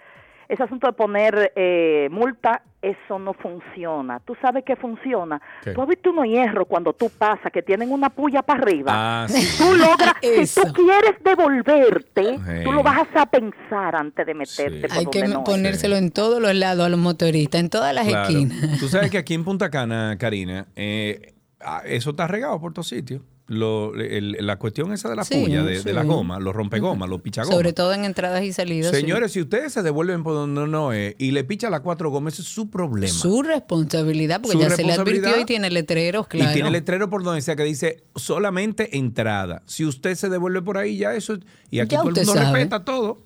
ese 0.50 0.62
asunto 0.64 0.86
de 0.86 0.92
poner 0.92 1.52
eh, 1.56 2.08
multa, 2.10 2.62
eso 2.82 3.18
no 3.18 3.34
funciona. 3.34 4.20
¿Tú 4.20 4.34
sabes 4.42 4.64
que 4.64 4.74
funciona? 4.74 5.40
¿Qué? 5.62 5.72
Tú 5.72 5.82
has 5.82 5.88
visto 5.88 6.10
unos 6.10 6.24
hierros 6.26 6.66
cuando 6.66 6.92
tú 6.92 7.10
pasas 7.16 7.52
que 7.52 7.62
tienen 7.62 7.92
una 7.92 8.10
puya 8.10 8.42
para 8.42 8.60
arriba. 8.60 8.92
Ah, 8.94 9.28
Si 9.28 9.40
sí. 9.42 9.62
tú 9.62 9.74
logras, 9.74 10.14
si 10.20 10.60
tú 10.62 10.72
quieres 10.72 11.14
devolverte, 11.22 12.24
Sí. 12.38 12.64
tú 12.64 12.72
lo 12.72 12.82
vas 12.82 13.06
a 13.14 13.26
pensar 13.26 13.94
antes 13.96 14.26
de 14.26 14.34
meterte 14.34 14.88
por 14.88 14.98
Hay 14.98 15.06
que 15.06 15.28
no 15.28 15.44
ponérselo 15.44 15.96
en 15.96 16.10
todos 16.10 16.40
los 16.40 16.54
lados 16.54 16.86
a 16.86 16.88
los 16.88 16.98
motoristas, 16.98 17.60
en 17.60 17.70
todas 17.70 17.94
las 17.94 18.06
Claro. 18.08 18.28
esquinas. 18.28 18.78
Tú 18.80 18.88
sabes 18.88 19.10
que 19.10 19.18
aquí 19.18 19.34
en 19.34 19.44
Punta 19.44 19.70
Cana, 19.70 20.16
Karina, 20.18 20.66
eh, 20.76 21.34
ah, 21.60 21.82
eso 21.84 22.10
está 22.10 22.26
regado 22.26 22.60
por 22.60 22.72
todos 22.72 22.88
sitios. 22.88 23.22
Lo- 23.52 23.96
el- 23.96 24.36
la 24.40 24.60
cuestión 24.60 24.92
esa 24.92 25.08
de 25.10 25.16
la 25.16 25.24
Sí, 25.24 25.42
puya, 25.42 25.64
de, 25.64 25.72
de 25.72 25.82
sí. 25.82 25.92
la 25.92 26.04
goma, 26.04 26.38
los 26.38 26.54
rompegomas, 26.54 27.08
los 27.08 27.20
pichagomas. 27.20 27.52
Sobre 27.56 27.72
todo 27.72 27.92
en 27.92 28.04
entradas 28.04 28.44
y 28.44 28.52
salidas. 28.52 28.92
sí. 28.92 29.00
Señores, 29.00 29.32
si 29.32 29.40
ustedes 29.40 29.72
se 29.72 29.82
devuelven 29.82 30.22
por 30.22 30.34
donde 30.34 30.68
no 30.68 30.92
es 30.92 31.16
y 31.18 31.32
le 31.32 31.42
pichan 31.42 31.72
las 31.72 31.80
cuatro 31.80 32.10
gomas, 32.10 32.34
ese 32.34 32.42
es 32.42 32.48
su 32.48 32.70
problema. 32.70 33.12
Su 33.12 33.42
responsabilidad, 33.42 34.40
porque 34.40 34.56
Su 34.56 34.60
ya 34.62 34.70
se 34.70 34.84
le 34.84 34.92
advirtió 34.92 35.40
y 35.40 35.44
tiene 35.46 35.68
letreros, 35.68 36.28
claro. 36.28 36.50
Y 36.50 36.54
tiene 36.54 36.70
letrero 36.70 37.10
por 37.10 37.24
donde 37.24 37.42
sea 37.42 37.56
que 37.56 37.64
dice 37.64 38.04
solamente 38.14 38.96
entrada. 38.96 39.62
Si 39.66 39.84
usted 39.84 40.14
se 40.14 40.28
devuelve 40.28 40.62
por 40.62 40.78
ahí, 40.78 40.96
ya 40.98 41.14
eso. 41.16 41.36
Y 41.72 41.80
aquí 41.80 41.96
Ya 41.96 42.02
todo 42.02 42.10
el 42.10 42.14
mundo 42.14 42.32
sabe. 42.32 42.52
respeta 42.52 42.84
todo. 42.84 43.22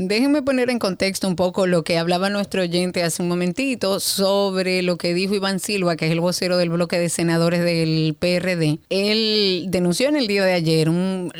Déjenme 0.00 0.42
poner 0.42 0.70
en 0.70 0.78
contexto 0.78 1.26
un 1.26 1.34
poco 1.34 1.66
lo 1.66 1.82
que 1.82 1.98
hablaba 1.98 2.30
nuestro 2.30 2.62
oyente 2.62 3.02
hace 3.02 3.20
un 3.20 3.28
momentito 3.28 3.98
sobre 3.98 4.80
lo 4.82 4.96
que 4.96 5.12
dijo 5.12 5.34
Iván 5.34 5.58
Silva, 5.58 5.96
que 5.96 6.06
es 6.06 6.12
el 6.12 6.20
vocero 6.20 6.56
del 6.56 6.70
bloque 6.70 7.00
de 7.00 7.08
senadores 7.08 7.64
del 7.64 8.14
PRD. 8.16 8.78
Él 8.90 9.66
denunció 9.70 10.08
en 10.08 10.14
el 10.14 10.28
día 10.28 10.44
de 10.44 10.52
ayer 10.52 10.88
un, 10.88 11.32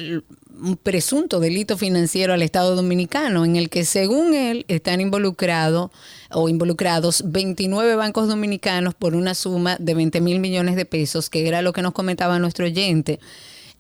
un 0.61 0.77
presunto 0.77 1.39
delito 1.39 1.79
financiero 1.79 2.33
al 2.33 2.43
Estado 2.43 2.75
Dominicano, 2.75 3.45
en 3.45 3.55
el 3.55 3.71
que 3.71 3.85
según 3.85 4.35
él 4.35 4.65
están 4.67 5.01
involucrados 5.01 5.93
o 6.33 6.49
involucrados 6.49 7.23
29 7.27 7.95
bancos 7.95 8.27
dominicanos 8.27 8.93
por 8.95 9.15
una 9.15 9.37
suma 9.37 9.77
de 9.79 9.95
20 9.95 10.21
mil 10.21 10.41
millones 10.41 10.75
de 10.75 10.85
pesos, 10.85 11.31
que 11.31 11.47
era 11.47 11.63
lo 11.63 11.73
que 11.73 11.83
nos 11.83 11.93
comentaba 11.93 12.41
nuestro 12.41 12.65
oyente. 12.65 13.21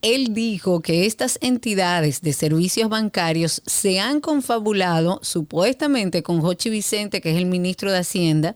Él 0.00 0.32
dijo 0.32 0.80
que 0.80 1.06
estas 1.06 1.38
entidades 1.42 2.20
de 2.22 2.32
servicios 2.32 2.88
bancarios 2.88 3.62
se 3.66 3.98
han 3.98 4.20
confabulado 4.20 5.18
supuestamente 5.22 6.22
con 6.22 6.40
Jochi 6.40 6.70
Vicente, 6.70 7.20
que 7.20 7.32
es 7.32 7.36
el 7.36 7.46
ministro 7.46 7.90
de 7.90 7.98
Hacienda, 7.98 8.54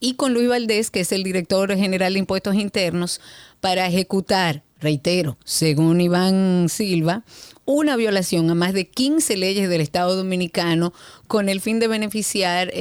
y 0.00 0.14
con 0.14 0.34
Luis 0.34 0.48
Valdés, 0.48 0.90
que 0.90 1.00
es 1.00 1.12
el 1.12 1.22
director 1.22 1.74
general 1.76 2.14
de 2.14 2.18
impuestos 2.18 2.56
internos, 2.56 3.20
para 3.60 3.86
ejecutar, 3.86 4.64
reitero, 4.80 5.38
según 5.44 6.00
Iván 6.00 6.66
Silva, 6.68 7.22
una 7.70 7.94
violación 7.96 8.50
a 8.50 8.54
más 8.54 8.72
de 8.72 8.88
15 8.88 9.36
leyes 9.36 9.68
del 9.68 9.80
Estado 9.80 10.16
Dominicano 10.16 10.92
con 11.28 11.48
el 11.48 11.60
fin 11.60 11.78
de 11.78 11.86
beneficiar 11.86 12.68
eh, 12.70 12.72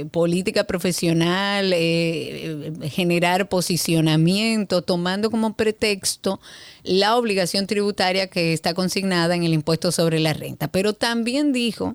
eh, 0.00 0.04
política 0.10 0.64
profesional, 0.64 1.72
eh, 1.74 2.72
generar 2.90 3.50
posicionamiento, 3.50 4.80
tomando 4.80 5.30
como 5.30 5.54
pretexto 5.54 6.40
la 6.82 7.16
obligación 7.16 7.66
tributaria 7.66 8.28
que 8.28 8.54
está 8.54 8.72
consignada 8.72 9.34
en 9.34 9.42
el 9.42 9.52
impuesto 9.52 9.92
sobre 9.92 10.18
la 10.18 10.32
renta. 10.32 10.68
Pero 10.68 10.94
también 10.94 11.52
dijo 11.52 11.94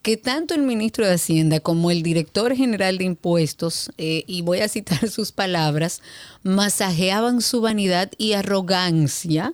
que 0.00 0.16
tanto 0.16 0.54
el 0.54 0.62
ministro 0.62 1.06
de 1.06 1.12
Hacienda 1.12 1.60
como 1.60 1.90
el 1.90 2.02
director 2.02 2.56
general 2.56 2.96
de 2.96 3.04
impuestos, 3.04 3.90
y 3.98 4.40
voy 4.40 4.60
a 4.60 4.68
citar 4.68 5.08
sus 5.10 5.30
palabras, 5.30 6.00
masajeaban 6.42 7.42
su 7.42 7.60
vanidad 7.60 8.10
y 8.16 8.32
arrogancia 8.32 9.52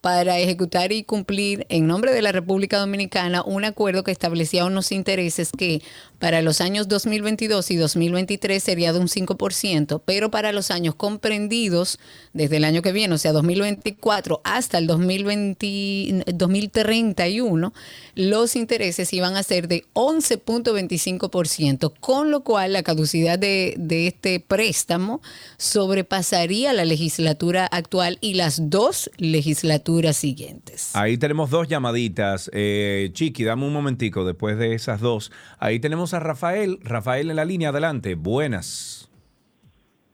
para 0.00 0.38
ejecutar 0.38 0.92
y 0.92 1.04
cumplir 1.04 1.66
en 1.68 1.86
nombre 1.86 2.12
de 2.12 2.22
la 2.22 2.32
República 2.32 2.78
Dominicana 2.78 3.42
un 3.42 3.64
acuerdo 3.64 4.02
que 4.02 4.12
establecía 4.12 4.64
unos 4.64 4.92
intereses 4.92 5.52
que 5.56 5.82
para 6.20 6.42
los 6.42 6.60
años 6.60 6.86
2022 6.86 7.70
y 7.70 7.76
2023 7.76 8.62
sería 8.62 8.92
de 8.92 9.00
un 9.00 9.08
5%, 9.08 10.02
pero 10.04 10.30
para 10.30 10.52
los 10.52 10.70
años 10.70 10.94
comprendidos 10.94 11.98
desde 12.34 12.58
el 12.58 12.64
año 12.64 12.82
que 12.82 12.92
viene, 12.92 13.14
o 13.14 13.18
sea, 13.18 13.32
2024 13.32 14.42
hasta 14.44 14.78
el 14.78 14.86
2020, 14.86 16.24
2031, 16.34 17.72
los 18.14 18.54
intereses 18.54 19.12
iban 19.14 19.36
a 19.36 19.42
ser 19.42 19.66
de 19.66 19.86
11.25%, 19.94 21.94
con 21.98 22.30
lo 22.30 22.44
cual 22.44 22.74
la 22.74 22.82
caducidad 22.82 23.38
de, 23.38 23.76
este 24.06 24.40
préstamo 24.40 25.22
sobrepasaría 25.56 26.74
la 26.74 26.84
legislatura 26.84 27.64
actual 27.66 28.18
y 28.20 28.34
las 28.34 28.68
dos 28.68 29.10
legislaturas 29.16 30.18
siguientes. 30.18 30.94
Ahí 30.94 31.16
tenemos 31.16 31.48
dos 31.48 31.66
llamaditas. 31.66 32.50
Eh, 32.52 33.08
Chiqui, 33.14 33.44
dame 33.44 33.64
un 33.64 33.72
momentico 33.72 34.26
después 34.26 34.58
de 34.58 34.74
esas 34.74 35.00
dos. 35.00 35.32
Ahí 35.58 35.80
tenemos 35.80 36.09
a 36.14 36.20
Rafael. 36.20 36.78
Rafael 36.82 37.30
en 37.30 37.36
la 37.36 37.44
línea, 37.44 37.68
adelante. 37.70 38.14
Buenas. 38.14 39.10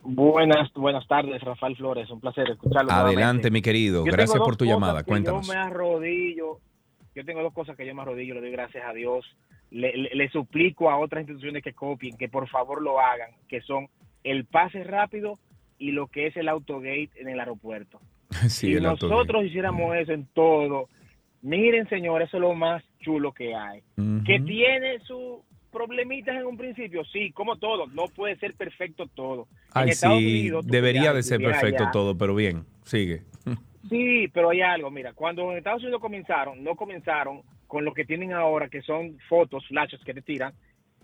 Buenas, 0.03 0.71
buenas 0.73 1.05
tardes, 1.07 1.41
Rafael 1.41 1.75
Flores. 1.75 2.09
Un 2.09 2.21
placer 2.21 2.49
escucharlo. 2.49 2.91
Adelante, 2.91 3.13
nuevamente. 3.15 3.51
mi 3.51 3.61
querido. 3.61 4.05
Yo 4.05 4.11
Gracias 4.11 4.39
por 4.39 4.55
tu 4.55 4.65
llamada. 4.65 5.03
Cuéntanos. 5.03 5.45
Yo 5.47 5.53
me 5.53 5.59
arrodillo. 5.59 6.59
Yo 7.13 7.25
tengo 7.25 7.41
dos 7.41 7.53
cosas 7.53 7.75
que 7.75 7.85
yo 7.85 7.93
me 7.95 8.03
arrodillo, 8.03 8.35
le 8.35 8.41
doy 8.41 8.51
gracias 8.51 8.83
a 8.87 8.93
Dios. 8.93 9.25
Le, 9.71 9.91
le- 9.97 10.15
le 10.15 10.29
suplico 10.29 10.89
a 10.89 10.97
otras 10.97 11.21
instituciones 11.23 11.63
que 11.63 11.73
copien, 11.73 12.15
que 12.15 12.29
por 12.29 12.47
favor 12.47 12.81
lo 12.81 12.99
hagan, 13.01 13.31
que 13.49 13.59
son 13.61 13.87
el 14.23 14.45
pase 14.45 14.83
rápido 14.83 15.39
y 15.77 15.91
lo 15.91 16.07
que 16.07 16.27
es 16.27 16.37
el 16.37 16.47
autogate 16.47 17.09
en 17.17 17.27
el 17.29 17.39
aeropuerto. 17.39 17.99
Sí, 18.43 18.49
si 18.49 18.73
el 18.75 18.85
autogate. 18.85 19.15
nosotros 19.15 19.45
hiciéramos 19.45 19.95
eso 19.95 20.11
en 20.13 20.25
todo, 20.33 20.87
miren 21.41 21.87
señores, 21.89 22.27
eso 22.27 22.37
es 22.37 22.41
lo 22.41 22.53
más 22.53 22.83
chulo 23.01 23.33
que 23.33 23.55
hay. 23.55 23.81
Que 24.25 24.39
tiene 24.39 24.99
sus 25.05 25.39
problemitas 25.71 26.35
en 26.35 26.45
un 26.45 26.57
principio, 26.57 27.03
sí, 27.05 27.31
como 27.31 27.57
todo, 27.57 27.87
no 27.87 28.07
puede 28.07 28.37
ser 28.37 28.53
perfecto 28.55 29.07
todo. 29.13 29.47
En 29.75 29.83
Ay, 29.83 29.89
Estados 29.89 30.19
sí, 30.19 30.25
Unidos, 30.25 30.67
debería 30.67 31.13
de 31.13 31.23
ser 31.23 31.41
perfecto 31.41 31.83
allá. 31.83 31.91
todo, 31.91 32.17
pero 32.17 32.35
bien, 32.35 32.65
sigue. 32.83 33.23
Sí, 33.89 34.27
pero 34.33 34.49
hay 34.49 34.59
algo, 34.59 34.91
mira, 34.91 35.13
cuando 35.13 35.49
en 35.49 35.59
Estados 35.59 35.81
Unidos 35.81 36.01
comenzaron, 36.01 36.61
no 36.61 36.75
comenzaron 36.75 37.41
con 37.67 37.85
lo 37.85 37.93
que 37.93 38.03
tienen 38.03 38.33
ahora, 38.33 38.67
que 38.67 38.81
son 38.81 39.17
fotos, 39.29 39.65
flashes 39.65 40.03
que 40.03 40.13
te 40.13 40.21
tiran, 40.21 40.53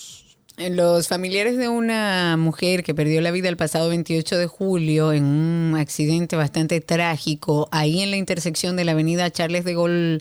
Los 0.68 1.08
familiares 1.08 1.58
de 1.58 1.70
una 1.70 2.36
mujer 2.36 2.84
que 2.84 2.94
perdió 2.94 3.22
la 3.22 3.32
vida 3.32 3.48
el 3.48 3.56
pasado 3.56 3.88
28 3.88 4.38
de 4.38 4.48
julio 4.48 5.14
en 5.14 5.24
un 5.24 5.78
accidente 5.78 6.36
bastante 6.36 6.82
trágico 6.82 7.70
ahí 7.72 8.02
en 8.02 8.12
la 8.12 8.18
intersección 8.18 8.76
de 8.76 8.84
la 8.84 8.92
avenida 8.92 9.32
Charles 9.32 9.64
de 9.64 9.74
Gaulle 9.74 10.18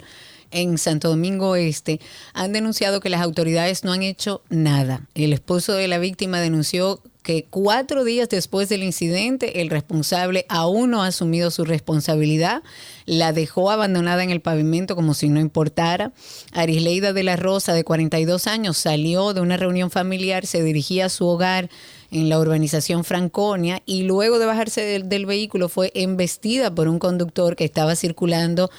en 0.53 0.79
Santo 0.79 1.09
Domingo 1.09 1.57
Este 1.57 1.99
han 2.35 2.53
denunciado 2.53 3.01
que 3.01 3.09
las 3.09 3.21
autoridades 3.21 3.83
no 3.83 3.93
han 3.93 4.05
hecho 4.05 4.43
nada. 4.49 5.09
El 5.17 5.33
esposo 5.33 5.73
de 5.73 5.89
la 5.89 5.99
víctima 5.99 6.41
denunció 6.41 7.03
que 7.29 7.45
cuatro 7.45 8.05
días 8.05 8.31
después 8.31 8.71
del 8.71 8.83
incidente 8.83 9.61
el 9.61 9.69
responsable 9.69 10.47
aún 10.49 10.93
no 10.93 11.03
ha 11.03 11.09
asumido 11.09 11.51
su 11.51 11.67
responsabilidad, 11.67 12.63
la 13.05 13.35
dejó 13.35 13.71
abandonada 13.71 14.23
en 14.23 14.31
el 14.31 14.41
pavimento 14.41 14.97
como 14.97 15.13
si 15.13 15.29
no 15.29 15.39
importara. 15.39 16.13
Arisleida 16.53 17.13
de 17.13 17.25
la 17.25 17.37
Rosa, 17.37 17.75
de 17.75 17.85
42 17.85 18.47
años, 18.47 18.79
salió 18.79 19.35
de 19.35 19.43
una 19.43 19.59
reunión 19.59 19.91
familiar, 19.91 20.47
se 20.47 20.63
dirigía 20.63 21.05
a 21.05 21.09
su 21.11 21.27
hogar 21.27 21.69
en 22.11 22.31
la 22.31 22.39
urbanización 22.39 23.05
Franconia 23.05 23.83
y 23.85 24.05
luego 24.05 24.39
de 24.39 24.47
bajarse 24.47 24.81
del, 24.81 25.11
del 25.11 25.27
vehículo 25.27 25.69
fue 25.69 25.93
embestida 25.95 26.75
por 26.75 26.89
un 26.89 26.99
conductor 26.99 27.57
que 27.57 27.67
estaba 27.67 27.95
circulando 27.95 28.71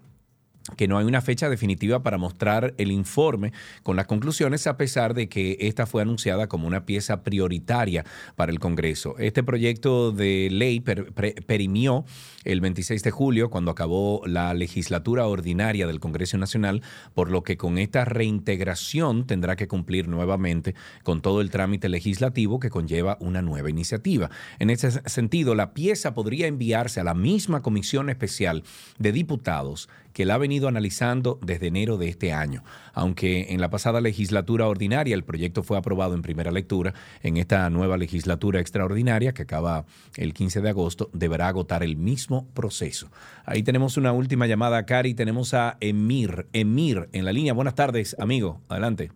que 0.75 0.87
no 0.87 0.97
hay 0.97 1.05
una 1.05 1.21
fecha 1.21 1.49
definitiva 1.49 2.03
para 2.03 2.17
mostrar 2.17 2.73
el 2.77 2.91
informe 2.91 3.53
con 3.83 3.95
las 3.95 4.07
conclusiones 4.07 4.67
a 4.67 4.77
pesar 4.77 5.13
de 5.13 5.29
que 5.29 5.57
esta 5.61 5.85
fue 5.85 6.01
anunciada 6.01 6.47
como 6.47 6.67
una 6.67 6.85
pieza 6.85 7.23
prioritaria 7.23 8.05
para 8.35 8.51
el 8.51 8.59
Congreso. 8.59 9.15
Este 9.17 9.43
proyecto 9.43 10.11
de 10.11 10.49
ley 10.51 10.79
perimió 10.79 12.05
el 12.47 12.61
26 12.61 13.03
de 13.03 13.11
julio 13.11 13.49
cuando 13.49 13.71
acabó 13.71 14.21
la 14.25 14.53
legislatura 14.53 15.27
ordinaria 15.27 15.85
del 15.85 15.99
Congreso 15.99 16.37
Nacional, 16.37 16.81
por 17.13 17.29
lo 17.29 17.43
que 17.43 17.57
con 17.57 17.77
esta 17.77 18.05
reintegración 18.05 19.27
tendrá 19.27 19.57
que 19.57 19.67
cumplir 19.67 20.07
nuevamente 20.07 20.73
con 21.03 21.21
todo 21.21 21.41
el 21.41 21.49
trámite 21.49 21.89
legislativo 21.89 22.59
que 22.59 22.69
conlleva 22.69 23.17
una 23.19 23.41
nueva 23.41 23.69
iniciativa. 23.69 24.31
En 24.59 24.69
ese 24.69 24.91
sentido, 25.09 25.55
la 25.55 25.73
pieza 25.73 26.13
podría 26.13 26.47
enviarse 26.47 27.01
a 27.01 27.03
la 27.03 27.13
misma 27.13 27.61
comisión 27.61 28.09
especial 28.09 28.63
de 28.97 29.11
diputados 29.11 29.89
que 30.13 30.25
la 30.25 30.33
ha 30.33 30.39
venido 30.39 30.67
analizando 30.67 31.39
desde 31.43 31.67
enero 31.67 31.97
de 31.97 32.09
este 32.09 32.33
año. 32.33 32.63
Aunque 32.97 33.53
en 33.53 33.61
la 33.61 33.69
pasada 33.69 34.01
legislatura 34.01 34.67
ordinaria 34.67 35.13
el 35.13 35.23
proyecto 35.23 35.61
fue 35.61 35.77
aprobado 35.77 36.15
en 36.15 36.23
primera 36.23 36.49
lectura, 36.49 36.95
en 37.21 37.37
esta 37.37 37.69
nueva 37.69 37.95
legislatura 37.95 38.59
extraordinaria 38.59 39.33
que 39.33 39.43
acaba 39.43 39.85
el 40.15 40.33
15 40.33 40.61
de 40.61 40.69
agosto 40.69 41.11
deberá 41.13 41.47
agotar 41.47 41.83
el 41.83 41.95
mismo 41.95 42.47
proceso. 42.55 43.11
Ahí 43.45 43.61
tenemos 43.61 43.97
una 43.97 44.13
última 44.13 44.47
llamada, 44.47 44.83
Cari. 44.87 45.13
Tenemos 45.13 45.53
a 45.53 45.77
Emir. 45.79 46.47
Emir 46.53 47.07
en 47.13 47.25
la 47.25 47.31
línea. 47.31 47.53
Buenas 47.53 47.75
tardes, 47.75 48.19
amigo. 48.19 48.61
Adelante. 48.67 49.11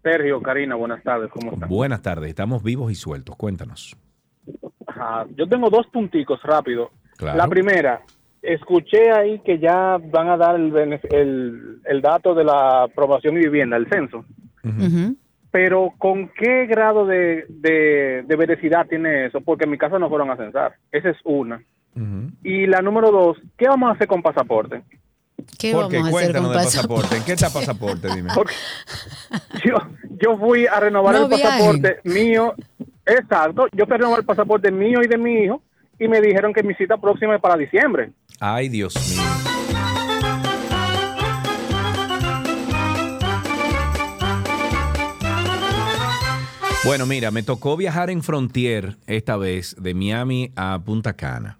Sergio, 0.00 0.40
Karina, 0.40 0.76
buenas 0.76 1.02
tardes, 1.02 1.32
¿cómo 1.32 1.54
están? 1.54 1.68
Buenas 1.68 2.00
tardes. 2.02 2.28
Estamos 2.28 2.62
vivos 2.62 2.92
y 2.92 2.94
sueltos. 2.94 3.34
Cuéntanos. 3.34 3.96
Ajá, 4.86 5.26
Yo 5.36 5.48
tengo 5.48 5.68
dos 5.68 5.88
punticos 5.88 6.40
rápido. 6.44 6.92
Claro. 7.16 7.38
La 7.38 7.48
primera, 7.48 8.02
escuché 8.42 9.10
ahí 9.10 9.40
que 9.40 9.58
ya 9.58 9.98
van 9.98 10.28
a 10.28 10.36
dar 10.36 10.56
el, 10.56 10.72
benef- 10.72 11.12
el, 11.12 11.80
el 11.84 12.00
dato 12.02 12.34
de 12.34 12.44
la 12.44 12.84
aprobación 12.84 13.36
y 13.36 13.40
vivienda, 13.40 13.76
el 13.76 13.88
censo. 13.88 14.24
Pero 15.50 15.94
¿con 15.98 16.28
qué 16.28 16.66
grado 16.66 17.06
de, 17.06 17.46
de, 17.48 18.22
de 18.26 18.36
veracidad 18.36 18.86
tiene 18.86 19.26
eso? 19.26 19.40
Porque 19.40 19.64
en 19.64 19.70
mi 19.70 19.78
casa 19.78 19.98
no 19.98 20.08
fueron 20.08 20.30
a 20.30 20.36
censar. 20.36 20.74
Esa 20.92 21.10
es 21.10 21.16
una. 21.24 21.62
Y 22.44 22.66
la 22.66 22.80
número 22.80 23.10
dos, 23.10 23.38
¿qué 23.56 23.66
vamos 23.66 23.88
a 23.90 23.92
hacer 23.94 24.06
con 24.06 24.22
pasaporte? 24.22 24.82
¿Qué 25.58 25.72
¿Por 25.72 25.88
qué? 25.88 25.96
vamos 25.96 26.12
a 26.14 26.16
hacer 26.18 26.32
Cuéntanos 26.32 26.48
con 26.48 26.56
del 26.56 26.64
pasaporte? 26.64 27.02
pasaporte. 27.02 27.16
¿En 27.16 27.24
qué 27.24 27.32
está 27.32 27.50
pasaporte? 27.50 28.08
Dime. 28.14 28.30
Yo, 29.64 29.76
yo 30.20 30.36
fui 30.38 30.66
a 30.66 30.78
renovar 30.80 31.14
No 31.14 31.24
el 31.24 31.30
pasaporte 31.30 32.00
mío, 32.04 32.54
exacto, 33.06 33.66
yo 33.72 33.86
fui 33.86 33.94
a 33.94 33.98
renovar 33.98 34.20
el 34.20 34.26
pasaporte 34.26 34.70
mío 34.70 35.00
y 35.02 35.08
de 35.08 35.16
mi 35.18 35.44
hijo 35.44 35.62
y 35.98 36.08
me 36.08 36.20
dijeron 36.20 36.52
que 36.52 36.62
mi 36.62 36.74
cita 36.74 36.96
próxima 36.96 37.34
es 37.34 37.40
para 37.40 37.56
diciembre. 37.56 38.10
Ay, 38.40 38.68
Dios 38.68 38.94
mío. 39.10 39.22
Bueno, 46.84 47.06
mira, 47.06 47.30
me 47.30 47.42
tocó 47.42 47.76
viajar 47.76 48.08
en 48.08 48.22
Frontier 48.22 48.96
esta 49.06 49.36
vez 49.36 49.76
de 49.78 49.92
Miami 49.94 50.52
a 50.56 50.78
Punta 50.82 51.14
Cana. 51.14 51.58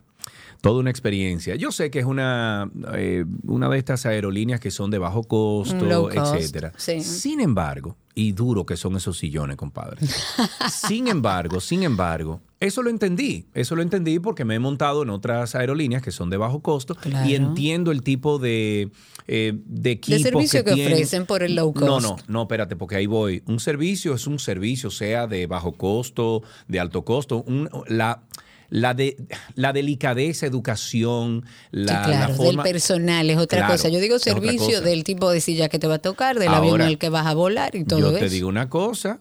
Toda 0.61 0.81
una 0.81 0.91
experiencia. 0.91 1.55
Yo 1.57 1.71
sé 1.73 1.91
que 1.91 2.01
es 2.01 2.05
una, 2.05 2.71
eh, 2.95 3.25
una 3.45 3.69
de 3.69 3.79
estas 3.79 4.07
aerolíneas 4.07 4.61
que 4.61 4.71
son 4.71 4.91
de 4.91 4.99
bajo 4.99 5.23
costo, 5.25 5.89
cost, 5.89 6.17
etcétera. 6.17 6.73
sí. 6.77 7.01
Sin 7.01 7.41
embargo, 7.41 7.97
y 8.15 8.33
duro 8.33 8.67
que 8.67 8.77
son 8.77 8.97
esos 8.97 9.17
sillones, 9.19 9.57
compadre. 9.57 10.01
sin 10.71 11.07
embargo, 11.09 11.61
sin 11.61 11.83
embargo, 11.85 12.41
eso 12.59 12.83
lo 12.83 12.91
entendí. 12.91 13.47
Eso 13.55 13.77
lo 13.77 13.83
entendí 13.83 14.19
porque 14.19 14.45
me 14.45 14.57
he 14.57 14.59
montado 14.59 15.05
en 15.05 15.11
otras 15.11 15.55
aerolíneas 15.55 16.03
que 16.03 16.11
son 16.11 16.29
de 16.31 16.37
bajo 16.37 16.61
costo 16.61 16.95
Claro. 16.97 17.29
y 17.29 17.37
entiendo 17.37 17.93
el 17.93 18.03
tipo 18.03 18.41
de, 18.41 18.91
eh, 19.29 19.53
de 19.65 19.91
equipo 19.93 20.19
servicio 20.19 20.65
que 20.65 20.73
ofrecen 20.73 21.27
por 21.27 21.45
el 21.45 21.55
low 21.55 21.73
No, 21.77 21.87
cost. 21.87 22.03
no, 22.07 22.17
no, 22.27 22.43
espérate, 22.43 22.75
porque 22.75 22.97
ahí 22.97 23.07
voy. 23.07 23.43
Un 23.47 23.61
servicio 23.61 24.15
es 24.15 24.27
un 24.27 24.41
servicio, 24.41 24.91
sea 24.91 25.29
de 25.29 25.47
bajo 25.47 25.73
costo, 25.73 26.43
de 26.67 26.81
alto 26.81 27.05
costo. 27.05 27.45
Un- 27.47 27.71
la, 27.87 28.23
la, 28.71 28.95
de, 28.95 29.17
la 29.55 29.73
delicadeza, 29.73 30.47
educación, 30.47 31.45
la, 31.71 32.05
Sí, 32.05 32.11
claro, 32.11 32.29
la 32.33 32.37
forma... 32.37 32.63
del 32.63 32.73
personal 32.73 33.31
es 33.31 33.39
otra 33.39 33.59
Claro, 33.61 33.73
cosa. 33.75 33.89
Yo 33.89 33.99
digo 34.01 34.19
servicio 34.19 34.81
del 34.81 35.05
tipo 35.05 35.31
de 35.31 35.41
silla 35.41 35.69
que 35.69 35.79
te 35.79 35.87
va 35.87 35.95
a 35.95 35.99
tocar, 36.01 36.39
del 36.39 36.49
Ahora, 36.49 36.59
avión 36.59 36.81
en 36.83 36.89
el 36.89 36.99
que 36.99 37.09
vas 37.09 37.27
a 37.27 37.35
volar 37.35 37.75
y 37.75 37.85
todo 37.85 38.01
Yo 38.01 38.11
eso. 38.11 38.19
te 38.19 38.29
digo 38.29 38.49
una 38.49 38.69
cosa, 38.69 39.21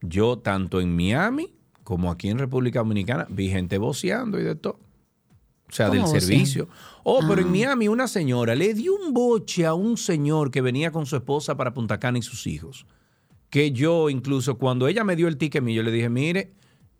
yo 0.00 0.38
tanto 0.38 0.80
en 0.80 0.94
Miami 0.94 1.52
como 1.82 2.10
aquí 2.10 2.28
en 2.30 2.38
República 2.38 2.78
Dominicana 2.78 3.26
vi 3.28 3.50
gente 3.50 3.76
voceando 3.78 4.40
y 4.40 4.44
de 4.44 4.54
todo. 4.54 4.78
O 5.68 5.72
sea, 5.76 5.88
¿Cómo 5.88 5.94
del 6.00 6.02
vocean? 6.06 6.20
servicio. 6.22 6.68
Oh, 7.02 7.20
pero 7.28 7.40
en 7.42 7.48
Ah. 7.48 7.50
Miami 7.50 7.88
una 7.88 8.06
señora 8.08 8.54
le 8.54 8.72
dio 8.74 8.94
un 8.94 9.12
boche 9.12 9.66
a 9.66 9.74
un 9.74 9.96
señor 9.98 10.50
que 10.50 10.60
venía 10.62 10.90
con 10.92 11.04
su 11.04 11.16
esposa 11.16 11.56
para 11.56 11.74
Punta 11.74 11.98
Cana 11.98 12.18
y 12.18 12.22
sus 12.22 12.46
hijos. 12.46 12.86
Que 13.50 13.72
yo 13.72 14.08
incluso 14.08 14.56
cuando 14.56 14.88
ella 14.88 15.04
me 15.04 15.16
dio 15.16 15.28
el 15.28 15.36
ticket 15.36 15.62
mío, 15.62 15.76
yo 15.76 15.82
le 15.82 15.90
dije, 15.90 16.08
mire, 16.08 16.52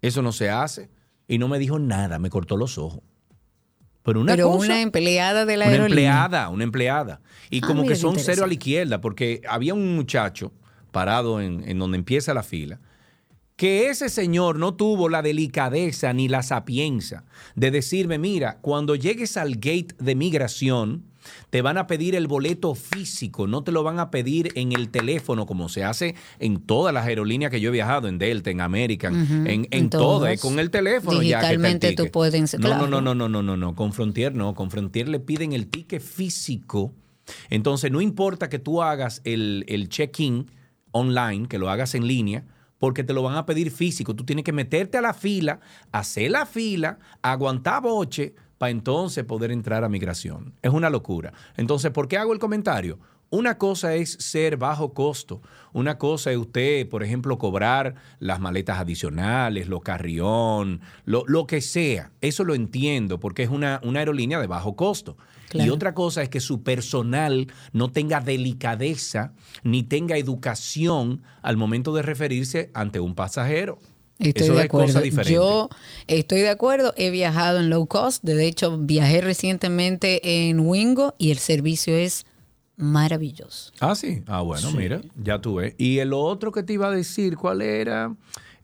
eso 0.02 0.20
no 0.22 0.32
se 0.32 0.50
hace. 0.50 0.88
Y 1.28 1.38
no 1.38 1.48
me 1.48 1.58
dijo 1.58 1.78
nada, 1.78 2.18
me 2.18 2.30
cortó 2.30 2.56
los 2.56 2.78
ojos. 2.78 3.00
Pero 4.02 4.20
una 4.20 4.32
Pero 4.34 4.50
cosa, 4.50 4.66
una 4.66 4.80
empleada 4.82 5.46
de 5.46 5.56
la 5.56 5.64
una 5.64 5.72
aerolínea. 5.72 6.10
empleada, 6.12 6.48
una 6.50 6.64
empleada. 6.64 7.20
Y 7.50 7.58
Ah, 7.62 7.66
como 7.66 7.82
mira 7.82 7.94
que 7.94 8.00
son 8.00 8.18
cero 8.18 8.44
a 8.44 8.46
la 8.46 8.52
izquierda, 8.52 9.00
porque 9.00 9.40
había 9.48 9.72
un 9.72 9.94
muchacho 9.96 10.52
parado 10.90 11.40
en, 11.40 11.66
en 11.66 11.78
donde 11.78 11.96
empieza 11.96 12.34
la 12.34 12.42
fila, 12.42 12.80
que 13.56 13.88
ese 13.88 14.08
señor 14.10 14.58
no 14.58 14.74
tuvo 14.74 15.08
la 15.08 15.22
delicadeza 15.22 16.12
ni 16.12 16.28
la 16.28 16.42
sapienza 16.42 17.24
de 17.54 17.70
decirme, 17.70 18.18
mira, 18.18 18.58
cuando 18.60 18.94
llegues 18.94 19.36
al 19.36 19.54
gate 19.54 19.94
de 19.98 20.14
migración, 20.14 21.04
te 21.50 21.62
van 21.62 21.78
a 21.78 21.86
pedir 21.86 22.14
el 22.14 22.26
boleto 22.26 22.74
físico, 22.74 23.46
no 23.46 23.62
te 23.64 23.72
lo 23.72 23.82
van 23.82 23.98
a 23.98 24.10
pedir 24.10 24.50
en 24.54 24.72
el 24.72 24.88
teléfono 24.90 25.46
como 25.46 25.68
se 25.68 25.84
hace 25.84 26.14
en 26.38 26.60
todas 26.60 26.92
las 26.94 27.06
aerolíneas 27.06 27.50
que 27.50 27.60
yo 27.60 27.70
he 27.70 27.72
viajado, 27.72 28.08
en 28.08 28.18
Delta, 28.18 28.50
en 28.50 28.60
American, 28.60 29.14
en, 29.14 29.46
en 29.46 29.66
en 29.70 29.90
todas, 29.90 30.32
es 30.34 30.40
con 30.40 30.58
el 30.58 30.70
teléfono 30.70 31.22
ya 31.22 31.40
que 31.40 31.46
Digitalmente 31.46 31.92
tú 31.92 32.10
puedes- 32.10 32.54
No, 32.58 32.68
claro. 32.68 32.86
no, 32.88 33.00
no, 33.00 33.14
no, 33.14 33.14
no, 33.14 33.28
no, 33.28 33.42
no, 33.42 33.56
no, 33.56 33.74
con 33.74 33.92
Frontier 33.92 34.34
no, 34.34 34.54
con 34.54 34.70
Frontier 34.70 35.08
le 35.08 35.20
piden 35.20 35.52
el 35.52 35.66
ticket 35.68 36.02
físico. 36.02 36.92
Entonces, 37.50 37.90
no 37.90 38.00
importa 38.00 38.48
que 38.48 38.58
tú 38.58 38.82
hagas 38.82 39.20
el, 39.24 39.64
el 39.68 39.88
check-in 39.88 40.50
online, 40.90 41.48
que 41.48 41.58
lo 41.58 41.70
hagas 41.70 41.94
en 41.94 42.06
línea, 42.06 42.44
porque 42.78 43.02
te 43.02 43.14
lo 43.14 43.22
van 43.22 43.36
a 43.36 43.46
pedir 43.46 43.70
físico. 43.70 44.14
Tú 44.14 44.24
tienes 44.24 44.44
que 44.44 44.52
meterte 44.52 44.98
a 44.98 45.00
la 45.00 45.14
fila, 45.14 45.60
hacer 45.90 46.30
la 46.30 46.44
fila, 46.44 46.98
aguantar 47.22 47.82
boche 47.82 48.34
para 48.58 48.70
entonces 48.70 49.24
poder 49.24 49.50
entrar 49.50 49.84
a 49.84 49.88
migración. 49.88 50.54
Es 50.62 50.72
una 50.72 50.90
locura. 50.90 51.32
Entonces, 51.56 51.90
¿por 51.90 52.08
qué 52.08 52.18
hago 52.18 52.32
el 52.32 52.38
comentario? 52.38 52.98
Una 53.30 53.58
cosa 53.58 53.94
es 53.94 54.12
ser 54.12 54.56
bajo 54.56 54.94
costo. 54.94 55.42
Una 55.72 55.98
cosa 55.98 56.30
es 56.30 56.38
usted, 56.38 56.88
por 56.88 57.02
ejemplo, 57.02 57.36
cobrar 57.36 57.96
las 58.20 58.38
maletas 58.38 58.78
adicionales, 58.78 59.66
los 59.66 59.82
carrión, 59.82 60.80
lo, 61.04 61.24
lo 61.26 61.46
que 61.46 61.60
sea. 61.60 62.12
Eso 62.20 62.44
lo 62.44 62.54
entiendo 62.54 63.18
porque 63.18 63.42
es 63.42 63.50
una, 63.50 63.80
una 63.82 63.98
aerolínea 63.98 64.38
de 64.38 64.46
bajo 64.46 64.76
costo. 64.76 65.16
Y 65.52 65.70
otra 65.70 65.94
cosa 65.94 66.22
es 66.22 66.28
que 66.28 66.40
su 66.40 66.62
personal 66.62 67.46
no 67.72 67.90
tenga 67.90 68.20
delicadeza 68.20 69.32
ni 69.62 69.82
tenga 69.84 70.16
educación 70.16 71.22
al 71.42 71.56
momento 71.56 71.94
de 71.94 72.02
referirse 72.02 72.70
ante 72.74 73.00
un 73.00 73.14
pasajero. 73.14 73.78
Estoy 74.18 74.44
Eso 74.46 74.54
de 74.54 74.62
acuerdo. 74.62 75.02
Yo 75.24 75.68
estoy 76.06 76.40
de 76.40 76.48
acuerdo. 76.50 76.94
He 76.96 77.10
viajado 77.10 77.58
en 77.58 77.68
low 77.70 77.86
cost. 77.86 78.22
De 78.22 78.46
hecho, 78.46 78.78
viajé 78.78 79.20
recientemente 79.20 80.48
en 80.48 80.60
Wingo 80.60 81.14
y 81.18 81.30
el 81.32 81.38
servicio 81.38 81.94
es 81.96 82.24
maravilloso. 82.76 83.72
Ah, 83.80 83.94
sí. 83.94 84.22
Ah, 84.26 84.40
bueno, 84.42 84.70
Sí. 84.70 84.76
mira, 84.76 85.00
ya 85.16 85.40
tú 85.40 85.56
ves. 85.56 85.74
Y 85.78 85.98
el 85.98 86.12
otro 86.12 86.52
que 86.52 86.62
te 86.62 86.72
iba 86.74 86.88
a 86.88 86.90
decir, 86.90 87.36
¿cuál 87.36 87.62
era? 87.62 88.14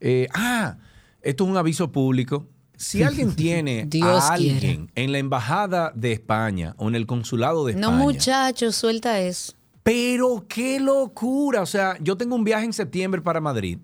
Eh, 0.00 0.28
ah, 0.34 0.76
esto 1.22 1.44
es 1.44 1.50
un 1.50 1.56
aviso 1.56 1.90
público. 1.90 2.46
Si 2.76 3.02
alguien 3.02 3.34
tiene 3.34 3.84
Dios 3.88 4.22
a 4.24 4.34
alguien 4.34 4.90
en 4.94 5.12
la 5.12 5.18
embajada 5.18 5.92
de 5.94 6.12
España 6.12 6.74
o 6.78 6.88
en 6.88 6.94
el 6.94 7.06
consulado 7.06 7.66
de 7.66 7.74
No, 7.74 7.88
España. 7.88 8.02
muchachos, 8.02 8.76
suelta 8.76 9.20
eso. 9.20 9.52
Pero 9.82 10.44
qué 10.48 10.78
locura. 10.80 11.62
O 11.62 11.66
sea, 11.66 11.96
yo 12.00 12.16
tengo 12.16 12.36
un 12.36 12.44
viaje 12.44 12.64
en 12.66 12.72
septiembre 12.72 13.20
para 13.20 13.40
Madrid, 13.40 13.78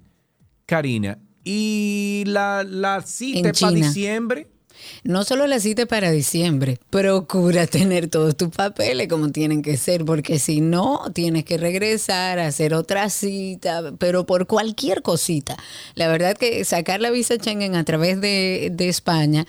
Karina, 0.64 1.18
y 1.46 2.24
la, 2.26 2.64
la 2.64 3.02
cita 3.02 3.40
para 3.40 3.52
China. 3.52 3.86
diciembre. 3.86 4.48
No 5.04 5.24
solo 5.24 5.46
la 5.46 5.60
cita 5.60 5.86
para 5.86 6.10
diciembre, 6.10 6.78
procura 6.90 7.66
tener 7.68 8.08
todos 8.08 8.36
tus 8.36 8.48
papeles 8.48 9.08
como 9.08 9.30
tienen 9.30 9.62
que 9.62 9.76
ser, 9.76 10.04
porque 10.04 10.40
si 10.40 10.60
no, 10.60 11.04
tienes 11.14 11.44
que 11.44 11.56
regresar 11.56 12.40
a 12.40 12.48
hacer 12.48 12.74
otra 12.74 13.08
cita, 13.10 13.92
pero 13.98 14.26
por 14.26 14.48
cualquier 14.48 15.02
cosita. 15.02 15.56
La 15.94 16.08
verdad 16.08 16.36
que 16.36 16.64
sacar 16.64 17.00
la 17.00 17.10
visa 17.10 17.36
Schengen 17.36 17.76
a 17.76 17.84
través 17.84 18.20
de, 18.20 18.70
de 18.72 18.88
España 18.88 19.46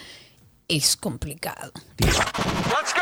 es 0.67 0.95
complicado. 0.95 1.71
Let's 1.99 2.93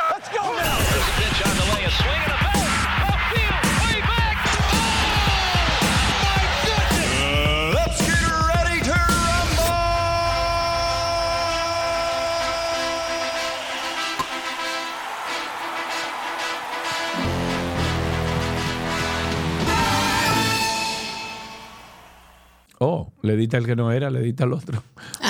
Oh, 22.80 23.14
le 23.22 23.34
edita 23.34 23.58
el 23.58 23.66
que 23.66 23.76
no 23.76 23.92
era, 23.92 24.10
le 24.10 24.20
edita 24.20 24.44
al 24.44 24.54
otro. 24.54 24.84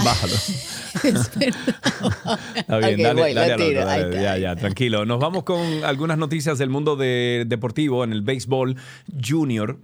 Bájalo. 0.04 0.34
Está 2.56 2.78
bien, 2.80 2.94
Ok, 2.96 3.04
dale, 3.04 3.22
voy, 3.22 3.32
al 3.38 3.62
otro, 3.62 4.22
ya, 4.22 4.38
ya, 4.38 4.56
tranquilo. 4.56 5.06
Nos 5.06 5.20
vamos 5.20 5.44
con 5.44 5.60
algunas 5.84 6.18
noticias 6.18 6.58
del 6.58 6.70
mundo 6.70 6.96
de- 6.96 7.46
deportivo 7.48 8.04
en 8.04 8.14
el 8.14 8.22
béisbol 8.22 8.76
junior. 9.24 9.78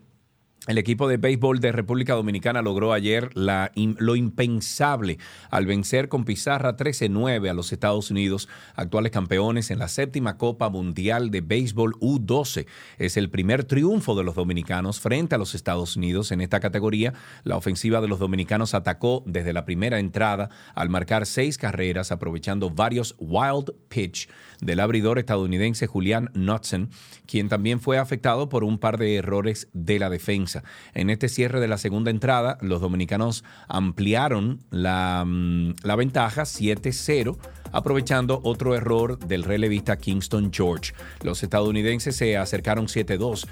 El 0.68 0.78
equipo 0.78 1.08
de 1.08 1.18
béisbol 1.18 1.60
de 1.60 1.72
República 1.72 2.14
Dominicana 2.14 2.62
logró 2.62 2.94
ayer 2.94 3.36
la 3.36 3.72
lo 3.76 4.16
impensable 4.16 5.18
al 5.50 5.66
vencer 5.66 6.08
con 6.08 6.24
pizarra 6.24 6.78
13-9 6.78 7.50
a 7.50 7.54
los 7.56 7.74
Estados 7.74 8.12
Unidos, 8.12 8.48
actuales 8.76 9.12
campeones 9.12 9.72
en 9.72 9.80
la 9.80 9.88
séptima 9.88 10.38
Copa 10.38 10.70
Mundial 10.70 11.32
de 11.32 11.42
Béisbol 11.42 11.96
U12. 11.96 12.68
Es 13.00 13.18
el 13.18 13.32
primer 13.32 13.64
triunfo 13.64 14.14
de 14.14 14.24
los 14.24 14.36
dominicanos 14.36 15.00
frente 15.00 15.34
a 15.34 15.40
los 15.40 15.56
Estados 15.56 15.98
Unidos 15.98 16.32
en 16.32 16.42
esta 16.42 16.60
categoría. 16.60 17.16
La 17.44 17.58
ofensiva 17.58 18.00
de 18.00 18.08
los 18.08 18.20
dominicanos 18.20 18.76
atacó 18.76 19.24
desde 19.26 19.54
la 19.54 19.66
primera 19.66 19.98
entrada 19.98 20.52
al 20.76 20.90
marcar 20.90 21.26
seis 21.26 21.58
carreras, 21.58 22.12
aprovechando 22.12 22.70
varios 22.70 23.16
wild 23.18 23.74
pitch 23.90 24.30
del 24.62 24.80
abridor 24.80 25.20
estadounidense 25.20 25.88
Julian 25.88 26.30
Knudsen, 26.34 26.90
quien 27.26 27.50
también 27.50 27.80
fue 27.80 27.98
afectado 27.98 28.48
por 28.48 28.64
un 28.64 28.78
par 28.78 28.98
de 28.98 29.16
errores 29.16 29.68
de 29.74 30.00
la 30.00 30.10
defensa. 30.10 30.64
En 30.94 31.10
este 31.10 31.28
cierre 31.28 31.60
de 31.60 31.68
la 31.68 31.78
segunda 31.78 32.12
entrada, 32.12 32.58
los 32.62 32.80
dominicanos 32.80 33.44
ampliaron 33.68 34.60
la, 34.70 35.24
mm, 35.26 35.74
la 35.84 35.96
ventaja 35.96 36.44
7-0, 36.46 37.38
aprovechando 37.72 38.42
otro 38.44 38.76
error 38.76 39.20
del 39.20 39.44
relevista 39.44 39.98
Kingston 39.98 40.52
George. 40.54 40.94
Los 41.22 41.44
estadounidenses 41.44 42.16
se 42.16 42.38
acercaron 42.38 42.88
7-2 42.88 43.46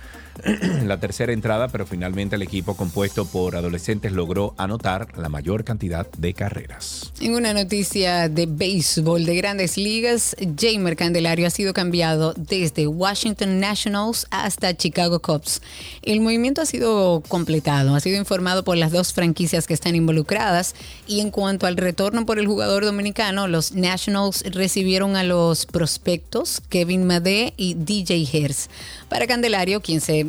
en 0.44 0.88
la 0.88 1.00
tercera 1.00 1.34
entrada, 1.34 1.68
pero 1.68 1.86
finalmente 1.86 2.36
el 2.36 2.42
equipo 2.42 2.76
compuesto 2.76 3.26
por 3.26 3.56
adolescentes 3.56 4.12
logró 4.12 4.54
anotar 4.58 5.18
la 5.18 5.30
mayor 5.30 5.64
cantidad 5.64 6.10
de 6.18 6.34
carreras. 6.34 7.12
En 7.20 7.36
una 7.36 7.54
noticia 7.54 8.30
de 8.30 8.46
béisbol 8.46 9.26
de 9.26 9.36
grandes 9.36 9.78
ligas, 9.78 10.36
Jamer 10.58 10.96
Candelario 10.96 11.48
ha 11.48 11.50
sido 11.50 11.74
cambiado 11.74 12.34
desde 12.36 12.88
Washington 12.88 13.60
Nationals 13.60 14.28
hasta 14.32 14.76
Chicago 14.76 15.22
Cubs. 15.22 15.62
El 16.02 16.22
movimiento 16.22 16.62
ha 16.62 16.66
sido 16.66 17.22
completado, 17.28 17.96
ha 17.96 18.00
sido 18.00 18.18
informado 18.18 18.64
por 18.64 18.78
las 18.78 18.92
dos 18.92 19.14
franquicias 19.14 19.68
que 19.68 19.74
están 19.74 19.96
involucradas 19.96 20.76
y 21.08 21.20
en 21.20 21.32
cuanto 21.32 21.68
al 21.68 21.78
retorno 21.78 22.26
por 22.26 22.40
el 22.40 22.48
jugador 22.48 22.86
dominicano, 22.86 23.48
los 23.48 23.74
Nationals 23.74 24.09
recibieron 24.46 25.16
a 25.16 25.24
los 25.24 25.66
prospectos 25.66 26.62
Kevin 26.70 27.06
Madé 27.06 27.54
y 27.58 27.76
DJ 27.76 28.28
Hers. 28.32 28.70
Para 29.08 29.28
Candelario, 29.28 29.82
quien 29.82 30.02
se 30.02 30.26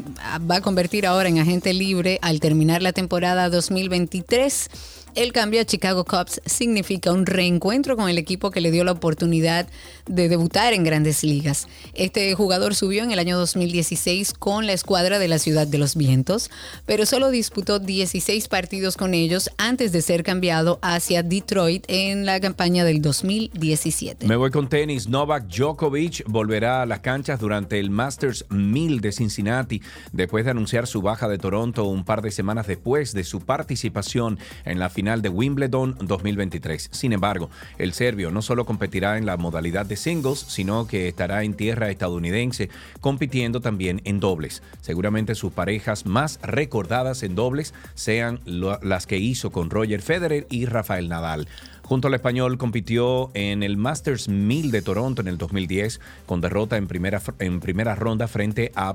va 0.51 0.57
a 0.57 0.61
convertir 0.61 1.07
ahora 1.07 1.29
en 1.29 1.39
agente 1.39 1.73
libre 1.73 2.19
al 2.23 2.41
terminar 2.41 2.83
la 2.83 2.93
temporada 2.93 3.51
2023, 3.51 4.71
El 5.17 5.33
cambio 5.33 5.61
a 5.61 5.65
Chicago 5.65 6.05
Cubs 6.05 6.41
significa 6.47 7.13
un 7.13 7.27
reencuentro 7.27 7.97
con 7.97 8.09
el 8.09 8.17
equipo 8.17 8.53
que 8.53 8.61
le 8.61 8.71
dio 8.71 8.85
la 8.85 8.93
oportunidad 8.93 9.67
de 10.07 10.29
debutar 10.29 10.73
en 10.73 10.85
grandes 10.85 11.25
ligas. 11.25 11.67
Este 11.95 12.33
jugador 12.37 12.77
subió 12.77 13.03
en 13.03 13.11
el 13.11 13.19
año 13.19 13.37
2016 13.37 14.35
con 14.35 14.67
la 14.67 14.73
escuadra 14.73 15.19
de 15.19 15.27
la 15.27 15.41
Ciudad 15.41 15.67
de 15.67 15.79
los 15.79 15.97
Vientos, 15.97 16.49
pero 16.87 17.07
solo 17.07 17.31
disputó 17.31 17.81
16 17.81 18.47
partidos 18.47 18.97
con 18.97 19.13
ellos 19.15 19.51
antes 19.59 19.91
de 19.91 20.01
ser 20.01 20.23
cambiado 20.23 20.79
hacia 20.81 21.25
Detroit 21.25 21.87
en 21.89 22.25
la 22.25 22.39
campaña 22.39 22.85
del 22.85 23.03
2017. 23.03 24.29
Me 24.29 24.37
voy 24.37 24.53
con 24.53 24.69
tenis. 24.69 25.09
Novak 25.09 25.49
Djokovic 25.49 26.23
volverá 26.29 26.83
a 26.83 26.87
las 26.87 27.01
canchas 27.01 27.41
durante 27.41 27.81
el 27.81 27.91
Masters 27.91 28.45
1000 28.51 29.01
de 29.01 29.11
Cincinnati 29.11 29.83
después 30.13 30.45
de 30.45 30.53
anunciar 30.53 30.87
su 30.87 31.03
baja 31.03 31.27
de 31.27 31.39
Toronto 31.39 31.85
un 31.85 32.05
par 32.05 32.23
de 32.23 32.31
semanas 32.31 32.69
después 32.69 33.13
de 33.13 33.25
su 33.25 33.41
participación 33.41 34.39
en 34.65 34.79
la 34.79 34.89
final 34.89 35.00
de 35.01 35.31
Wimbledon 35.31 35.97
2023. 36.03 36.91
Sin 36.93 37.15
embargo, 37.15 37.49
el 37.79 37.95
serbio 37.95 38.31
no 38.31 38.43
solo 38.43 38.67
competirá 38.67 39.17
en 39.17 39.25
la 39.25 39.39
modalidad 39.39 39.87
de 39.87 39.97
singles, 39.97 40.41
sino 40.41 40.87
que 40.87 41.09
estará 41.09 41.43
en 41.43 41.55
tierra 41.55 41.91
estadounidense 41.91 42.69
compitiendo 43.01 43.63
también 43.63 44.03
en 44.05 44.21
dobles. 44.21 44.63
Seguramente 44.83 45.35
sus 45.35 45.53
parejas 45.53 46.05
más 46.05 46.39
recordadas 46.43 47.23
en 47.23 47.35
dobles 47.35 47.73
sean 47.95 48.41
las 48.45 49.07
que 49.07 49.17
hizo 49.17 49.51
con 49.51 49.71
Roger 49.71 50.03
Federer 50.03 50.47
y 50.51 50.67
Rafael 50.67 51.09
Nadal. 51.09 51.49
Junto 51.83 52.09
al 52.09 52.15
español 52.15 52.59
compitió 52.59 53.31
en 53.33 53.63
el 53.63 53.79
Masters 53.79 54.29
1000 54.29 54.71
de 54.71 54.83
Toronto 54.83 55.23
en 55.23 55.29
el 55.29 55.39
2010 55.39 55.99
con 56.27 56.43
derrota 56.43 56.77
en 56.77 56.89
primera, 56.89 57.23
en 57.39 57.59
primera 57.61 57.95
ronda 57.95 58.29
frente 58.29 58.71
a 58.77 58.95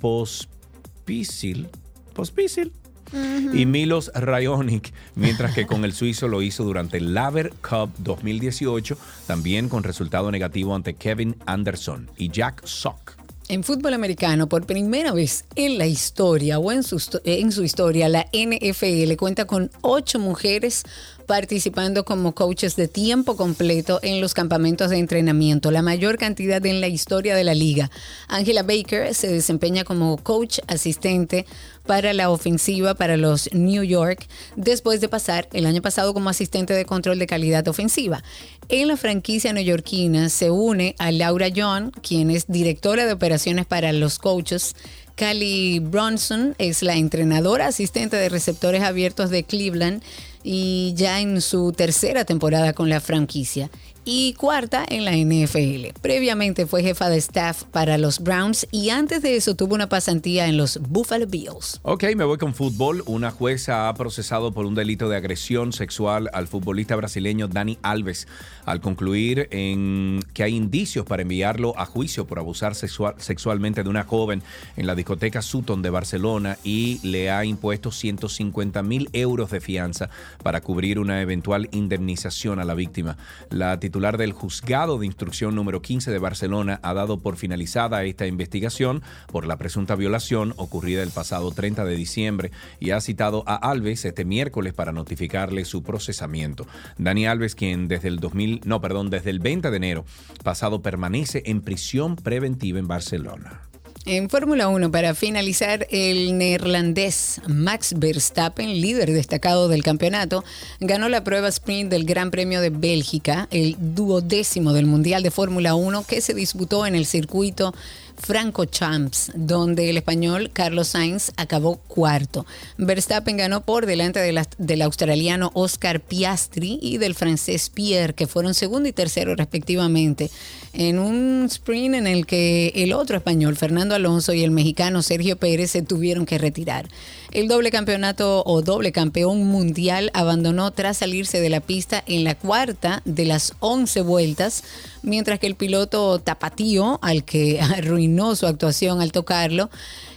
Pospisil. 0.00 1.68
Pospisil. 2.12 2.72
Y 3.12 3.66
Milos 3.66 4.10
Raonic, 4.14 4.92
mientras 5.14 5.54
que 5.54 5.66
con 5.66 5.84
el 5.84 5.92
suizo 5.92 6.28
lo 6.28 6.42
hizo 6.42 6.64
durante 6.64 6.98
el 6.98 7.14
Laver 7.14 7.52
Cup 7.62 7.90
2018, 7.98 8.96
también 9.26 9.68
con 9.68 9.82
resultado 9.82 10.30
negativo 10.30 10.74
ante 10.74 10.94
Kevin 10.94 11.36
Anderson 11.46 12.10
y 12.16 12.30
Jack 12.30 12.66
Sock. 12.66 13.16
En 13.48 13.62
fútbol 13.62 13.94
americano, 13.94 14.48
por 14.48 14.66
primera 14.66 15.12
vez 15.12 15.44
en 15.54 15.78
la 15.78 15.86
historia 15.86 16.58
o 16.58 16.72
en 16.72 16.82
su, 16.82 17.00
en 17.24 17.52
su 17.52 17.62
historia, 17.62 18.08
la 18.08 18.26
NFL 18.32 19.14
cuenta 19.16 19.44
con 19.44 19.70
ocho 19.82 20.18
mujeres 20.18 20.82
participando 21.26 22.04
como 22.04 22.34
coaches 22.34 22.76
de 22.76 22.88
tiempo 22.88 23.36
completo 23.36 24.00
en 24.02 24.20
los 24.20 24.34
campamentos 24.34 24.90
de 24.90 24.98
entrenamiento, 24.98 25.70
la 25.70 25.82
mayor 25.82 26.18
cantidad 26.18 26.64
en 26.64 26.80
la 26.80 26.88
historia 26.88 27.34
de 27.34 27.44
la 27.44 27.54
liga. 27.54 27.90
Angela 28.28 28.62
Baker 28.62 29.14
se 29.14 29.28
desempeña 29.28 29.84
como 29.84 30.16
coach 30.16 30.60
asistente 30.68 31.46
para 31.84 32.12
la 32.12 32.30
ofensiva 32.30 32.94
para 32.94 33.16
los 33.16 33.52
New 33.52 33.82
York 33.82 34.26
después 34.56 35.00
de 35.00 35.08
pasar 35.08 35.48
el 35.52 35.66
año 35.66 35.82
pasado 35.82 36.12
como 36.14 36.30
asistente 36.30 36.74
de 36.74 36.84
control 36.84 37.18
de 37.18 37.26
calidad 37.26 37.66
ofensiva. 37.68 38.22
En 38.68 38.88
la 38.88 38.96
franquicia 38.96 39.52
neoyorquina 39.52 40.28
se 40.28 40.50
une 40.50 40.94
a 40.98 41.12
Laura 41.12 41.48
John, 41.54 41.92
quien 42.02 42.30
es 42.30 42.46
directora 42.48 43.06
de 43.06 43.12
operaciones 43.12 43.66
para 43.66 43.92
los 43.92 44.18
coaches. 44.18 44.74
Callie 45.14 45.80
Bronson 45.80 46.54
es 46.58 46.82
la 46.82 46.96
entrenadora 46.96 47.68
asistente 47.68 48.16
de 48.16 48.28
receptores 48.28 48.82
abiertos 48.82 49.30
de 49.30 49.44
Cleveland 49.44 50.02
y 50.48 50.94
ya 50.94 51.20
en 51.20 51.40
su 51.40 51.72
tercera 51.72 52.24
temporada 52.24 52.72
con 52.72 52.88
la 52.88 53.00
franquicia. 53.00 53.68
Y 54.08 54.34
cuarta 54.34 54.84
en 54.88 55.04
la 55.04 55.16
NFL. 55.16 55.98
Previamente 56.00 56.64
fue 56.66 56.80
jefa 56.84 57.10
de 57.10 57.16
staff 57.16 57.64
para 57.64 57.98
los 57.98 58.20
Browns 58.20 58.68
y 58.70 58.90
antes 58.90 59.20
de 59.20 59.34
eso 59.34 59.56
tuvo 59.56 59.74
una 59.74 59.88
pasantía 59.88 60.46
en 60.46 60.56
los 60.56 60.78
Buffalo 60.80 61.26
Bills. 61.26 61.80
Ok, 61.82 62.04
me 62.16 62.22
voy 62.22 62.38
con 62.38 62.54
fútbol. 62.54 63.02
Una 63.06 63.32
jueza 63.32 63.88
ha 63.88 63.94
procesado 63.94 64.52
por 64.52 64.64
un 64.64 64.76
delito 64.76 65.08
de 65.08 65.16
agresión 65.16 65.72
sexual 65.72 66.30
al 66.32 66.46
futbolista 66.46 66.94
brasileño 66.94 67.48
Dani 67.48 67.78
Alves, 67.82 68.28
al 68.64 68.80
concluir 68.80 69.48
en 69.50 70.22
que 70.34 70.44
hay 70.44 70.54
indicios 70.54 71.04
para 71.04 71.22
enviarlo 71.22 71.76
a 71.76 71.84
juicio 71.84 72.28
por 72.28 72.38
abusar 72.38 72.76
sexual- 72.76 73.16
sexualmente 73.18 73.82
de 73.82 73.88
una 73.90 74.04
joven 74.04 74.40
en 74.76 74.86
la 74.86 74.94
discoteca 74.94 75.42
Sutton 75.42 75.82
de 75.82 75.90
Barcelona 75.90 76.58
y 76.62 77.00
le 77.02 77.32
ha 77.32 77.44
impuesto 77.44 77.90
150 77.90 78.84
mil 78.84 79.08
euros 79.12 79.50
de 79.50 79.60
fianza 79.60 80.10
para 80.44 80.60
cubrir 80.60 81.00
una 81.00 81.20
eventual 81.22 81.68
indemnización 81.72 82.60
a 82.60 82.64
la 82.64 82.74
víctima. 82.74 83.16
La 83.50 83.80
del 83.96 84.32
juzgado 84.32 84.98
de 84.98 85.06
instrucción 85.06 85.54
número 85.54 85.80
15 85.80 86.10
de 86.10 86.18
Barcelona 86.18 86.78
ha 86.82 86.92
dado 86.92 87.18
por 87.18 87.36
finalizada 87.36 88.04
esta 88.04 88.26
investigación 88.26 89.02
por 89.26 89.46
la 89.46 89.56
presunta 89.56 89.94
violación 89.94 90.52
ocurrida 90.58 91.02
el 91.02 91.10
pasado 91.10 91.50
30 91.50 91.86
de 91.86 91.96
diciembre 91.96 92.50
y 92.78 92.90
ha 92.90 93.00
citado 93.00 93.42
a 93.46 93.56
Alves 93.56 94.04
este 94.04 94.26
miércoles 94.26 94.74
para 94.74 94.92
notificarle 94.92 95.64
su 95.64 95.82
procesamiento. 95.82 96.66
Dani 96.98 97.26
Alves, 97.26 97.54
quien 97.54 97.88
desde 97.88 98.08
el 98.08 98.20
2000, 98.20 98.60
no, 98.64 98.82
perdón, 98.82 99.08
desde 99.08 99.30
el 99.30 99.40
20 99.40 99.70
de 99.70 99.76
enero 99.76 100.04
pasado 100.44 100.82
permanece 100.82 101.42
en 101.46 101.62
prisión 101.62 102.16
preventiva 102.16 102.78
en 102.78 102.88
Barcelona. 102.88 103.62
En 104.08 104.30
Fórmula 104.30 104.68
1, 104.68 104.92
para 104.92 105.16
finalizar, 105.16 105.88
el 105.90 106.38
neerlandés 106.38 107.40
Max 107.48 107.92
Verstappen, 107.96 108.80
líder 108.80 109.10
destacado 109.10 109.66
del 109.66 109.82
campeonato, 109.82 110.44
ganó 110.78 111.08
la 111.08 111.24
prueba 111.24 111.48
sprint 111.48 111.90
del 111.90 112.04
Gran 112.04 112.30
Premio 112.30 112.60
de 112.60 112.70
Bélgica, 112.70 113.48
el 113.50 113.74
duodécimo 113.80 114.72
del 114.72 114.86
Mundial 114.86 115.24
de 115.24 115.32
Fórmula 115.32 115.74
1 115.74 116.04
que 116.04 116.20
se 116.20 116.34
disputó 116.34 116.86
en 116.86 116.94
el 116.94 117.04
circuito 117.04 117.74
Franco 118.18 118.64
Champs, 118.64 119.32
donde 119.34 119.90
el 119.90 119.96
español 119.96 120.50
Carlos 120.52 120.88
Sainz 120.88 121.32
acabó 121.36 121.76
cuarto. 121.76 122.46
Verstappen 122.78 123.36
ganó 123.36 123.62
por 123.62 123.86
delante 123.86 124.20
de 124.20 124.32
la- 124.32 124.48
del 124.58 124.82
australiano 124.82 125.50
Oscar 125.54 126.00
Piastri 126.00 126.78
y 126.82 126.98
del 126.98 127.14
francés 127.14 127.70
Pierre, 127.70 128.14
que 128.14 128.26
fueron 128.26 128.54
segundo 128.54 128.88
y 128.88 128.92
tercero 128.92 129.34
respectivamente, 129.36 130.30
en 130.72 130.98
un 130.98 131.46
sprint 131.50 131.94
en 131.94 132.06
el 132.06 132.26
que 132.26 132.72
el 132.74 132.92
otro 132.92 133.16
español, 133.16 133.56
Fernando 133.56 133.94
Alonso, 133.94 134.32
y 134.32 134.42
el 134.42 134.50
mexicano 134.50 135.02
Sergio 135.02 135.36
Pérez 135.36 135.70
se 135.70 135.82
tuvieron 135.82 136.26
que 136.26 136.38
retirar. 136.38 136.88
El 137.32 137.48
doble 137.48 137.70
campeonato 137.70 138.42
o 138.46 138.62
doble 138.62 138.92
campeón 138.92 139.44
mundial 139.44 140.10
abandonó 140.14 140.70
tras 140.70 140.98
salirse 140.98 141.40
de 141.40 141.50
la 141.50 141.60
pista 141.60 142.02
en 142.06 142.24
la 142.24 142.34
cuarta 142.34 143.02
de 143.04 143.24
las 143.26 143.54
11 143.60 144.00
vueltas, 144.00 144.64
mientras 145.06 145.38
que 145.38 145.46
el 145.46 145.54
piloto 145.54 146.18
tapatío, 146.18 146.98
al 147.02 147.24
que 147.24 147.60
arruinó 147.76 148.36
su 148.36 148.46
actuación 148.46 149.00
al 149.00 149.12
tocarlo, 149.12 149.70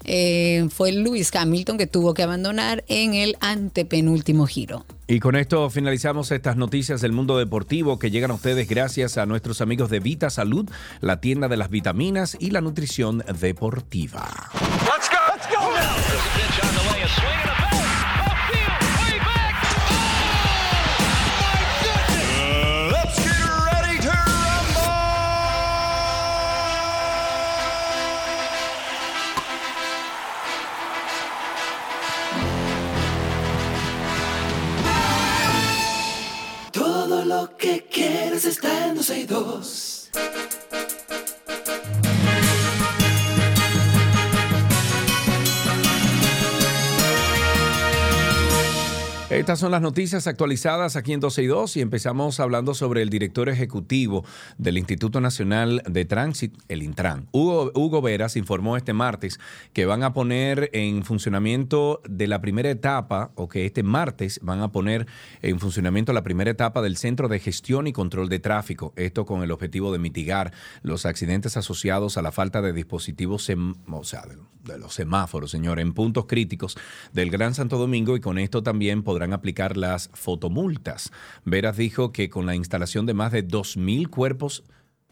eh, 0.03 0.67
fue 0.69 0.91
Lewis 0.91 1.33
Hamilton 1.33 1.77
que 1.77 1.87
tuvo 1.87 2.13
que 2.13 2.23
abandonar 2.23 2.83
en 2.87 3.13
el 3.13 3.37
antepenúltimo 3.39 4.47
giro. 4.47 4.85
Y 5.07 5.19
con 5.19 5.35
esto 5.35 5.69
finalizamos 5.69 6.31
estas 6.31 6.57
noticias 6.57 7.01
del 7.01 7.13
mundo 7.13 7.37
deportivo 7.37 7.97
que 7.97 8.11
llegan 8.11 8.31
a 8.31 8.35
ustedes 8.35 8.67
gracias 8.67 9.17
a 9.17 9.25
nuestros 9.25 9.61
amigos 9.61 9.89
de 9.89 9.99
Vita 9.99 10.29
Salud, 10.29 10.69
la 10.99 11.21
tienda 11.21 11.47
de 11.47 11.57
las 11.57 11.69
vitaminas 11.69 12.37
y 12.39 12.51
la 12.51 12.61
nutrición 12.61 13.23
deportiva. 13.39 14.27
Let's 14.53 14.69
go. 14.79 14.85
Let's 14.85 15.09
go. 15.09 15.18
Que 37.59 37.83
quieres 37.83 38.45
está 38.45 38.87
en 38.87 38.95
12 38.95 39.19
y 39.19 39.25
2. 39.25 40.09
Estas 49.29 49.59
son 49.59 49.69
las 49.69 49.83
noticias 49.83 50.25
actualizadas 50.25 50.95
aquí 50.95 51.13
en 51.13 51.19
12 51.19 51.43
y 51.43 51.45
2 51.45 51.77
y 51.77 51.81
empezamos 51.81 52.39
hablando 52.39 52.73
sobre 52.73 53.03
el 53.03 53.11
director 53.11 53.47
ejecutivo 53.47 54.25
del 54.57 54.79
Instituto 54.79 55.21
Nacional 55.21 55.83
de 55.87 56.03
Tránsito, 56.05 56.59
el 56.67 56.81
Intran. 56.81 57.27
Hugo, 57.31 57.71
Hugo 57.75 58.01
Veras 58.01 58.35
informó 58.37 58.75
este 58.75 58.93
martes 58.93 59.39
que 59.71 59.85
van 59.85 60.01
a 60.01 60.13
poner 60.13 60.71
en 60.73 61.03
funcionamiento 61.03 62.01
de 62.09 62.25
la 62.25 62.41
primera 62.41 62.71
etapa, 62.71 63.29
o 63.35 63.47
que 63.47 63.67
este 63.67 63.83
martes 63.83 64.39
van 64.41 64.61
a 64.61 64.71
poner 64.71 65.05
en 65.43 65.59
funcionamiento 65.59 66.11
la 66.11 66.23
primera 66.23 66.49
etapa 66.49 66.81
del 66.81 66.97
Centro 66.97 67.27
de 67.27 67.37
Gestión 67.37 67.85
y 67.85 67.93
Control 67.93 68.29
de 68.29 68.39
Tráfico. 68.39 68.93
Esto 68.95 69.27
con 69.27 69.43
el 69.43 69.51
objetivo 69.51 69.91
de 69.91 69.99
mitigar 69.99 70.53
los 70.81 71.05
accidentes 71.05 71.55
asociados 71.55 72.17
a 72.17 72.23
la 72.23 72.31
falta 72.31 72.63
de 72.63 72.73
dispositivos, 72.73 73.47
o 73.91 74.03
sea, 74.03 74.23
de, 74.23 74.37
de 74.63 74.79
los 74.79 74.95
semáforos, 74.95 75.51
señor, 75.51 75.79
en 75.79 75.93
puntos 75.93 76.25
críticos 76.25 76.77
del 77.13 77.29
Gran 77.29 77.53
Santo 77.53 77.77
Domingo 77.77 78.15
y 78.15 78.21
con 78.21 78.39
esto 78.39 78.63
también 78.63 79.03
podrán 79.03 79.18
aplicar 79.33 79.77
las 79.77 80.09
fotomultas. 80.13 81.11
Veras 81.45 81.77
dijo 81.77 82.11
que 82.11 82.29
con 82.29 82.45
la 82.45 82.55
instalación 82.55 83.05
de 83.05 83.13
más 83.13 83.31
de 83.31 83.47
2.000 83.47 84.09
cuerpos 84.09 84.63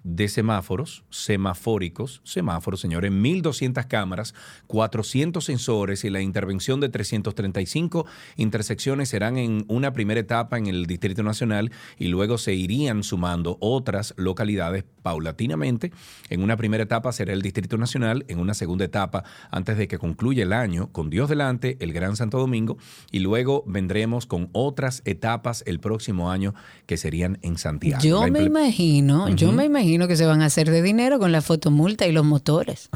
de 0.07 0.29
semáforos, 0.29 1.03
semafóricos, 1.09 2.21
semáforos, 2.23 2.79
señores, 2.79 3.11
1.200 3.11 3.87
cámaras, 3.87 4.33
400 4.67 5.43
sensores 5.43 6.05
y 6.05 6.09
la 6.09 6.21
intervención 6.21 6.79
de 6.79 6.87
335 6.87 8.05
intersecciones 8.37 9.09
serán 9.09 9.37
en 9.37 9.65
una 9.67 9.91
primera 9.91 10.19
etapa 10.19 10.57
en 10.57 10.67
el 10.67 10.85
Distrito 10.85 11.23
Nacional 11.23 11.71
y 11.97 12.07
luego 12.07 12.37
se 12.37 12.53
irían 12.53 13.03
sumando 13.03 13.57
otras 13.59 14.13
localidades 14.17 14.85
paulatinamente. 15.03 15.91
En 16.29 16.41
una 16.41 16.55
primera 16.55 16.83
etapa 16.83 17.11
será 17.11 17.33
el 17.33 17.41
Distrito 17.41 17.77
Nacional, 17.77 18.23
en 18.29 18.39
una 18.39 18.53
segunda 18.53 18.85
etapa, 18.85 19.25
antes 19.51 19.77
de 19.77 19.87
que 19.87 19.97
concluya 19.97 20.43
el 20.43 20.53
año, 20.53 20.91
con 20.91 21.09
Dios 21.09 21.27
delante, 21.27 21.77
el 21.81 21.91
Gran 21.91 22.15
Santo 22.15 22.39
Domingo, 22.39 22.77
y 23.11 23.19
luego 23.19 23.63
vendremos 23.67 24.25
con 24.25 24.49
otras 24.53 25.01
etapas 25.05 25.63
el 25.65 25.79
próximo 25.79 26.31
año 26.31 26.53
que 26.85 26.95
serían 26.95 27.39
en 27.41 27.57
Santiago. 27.57 28.01
Yo 28.01 28.25
me 28.27 28.43
imagino, 28.43 29.29
yo 29.29 29.51
me 29.51 29.65
imagino 29.65 29.96
que 30.05 30.17
se 30.17 30.25
van 30.25 30.41
a 30.41 30.47
hacer 30.47 30.69
de 30.69 30.81
dinero 30.81 31.17
con 31.17 31.31
la 31.31 31.41
fotomulta 31.41 32.05
y 32.05 32.11
los 32.11 32.25
motores. 32.25 32.89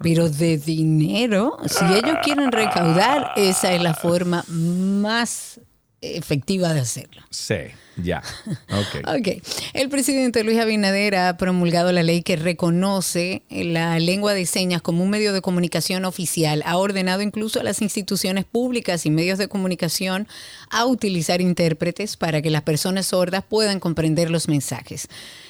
Pero 0.00 0.30
de 0.30 0.58
dinero, 0.58 1.56
si 1.66 1.84
ellos 1.84 2.18
quieren 2.22 2.52
recaudar, 2.52 3.32
esa 3.36 3.72
es 3.72 3.82
la 3.82 3.94
forma 3.94 4.44
más 4.48 5.60
efectiva 6.00 6.72
de 6.72 6.80
hacerlo. 6.80 7.22
Sí, 7.30 7.56
ya. 7.96 8.22
Ok. 8.70 9.08
Ok. 9.18 9.42
El 9.72 9.88
presidente 9.88 10.44
Luis 10.44 10.58
Abinader 10.58 11.16
ha 11.16 11.36
promulgado 11.36 11.92
la 11.92 12.02
ley 12.02 12.22
que 12.22 12.36
reconoce 12.36 13.42
la 13.50 13.98
lengua 13.98 14.34
de 14.34 14.46
señas 14.46 14.82
como 14.82 15.02
un 15.02 15.10
medio 15.10 15.32
de 15.32 15.40
comunicación 15.40 16.04
oficial. 16.04 16.62
Ha 16.66 16.76
ordenado 16.76 17.22
incluso 17.22 17.60
a 17.60 17.64
las 17.64 17.82
instituciones 17.82 18.44
públicas 18.44 19.06
y 19.06 19.10
medios 19.10 19.38
de 19.38 19.48
comunicación 19.48 20.28
a 20.70 20.84
utilizar 20.86 21.40
intérpretes 21.40 22.16
para 22.16 22.42
que 22.42 22.50
las 22.50 22.62
personas 22.62 23.06
sordas 23.06 23.42
puedan 23.48 23.80
comprender 23.80 24.30
los 24.30 24.46
mensajes. 24.46 25.08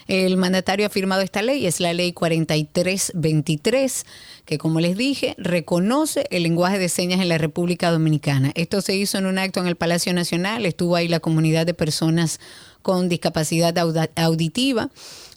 El 0.09 0.39
mandatario 0.39 0.87
ha 0.87 0.89
firmado 0.89 1.21
esta 1.21 1.43
ley, 1.43 1.67
es 1.67 1.81
la 1.81 1.93
ley 1.93 2.15
4323, 2.15 4.07
que 4.47 4.57
como 4.57 4.81
les 4.81 4.97
dije, 4.97 5.35
reconoce 5.37 6.27
el 6.31 6.45
lenguaje 6.45 6.79
de 6.79 6.89
señas 6.89 7.21
en 7.21 7.29
la 7.29 7.37
República 7.37 7.91
Dominicana. 7.91 8.51
Esto 8.55 8.81
se 8.81 8.97
hizo 8.97 9.19
en 9.19 9.27
un 9.27 9.37
acto 9.39 9.61
en 9.61 9.67
el 9.67 9.77
Palacio 9.77 10.15
Nacional, 10.15 10.65
estuvo 10.65 10.97
ahí 10.97 11.09
la 11.09 11.21
comunidad 11.21 11.67
de 11.67 11.75
personas 11.75 12.41
con 12.81 13.11
discapacidad 13.11 13.77
auditiva. 14.17 14.89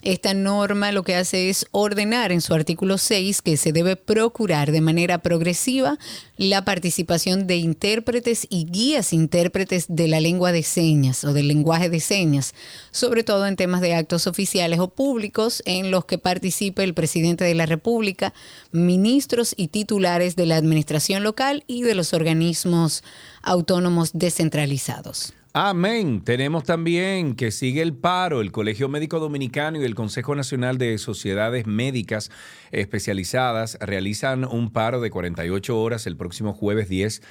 Esta 0.03 0.33
norma 0.33 0.91
lo 0.91 1.03
que 1.03 1.15
hace 1.15 1.49
es 1.49 1.67
ordenar 1.69 2.31
en 2.31 2.41
su 2.41 2.55
artículo 2.55 2.97
6 2.97 3.43
que 3.43 3.55
se 3.55 3.71
debe 3.71 3.95
procurar 3.95 4.71
de 4.71 4.81
manera 4.81 5.19
progresiva 5.19 5.99
la 6.37 6.65
participación 6.65 7.45
de 7.45 7.57
intérpretes 7.57 8.47
y 8.49 8.65
guías 8.65 9.13
intérpretes 9.13 9.85
de 9.89 10.07
la 10.07 10.19
lengua 10.19 10.51
de 10.51 10.63
señas 10.63 11.23
o 11.23 11.33
del 11.33 11.47
lenguaje 11.47 11.89
de 11.89 11.99
señas, 11.99 12.55
sobre 12.89 13.23
todo 13.23 13.45
en 13.45 13.55
temas 13.55 13.81
de 13.81 13.93
actos 13.93 14.25
oficiales 14.25 14.79
o 14.79 14.87
públicos 14.87 15.61
en 15.67 15.91
los 15.91 16.05
que 16.05 16.17
participe 16.17 16.83
el 16.83 16.95
presidente 16.95 17.43
de 17.43 17.53
la 17.53 17.67
República, 17.67 18.33
ministros 18.71 19.53
y 19.55 19.67
titulares 19.67 20.35
de 20.35 20.47
la 20.47 20.55
administración 20.55 21.23
local 21.23 21.63
y 21.67 21.83
de 21.83 21.93
los 21.93 22.15
organismos 22.15 23.03
autónomos 23.43 24.11
descentralizados. 24.13 25.35
Amén. 25.53 26.21
Tenemos 26.23 26.63
también 26.63 27.35
que 27.35 27.51
sigue 27.51 27.81
el 27.81 27.93
paro. 27.93 28.39
El 28.39 28.53
Colegio 28.53 28.87
Médico 28.87 29.19
Dominicano 29.19 29.81
y 29.81 29.83
el 29.83 29.95
Consejo 29.95 30.33
Nacional 30.33 30.77
de 30.77 30.97
Sociedades 30.97 31.67
Médicas 31.67 32.31
Especializadas 32.71 33.77
realizan 33.81 34.45
un 34.45 34.71
paro 34.71 35.01
de 35.01 35.09
48 35.09 35.77
horas 35.77 36.07
el 36.07 36.15
próximo 36.15 36.53
jueves 36.53 36.87
10 36.87 37.21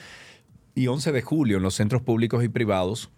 y 0.74 0.86
11 0.88 1.12
de 1.12 1.22
julio 1.22 1.56
en 1.56 1.62
los 1.62 1.74
centros 1.74 2.02
públicos 2.02 2.44
y 2.44 2.50
privados. 2.50 3.10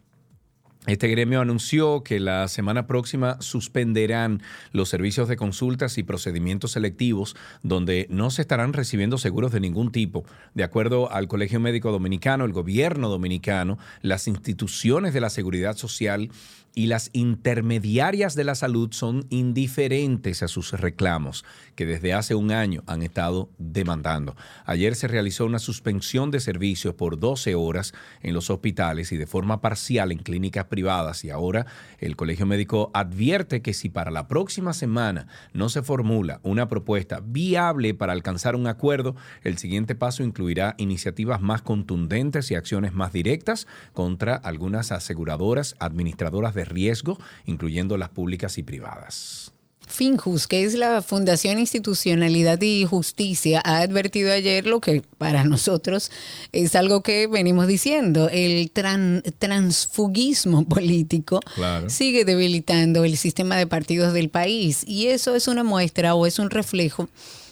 Este 0.89 1.07
gremio 1.07 1.41
anunció 1.41 2.03
que 2.03 2.19
la 2.19 2.49
semana 2.49 2.89
próxima 2.89 3.41
suspenderán 3.41 4.43
los 4.73 4.89
servicios 4.89 5.29
de 5.29 5.37
consultas 5.37 5.97
y 5.97 6.03
procedimientos 6.03 6.73
selectivos 6.73 7.37
donde 7.63 8.09
no 8.11 8.31
se 8.31 8.43
estarán 8.43 8.73
recibiendo 8.73 9.17
seguros 9.17 9.53
de 9.53 9.61
ningún 9.61 9.93
tipo. 9.93 10.25
De 10.55 10.65
acuerdo 10.65 11.13
al 11.13 11.29
Colegio 11.29 11.61
Médico 11.61 11.93
Dominicano, 11.93 12.45
el 12.45 12.53
gobierno 12.53 13.09
dominicano, 13.11 13.79
las 14.01 14.27
instituciones 14.27 15.15
de 15.15 15.21
la 15.21 15.31
seguridad 15.31 15.77
social 15.77 16.31
y 16.75 16.87
las 16.87 17.11
intermediarias 17.13 18.35
de 18.35 18.45
la 18.45 18.55
salud 18.55 18.93
son 18.93 19.27
indiferentes 19.29 20.43
a 20.43 20.49
sus 20.49 20.73
reclamos 20.73 21.45
que 21.75 21.87
desde 21.87 22.15
hace 22.15 22.35
un 22.35 22.51
año 22.51 22.83
han 22.87 23.03
estado 23.03 23.51
demandando. 23.59 24.37
Ayer 24.65 24.95
se 24.95 25.09
realizó 25.09 25.45
una 25.45 25.59
suspensión 25.59 26.31
de 26.31 26.41
servicios 26.41 26.95
por 26.95 27.19
12 27.19 27.55
horas 27.55 27.93
en 28.23 28.35
los 28.35 28.51
hospitales 28.51 29.13
y 29.13 29.17
de 29.17 29.27
forma 29.27 29.61
parcial 29.61 30.13
en 30.13 30.19
clínicas 30.19 30.67
privadas 30.67 31.25
y 31.25 31.31
ahora 31.31 31.67
el 31.99 32.17
Colegio 32.17 32.47
Médico 32.47 32.91
advierte 32.95 33.63
que 33.63 33.75
si 33.75 33.89
para 33.89 34.11
la 34.11 34.29
próxima 34.29 34.73
semana 34.73 35.27
no 35.53 35.69
se 35.69 35.83
formula 35.83 36.41
una 36.43 36.69
propuesta 36.69 37.21
viable 37.23 37.95
para 37.95 38.13
alcanzar 38.13 38.57
un 38.57 38.67
acuerdo, 38.67 39.15
el 39.45 39.59
siguiente 39.59 39.95
paso 39.95 40.23
incluirá 40.23 40.75
iniciativas 40.79 41.41
más 41.41 41.63
contundentes 41.63 42.51
y 42.51 42.55
acciones 42.55 42.93
más 42.93 43.13
directas 43.13 43.67
contra 43.93 44.35
algunas 44.37 44.93
aseguradoras, 44.93 45.77
administradoras 45.79 46.55
de 46.55 46.62
riesgo, 46.65 47.19
incluyendo 47.47 47.97
las 47.97 48.09
públicas 48.11 48.59
y 48.59 48.63
privadas. 48.63 49.53
Finjus, 49.87 50.47
que 50.47 50.65
es 50.65 50.73
la 50.73 51.03
Fundación 51.03 51.59
Institucionalidad 51.59 52.59
y 52.63 52.87
Justicia, 52.87 53.61
ha 53.63 53.81
advertido 53.81 54.33
ayer 54.33 54.67
lo 54.67 54.81
que 54.81 55.03
para 55.19 55.45
nosotros 55.45 56.11
es 56.53 56.75
algo 56.77 57.03
que 57.03 57.27
venimos 57.27 57.67
diciendo, 57.67 58.31
el 58.33 58.73
tran- 58.73 59.23
transfugismo 59.39 60.65
político 60.69 61.41
Claro. 61.57 61.91
sigue 61.91 62.25
debilitando 62.25 63.05
el 63.05 63.19
sistema 63.19 63.57
de 63.57 63.67
partidos 63.67 64.15
del 64.15 64.31
país 64.31 64.83
y 64.87 65.09
eso 65.09 65.35
es 65.35 65.47
una 65.47 65.63
muestra 65.65 66.15
o 66.15 66.25
es 66.27 66.39
un 66.39 66.49
reflejo 66.49 67.11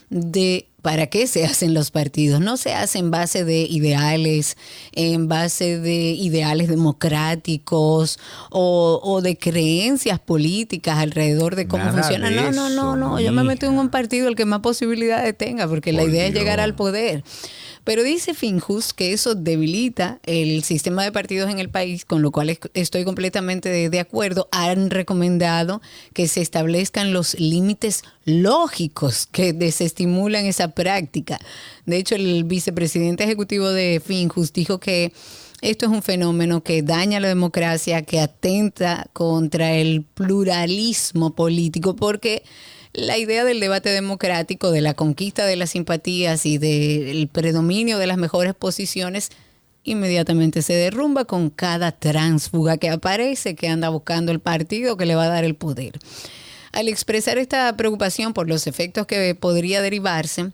de 0.09 0.66
para 0.82 1.07
qué 1.09 1.27
se 1.27 1.44
hacen 1.44 1.74
los 1.74 1.90
partidos. 1.90 2.40
No 2.40 2.57
se 2.57 2.73
hacen 2.73 3.07
en 3.07 3.11
base 3.11 3.44
de 3.44 3.62
ideales, 3.62 4.57
en 4.93 5.28
base 5.28 5.78
de 5.78 6.11
ideales 6.12 6.69
democráticos 6.69 8.19
o, 8.51 9.01
o 9.02 9.20
de 9.23 9.36
creencias 9.36 10.19
políticas 10.19 10.98
alrededor 10.98 11.57
de 11.57 11.66
cómo 11.66 11.85
Nada 11.85 12.02
funciona. 12.02 12.31
de 12.31 12.36
No, 12.36 12.51
no, 12.52 12.69
no, 12.70 12.97
no. 12.97 13.20
Yo 13.20 13.32
me 13.32 13.43
meto 13.44 13.66
en 13.66 13.78
un 13.78 13.89
partido 13.90 14.28
el 14.28 14.36
que 14.36 14.44
más 14.44 14.61
posibilidades 14.61 15.36
tenga, 15.36 15.69
porque 15.69 15.93
la 15.93 16.02
idea 16.05 16.27
es 16.27 16.35
llegar 16.35 16.61
al 16.61 16.74
poder. 16.74 17.23
Pero 17.82 18.02
dice 18.02 18.35
Finjus 18.35 18.93
que 18.93 19.15
eso 19.15 19.35
debilita 19.35 20.20
el 20.27 20.62
sistema 20.65 21.02
de 21.02 21.12
partidos 21.12 21.51
en 21.51 21.59
el 21.59 21.70
país, 21.70 22.05
con 22.05 22.20
lo 22.20 22.31
cual 22.31 22.51
es- 22.51 22.61
estoy 22.74 23.05
completamente 23.05 23.70
de, 23.70 23.89
de 23.89 24.01
acuerdo. 24.01 24.48
Han 24.52 24.90
recomendado 24.90 25.81
que 26.12 26.28
se 26.28 26.43
establezcan 26.43 27.15
los 27.15 27.40
límites 27.40 28.02
lógicos 28.27 29.27
que 29.32 29.55
desestimulan 29.55 30.44
esa 30.44 30.69
práctica. 30.71 31.39
De 31.87 31.97
hecho, 31.97 32.15
el 32.15 32.45
vicepresidente 32.45 33.25
ejecutivo 33.25 33.69
de 33.71 34.03
Finjus 34.05 34.53
dijo 34.53 34.79
que 34.79 35.13
esto 35.61 35.87
es 35.87 35.93
un 35.93 36.03
fenómeno 36.03 36.63
que 36.63 36.83
daña 36.83 37.21
la 37.21 37.29
democracia, 37.29 38.03
que 38.03 38.21
atenta 38.21 39.07
contra 39.13 39.75
el 39.75 40.05
pluralismo 40.15 41.35
político, 41.35 41.97
porque 41.97 42.43
la 42.93 43.19
idea 43.19 43.45
del 43.45 43.61
debate 43.61 43.91
democrático, 43.91 44.71
de 44.71 44.81
la 44.81 44.95
conquista 44.95 45.45
de 45.45 45.57
las 45.57 45.71
simpatías 45.71 46.47
y 46.47 46.59
del 46.59 47.29
predominio 47.29 47.99
de 47.99 48.07
las 48.07 48.17
mejores 48.17 48.55
posiciones, 48.55 49.31
inmediatamente 49.85 50.63
se 50.63 50.73
derrumba 50.73 51.25
con 51.25 51.51
cada 51.51 51.93
tránsfuga 51.93 52.79
que 52.79 52.91
aparece, 52.91 53.55
que 53.55 53.69
anda 53.69 53.91
buscando 53.91 54.33
el 54.33 54.41
partido 54.41 54.97
que 54.97 55.07
le 55.07 55.15
va 55.15 55.25
a 55.25 55.29
dar 55.29 55.45
el 55.45 55.55
poder. 55.55 55.99
Al 56.73 56.89
expresar 56.89 57.39
esta 57.39 57.77
preocupación 57.77 58.33
por 58.33 58.49
los 58.49 58.67
efectos 58.67 59.07
que 59.07 59.35
podría 59.35 59.83
derivarse, 59.83 60.53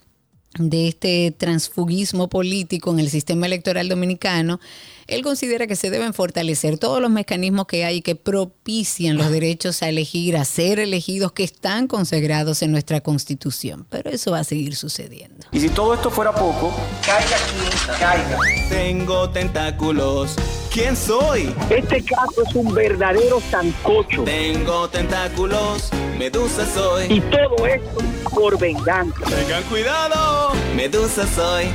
de 0.59 0.89
este 0.89 1.35
transfugismo 1.37 2.29
político 2.29 2.91
en 2.93 3.01
el 3.01 3.11
sistema 3.11 3.47
electoral 3.47 3.89
dominicano, 3.89 4.61
él 5.07 5.23
considera 5.23 5.67
que 5.67 5.77
se 5.77 5.91
deben 5.91 6.15
fortalecer 6.15 6.79
todos 6.79 7.01
los 7.01 7.11
mecanismos 7.11 7.67
que 7.67 7.85
hay 7.85 8.03
que 8.03 8.17
propician 8.17 9.17
los 9.17 9.31
derechos 9.31 9.83
a 9.83 9.89
elegir, 9.89 10.37
a 10.37 10.45
ser 10.45 10.81
elegidos, 10.81 11.33
que 11.33 11.45
están 11.45 11.87
consagrados 11.87 12.63
en 12.63 12.73
nuestra 12.73 13.01
constitución. 13.01 13.87
Pero 13.89 14.11
eso 14.11 14.33
va 14.33 14.41
a 14.41 14.45
seguir 14.45 14.75
sucediendo. 14.75 15.47
Y 15.53 15.61
si 15.61 15.69
todo 15.69 15.95
esto 15.95 16.11
fuera 16.11 16.35
poco, 16.35 16.75
caiga 17.05 17.37
quien 17.51 17.99
caiga. 17.99 18.39
Tengo 18.69 19.31
tentáculos. 19.31 20.35
¿Quién 20.73 20.97
soy? 20.97 21.55
Este 21.71 22.03
caso 22.03 22.43
es 22.47 22.55
un 22.55 22.75
verdadero 22.75 23.41
sancocho. 23.51 24.25
Tengo 24.25 24.89
tentáculos. 24.89 25.91
Medusa 26.19 26.67
soy. 26.75 27.07
Y 27.09 27.21
todo 27.21 27.67
esto 27.67 27.99
por 28.31 28.59
venganza. 28.59 29.25
Tengan 29.25 29.63
cuidado. 29.65 30.53
Medusa 30.75 31.27
soy. 31.27 31.67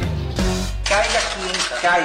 Caiga 0.84 1.20
quien. 1.36 1.61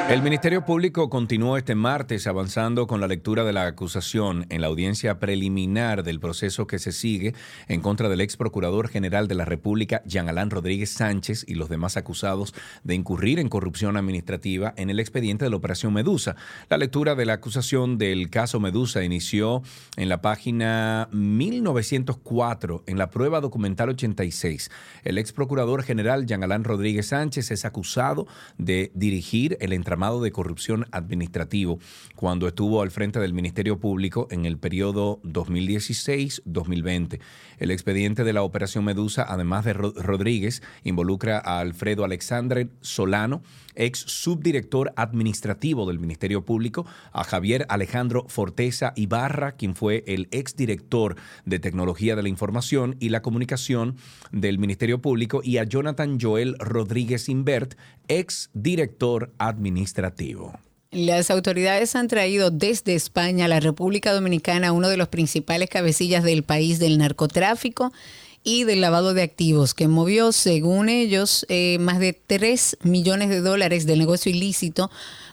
El 0.09 0.23
Ministerio 0.23 0.65
Público 0.65 1.11
continuó 1.11 1.59
este 1.59 1.75
martes 1.75 2.27
avanzando 2.27 2.87
con 2.87 2.99
la 2.99 3.09
lectura 3.09 3.45
de 3.45 3.53
la 3.53 3.67
acusación 3.67 4.47
en 4.49 4.63
la 4.63 4.69
audiencia 4.69 5.19
preliminar 5.19 6.03
del 6.03 6.19
proceso 6.19 6.67
que 6.67 6.79
se 6.79 6.93
sigue 6.93 7.35
en 7.69 7.83
contra 7.83 8.09
del 8.09 8.23
ex 8.23 8.39
procurador 8.39 8.89
general 8.89 9.29
de 9.29 9.35
la 9.35 9.45
República, 9.45 10.01
Jean 10.07 10.31
Alain 10.31 10.49
Rodríguez 10.49 10.89
Sánchez, 10.89 11.45
y 11.47 11.57
los 11.57 11.69
demás 11.69 11.99
acusados 11.99 12.55
de 12.85 12.95
incurrir 12.95 13.39
en 13.39 13.51
corrupción 13.51 13.99
administrativa 13.99 14.73
en 14.79 14.89
el 14.89 14.99
expediente 14.99 15.45
de 15.45 15.51
la 15.51 15.57
Operación 15.57 15.93
Medusa. 15.93 16.37
La 16.71 16.79
lectura 16.79 17.15
de 17.15 17.27
la 17.27 17.35
acusación 17.35 17.99
del 17.99 18.31
caso 18.31 18.61
Medusa 18.61 19.05
inició 19.05 19.63
en 19.99 20.09
la 20.09 20.23
página 20.23 21.11
1904, 21.13 22.85
en 22.87 22.97
la 22.97 23.11
prueba 23.11 23.43
documental 23.43 23.91
86. 23.91 24.71
El 25.05 25.19
ex 25.19 25.35
procurador 25.35 25.83
general 25.83 26.25
Jean 26.25 26.43
Alain 26.43 26.65
Rodríguez 26.65 27.09
Sánchez 27.09 27.51
es 27.51 27.67
acusado 27.67 28.27
de 28.57 28.91
dirigir 28.95 29.59
el 29.66 29.66
entramado 29.73 30.21
de 30.23 30.33
corrupción 30.33 30.87
administrativo 30.93 31.79
cuando 32.15 32.49
estuvo 32.49 32.83
al 32.83 32.91
frente 32.91 33.21
del 33.21 33.33
Ministerio 33.33 33.79
Público 33.79 34.29
en 34.31 34.47
el 34.47 34.59
periodo 34.59 35.21
2016-2020. 35.23 37.21
El 37.59 37.71
expediente 37.71 38.25
de 38.25 38.33
la 38.33 38.43
Operación 38.43 38.85
Medusa, 38.85 39.25
además 39.29 39.65
de 39.65 39.73
Rodríguez, 39.73 40.63
involucra 40.85 41.39
a 41.39 41.61
Alfredo 41.61 42.05
Alexandre 42.05 42.69
Solano, 42.81 43.43
ex 43.77 44.01
subdirector 44.01 44.93
administrativo 44.97 45.87
del 45.87 45.99
Ministerio 45.99 46.45
Público, 46.45 46.87
a 47.13 47.25
Javier 47.25 47.67
Alejandro 47.69 48.27
Forteza 48.29 48.93
Ibarra, 48.97 49.53
quien 49.53 49.75
fue 49.75 50.05
el 50.07 50.29
ex 50.31 50.57
director 50.57 51.17
de 51.45 51.59
Tecnología 51.59 52.17
de 52.17 52.23
la 52.23 52.29
Información 52.29 52.97
y 53.01 53.11
la 53.11 53.23
Comunicación 53.23 53.97
del 54.33 54.59
Ministerio 54.59 55.01
Público, 55.01 55.41
y 55.43 55.59
a 55.59 55.65
Jonathan 55.65 56.19
Joel 56.21 56.57
Rodríguez 56.59 57.29
Invert, 57.29 57.75
ex 58.09 58.51
director 58.55 59.33
administrativo. 59.39 60.59
Las 60.93 61.31
autoridades 61.31 61.97
han 61.97 62.09
traído 62.09 62.51
desde 62.51 62.95
España 62.95 63.47
a 63.47 63.49
la 63.49 63.61
República 63.61 64.13
Dominicana 64.13 64.73
uno 64.73 64.89
de 64.89 64.97
los 64.97 65.09
principales 65.09 65.69
cabecillas 65.69 66.25
del 66.25 66.43
país 66.43 66.79
del 66.79 66.97
narcotráfico 66.97 67.93
y 68.47 68.63
del 68.63 68.81
lavado 68.81 69.13
de 69.13 69.23
activos, 69.23 69.75
que 69.75 69.89
movió, 69.89 70.31
según 70.31 70.89
ellos, 70.89 71.45
eh, 71.49 71.79
más 71.81 71.99
de 71.99 72.13
3 72.13 72.79
millones 72.85 73.29
de 73.29 73.41
dólares 73.41 73.87
del 73.87 73.99
negocio 73.99 74.31
ilícito 74.31 74.89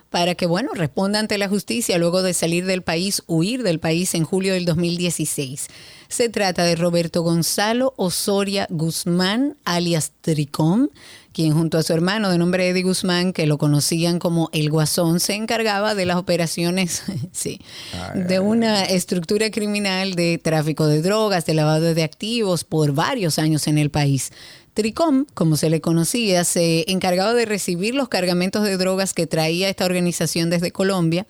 para 0.10 0.34
que, 0.34 0.48
bueno, 0.48 0.72
responda 0.74 1.20
ante 1.20 1.38
la 1.38 1.48
justicia 1.48 2.00
luego 2.00 2.24
de 2.24 2.34
salir 2.34 2.66
del 2.66 2.82
país, 2.82 3.22
huir 3.28 3.62
del 3.62 3.80
país 3.80 4.16
en 4.16 4.24
julio 4.24 4.54
del 4.54 4.66
2016. 4.66 5.68
Se 6.08 6.30
trata 6.30 6.64
de 6.64 6.76
Roberto 6.76 7.22
Gonzalo 7.22 7.94
Osoria 7.98 8.66
Guzmán, 8.72 9.58
alias 9.64 10.12
Tricom, 10.22 10.90
quien 11.34 11.54
junto 11.54 11.78
a 11.78 11.84
su 11.84 11.94
hermano 11.94 12.30
de 12.30 12.38
nombre 12.38 12.70
Eddie 12.70 12.84
Guzmán, 12.84 13.34
que 13.34 13.48
lo 13.48 13.58
conocían 13.58 14.20
como 14.20 14.50
el 14.54 14.70
Guasón, 14.70 15.20
se 15.20 15.34
encargaba 15.34 15.96
de 15.96 16.06
las 16.06 16.18
operaciones 16.18 17.04
sí, 17.32 17.60
de 18.14 18.40
una 18.40 18.84
estructura 18.84 19.50
criminal 19.50 20.14
de 20.14 20.38
tráfico 20.38 20.88
de 20.88 21.02
drogas, 21.02 21.46
de 21.46 21.56
lavado 21.56 21.94
de 21.94 22.04
activos 22.04 22.64
por 22.64 22.94
varios 22.94 23.40
años 23.40 23.68
en 23.68 23.78
el 23.78 23.90
país. 23.90 24.32
Tricom, 24.74 25.26
como 25.36 25.56
se 25.56 25.70
le 25.70 25.82
conocía, 25.82 26.44
se 26.44 26.92
encargaba 26.92 27.34
de 27.34 27.46
recibir 27.46 27.94
los 27.94 28.10
cargamentos 28.10 28.64
de 28.64 28.76
drogas 28.78 29.14
que 29.14 29.28
traía 29.28 29.70
esta 29.70 29.86
organización 29.86 30.50
desde 30.50 30.72
Colombia 30.72 31.28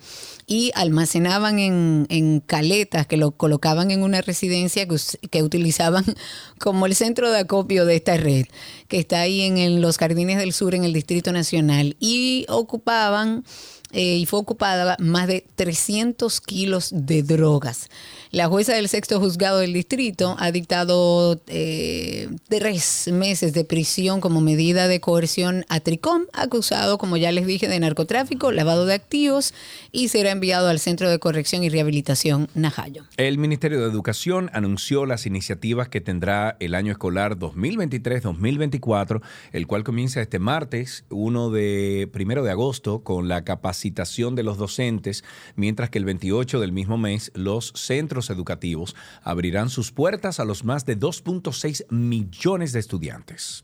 y 0.47 0.71
almacenaban 0.75 1.59
en, 1.59 2.43
caletas 2.45 3.05
que 3.05 3.17
lo 3.17 3.31
colocaban 3.31 3.91
en 3.91 4.03
una 4.03 4.21
residencia 4.21 4.87
que, 5.29 5.43
utilizaban 5.43 6.05
como 6.59 6.85
el 6.85 6.95
centro 6.95 7.31
de 7.31 7.39
acopio 7.39 7.85
de 7.85 7.97
esta 7.97 8.15
red, 8.15 8.45
que 8.87 8.99
está 8.99 9.21
ahí 9.21 9.41
en, 9.41 9.81
los 9.81 9.97
Jardines 9.97 10.37
del 10.37 10.53
Sur, 10.53 10.73
en 10.73 10.85
el 10.85 10.93
Distrito 10.93 11.33
Nacional, 11.33 11.97
y 11.99 12.45
ocupaban 12.47 13.43
eh, 13.91 14.17
y 14.17 14.25
fue 14.25 14.39
ocupada 14.39 14.97
más 14.99 15.27
de 15.27 15.45
300 15.55 16.41
kilos 16.41 16.89
de 16.91 17.21
drogas. 17.21 17.89
La 18.33 18.47
jueza 18.47 18.73
del 18.73 18.89
sexto 18.89 19.19
juzgado 19.19 19.59
del 19.59 19.73
distrito 19.73 20.35
ha 20.39 20.51
dictado 20.51 21.39
eh, 21.45 22.27
tres 22.49 23.07
meses 23.13 23.53
de 23.53 23.63
prisión 23.63 24.21
como 24.21 24.41
medida 24.41 24.87
de 24.87 24.99
coerción 24.99 25.65
a 25.69 25.81
Tricom, 25.81 26.23
acusado, 26.33 26.97
como 26.97 27.15
ya 27.15 27.31
les 27.31 27.45
dije, 27.45 27.67
de 27.67 27.79
narcotráfico, 27.79 28.51
lavado 28.51 28.87
de 28.87 28.95
activos 28.95 29.53
y 29.91 30.07
será 30.07 30.31
enviado 30.31 30.67
al 30.67 30.79
Centro 30.79 31.11
de 31.11 31.19
Corrección 31.19 31.63
y 31.63 31.69
Rehabilitación 31.69 32.49
Najayo. 32.55 33.03
El 33.17 33.37
Ministerio 33.37 33.79
de 33.79 33.87
Educación 33.87 34.49
anunció 34.53 35.05
las 35.05 35.27
iniciativas 35.27 35.87
que 35.87 36.01
tendrá 36.01 36.57
el 36.59 36.73
año 36.73 36.91
escolar 36.91 37.37
2023-2024, 37.37 39.21
el 39.51 39.67
cual 39.67 39.83
comienza 39.83 40.23
este 40.23 40.39
martes, 40.39 41.05
1 41.11 41.51
de 41.51 42.09
primero 42.11 42.43
de 42.43 42.49
agosto, 42.49 43.03
con 43.03 43.27
la 43.27 43.43
capacitación 43.43 44.33
de 44.33 44.41
los 44.41 44.57
docentes, 44.57 45.23
mientras 45.55 45.91
que 45.91 45.99
el 45.99 46.05
28 46.05 46.59
del 46.59 46.71
mismo 46.71 46.97
mes 46.97 47.31
los 47.35 47.73
centros 47.75 48.22
educativos 48.29 48.95
abrirán 49.21 49.69
sus 49.69 49.91
puertas 49.91 50.39
a 50.39 50.45
los 50.45 50.63
más 50.63 50.85
de 50.85 50.97
2.6 50.97 51.89
millones 51.91 52.73
de 52.73 52.79
estudiantes. 52.79 53.63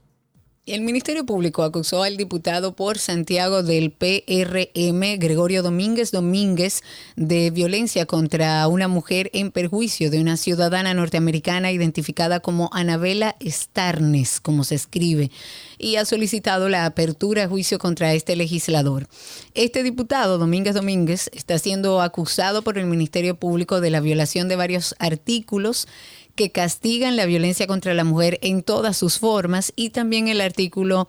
El 0.65 0.81
Ministerio 0.81 1.25
Público 1.25 1.63
acusó 1.63 2.03
al 2.03 2.15
diputado 2.15 2.75
por 2.75 2.99
Santiago 2.99 3.63
del 3.63 3.91
PRM, 3.91 5.17
Gregorio 5.17 5.63
Domínguez 5.63 6.11
Domínguez, 6.11 6.83
de 7.15 7.49
violencia 7.49 8.05
contra 8.05 8.67
una 8.67 8.87
mujer 8.87 9.31
en 9.33 9.49
perjuicio 9.51 10.11
de 10.11 10.21
una 10.21 10.37
ciudadana 10.37 10.93
norteamericana 10.93 11.71
identificada 11.71 12.39
como 12.39 12.69
Anabela 12.71 13.35
Starnes, 13.43 14.39
como 14.39 14.63
se 14.63 14.75
escribe, 14.75 15.31
y 15.79 15.95
ha 15.95 16.05
solicitado 16.05 16.69
la 16.69 16.85
apertura 16.85 17.45
a 17.45 17.49
juicio 17.49 17.79
contra 17.79 18.13
este 18.13 18.35
legislador. 18.35 19.07
Este 19.55 19.81
diputado, 19.81 20.37
Domínguez 20.37 20.75
Domínguez, 20.75 21.31
está 21.33 21.57
siendo 21.57 21.99
acusado 22.01 22.61
por 22.61 22.77
el 22.77 22.85
Ministerio 22.85 23.33
Público 23.35 23.81
de 23.81 23.89
la 23.89 24.01
violación 24.01 24.47
de 24.47 24.55
varios 24.55 24.93
artículos 24.99 25.87
que 26.39 26.51
castigan 26.51 27.17
la 27.17 27.25
violencia 27.25 27.67
contra 27.67 27.93
la 27.93 28.05
mujer 28.05 28.39
en 28.41 28.63
todas 28.63 28.95
sus 28.95 29.19
formas 29.19 29.73
y 29.75 29.89
también 29.89 30.29
el 30.29 30.39
artículo 30.39 31.05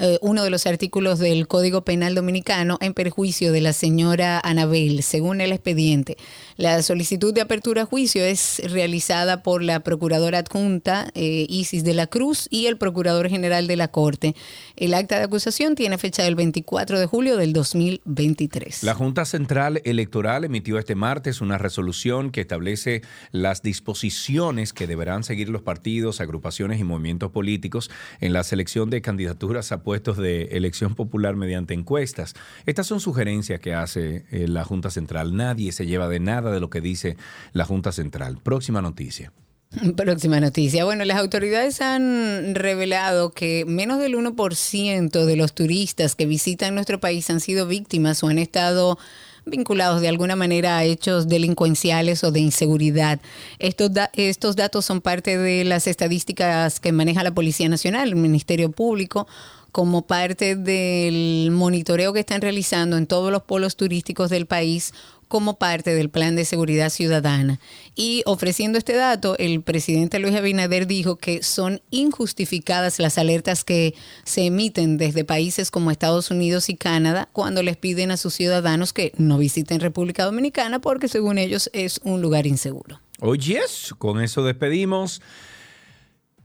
eh, 0.00 0.18
uno 0.22 0.42
de 0.42 0.50
los 0.50 0.66
artículos 0.66 1.20
del 1.20 1.46
Código 1.46 1.84
Penal 1.84 2.16
Dominicano 2.16 2.78
en 2.80 2.94
perjuicio 2.94 3.52
de 3.52 3.60
la 3.60 3.72
señora 3.72 4.40
Anabel, 4.42 5.04
según 5.04 5.40
el 5.40 5.52
expediente. 5.52 6.16
La 6.56 6.82
solicitud 6.82 7.32
de 7.32 7.40
apertura 7.40 7.82
a 7.82 7.86
juicio 7.86 8.24
es 8.24 8.60
realizada 8.72 9.42
por 9.42 9.62
la 9.62 9.80
Procuradora 9.80 10.38
Adjunta 10.38 11.10
eh, 11.14 11.46
Isis 11.48 11.84
de 11.84 11.94
la 11.94 12.08
Cruz 12.08 12.48
y 12.50 12.66
el 12.66 12.76
Procurador 12.76 13.30
General 13.30 13.68
de 13.68 13.76
la 13.76 13.88
Corte. 13.88 14.34
El 14.74 14.92
acta 14.92 15.16
de 15.16 15.24
acusación 15.24 15.76
tiene 15.76 15.96
fecha 15.96 16.24
del 16.24 16.34
24 16.34 16.98
de 16.98 17.06
julio 17.06 17.38
del 17.38 17.54
2023. 17.54 18.82
La 18.82 18.94
Junta 18.94 19.24
Central 19.24 19.80
Electoral 19.84 20.44
emitió 20.44 20.78
este 20.78 20.96
martes 20.96 21.40
una 21.40 21.56
resolución 21.56 22.32
que 22.32 22.42
establece 22.42 23.02
las 23.30 23.62
disposiciones 23.62 24.72
que 24.74 24.86
deberán 24.86 25.24
seguir 25.24 25.48
los 25.48 25.62
partidos, 25.62 26.20
agrupaciones 26.20 26.80
y 26.80 26.84
movimientos 26.84 27.30
políticos 27.30 27.90
en 28.20 28.32
la 28.32 28.44
selección 28.44 28.90
de 28.90 29.00
candidaturas 29.00 29.72
a 29.72 29.82
puestos 29.82 30.16
de 30.16 30.44
elección 30.52 30.94
popular 30.94 31.36
mediante 31.36 31.74
encuestas. 31.74 32.34
Estas 32.66 32.86
son 32.86 33.00
sugerencias 33.00 33.60
que 33.60 33.74
hace 33.74 34.24
eh, 34.30 34.48
la 34.48 34.64
Junta 34.64 34.90
Central. 34.90 35.36
Nadie 35.36 35.72
se 35.72 35.86
lleva 35.86 36.08
de 36.08 36.20
nada 36.20 36.52
de 36.52 36.60
lo 36.60 36.70
que 36.70 36.80
dice 36.80 37.16
la 37.52 37.64
Junta 37.64 37.92
Central. 37.92 38.38
Próxima 38.42 38.82
noticia. 38.82 39.32
Próxima 39.96 40.40
noticia. 40.40 40.84
Bueno, 40.84 41.04
las 41.04 41.18
autoridades 41.18 41.80
han 41.80 42.54
revelado 42.54 43.30
que 43.30 43.64
menos 43.66 43.98
del 43.98 44.14
1% 44.14 45.24
de 45.24 45.36
los 45.36 45.54
turistas 45.54 46.14
que 46.14 46.26
visitan 46.26 46.74
nuestro 46.74 47.00
país 47.00 47.28
han 47.30 47.40
sido 47.40 47.66
víctimas 47.66 48.22
o 48.22 48.28
han 48.28 48.38
estado 48.38 48.98
vinculados 49.46 50.00
de 50.00 50.08
alguna 50.08 50.36
manera 50.36 50.78
a 50.78 50.84
hechos 50.84 51.28
delincuenciales 51.28 52.24
o 52.24 52.32
de 52.32 52.40
inseguridad. 52.40 53.20
Estos, 53.58 53.90
estos 54.14 54.56
datos 54.56 54.84
son 54.84 55.00
parte 55.00 55.36
de 55.38 55.64
las 55.64 55.86
estadísticas 55.86 56.80
que 56.80 56.92
maneja 56.92 57.22
la 57.22 57.34
Policía 57.34 57.68
Nacional, 57.68 58.08
el 58.08 58.16
Ministerio 58.16 58.70
Público, 58.70 59.26
como 59.74 60.02
parte 60.02 60.54
del 60.54 61.50
monitoreo 61.50 62.12
que 62.12 62.20
están 62.20 62.40
realizando 62.40 62.96
en 62.96 63.08
todos 63.08 63.32
los 63.32 63.42
polos 63.42 63.74
turísticos 63.74 64.30
del 64.30 64.46
país 64.46 64.94
como 65.28 65.58
parte 65.58 65.94
del 65.94 66.10
plan 66.10 66.36
de 66.36 66.44
seguridad 66.44 66.90
ciudadana. 66.90 67.60
Y 67.94 68.22
ofreciendo 68.26 68.78
este 68.78 68.94
dato, 68.94 69.36
el 69.38 69.62
presidente 69.62 70.18
Luis 70.18 70.34
Abinader 70.34 70.86
dijo 70.86 71.16
que 71.16 71.42
son 71.42 71.80
injustificadas 71.90 72.98
las 72.98 73.18
alertas 73.18 73.64
que 73.64 73.94
se 74.24 74.46
emiten 74.46 74.96
desde 74.98 75.24
países 75.24 75.70
como 75.70 75.90
Estados 75.90 76.30
Unidos 76.30 76.68
y 76.68 76.76
Canadá 76.76 77.28
cuando 77.32 77.62
les 77.62 77.76
piden 77.76 78.10
a 78.10 78.16
sus 78.16 78.34
ciudadanos 78.34 78.92
que 78.92 79.12
no 79.16 79.38
visiten 79.38 79.80
República 79.80 80.24
Dominicana 80.24 80.80
porque 80.80 81.08
según 81.08 81.38
ellos 81.38 81.70
es 81.72 82.00
un 82.04 82.20
lugar 82.20 82.46
inseguro. 82.46 83.00
Oye, 83.20 83.60
con 83.98 84.20
eso 84.20 84.44
despedimos 84.44 85.22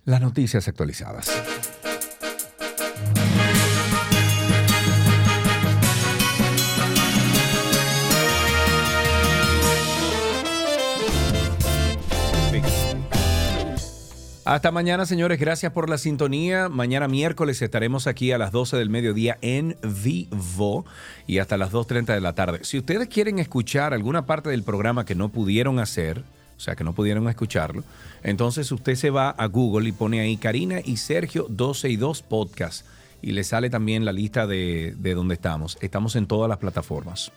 las 0.06 0.22
noticias 0.22 0.68
actualizadas. 0.68 1.30
Hasta 14.49 14.71
mañana, 14.71 15.05
señores. 15.05 15.39
Gracias 15.39 15.71
por 15.73 15.91
la 15.91 15.99
sintonía. 15.99 16.69
Mañana 16.69 17.07
miércoles 17.07 17.61
estaremos 17.61 18.07
aquí 18.07 18.31
a 18.31 18.39
las 18.39 18.51
12 18.51 18.77
del 18.77 18.89
mediodía 18.89 19.38
en 19.43 19.77
vivo 19.84 20.88
y 21.27 21.38
hasta 21.38 21.55
las 21.55 21.71
2.30 21.71 22.15
de 22.15 22.19
la 22.19 22.34
tarde. 22.34 22.61
Si 22.63 22.80
ustedes 22.80 23.09
quieren 23.09 23.38
escuchar 23.38 23.93
alguna 23.93 24.26
parte 24.26 24.49
del 24.49 24.63
programa 24.63 25.05
que 25.05 25.13
no 25.13 25.30
pudieron 25.30 25.77
hacer, 25.77 26.23
o 26.57 26.59
sea, 26.59 26.76
que 26.76 26.84
no 26.84 26.93
pudieron 26.93 27.30
escucharlo, 27.30 27.84
entonces 28.23 28.71
usted 28.71 28.95
se 28.95 29.11
va 29.11 29.30
a 29.30 29.45
Google 29.45 29.88
y 29.88 29.91
pone 29.91 30.19
ahí 30.19 30.35
Karina 30.35 30.80
y 30.84 30.97
Sergio 30.97 31.45
12 31.47 31.89
y 31.89 31.97
2 31.97 32.23
Podcast 32.23 32.88
y 33.21 33.34
le 33.34 33.43
sale 33.43 33.69
también 33.69 34.03
la 34.03 34.13
lista 34.13 34.47
de, 34.47 34.95
de 34.97 35.13
donde 35.13 35.35
estamos. 35.35 35.77
Estamos 35.80 36.15
en 36.15 36.26
todas 36.26 36.49
las 36.49 36.57
plataformas. 36.57 37.31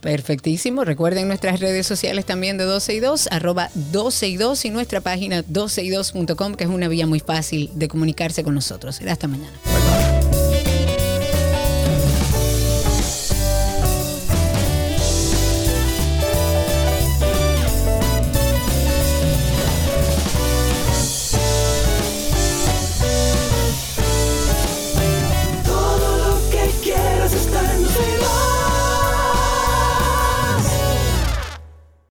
Perfectísimo. 0.00 0.84
Recuerden 0.84 1.28
nuestras 1.28 1.60
redes 1.60 1.86
sociales 1.86 2.24
también 2.24 2.58
de 2.58 2.64
12 2.64 2.94
y 2.94 3.00
2, 3.00 3.28
arroba 3.30 3.70
12 3.92 4.28
y 4.28 4.36
2 4.36 4.64
y 4.64 4.70
nuestra 4.70 5.00
página 5.00 5.44
12y2.com, 5.44 6.54
que 6.54 6.64
es 6.64 6.70
una 6.70 6.88
vía 6.88 7.06
muy 7.06 7.20
fácil 7.20 7.70
de 7.74 7.88
comunicarse 7.88 8.44
con 8.44 8.54
nosotros. 8.54 9.00
Hasta 9.00 9.28
mañana. 9.28 9.56